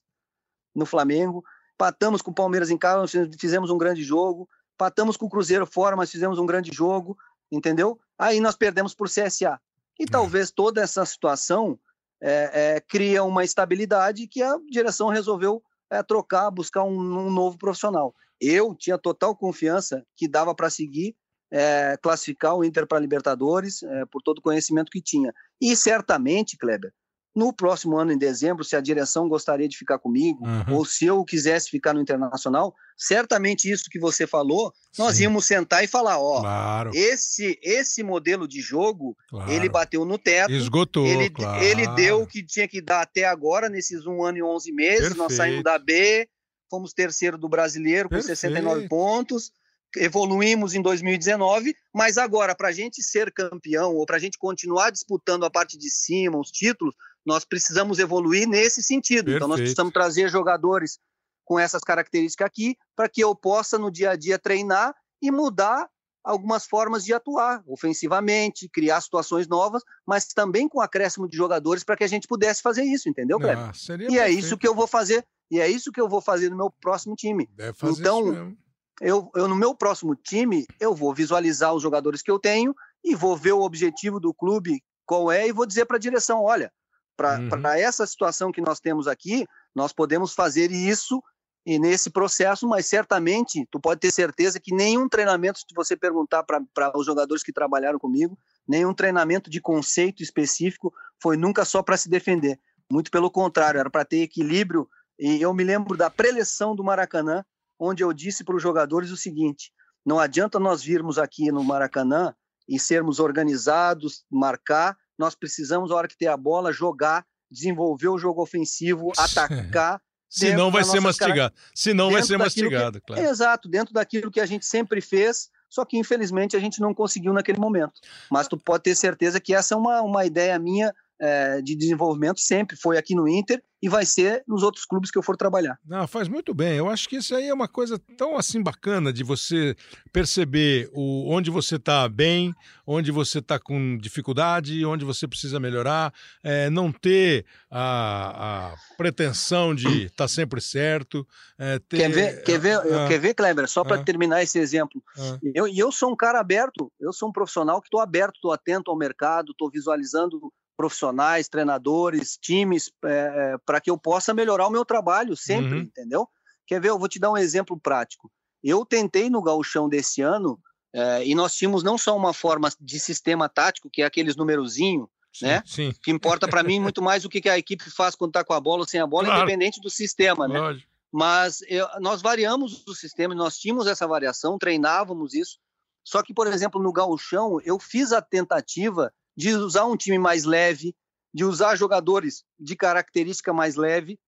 no 0.76 0.86
Flamengo, 0.86 1.43
patamos 1.78 2.22
com 2.22 2.32
o 2.32 2.36
Palmeiras 2.36 2.70
em 2.70 2.78
casa, 2.78 3.08
fizemos 3.39 3.72
um 3.72 3.78
grande 3.78 4.04
jogo, 4.04 4.48
Patamos 4.78 5.17
com 5.17 5.26
o 5.26 5.30
Cruzeiro 5.30 5.65
fora, 5.65 5.95
mas 5.95 6.11
fizemos 6.11 6.39
um 6.39 6.45
grande 6.45 6.71
jogo, 6.73 7.17
entendeu? 7.51 7.99
Aí 8.17 8.39
nós 8.39 8.55
perdemos 8.55 8.93
por 8.93 9.07
CSA. 9.07 9.59
E 9.99 10.03
é. 10.03 10.07
talvez 10.07 10.51
toda 10.51 10.82
essa 10.82 11.05
situação 11.05 11.80
é, 12.21 12.76
é, 12.76 12.82
cria 12.82 13.23
uma 13.23 13.43
estabilidade 13.43 14.28
que 14.28 14.41
a 14.41 14.57
direção 14.69 15.09
resolveu 15.09 15.61
é, 15.89 16.01
trocar, 16.03 16.49
buscar 16.49 16.84
um, 16.84 16.97
um, 16.97 17.32
novo 17.32 17.57
profissional. 17.57 18.13
Eu 18.39 18.76
tinha 18.76 18.97
total 18.97 19.36
confiança 19.36 20.05
que 20.15 20.28
dava 20.28 20.53
para 20.53 20.69
seguir, 20.69 21.15
é, 21.51 21.97
classificar 22.01 22.55
o 22.55 22.63
Inter 22.63 22.88
para 22.88 22.99
Libertadores, 22.99 23.84
é, 23.84 24.05
por 24.05 24.21
todo 24.21 24.39
o 24.39 24.41
conhecimento 24.41 24.91
que 24.91 25.01
tinha. 25.01 25.34
E 25.61 25.76
certamente, 25.76 26.57
Kleber, 26.57 26.91
no 27.36 27.52
próximo 27.52 27.98
ano, 27.98 28.14
em 28.14 28.18
dezembro, 28.18 28.64
se 28.64 28.76
a 28.76 28.82
direção 28.82 29.28
gostaria 29.28 29.68
de 29.68 29.78
ficar 29.78 30.00
comigo, 30.00 30.48
uhum. 30.48 30.76
ou 30.76 30.86
se 30.86 31.06
eu 31.06 31.24
quisesse 31.26 31.70
ficar 31.70 31.94
no 31.94 32.00
Internacional, 32.00 32.74
certamente 32.98 33.70
isso 33.70 33.90
que 33.90 34.00
você 34.00 34.26
falou, 34.26 34.72
nós 34.98 35.18
Sim. 35.18 35.24
íamos 35.24 35.46
sentar 35.46 35.84
e 35.84 35.88
falar, 35.88 36.18
ó, 36.18 36.40
claro. 36.40 36.92
esse 36.94 37.60
esse 37.62 38.02
modelo 38.04 38.48
de 38.48 38.62
jogo, 38.62 39.18
claro. 39.28 39.52
ele 39.52 39.68
bateu 39.68 40.06
no 40.06 40.18
teto, 40.18 40.54
esgotou, 40.54 41.06
ele, 41.06 41.30
claro. 41.30 41.62
ele 41.62 41.88
deu 41.90 42.22
o 42.22 42.28
que 42.28 42.42
tinha 42.42 42.68
que 42.68 42.82
dar 42.82 43.02
até 43.02 43.26
agora, 43.26 43.68
nesses 43.68 44.06
um 44.06 44.24
ano 44.24 44.38
e 44.38 44.44
onze 44.44 44.72
meses, 44.72 45.10
Perfeito. 45.10 45.18
nós 45.18 45.34
saímos 45.34 45.64
da 45.64 45.78
B, 45.78 46.30
fomos 46.70 46.94
terceiro 46.94 47.38
do 47.38 47.50
Brasileiro 47.50 48.08
com 48.08 48.16
Perfeito. 48.16 48.38
69 48.38 48.88
pontos, 48.88 49.52
evoluímos 49.98 50.74
em 50.74 50.82
2019, 50.82 51.76
mas 51.94 52.18
agora, 52.18 52.56
para 52.56 52.70
a 52.70 52.72
gente 52.72 53.04
ser 53.04 53.32
campeão 53.32 53.94
ou 53.96 54.06
para 54.06 54.18
a 54.18 54.20
gente 54.20 54.38
continuar 54.38 54.90
disputando 54.90 55.46
a 55.46 55.50
parte 55.50 55.78
de 55.78 55.90
cima, 55.90 56.40
os 56.40 56.50
títulos, 56.50 56.96
nós 57.26 57.43
precisamos 57.43 57.99
evoluir 57.99 58.47
nesse 58.47 58.84
sentido. 58.84 59.26
Perfeito. 59.26 59.38
Então, 59.38 59.47
nós 59.47 59.59
precisamos 59.59 59.93
trazer 59.93 60.30
jogadores 60.30 60.99
com 61.43 61.59
essas 61.59 61.82
características 61.84 62.45
aqui, 62.45 62.76
para 62.95 63.07
que 63.07 63.21
eu 63.21 63.36
possa, 63.36 63.78
no 63.78 63.91
dia 63.91 64.11
a 64.11 64.15
dia, 64.15 64.39
treinar 64.39 64.93
e 65.21 65.32
mudar 65.32 65.88
algumas 66.23 66.65
formas 66.65 67.05
de 67.05 67.13
atuar 67.13 67.63
ofensivamente, 67.67 68.67
criar 68.67 68.99
situações 68.99 69.47
novas, 69.47 69.84
mas 70.05 70.26
também 70.26 70.67
com 70.67 70.82
acréscimo 70.82 71.30
de 71.30 71.38
jogadores 71.38 71.84
para 71.84 71.95
que 71.95 72.03
a 72.03 72.07
gente 72.07 72.28
pudesse 72.28 72.63
fazer 72.63 72.84
isso, 72.84 73.07
entendeu, 73.07 73.38
Kleber? 73.38 73.65
Ah, 73.65 73.71
e 73.71 73.97
perfeito. 73.97 74.19
é 74.19 74.32
isso 74.32 74.57
que 74.57 74.67
eu 74.67 74.73
vou 74.73 74.88
fazer, 74.88 75.23
e 75.51 75.59
é 75.59 75.69
isso 75.69 75.91
que 75.91 76.01
eu 76.01 76.09
vou 76.09 76.19
fazer 76.19 76.49
no 76.49 76.57
meu 76.57 76.71
próximo 76.82 77.15
time. 77.15 77.47
então, 77.84 78.55
eu, 78.99 79.30
eu 79.36 79.47
no 79.47 79.55
meu 79.55 79.76
próximo 79.76 80.15
time, 80.15 80.65
eu 80.80 80.95
vou 80.95 81.13
visualizar 81.13 81.73
os 81.76 81.84
jogadores 81.84 82.23
que 82.23 82.32
eu 82.32 82.39
tenho 82.39 82.73
e 83.03 83.13
vou 83.13 83.38
ver 83.38 83.51
o 83.51 83.61
objetivo 83.61 84.19
do 84.19 84.34
clube 84.34 84.82
qual 85.05 85.32
é 85.32 85.47
e 85.47 85.51
vou 85.51 85.67
dizer 85.67 85.86
para 85.86 85.97
a 85.97 85.99
direção, 85.99 86.41
olha, 86.41 86.71
para 87.16 87.39
uhum. 87.39 87.68
essa 87.68 88.05
situação 88.05 88.51
que 88.51 88.61
nós 88.61 88.80
temos 88.80 89.07
aqui, 89.07 89.45
nós 89.74 89.93
podemos 89.93 90.34
fazer 90.34 90.72
isso 90.72 91.22
e 91.66 91.80
nesse 91.80 92.11
processo, 92.11 92.68
mas 92.68 92.86
certamente 92.86 93.68
tu 93.72 93.80
pode 93.80 93.99
ter 93.99 94.11
certeza 94.11 94.59
que 94.59 94.74
nenhum 94.74 95.09
treinamento, 95.09 95.57
se 95.57 95.66
você 95.76 95.97
perguntar 95.97 96.43
para 96.43 96.95
os 96.95 97.05
jogadores 97.05 97.41
que 97.41 97.51
trabalharam 97.51 97.97
comigo, 97.97 98.38
nenhum 98.68 98.93
treinamento 98.93 99.49
de 99.49 99.59
conceito 99.59 100.22
específico 100.22 100.93
foi 101.20 101.36
nunca 101.36 101.66
só 101.66 101.82
para 101.82 101.97
se 101.97 102.07
defender. 102.07 102.59
Muito 102.91 103.09
pelo 103.09 103.32
contrário, 103.32 103.80
era 103.80 103.89
para 103.89 104.05
ter 104.05 104.22
equilíbrio. 104.22 104.88
E 105.18 105.41
eu 105.41 105.53
me 105.55 105.63
lembro 105.63 105.97
da 105.97 106.07
preleção 106.07 106.76
do 106.76 106.84
Maracanã, 106.84 107.43
onde 107.80 108.03
eu 108.03 108.13
disse 108.13 108.43
para 108.43 108.55
os 108.55 108.61
jogadores 108.61 109.09
o 109.09 109.18
seguinte: 109.18 109.72
não 110.05 110.20
adianta 110.20 110.59
nós 110.59 110.84
virmos 110.84 111.18
aqui 111.18 111.51
no 111.51 111.63
Maracanã 111.63 112.36
e 112.70 112.80
sermos 112.80 113.20
organizados, 113.20 114.24
marcar, 114.30 114.95
nós 115.18 115.36
precisamos, 115.36 115.89
na 115.89 115.95
hora 115.95 116.07
que 116.07 116.18
ter 116.18 116.28
a 116.28 116.38
bola, 116.38 116.72
jogar, 116.72 117.26
desenvolver 117.49 118.09
o 118.09 118.18
jogo 118.18 118.41
ofensivo, 118.41 119.11
atacar 119.18 120.01
Senão 120.30 120.70
vai 120.70 120.84
ser 120.84 120.99
mastigado. 120.99 121.53
Senão 121.74 122.11
vai 122.11 122.22
ser 122.22 122.38
mastigado, 122.38 122.99
que... 122.99 123.07
claro. 123.07 123.22
Exato, 123.22 123.70
dentro 123.70 123.93
daquilo 123.93 124.30
que 124.30 124.41
a 124.41 124.45
gente 124.45 124.66
sempre 124.66 124.99
fez, 124.99 125.49
só 125.70 125.86
que 125.86 125.97
infelizmente 125.97 126.57
a 126.57 126.59
gente 126.59 126.82
não 126.82 126.93
conseguiu 126.93 127.32
naquele 127.32 127.59
momento. 127.59 127.93
Mas 128.30 128.47
tu 128.47 128.57
pode 128.57 128.84
ter 128.84 128.95
certeza 128.95 129.39
que 129.39 129.53
essa 129.53 129.76
é 129.76 129.78
uma, 129.78 130.01
uma 130.01 130.26
ideia 130.26 130.59
minha 130.59 130.93
é, 131.20 131.61
de 131.61 131.76
desenvolvimento, 131.76 132.39
sempre 132.39 132.76
foi 132.76 132.97
aqui 132.97 133.16
no 133.16 133.28
Inter 133.28 133.61
e 133.82 133.89
vai 133.89 134.05
ser 134.05 134.43
nos 134.47 134.63
outros 134.63 134.84
clubes 134.84 135.11
que 135.11 135.18
eu 135.18 135.22
for 135.22 135.38
trabalhar. 135.38 135.78
Não, 135.86 136.07
faz 136.07 136.28
muito 136.28 136.53
bem. 136.55 136.76
Eu 136.76 136.89
acho 136.89 137.07
que 137.07 137.18
isso 137.18 137.36
aí 137.36 137.47
é 137.47 137.53
uma 137.53 137.68
coisa 137.68 137.99
tão 138.18 138.36
assim 138.36 138.61
bacana 138.61 139.13
de 139.13 139.24
você 139.24 139.76
perceber 140.11 140.89
o, 140.91 141.30
onde 141.32 141.51
você 141.51 141.76
está 141.76 142.09
bem, 142.09 142.53
onde 142.88 143.11
você 143.11 143.39
está 143.39 143.59
com 143.59 143.97
dificuldade, 143.97 144.84
onde 144.86 145.05
você 145.05 145.28
precisa 145.28 145.59
melhorar, 145.59 146.11
é, 146.43 146.68
não 146.70 146.91
ter 146.91 147.45
a, 147.70 148.72
a 148.72 148.76
pretensão 148.97 149.76
de 149.76 150.05
estar 150.05 150.24
tá 150.24 150.28
sempre 150.28 150.59
certo. 150.61 151.28
É, 151.57 151.78
ter, 151.78 151.97
quer 151.97 152.09
ver, 152.09 152.43
quer 152.43 152.59
ver, 152.59 152.78
ah, 152.80 153.07
quer 153.07 153.20
ver 153.20 153.34
Kleber? 153.36 153.70
Só 153.70 153.84
para 153.84 154.01
ah, 154.01 154.03
terminar 154.03 154.41
esse 154.41 154.57
exemplo. 154.57 154.99
Ah, 155.18 155.38
eu, 155.53 155.68
eu 155.68 155.91
sou 155.91 156.11
um 156.11 156.16
cara 156.16 156.39
aberto, 156.39 156.91
eu 156.99 157.13
sou 157.13 157.30
um 157.30 157.32
profissional 157.32 157.80
que 157.82 157.88
estou 157.88 157.99
aberto, 157.99 158.36
estou 158.36 158.51
atento 158.51 158.89
ao 158.89 158.97
mercado, 158.97 159.51
estou 159.51 159.70
visualizando 159.70 160.51
profissionais, 160.76 161.47
treinadores, 161.47 162.38
times, 162.38 162.91
é, 163.03 163.53
é 163.53 163.57
para 163.65 163.80
que 163.80 163.89
eu 163.89 163.97
possa 163.97 164.34
melhorar 164.34 164.67
o 164.67 164.71
meu 164.71 164.86
trabalho 164.86 165.36
sempre, 165.36 165.76
uhum. 165.76 165.82
entendeu? 165.82 166.28
Quer 166.67 166.82
ver? 166.82 166.89
Eu 166.89 166.99
vou 166.99 167.07
te 167.07 167.19
dar 167.19 167.32
um 167.32 167.38
exemplo 167.38 167.80
prático. 167.80 168.32
Eu 168.63 168.86
tentei 168.86 169.30
no 169.30 169.41
gauchão 169.41 169.88
desse 169.88 170.21
ano 170.21 170.59
é, 170.93 171.26
e 171.26 171.36
nós 171.36 171.53
tínhamos 171.55 171.84
não 171.84 171.97
só 171.97 172.15
uma 172.15 172.34
forma 172.34 172.69
de 172.80 172.99
sistema 172.99 173.47
tático, 173.47 173.89
que 173.89 174.01
é 174.01 174.05
aqueles 174.05 174.36
numerozinho, 174.36 175.09
sim, 175.32 175.45
né? 175.45 175.61
Sim. 175.65 175.93
Que 176.01 176.11
importa 176.11 176.47
para 176.47 176.63
mim 176.63 176.80
muito 176.80 177.01
mais 177.01 177.26
o 177.26 177.30
que, 177.30 177.41
que 177.41 177.49
a 177.49 177.57
equipe 177.57 177.89
faz 177.89 178.15
quando 178.15 178.30
está 178.30 178.43
com 178.43 178.53
a 178.53 178.59
bola 178.59 178.82
ou 178.82 178.88
sem 178.88 178.99
a 178.99 179.07
bola, 179.07 179.26
claro. 179.26 179.41
independente 179.41 179.80
do 179.82 179.89
sistema, 179.89 180.47
né? 180.47 180.59
Lógico. 180.59 180.89
Mas 181.11 181.61
eu, 181.67 181.88
nós 181.99 182.21
variamos 182.21 182.86
o 182.88 182.93
sistema, 182.93 183.34
nós 183.34 183.57
tínhamos 183.57 183.88
essa 183.88 184.07
variação, 184.07 184.57
treinávamos 184.57 185.34
isso. 185.34 185.59
Só 186.03 186.21
que, 186.21 186.34
por 186.34 186.47
exemplo, 186.47 186.82
no 186.82 186.91
gauchão, 186.91 187.59
eu 187.63 187.80
fiz 187.80 188.11
a 188.11 188.21
tentativa 188.21 189.13
de 189.36 189.54
usar 189.54 189.86
um 189.86 189.98
time 189.98 190.18
mais 190.18 190.44
leve, 190.44 190.96
de 191.34 191.44
usar 191.44 191.76
jogadores 191.76 192.44
de 192.60 192.76
característica 192.76 193.52
mais 193.54 193.76
leve, 193.76 194.20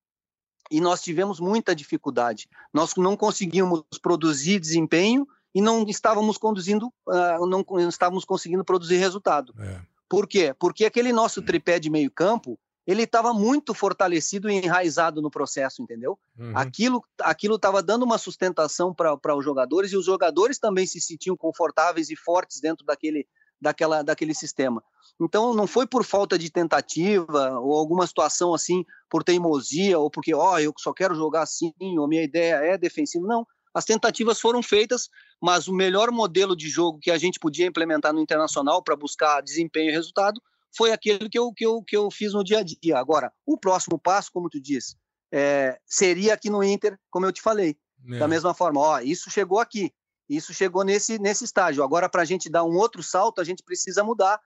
e 0.70 0.80
nós 0.80 1.00
tivemos 1.02 1.40
muita 1.40 1.74
dificuldade. 1.74 2.48
Nós 2.72 2.94
não 2.96 3.16
conseguimos 3.16 3.82
produzir 4.02 4.60
desempenho 4.60 5.26
e 5.54 5.60
não 5.62 5.84
estávamos 5.88 6.36
conduzindo, 6.36 6.92
uh, 7.06 7.46
não, 7.46 7.64
estávamos 7.88 8.24
conseguindo 8.24 8.64
produzir 8.64 8.96
resultado. 8.96 9.54
É. 9.58 9.80
Por 10.08 10.26
quê? 10.26 10.54
Porque 10.58 10.84
aquele 10.84 11.12
nosso 11.12 11.42
tripé 11.42 11.78
de 11.78 11.90
meio 11.90 12.10
campo, 12.10 12.58
ele 12.86 13.02
estava 13.02 13.34
muito 13.34 13.74
fortalecido 13.74 14.48
e 14.48 14.54
enraizado 14.54 15.20
no 15.20 15.30
processo, 15.30 15.82
entendeu? 15.82 16.18
Uhum. 16.38 16.56
Aquilo 16.56 17.04
aquilo 17.20 17.56
estava 17.56 17.82
dando 17.82 18.04
uma 18.04 18.16
sustentação 18.16 18.94
para 18.94 19.36
os 19.36 19.44
jogadores 19.44 19.92
e 19.92 19.96
os 19.96 20.06
jogadores 20.06 20.58
também 20.58 20.86
se 20.86 20.98
sentiam 20.98 21.36
confortáveis 21.36 22.08
e 22.08 22.16
fortes 22.16 22.60
dentro 22.60 22.86
daquele, 22.86 23.26
daquela, 23.60 24.02
daquele 24.02 24.34
sistema. 24.34 24.82
Então, 25.20 25.52
não 25.52 25.66
foi 25.66 25.86
por 25.86 26.04
falta 26.04 26.38
de 26.38 26.50
tentativa 26.50 27.58
ou 27.60 27.76
alguma 27.76 28.06
situação 28.06 28.54
assim, 28.54 28.84
por 29.10 29.24
teimosia 29.24 29.98
ou 29.98 30.10
porque, 30.10 30.34
ó, 30.34 30.54
oh, 30.54 30.58
eu 30.58 30.72
só 30.78 30.92
quero 30.92 31.14
jogar 31.14 31.42
assim, 31.42 31.72
ou 31.98 32.06
minha 32.06 32.22
ideia 32.22 32.56
é 32.56 32.78
defensiva. 32.78 33.26
Não. 33.26 33.46
As 33.74 33.84
tentativas 33.84 34.40
foram 34.40 34.62
feitas, 34.62 35.08
mas 35.40 35.68
o 35.68 35.74
melhor 35.74 36.10
modelo 36.10 36.56
de 36.56 36.68
jogo 36.68 36.98
que 37.00 37.10
a 37.10 37.18
gente 37.18 37.38
podia 37.38 37.66
implementar 37.66 38.12
no 38.12 38.20
internacional 38.20 38.82
para 38.82 38.96
buscar 38.96 39.40
desempenho 39.40 39.90
e 39.90 39.92
resultado 39.92 40.40
foi 40.76 40.92
aquele 40.92 41.28
que 41.28 41.38
eu, 41.38 41.52
que, 41.52 41.66
eu, 41.66 41.82
que 41.82 41.96
eu 41.96 42.10
fiz 42.10 42.32
no 42.32 42.44
dia 42.44 42.58
a 42.58 42.62
dia. 42.62 42.98
Agora, 42.98 43.32
o 43.46 43.58
próximo 43.58 43.98
passo, 43.98 44.30
como 44.32 44.48
tu 44.48 44.60
disse, 44.60 44.96
é, 45.32 45.78
seria 45.86 46.34
aqui 46.34 46.50
no 46.50 46.62
Inter, 46.62 46.98
como 47.10 47.26
eu 47.26 47.32
te 47.32 47.42
falei. 47.42 47.76
É. 48.10 48.18
Da 48.18 48.28
mesma 48.28 48.54
forma, 48.54 48.80
ó, 48.80 49.00
isso 49.00 49.30
chegou 49.30 49.58
aqui, 49.58 49.92
isso 50.28 50.52
chegou 50.52 50.84
nesse, 50.84 51.18
nesse 51.18 51.44
estágio. 51.44 51.82
Agora, 51.82 52.08
para 52.08 52.22
a 52.22 52.24
gente 52.24 52.50
dar 52.50 52.64
um 52.64 52.76
outro 52.76 53.02
salto, 53.02 53.40
a 53.40 53.44
gente 53.44 53.62
precisa 53.62 54.04
mudar 54.04 54.38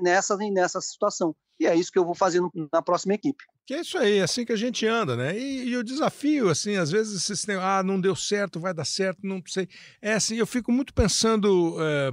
nessa, 0.00 0.36
nessa 0.36 0.80
situação. 0.80 1.34
E 1.58 1.66
é 1.66 1.74
isso 1.74 1.92
que 1.92 1.98
eu 1.98 2.04
vou 2.04 2.14
fazer 2.14 2.40
na 2.72 2.82
próxima 2.82 3.14
equipe. 3.14 3.42
Que 3.66 3.74
é 3.74 3.80
isso 3.80 3.96
aí, 3.96 4.18
é 4.18 4.22
assim 4.22 4.44
que 4.44 4.52
a 4.52 4.56
gente 4.56 4.84
anda, 4.86 5.16
né? 5.16 5.38
E, 5.38 5.68
e 5.68 5.76
o 5.76 5.84
desafio, 5.84 6.48
assim, 6.48 6.76
às 6.76 6.90
vezes 6.90 7.22
você 7.22 7.46
tem, 7.46 7.56
ah, 7.56 7.82
não 7.82 8.00
deu 8.00 8.16
certo, 8.16 8.58
vai 8.58 8.74
dar 8.74 8.84
certo, 8.84 9.20
não 9.22 9.40
sei. 9.46 9.68
É 10.00 10.14
assim, 10.14 10.34
eu 10.34 10.46
fico 10.46 10.72
muito 10.72 10.92
pensando, 10.92 11.76
é, 11.80 12.10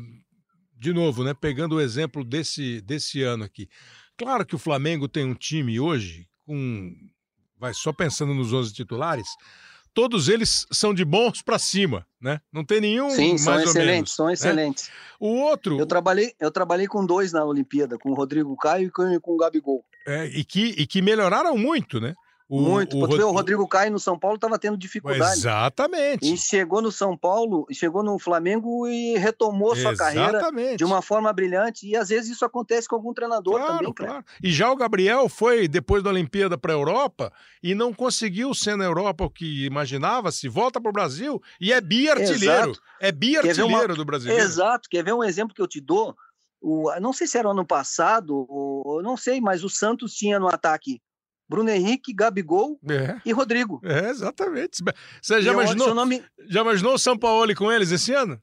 de 0.78 0.94
novo, 0.94 1.24
né? 1.24 1.34
Pegando 1.34 1.76
o 1.76 1.82
exemplo 1.82 2.24
desse, 2.24 2.82
desse 2.82 3.24
ano 3.24 3.44
aqui. 3.44 3.68
Claro 4.18 4.46
que 4.46 4.56
o 4.56 4.60
Flamengo 4.60 5.08
tem 5.08 5.26
um 5.26 5.34
time 5.34 5.80
hoje 5.80 6.28
com. 6.46 6.94
Vai 7.58 7.74
só 7.74 7.92
pensando 7.92 8.34
nos 8.34 8.54
11 8.54 8.74
titulares, 8.74 9.28
todos 9.94 10.30
eles 10.30 10.66
são 10.72 10.94
de 10.94 11.04
bons 11.04 11.42
para 11.42 11.60
cima, 11.60 12.06
né? 12.22 12.40
Não 12.52 12.64
tem 12.64 12.82
nenhum 12.82 13.10
Sim, 13.10 13.30
mais 13.30 13.42
são 13.42 13.60
excelentes, 13.60 13.86
menos, 13.86 14.16
são 14.16 14.30
excelentes. 14.30 14.88
Né? 14.88 14.94
O 15.20 15.28
outro... 15.28 15.80
Eu 15.80 15.86
trabalhei, 15.86 16.34
eu 16.40 16.52
trabalhei 16.52 16.88
com 16.88 17.06
dois 17.06 17.32
na 17.32 17.44
Olimpíada, 17.44 17.98
com 17.98 18.12
o 18.12 18.14
Rodrigo 18.14 18.56
Caio 18.58 18.88
e 18.88 18.92
com, 18.92 19.20
com 19.20 19.34
o 19.34 19.38
Gabigol. 19.38 19.84
É, 20.08 20.26
e, 20.28 20.44
que, 20.44 20.76
e 20.78 20.88
que 20.88 21.02
melhoraram 21.02 21.58
muito, 21.58 22.00
né? 22.00 22.16
O, 22.50 22.60
Muito. 22.60 22.98
O, 22.98 23.06
Rod... 23.06 23.20
o 23.20 23.32
Rodrigo 23.32 23.68
Caio 23.68 23.92
no 23.92 24.00
São 24.00 24.18
Paulo 24.18 24.36
estava 24.36 24.58
tendo 24.58 24.76
dificuldade. 24.76 25.38
Exatamente. 25.38 26.34
E 26.34 26.36
chegou 26.36 26.82
no 26.82 26.92
São 26.92 27.16
Paulo, 27.16 27.68
chegou 27.72 28.02
no 28.02 28.18
Flamengo 28.18 28.88
e 28.88 29.16
retomou 29.20 29.76
sua 29.76 29.96
carreira 29.96 30.42
de 30.76 30.84
uma 30.84 31.00
forma 31.04 31.32
brilhante. 31.32 31.88
E 31.88 31.96
às 31.96 32.10
vezes 32.10 32.32
isso 32.32 32.44
acontece 32.44 32.88
com 32.88 32.96
algum 32.96 33.14
treinador 33.14 33.60
claro, 33.60 33.78
também. 33.78 33.94
Claro. 33.94 34.26
E 34.42 34.52
já 34.52 34.72
o 34.72 34.76
Gabriel 34.76 35.30
foi 35.30 35.68
depois 35.68 36.02
da 36.02 36.10
Olimpíada 36.10 36.58
para 36.58 36.74
a 36.74 36.76
Europa 36.76 37.32
e 37.62 37.76
não 37.76 37.94
conseguiu 37.94 38.52
ser 38.56 38.76
na 38.76 38.86
Europa 38.86 39.26
o 39.26 39.30
que 39.30 39.68
imaginava-se. 39.68 40.50
Volta 40.50 40.82
para 40.82 40.90
o 40.90 40.94
Brasil 40.94 41.40
e 41.62 41.72
é 41.72 41.80
bi-artilheiro. 41.80 42.74
É 43.00 43.12
bi-artilheiro 43.12 43.94
uma... 43.94 43.96
do 43.96 44.04
Brasil. 44.04 44.32
Exato. 44.32 44.90
Quer 44.90 45.04
ver 45.04 45.14
um 45.14 45.24
exemplo 45.24 45.54
que 45.54 45.62
eu 45.62 45.68
te 45.68 45.80
dou? 45.80 46.16
O, 46.60 46.92
não 47.00 47.14
sei 47.14 47.28
se 47.28 47.38
era 47.38 47.50
ano 47.50 47.66
passado, 47.66 48.46
ou, 48.50 49.04
não 49.04 49.16
sei, 49.16 49.40
mas 49.40 49.64
o 49.64 49.70
Santos 49.70 50.14
tinha 50.16 50.40
no 50.40 50.48
ataque 50.48 51.00
Bruno 51.50 51.72
Henrique, 51.72 52.14
Gabigol 52.14 52.80
é. 52.88 53.20
e 53.26 53.32
Rodrigo. 53.32 53.82
É, 53.84 54.10
exatamente. 54.10 54.84
Você 55.20 55.42
já 55.42 55.52
imaginou, 55.52 55.96
nome... 55.96 56.24
já 56.48 56.62
imaginou 56.62 56.94
o 56.94 57.00
São 57.00 57.18
Paulo 57.18 57.54
com 57.56 57.72
eles 57.72 57.92
esse 57.92 58.14
ano? 58.14 58.40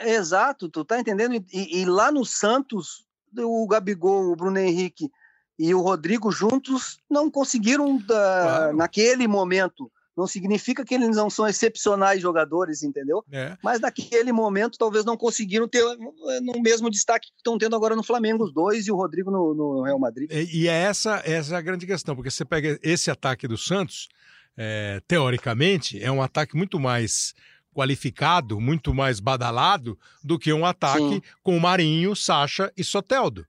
Exato, 0.00 0.68
tu 0.68 0.84
tá 0.84 0.98
entendendo? 0.98 1.34
E, 1.34 1.82
e, 1.82 1.84
lá 1.84 2.10
no 2.10 2.24
Santos, 2.24 3.04
o 3.38 3.66
Gabigol, 3.66 4.32
o 4.32 4.36
Bruno 4.36 4.58
Henrique 4.58 5.10
e 5.58 5.74
o 5.74 5.80
Rodrigo 5.80 6.30
juntos 6.30 6.98
não 7.10 7.30
conseguiram, 7.30 7.98
da, 7.98 8.42
claro. 8.42 8.76
naquele 8.76 9.28
momento, 9.28 9.90
não 10.16 10.26
significa 10.26 10.84
que 10.84 10.94
eles 10.94 11.14
não 11.14 11.28
são 11.28 11.46
excepcionais 11.46 12.20
jogadores, 12.20 12.82
entendeu? 12.82 13.22
É. 13.30 13.56
Mas 13.62 13.80
naquele 13.80 14.32
momento 14.32 14.78
talvez 14.78 15.04
não 15.04 15.16
conseguiram 15.16 15.68
ter 15.68 15.82
eh, 15.82 16.40
no 16.40 16.60
mesmo 16.62 16.90
destaque 16.90 17.28
que 17.28 17.36
estão 17.36 17.58
tendo 17.58 17.76
agora 17.76 17.94
no 17.94 18.02
Flamengo, 18.02 18.44
os 18.44 18.52
dois 18.52 18.86
e 18.86 18.92
o 18.92 18.96
Rodrigo 18.96 19.30
no, 19.30 19.54
no 19.54 19.82
Real 19.82 19.98
Madrid. 19.98 20.30
E, 20.32 20.62
e, 20.62 20.68
é 20.68 20.72
essa, 20.72 21.22
essa 21.24 21.54
é 21.54 21.58
a 21.58 21.60
grande 21.60 21.86
questão, 21.86 22.16
porque 22.16 22.30
você 22.30 22.44
pega 22.44 22.78
esse 22.82 23.10
ataque 23.10 23.46
do 23.46 23.58
Santos, 23.58 24.08
é, 24.56 25.02
teoricamente, 25.06 26.02
é 26.02 26.10
um 26.10 26.22
ataque 26.22 26.56
muito 26.56 26.80
mais 26.80 27.34
qualificado, 27.74 28.58
muito 28.58 28.94
mais 28.94 29.20
badalado 29.20 29.98
do 30.24 30.38
que 30.38 30.50
um 30.50 30.64
ataque 30.64 31.16
Sim. 31.16 31.22
com 31.42 31.58
Marinho, 31.58 32.16
Sacha 32.16 32.72
e 32.74 32.82
Soteldo. 32.82 33.46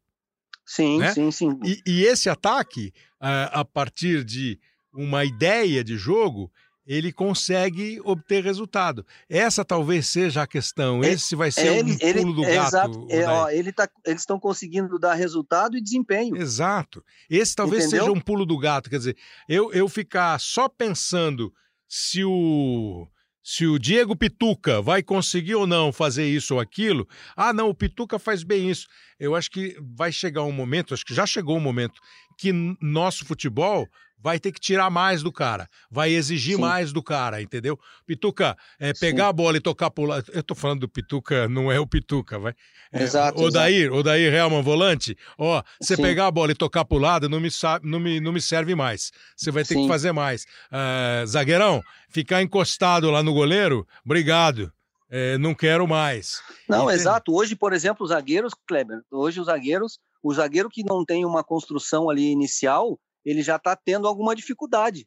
Sim, 0.66 1.00
né? 1.00 1.14
sim, 1.14 1.32
sim. 1.32 1.58
E, 1.64 1.82
e 1.88 2.04
esse 2.04 2.30
ataque, 2.30 2.94
a, 3.22 3.62
a 3.62 3.66
partir 3.66 4.26
de 4.26 4.60
uma 4.98 5.24
ideia 5.24 5.84
de 5.84 5.96
jogo, 5.98 6.52
ele 6.86 7.12
consegue 7.12 8.00
obter 8.06 8.44
resultado. 8.44 9.06
Essa 9.30 9.64
talvez 9.66 10.08
seja 10.08 10.42
a 10.44 10.48
questão. 10.48 11.04
É- 11.04 11.10
Esse 11.12 11.36
vai 11.36 11.52
ser 11.52 11.68
ele, 11.78 11.92
um 11.94 11.98
ele- 12.00 12.22
pulo 12.22 12.34
do 12.34 12.44
é 12.46 12.56
gato. 12.56 12.68
exato. 12.68 13.08
É, 13.10 13.28
ó, 13.28 13.50
ele 13.50 13.72
tá, 13.74 13.90
eles 14.06 14.22
estão 14.22 14.40
conseguindo 14.40 14.98
dar 14.98 15.14
resultado 15.14 15.78
e 15.78 15.82
desempenho. 15.82 16.38
Exato. 16.38 17.04
Esse 17.30 17.54
talvez 17.56 17.84
Entendeu? 17.86 18.06
seja 18.06 18.18
um 18.18 18.22
pulo 18.22 18.46
do 18.46 18.58
gato. 18.58 18.90
Quer 18.90 18.98
dizer, 19.00 19.18
eu, 19.50 19.72
eu 19.74 19.88
ficar 19.90 20.40
só 20.40 20.70
pensando 20.70 21.54
se 21.88 22.24
o. 22.24 23.08
Se 23.50 23.66
o 23.66 23.80
Diego 23.80 24.14
Pituca 24.14 24.82
vai 24.82 25.02
conseguir 25.02 25.56
ou 25.56 25.66
não 25.66 25.94
fazer 25.94 26.28
isso 26.28 26.56
ou 26.56 26.60
aquilo, 26.60 27.08
ah, 27.34 27.54
não, 27.54 27.70
o 27.70 27.74
Pituca 27.74 28.20
faz 28.20 28.44
bem 28.44 28.70
isso. 28.70 28.88
Eu 29.18 29.36
acho 29.38 29.50
que 29.50 29.78
vai 29.96 30.12
chegar 30.12 30.44
um 30.44 30.52
momento, 30.52 30.94
acho 30.94 31.06
que 31.06 31.14
já 31.14 31.26
chegou 31.26 31.56
um 31.56 31.62
momento, 31.62 32.02
que 32.38 32.52
nosso 32.82 33.24
futebol 33.24 33.88
vai 34.18 34.40
ter 34.40 34.52
que 34.52 34.60
tirar 34.60 34.90
mais 34.90 35.22
do 35.22 35.32
cara, 35.32 35.70
vai 35.90 36.12
exigir 36.12 36.56
Sim. 36.56 36.62
mais 36.62 36.92
do 36.92 37.04
cara, 37.04 37.42
entendeu? 37.42 37.80
Pituca, 38.06 38.58
é, 38.80 38.94
Sim. 38.94 39.00
pegar 39.00 39.28
a 39.28 39.34
bola 39.34 39.58
e 39.58 39.62
tocar 39.62 39.92
pro 39.92 40.06
lado. 40.06 40.26
Eu 40.34 40.44
tô 40.44 40.56
falando 40.56 40.82
do 40.82 40.90
Pituca, 40.90 41.48
não 41.48 41.72
é 41.72 41.80
o 41.80 41.86
Pituca, 41.88 42.40
vai. 42.40 42.54
É, 42.92 43.04
Exato, 43.04 43.42
Odair, 43.42 43.94
Odair 43.94 44.34
Helman, 44.34 44.62
volante, 44.62 45.16
ó, 45.38 45.62
você 45.80 45.96
Sim. 45.96 46.02
pegar 46.02 46.28
a 46.28 46.32
bola 46.32 46.52
e 46.52 46.56
tocar 46.56 46.86
pro 46.86 46.98
lado 46.98 47.30
não 47.30 47.40
me, 47.40 47.50
não 47.84 48.00
me, 48.00 48.20
não 48.20 48.32
me 48.32 48.42
serve 48.42 48.76
mais. 48.76 49.12
Você 49.36 49.52
vai 49.52 49.64
ter 49.64 49.76
que 49.76 49.82
Sim. 49.82 49.88
fazer 49.88 50.12
mais. 50.12 50.46
Ah, 50.72 51.24
zagueirão, 51.26 51.84
ficar 52.10 52.42
encostado 52.42 53.12
lá 53.12 53.22
no 53.22 53.34
goleiro, 53.34 53.88
obrigado. 54.04 54.72
É, 55.10 55.38
não 55.38 55.56
quero 55.56 55.88
mais. 55.88 56.42
Não, 56.68 56.84
Entende? 56.84 57.00
exato. 57.00 57.34
Hoje, 57.34 57.56
por 57.56 57.72
exemplo, 57.72 58.04
os 58.04 58.10
zagueiros, 58.10 58.54
Kleber, 58.68 59.02
hoje 59.10 59.40
os 59.40 59.46
zagueiros, 59.46 60.00
o 60.22 60.34
zagueiro 60.34 60.70
que 60.70 60.84
não 60.84 61.06
tem 61.06 61.24
uma 61.24 61.44
construção 61.44 62.10
ali 62.10 62.30
inicial, 62.30 63.00
ele 63.30 63.44
já 63.44 63.58
está 63.58 63.76
tendo 63.76 64.08
alguma 64.08 64.34
dificuldade, 64.34 65.06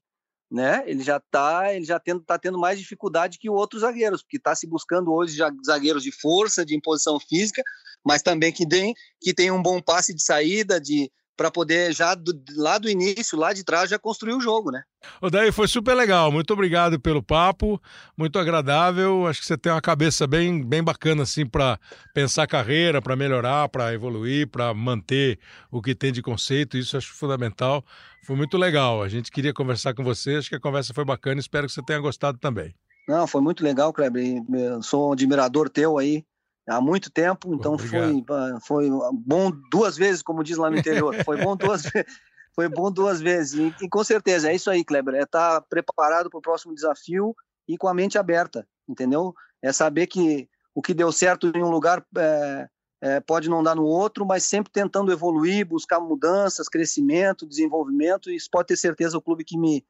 né? 0.50 0.84
Ele 0.86 1.02
já 1.02 1.16
está, 1.16 1.74
ele 1.74 1.86
já 1.86 1.98
tendo, 1.98 2.20
tá 2.20 2.38
tendo 2.38 2.58
mais 2.58 2.78
dificuldade 2.78 3.38
que 3.38 3.48
outros 3.48 3.80
zagueiros, 3.80 4.22
porque 4.22 4.36
está 4.36 4.54
se 4.54 4.66
buscando 4.66 5.10
hoje 5.10 5.34
já 5.34 5.50
zagueiros 5.64 6.02
de 6.02 6.12
força, 6.12 6.64
de 6.64 6.76
imposição 6.76 7.18
física, 7.18 7.62
mas 8.04 8.20
também 8.20 8.52
que 8.52 8.68
tem 8.68 8.94
que 9.18 9.32
tem 9.32 9.50
um 9.50 9.62
bom 9.62 9.80
passe 9.80 10.14
de 10.14 10.22
saída, 10.22 10.78
de 10.78 11.10
para 11.36 11.50
poder 11.50 11.92
já 11.92 12.14
do, 12.14 12.32
lá 12.56 12.78
do 12.78 12.88
início, 12.88 13.38
lá 13.38 13.52
de 13.52 13.64
trás, 13.64 13.88
já 13.88 13.98
construir 13.98 14.34
o 14.34 14.40
jogo, 14.40 14.70
né? 14.70 14.82
Odair, 15.20 15.52
foi 15.52 15.66
super 15.66 15.94
legal. 15.94 16.30
Muito 16.30 16.52
obrigado 16.52 17.00
pelo 17.00 17.22
papo, 17.22 17.80
muito 18.16 18.38
agradável. 18.38 19.26
Acho 19.26 19.40
que 19.40 19.46
você 19.46 19.56
tem 19.56 19.72
uma 19.72 19.80
cabeça 19.80 20.26
bem, 20.26 20.62
bem 20.62 20.82
bacana 20.82 21.22
assim 21.22 21.46
para 21.46 21.78
pensar 22.14 22.46
carreira, 22.46 23.00
para 23.00 23.16
melhorar, 23.16 23.68
para 23.68 23.94
evoluir, 23.94 24.48
para 24.48 24.74
manter 24.74 25.38
o 25.70 25.80
que 25.80 25.94
tem 25.94 26.12
de 26.12 26.20
conceito. 26.20 26.76
Isso 26.76 26.96
acho 26.96 27.12
fundamental. 27.14 27.84
Foi 28.26 28.36
muito 28.36 28.58
legal. 28.58 29.02
A 29.02 29.08
gente 29.08 29.30
queria 29.30 29.54
conversar 29.54 29.94
com 29.94 30.04
você. 30.04 30.36
Acho 30.36 30.50
que 30.50 30.56
a 30.56 30.60
conversa 30.60 30.92
foi 30.92 31.04
bacana. 31.04 31.40
Espero 31.40 31.66
que 31.66 31.72
você 31.72 31.82
tenha 31.82 32.00
gostado 32.00 32.38
também. 32.38 32.74
Não, 33.08 33.26
foi 33.26 33.40
muito 33.40 33.64
legal, 33.64 33.92
Kleber. 33.92 34.42
eu 34.52 34.82
Sou 34.82 35.08
um 35.08 35.12
admirador 35.12 35.68
teu 35.68 35.98
aí 35.98 36.24
há 36.70 36.80
muito 36.80 37.10
tempo, 37.10 37.52
então 37.52 37.76
foi, 37.76 38.24
foi 38.62 38.88
bom 39.12 39.50
duas 39.70 39.96
vezes, 39.96 40.22
como 40.22 40.44
diz 40.44 40.56
lá 40.56 40.70
no 40.70 40.78
interior. 40.78 41.14
Foi 41.24 41.36
bom 41.36 41.56
duas 41.56 41.82
vezes. 41.82 42.06
Foi 42.52 42.68
bom 42.68 42.90
duas 42.90 43.20
vezes. 43.20 43.54
E, 43.54 43.84
e 43.84 43.88
com 43.88 44.02
certeza, 44.02 44.50
é 44.50 44.54
isso 44.54 44.68
aí, 44.68 44.84
Kleber. 44.84 45.14
É 45.14 45.22
estar 45.22 45.60
preparado 45.62 46.28
para 46.28 46.38
o 46.38 46.42
próximo 46.42 46.74
desafio 46.74 47.34
e 47.66 47.78
com 47.78 47.86
a 47.86 47.94
mente 47.94 48.18
aberta, 48.18 48.66
entendeu? 48.88 49.32
É 49.62 49.72
saber 49.72 50.08
que 50.08 50.48
o 50.74 50.82
que 50.82 50.92
deu 50.92 51.12
certo 51.12 51.46
em 51.54 51.62
um 51.62 51.70
lugar 51.70 52.04
é, 52.18 52.68
é, 53.00 53.20
pode 53.20 53.48
não 53.48 53.62
dar 53.62 53.76
no 53.76 53.84
outro, 53.84 54.26
mas 54.26 54.42
sempre 54.42 54.72
tentando 54.72 55.12
evoluir, 55.12 55.64
buscar 55.64 56.00
mudanças, 56.00 56.68
crescimento, 56.68 57.46
desenvolvimento. 57.46 58.28
E 58.30 58.34
isso 58.34 58.48
pode 58.50 58.66
ter 58.66 58.76
certeza 58.76 59.16
o 59.16 59.22
clube 59.22 59.44
que 59.44 59.56
me, 59.56 59.86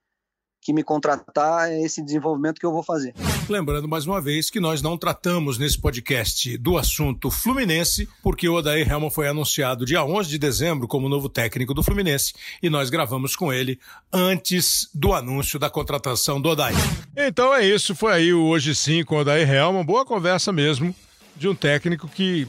que 0.61 0.73
me 0.73 0.83
contratar 0.83 1.71
é 1.71 1.83
esse 1.83 2.03
desenvolvimento 2.03 2.61
que 2.61 2.67
eu 2.67 2.73
vou 2.73 2.83
fazer. 2.83 3.15
Lembrando 3.49 3.89
mais 3.89 4.07
uma 4.07 4.21
vez 4.21 4.51
que 4.51 4.61
nós 4.61 4.83
não 4.83 4.99
tratamos 4.99 5.59
nesse 5.59 5.79
podcast 5.79 6.57
do 6.59 6.77
assunto 6.77 7.31
Fluminense, 7.31 8.09
porque 8.23 8.49
o 8.49 8.55
Odair 8.55 8.91
Helman 8.91 9.11
foi 9.11 9.27
anunciado 9.27 9.87
dia 9.87 10.05
11 10.05 10.29
de 10.29 10.39
dezembro 10.39 10.87
como 10.87 11.09
novo 11.09 11.29
técnico 11.29 11.73
do 11.73 11.83
Fluminense 11.83 12.35
e 12.63 12.69
nós 12.69 12.91
gravamos 12.91 13.35
com 13.35 13.53
ele 13.53 13.79
antes 14.13 14.89
do 14.95 15.15
anúncio 15.15 15.59
da 15.59 15.71
contratação 15.71 16.41
do 16.41 16.51
Odair. 16.51 16.77
Então 17.17 17.55
é 17.55 17.67
isso, 17.67 17.95
foi 17.95 18.13
aí 18.13 18.35
o 18.35 18.45
Hoje 18.45 18.75
Sim 18.75 19.03
com 19.03 19.17
o 19.17 19.21
Odair 19.21 19.51
Helman, 19.51 19.85
boa 19.85 20.05
conversa 20.05 20.53
mesmo 20.53 20.95
de 21.37 21.49
um 21.49 21.55
técnico 21.55 22.07
que 22.07 22.47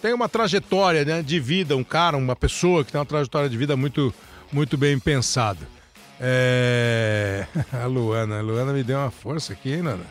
tem 0.00 0.12
uma 0.12 0.28
trajetória 0.28 1.04
né, 1.04 1.22
de 1.22 1.40
vida, 1.40 1.76
um 1.76 1.82
cara, 1.82 2.16
uma 2.16 2.36
pessoa 2.36 2.84
que 2.84 2.92
tem 2.92 2.98
uma 2.98 3.06
trajetória 3.06 3.48
de 3.48 3.56
vida 3.56 3.76
muito, 3.76 4.14
muito 4.52 4.76
bem 4.76 4.98
pensada. 4.98 5.77
É... 6.20 7.46
A 7.72 7.86
Luana, 7.86 8.38
a 8.38 8.42
Luana 8.42 8.72
me 8.72 8.82
deu 8.82 8.98
uma 8.98 9.10
força 9.10 9.52
aqui, 9.52 9.72
hein, 9.72 9.82
Nana? 9.82 10.04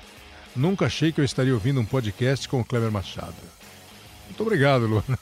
Nunca 0.55 0.85
achei 0.85 1.11
que 1.11 1.21
eu 1.21 1.25
estaria 1.25 1.53
ouvindo 1.53 1.79
um 1.79 1.85
podcast 1.85 2.47
com 2.47 2.59
o 2.59 2.65
Kleber 2.65 2.91
Machado. 2.91 3.35
Muito 4.25 4.41
obrigado, 4.41 4.87
Luana. 4.87 5.19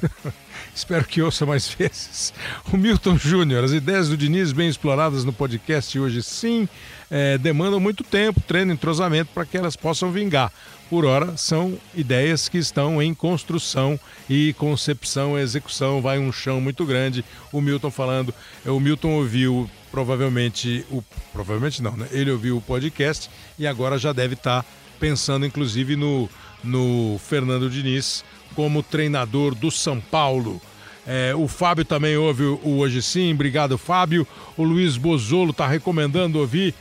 Espero 0.74 1.04
que 1.04 1.22
ouça 1.22 1.46
mais 1.46 1.68
vezes. 1.68 2.32
O 2.72 2.76
Milton 2.76 3.16
Júnior, 3.16 3.64
as 3.64 3.72
ideias 3.72 4.08
do 4.08 4.16
Diniz 4.16 4.52
bem 4.52 4.68
exploradas 4.68 5.24
no 5.24 5.32
podcast 5.32 5.98
hoje 5.98 6.22
sim 6.22 6.68
é, 7.10 7.38
demandam 7.38 7.78
muito 7.78 8.02
tempo, 8.02 8.40
treino, 8.40 8.72
entrosamento 8.72 9.30
para 9.32 9.46
que 9.46 9.56
elas 9.56 9.76
possam 9.76 10.10
vingar. 10.10 10.52
Por 10.90 11.04
hora, 11.04 11.36
são 11.36 11.78
ideias 11.94 12.48
que 12.48 12.58
estão 12.58 13.02
em 13.02 13.14
construção 13.14 13.98
e 14.28 14.52
concepção 14.54 15.38
execução. 15.38 16.00
Vai 16.00 16.18
um 16.18 16.30
chão 16.30 16.60
muito 16.60 16.84
grande. 16.84 17.24
O 17.52 17.60
Milton 17.60 17.90
falando, 17.90 18.34
o 18.64 18.78
Milton 18.78 19.12
ouviu 19.12 19.68
provavelmente 19.90 20.84
o 20.90 21.02
provavelmente 21.32 21.82
não, 21.82 21.96
né? 21.96 22.06
Ele 22.10 22.30
ouviu 22.30 22.56
o 22.56 22.60
podcast 22.60 23.30
e 23.58 23.66
agora 23.66 23.96
já 23.96 24.12
deve 24.12 24.34
estar 24.34 24.64
pensando 24.98 25.46
inclusive 25.46 25.96
no 25.96 26.28
no 26.62 27.18
Fernando 27.18 27.68
Diniz 27.68 28.24
como 28.54 28.82
treinador 28.82 29.54
do 29.54 29.70
São 29.70 30.00
Paulo. 30.00 30.60
É, 31.06 31.34
o 31.34 31.46
Fábio 31.46 31.84
também 31.84 32.16
ouve 32.16 32.44
o 32.44 32.78
Hoje 32.78 33.02
Sim, 33.02 33.34
obrigado 33.34 33.76
Fábio. 33.76 34.26
O 34.56 34.62
Luiz 34.62 34.96
Bozolo 34.96 35.50
está 35.50 35.66
recomendando 35.66 36.38
ouvir. 36.38 36.74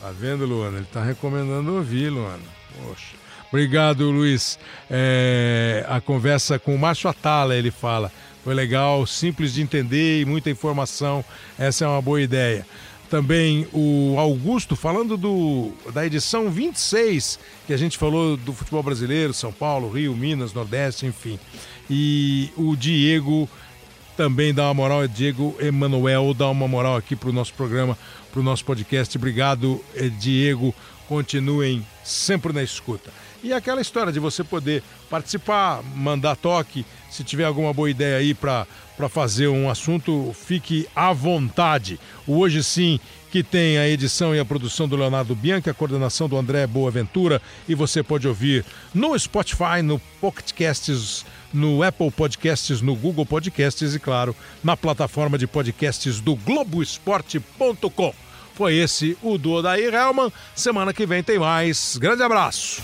Tá 0.00 0.10
vendo, 0.10 0.46
Luana? 0.46 0.78
Ele 0.78 0.86
está 0.86 1.02
recomendando 1.02 1.74
ouvir, 1.74 2.08
Luana. 2.08 2.42
Poxa. 2.82 3.15
Obrigado, 3.48 4.10
Luiz. 4.10 4.58
É, 4.90 5.84
a 5.88 6.00
conversa 6.00 6.58
com 6.58 6.74
o 6.74 6.78
Márcio 6.78 7.08
Atala, 7.08 7.54
ele 7.54 7.70
fala. 7.70 8.12
Foi 8.42 8.54
legal, 8.54 9.06
simples 9.06 9.54
de 9.54 9.62
entender 9.62 10.20
e 10.20 10.24
muita 10.24 10.50
informação. 10.50 11.24
Essa 11.58 11.84
é 11.84 11.88
uma 11.88 12.02
boa 12.02 12.20
ideia. 12.20 12.66
Também 13.10 13.66
o 13.72 14.16
Augusto, 14.18 14.74
falando 14.74 15.16
do, 15.16 15.72
da 15.92 16.04
edição 16.04 16.50
26, 16.50 17.38
que 17.66 17.72
a 17.72 17.76
gente 17.76 17.96
falou 17.96 18.36
do 18.36 18.52
futebol 18.52 18.82
brasileiro, 18.82 19.32
São 19.32 19.52
Paulo, 19.52 19.90
Rio, 19.90 20.14
Minas, 20.16 20.52
Nordeste, 20.52 21.06
enfim. 21.06 21.38
E 21.88 22.50
o 22.56 22.74
Diego 22.74 23.48
também 24.16 24.52
dá 24.52 24.64
uma 24.64 24.74
moral, 24.74 25.06
Diego 25.06 25.56
Emanuel 25.60 26.34
dá 26.34 26.48
uma 26.48 26.66
moral 26.66 26.96
aqui 26.96 27.14
para 27.14 27.28
o 27.28 27.32
nosso 27.32 27.52
programa, 27.54 27.96
para 28.32 28.40
o 28.40 28.42
nosso 28.42 28.64
podcast. 28.64 29.16
Obrigado, 29.16 29.80
Diego. 30.18 30.74
Continuem 31.08 31.86
sempre 32.02 32.52
na 32.52 32.62
escuta. 32.62 33.12
E 33.46 33.52
aquela 33.52 33.80
história 33.80 34.12
de 34.12 34.18
você 34.18 34.42
poder 34.42 34.82
participar, 35.08 35.80
mandar 35.94 36.34
toque, 36.34 36.84
se 37.08 37.22
tiver 37.22 37.44
alguma 37.44 37.72
boa 37.72 37.88
ideia 37.88 38.16
aí 38.16 38.34
para 38.34 38.66
fazer 39.08 39.46
um 39.46 39.70
assunto, 39.70 40.34
fique 40.34 40.88
à 40.96 41.12
vontade. 41.12 42.00
Hoje 42.26 42.64
Sim, 42.64 42.98
que 43.30 43.44
tem 43.44 43.78
a 43.78 43.88
edição 43.88 44.34
e 44.34 44.40
a 44.40 44.44
produção 44.44 44.88
do 44.88 44.96
Leonardo 44.96 45.32
Bianchi, 45.36 45.70
a 45.70 45.74
coordenação 45.74 46.28
do 46.28 46.36
André 46.36 46.66
Boaventura, 46.66 47.40
e 47.68 47.74
você 47.76 48.02
pode 48.02 48.26
ouvir 48.26 48.64
no 48.92 49.16
Spotify, 49.16 49.80
no 49.80 50.00
Pocket 50.20 50.52
Casts, 50.52 51.24
no 51.54 51.84
Apple 51.84 52.10
Podcasts, 52.10 52.80
no 52.80 52.96
Google 52.96 53.24
Podcasts 53.24 53.94
e, 53.94 54.00
claro, 54.00 54.34
na 54.64 54.76
plataforma 54.76 55.38
de 55.38 55.46
podcasts 55.46 56.18
do 56.18 56.34
Globoesporte.com. 56.34 58.25
Foi 58.56 58.74
esse 58.74 59.18
o 59.22 59.36
do 59.36 59.52
Odair 59.52 59.92
Helman. 59.94 60.32
Semana 60.54 60.94
que 60.94 61.04
vem 61.04 61.22
tem 61.22 61.38
mais. 61.38 61.98
Grande 61.98 62.22
abraço. 62.22 62.82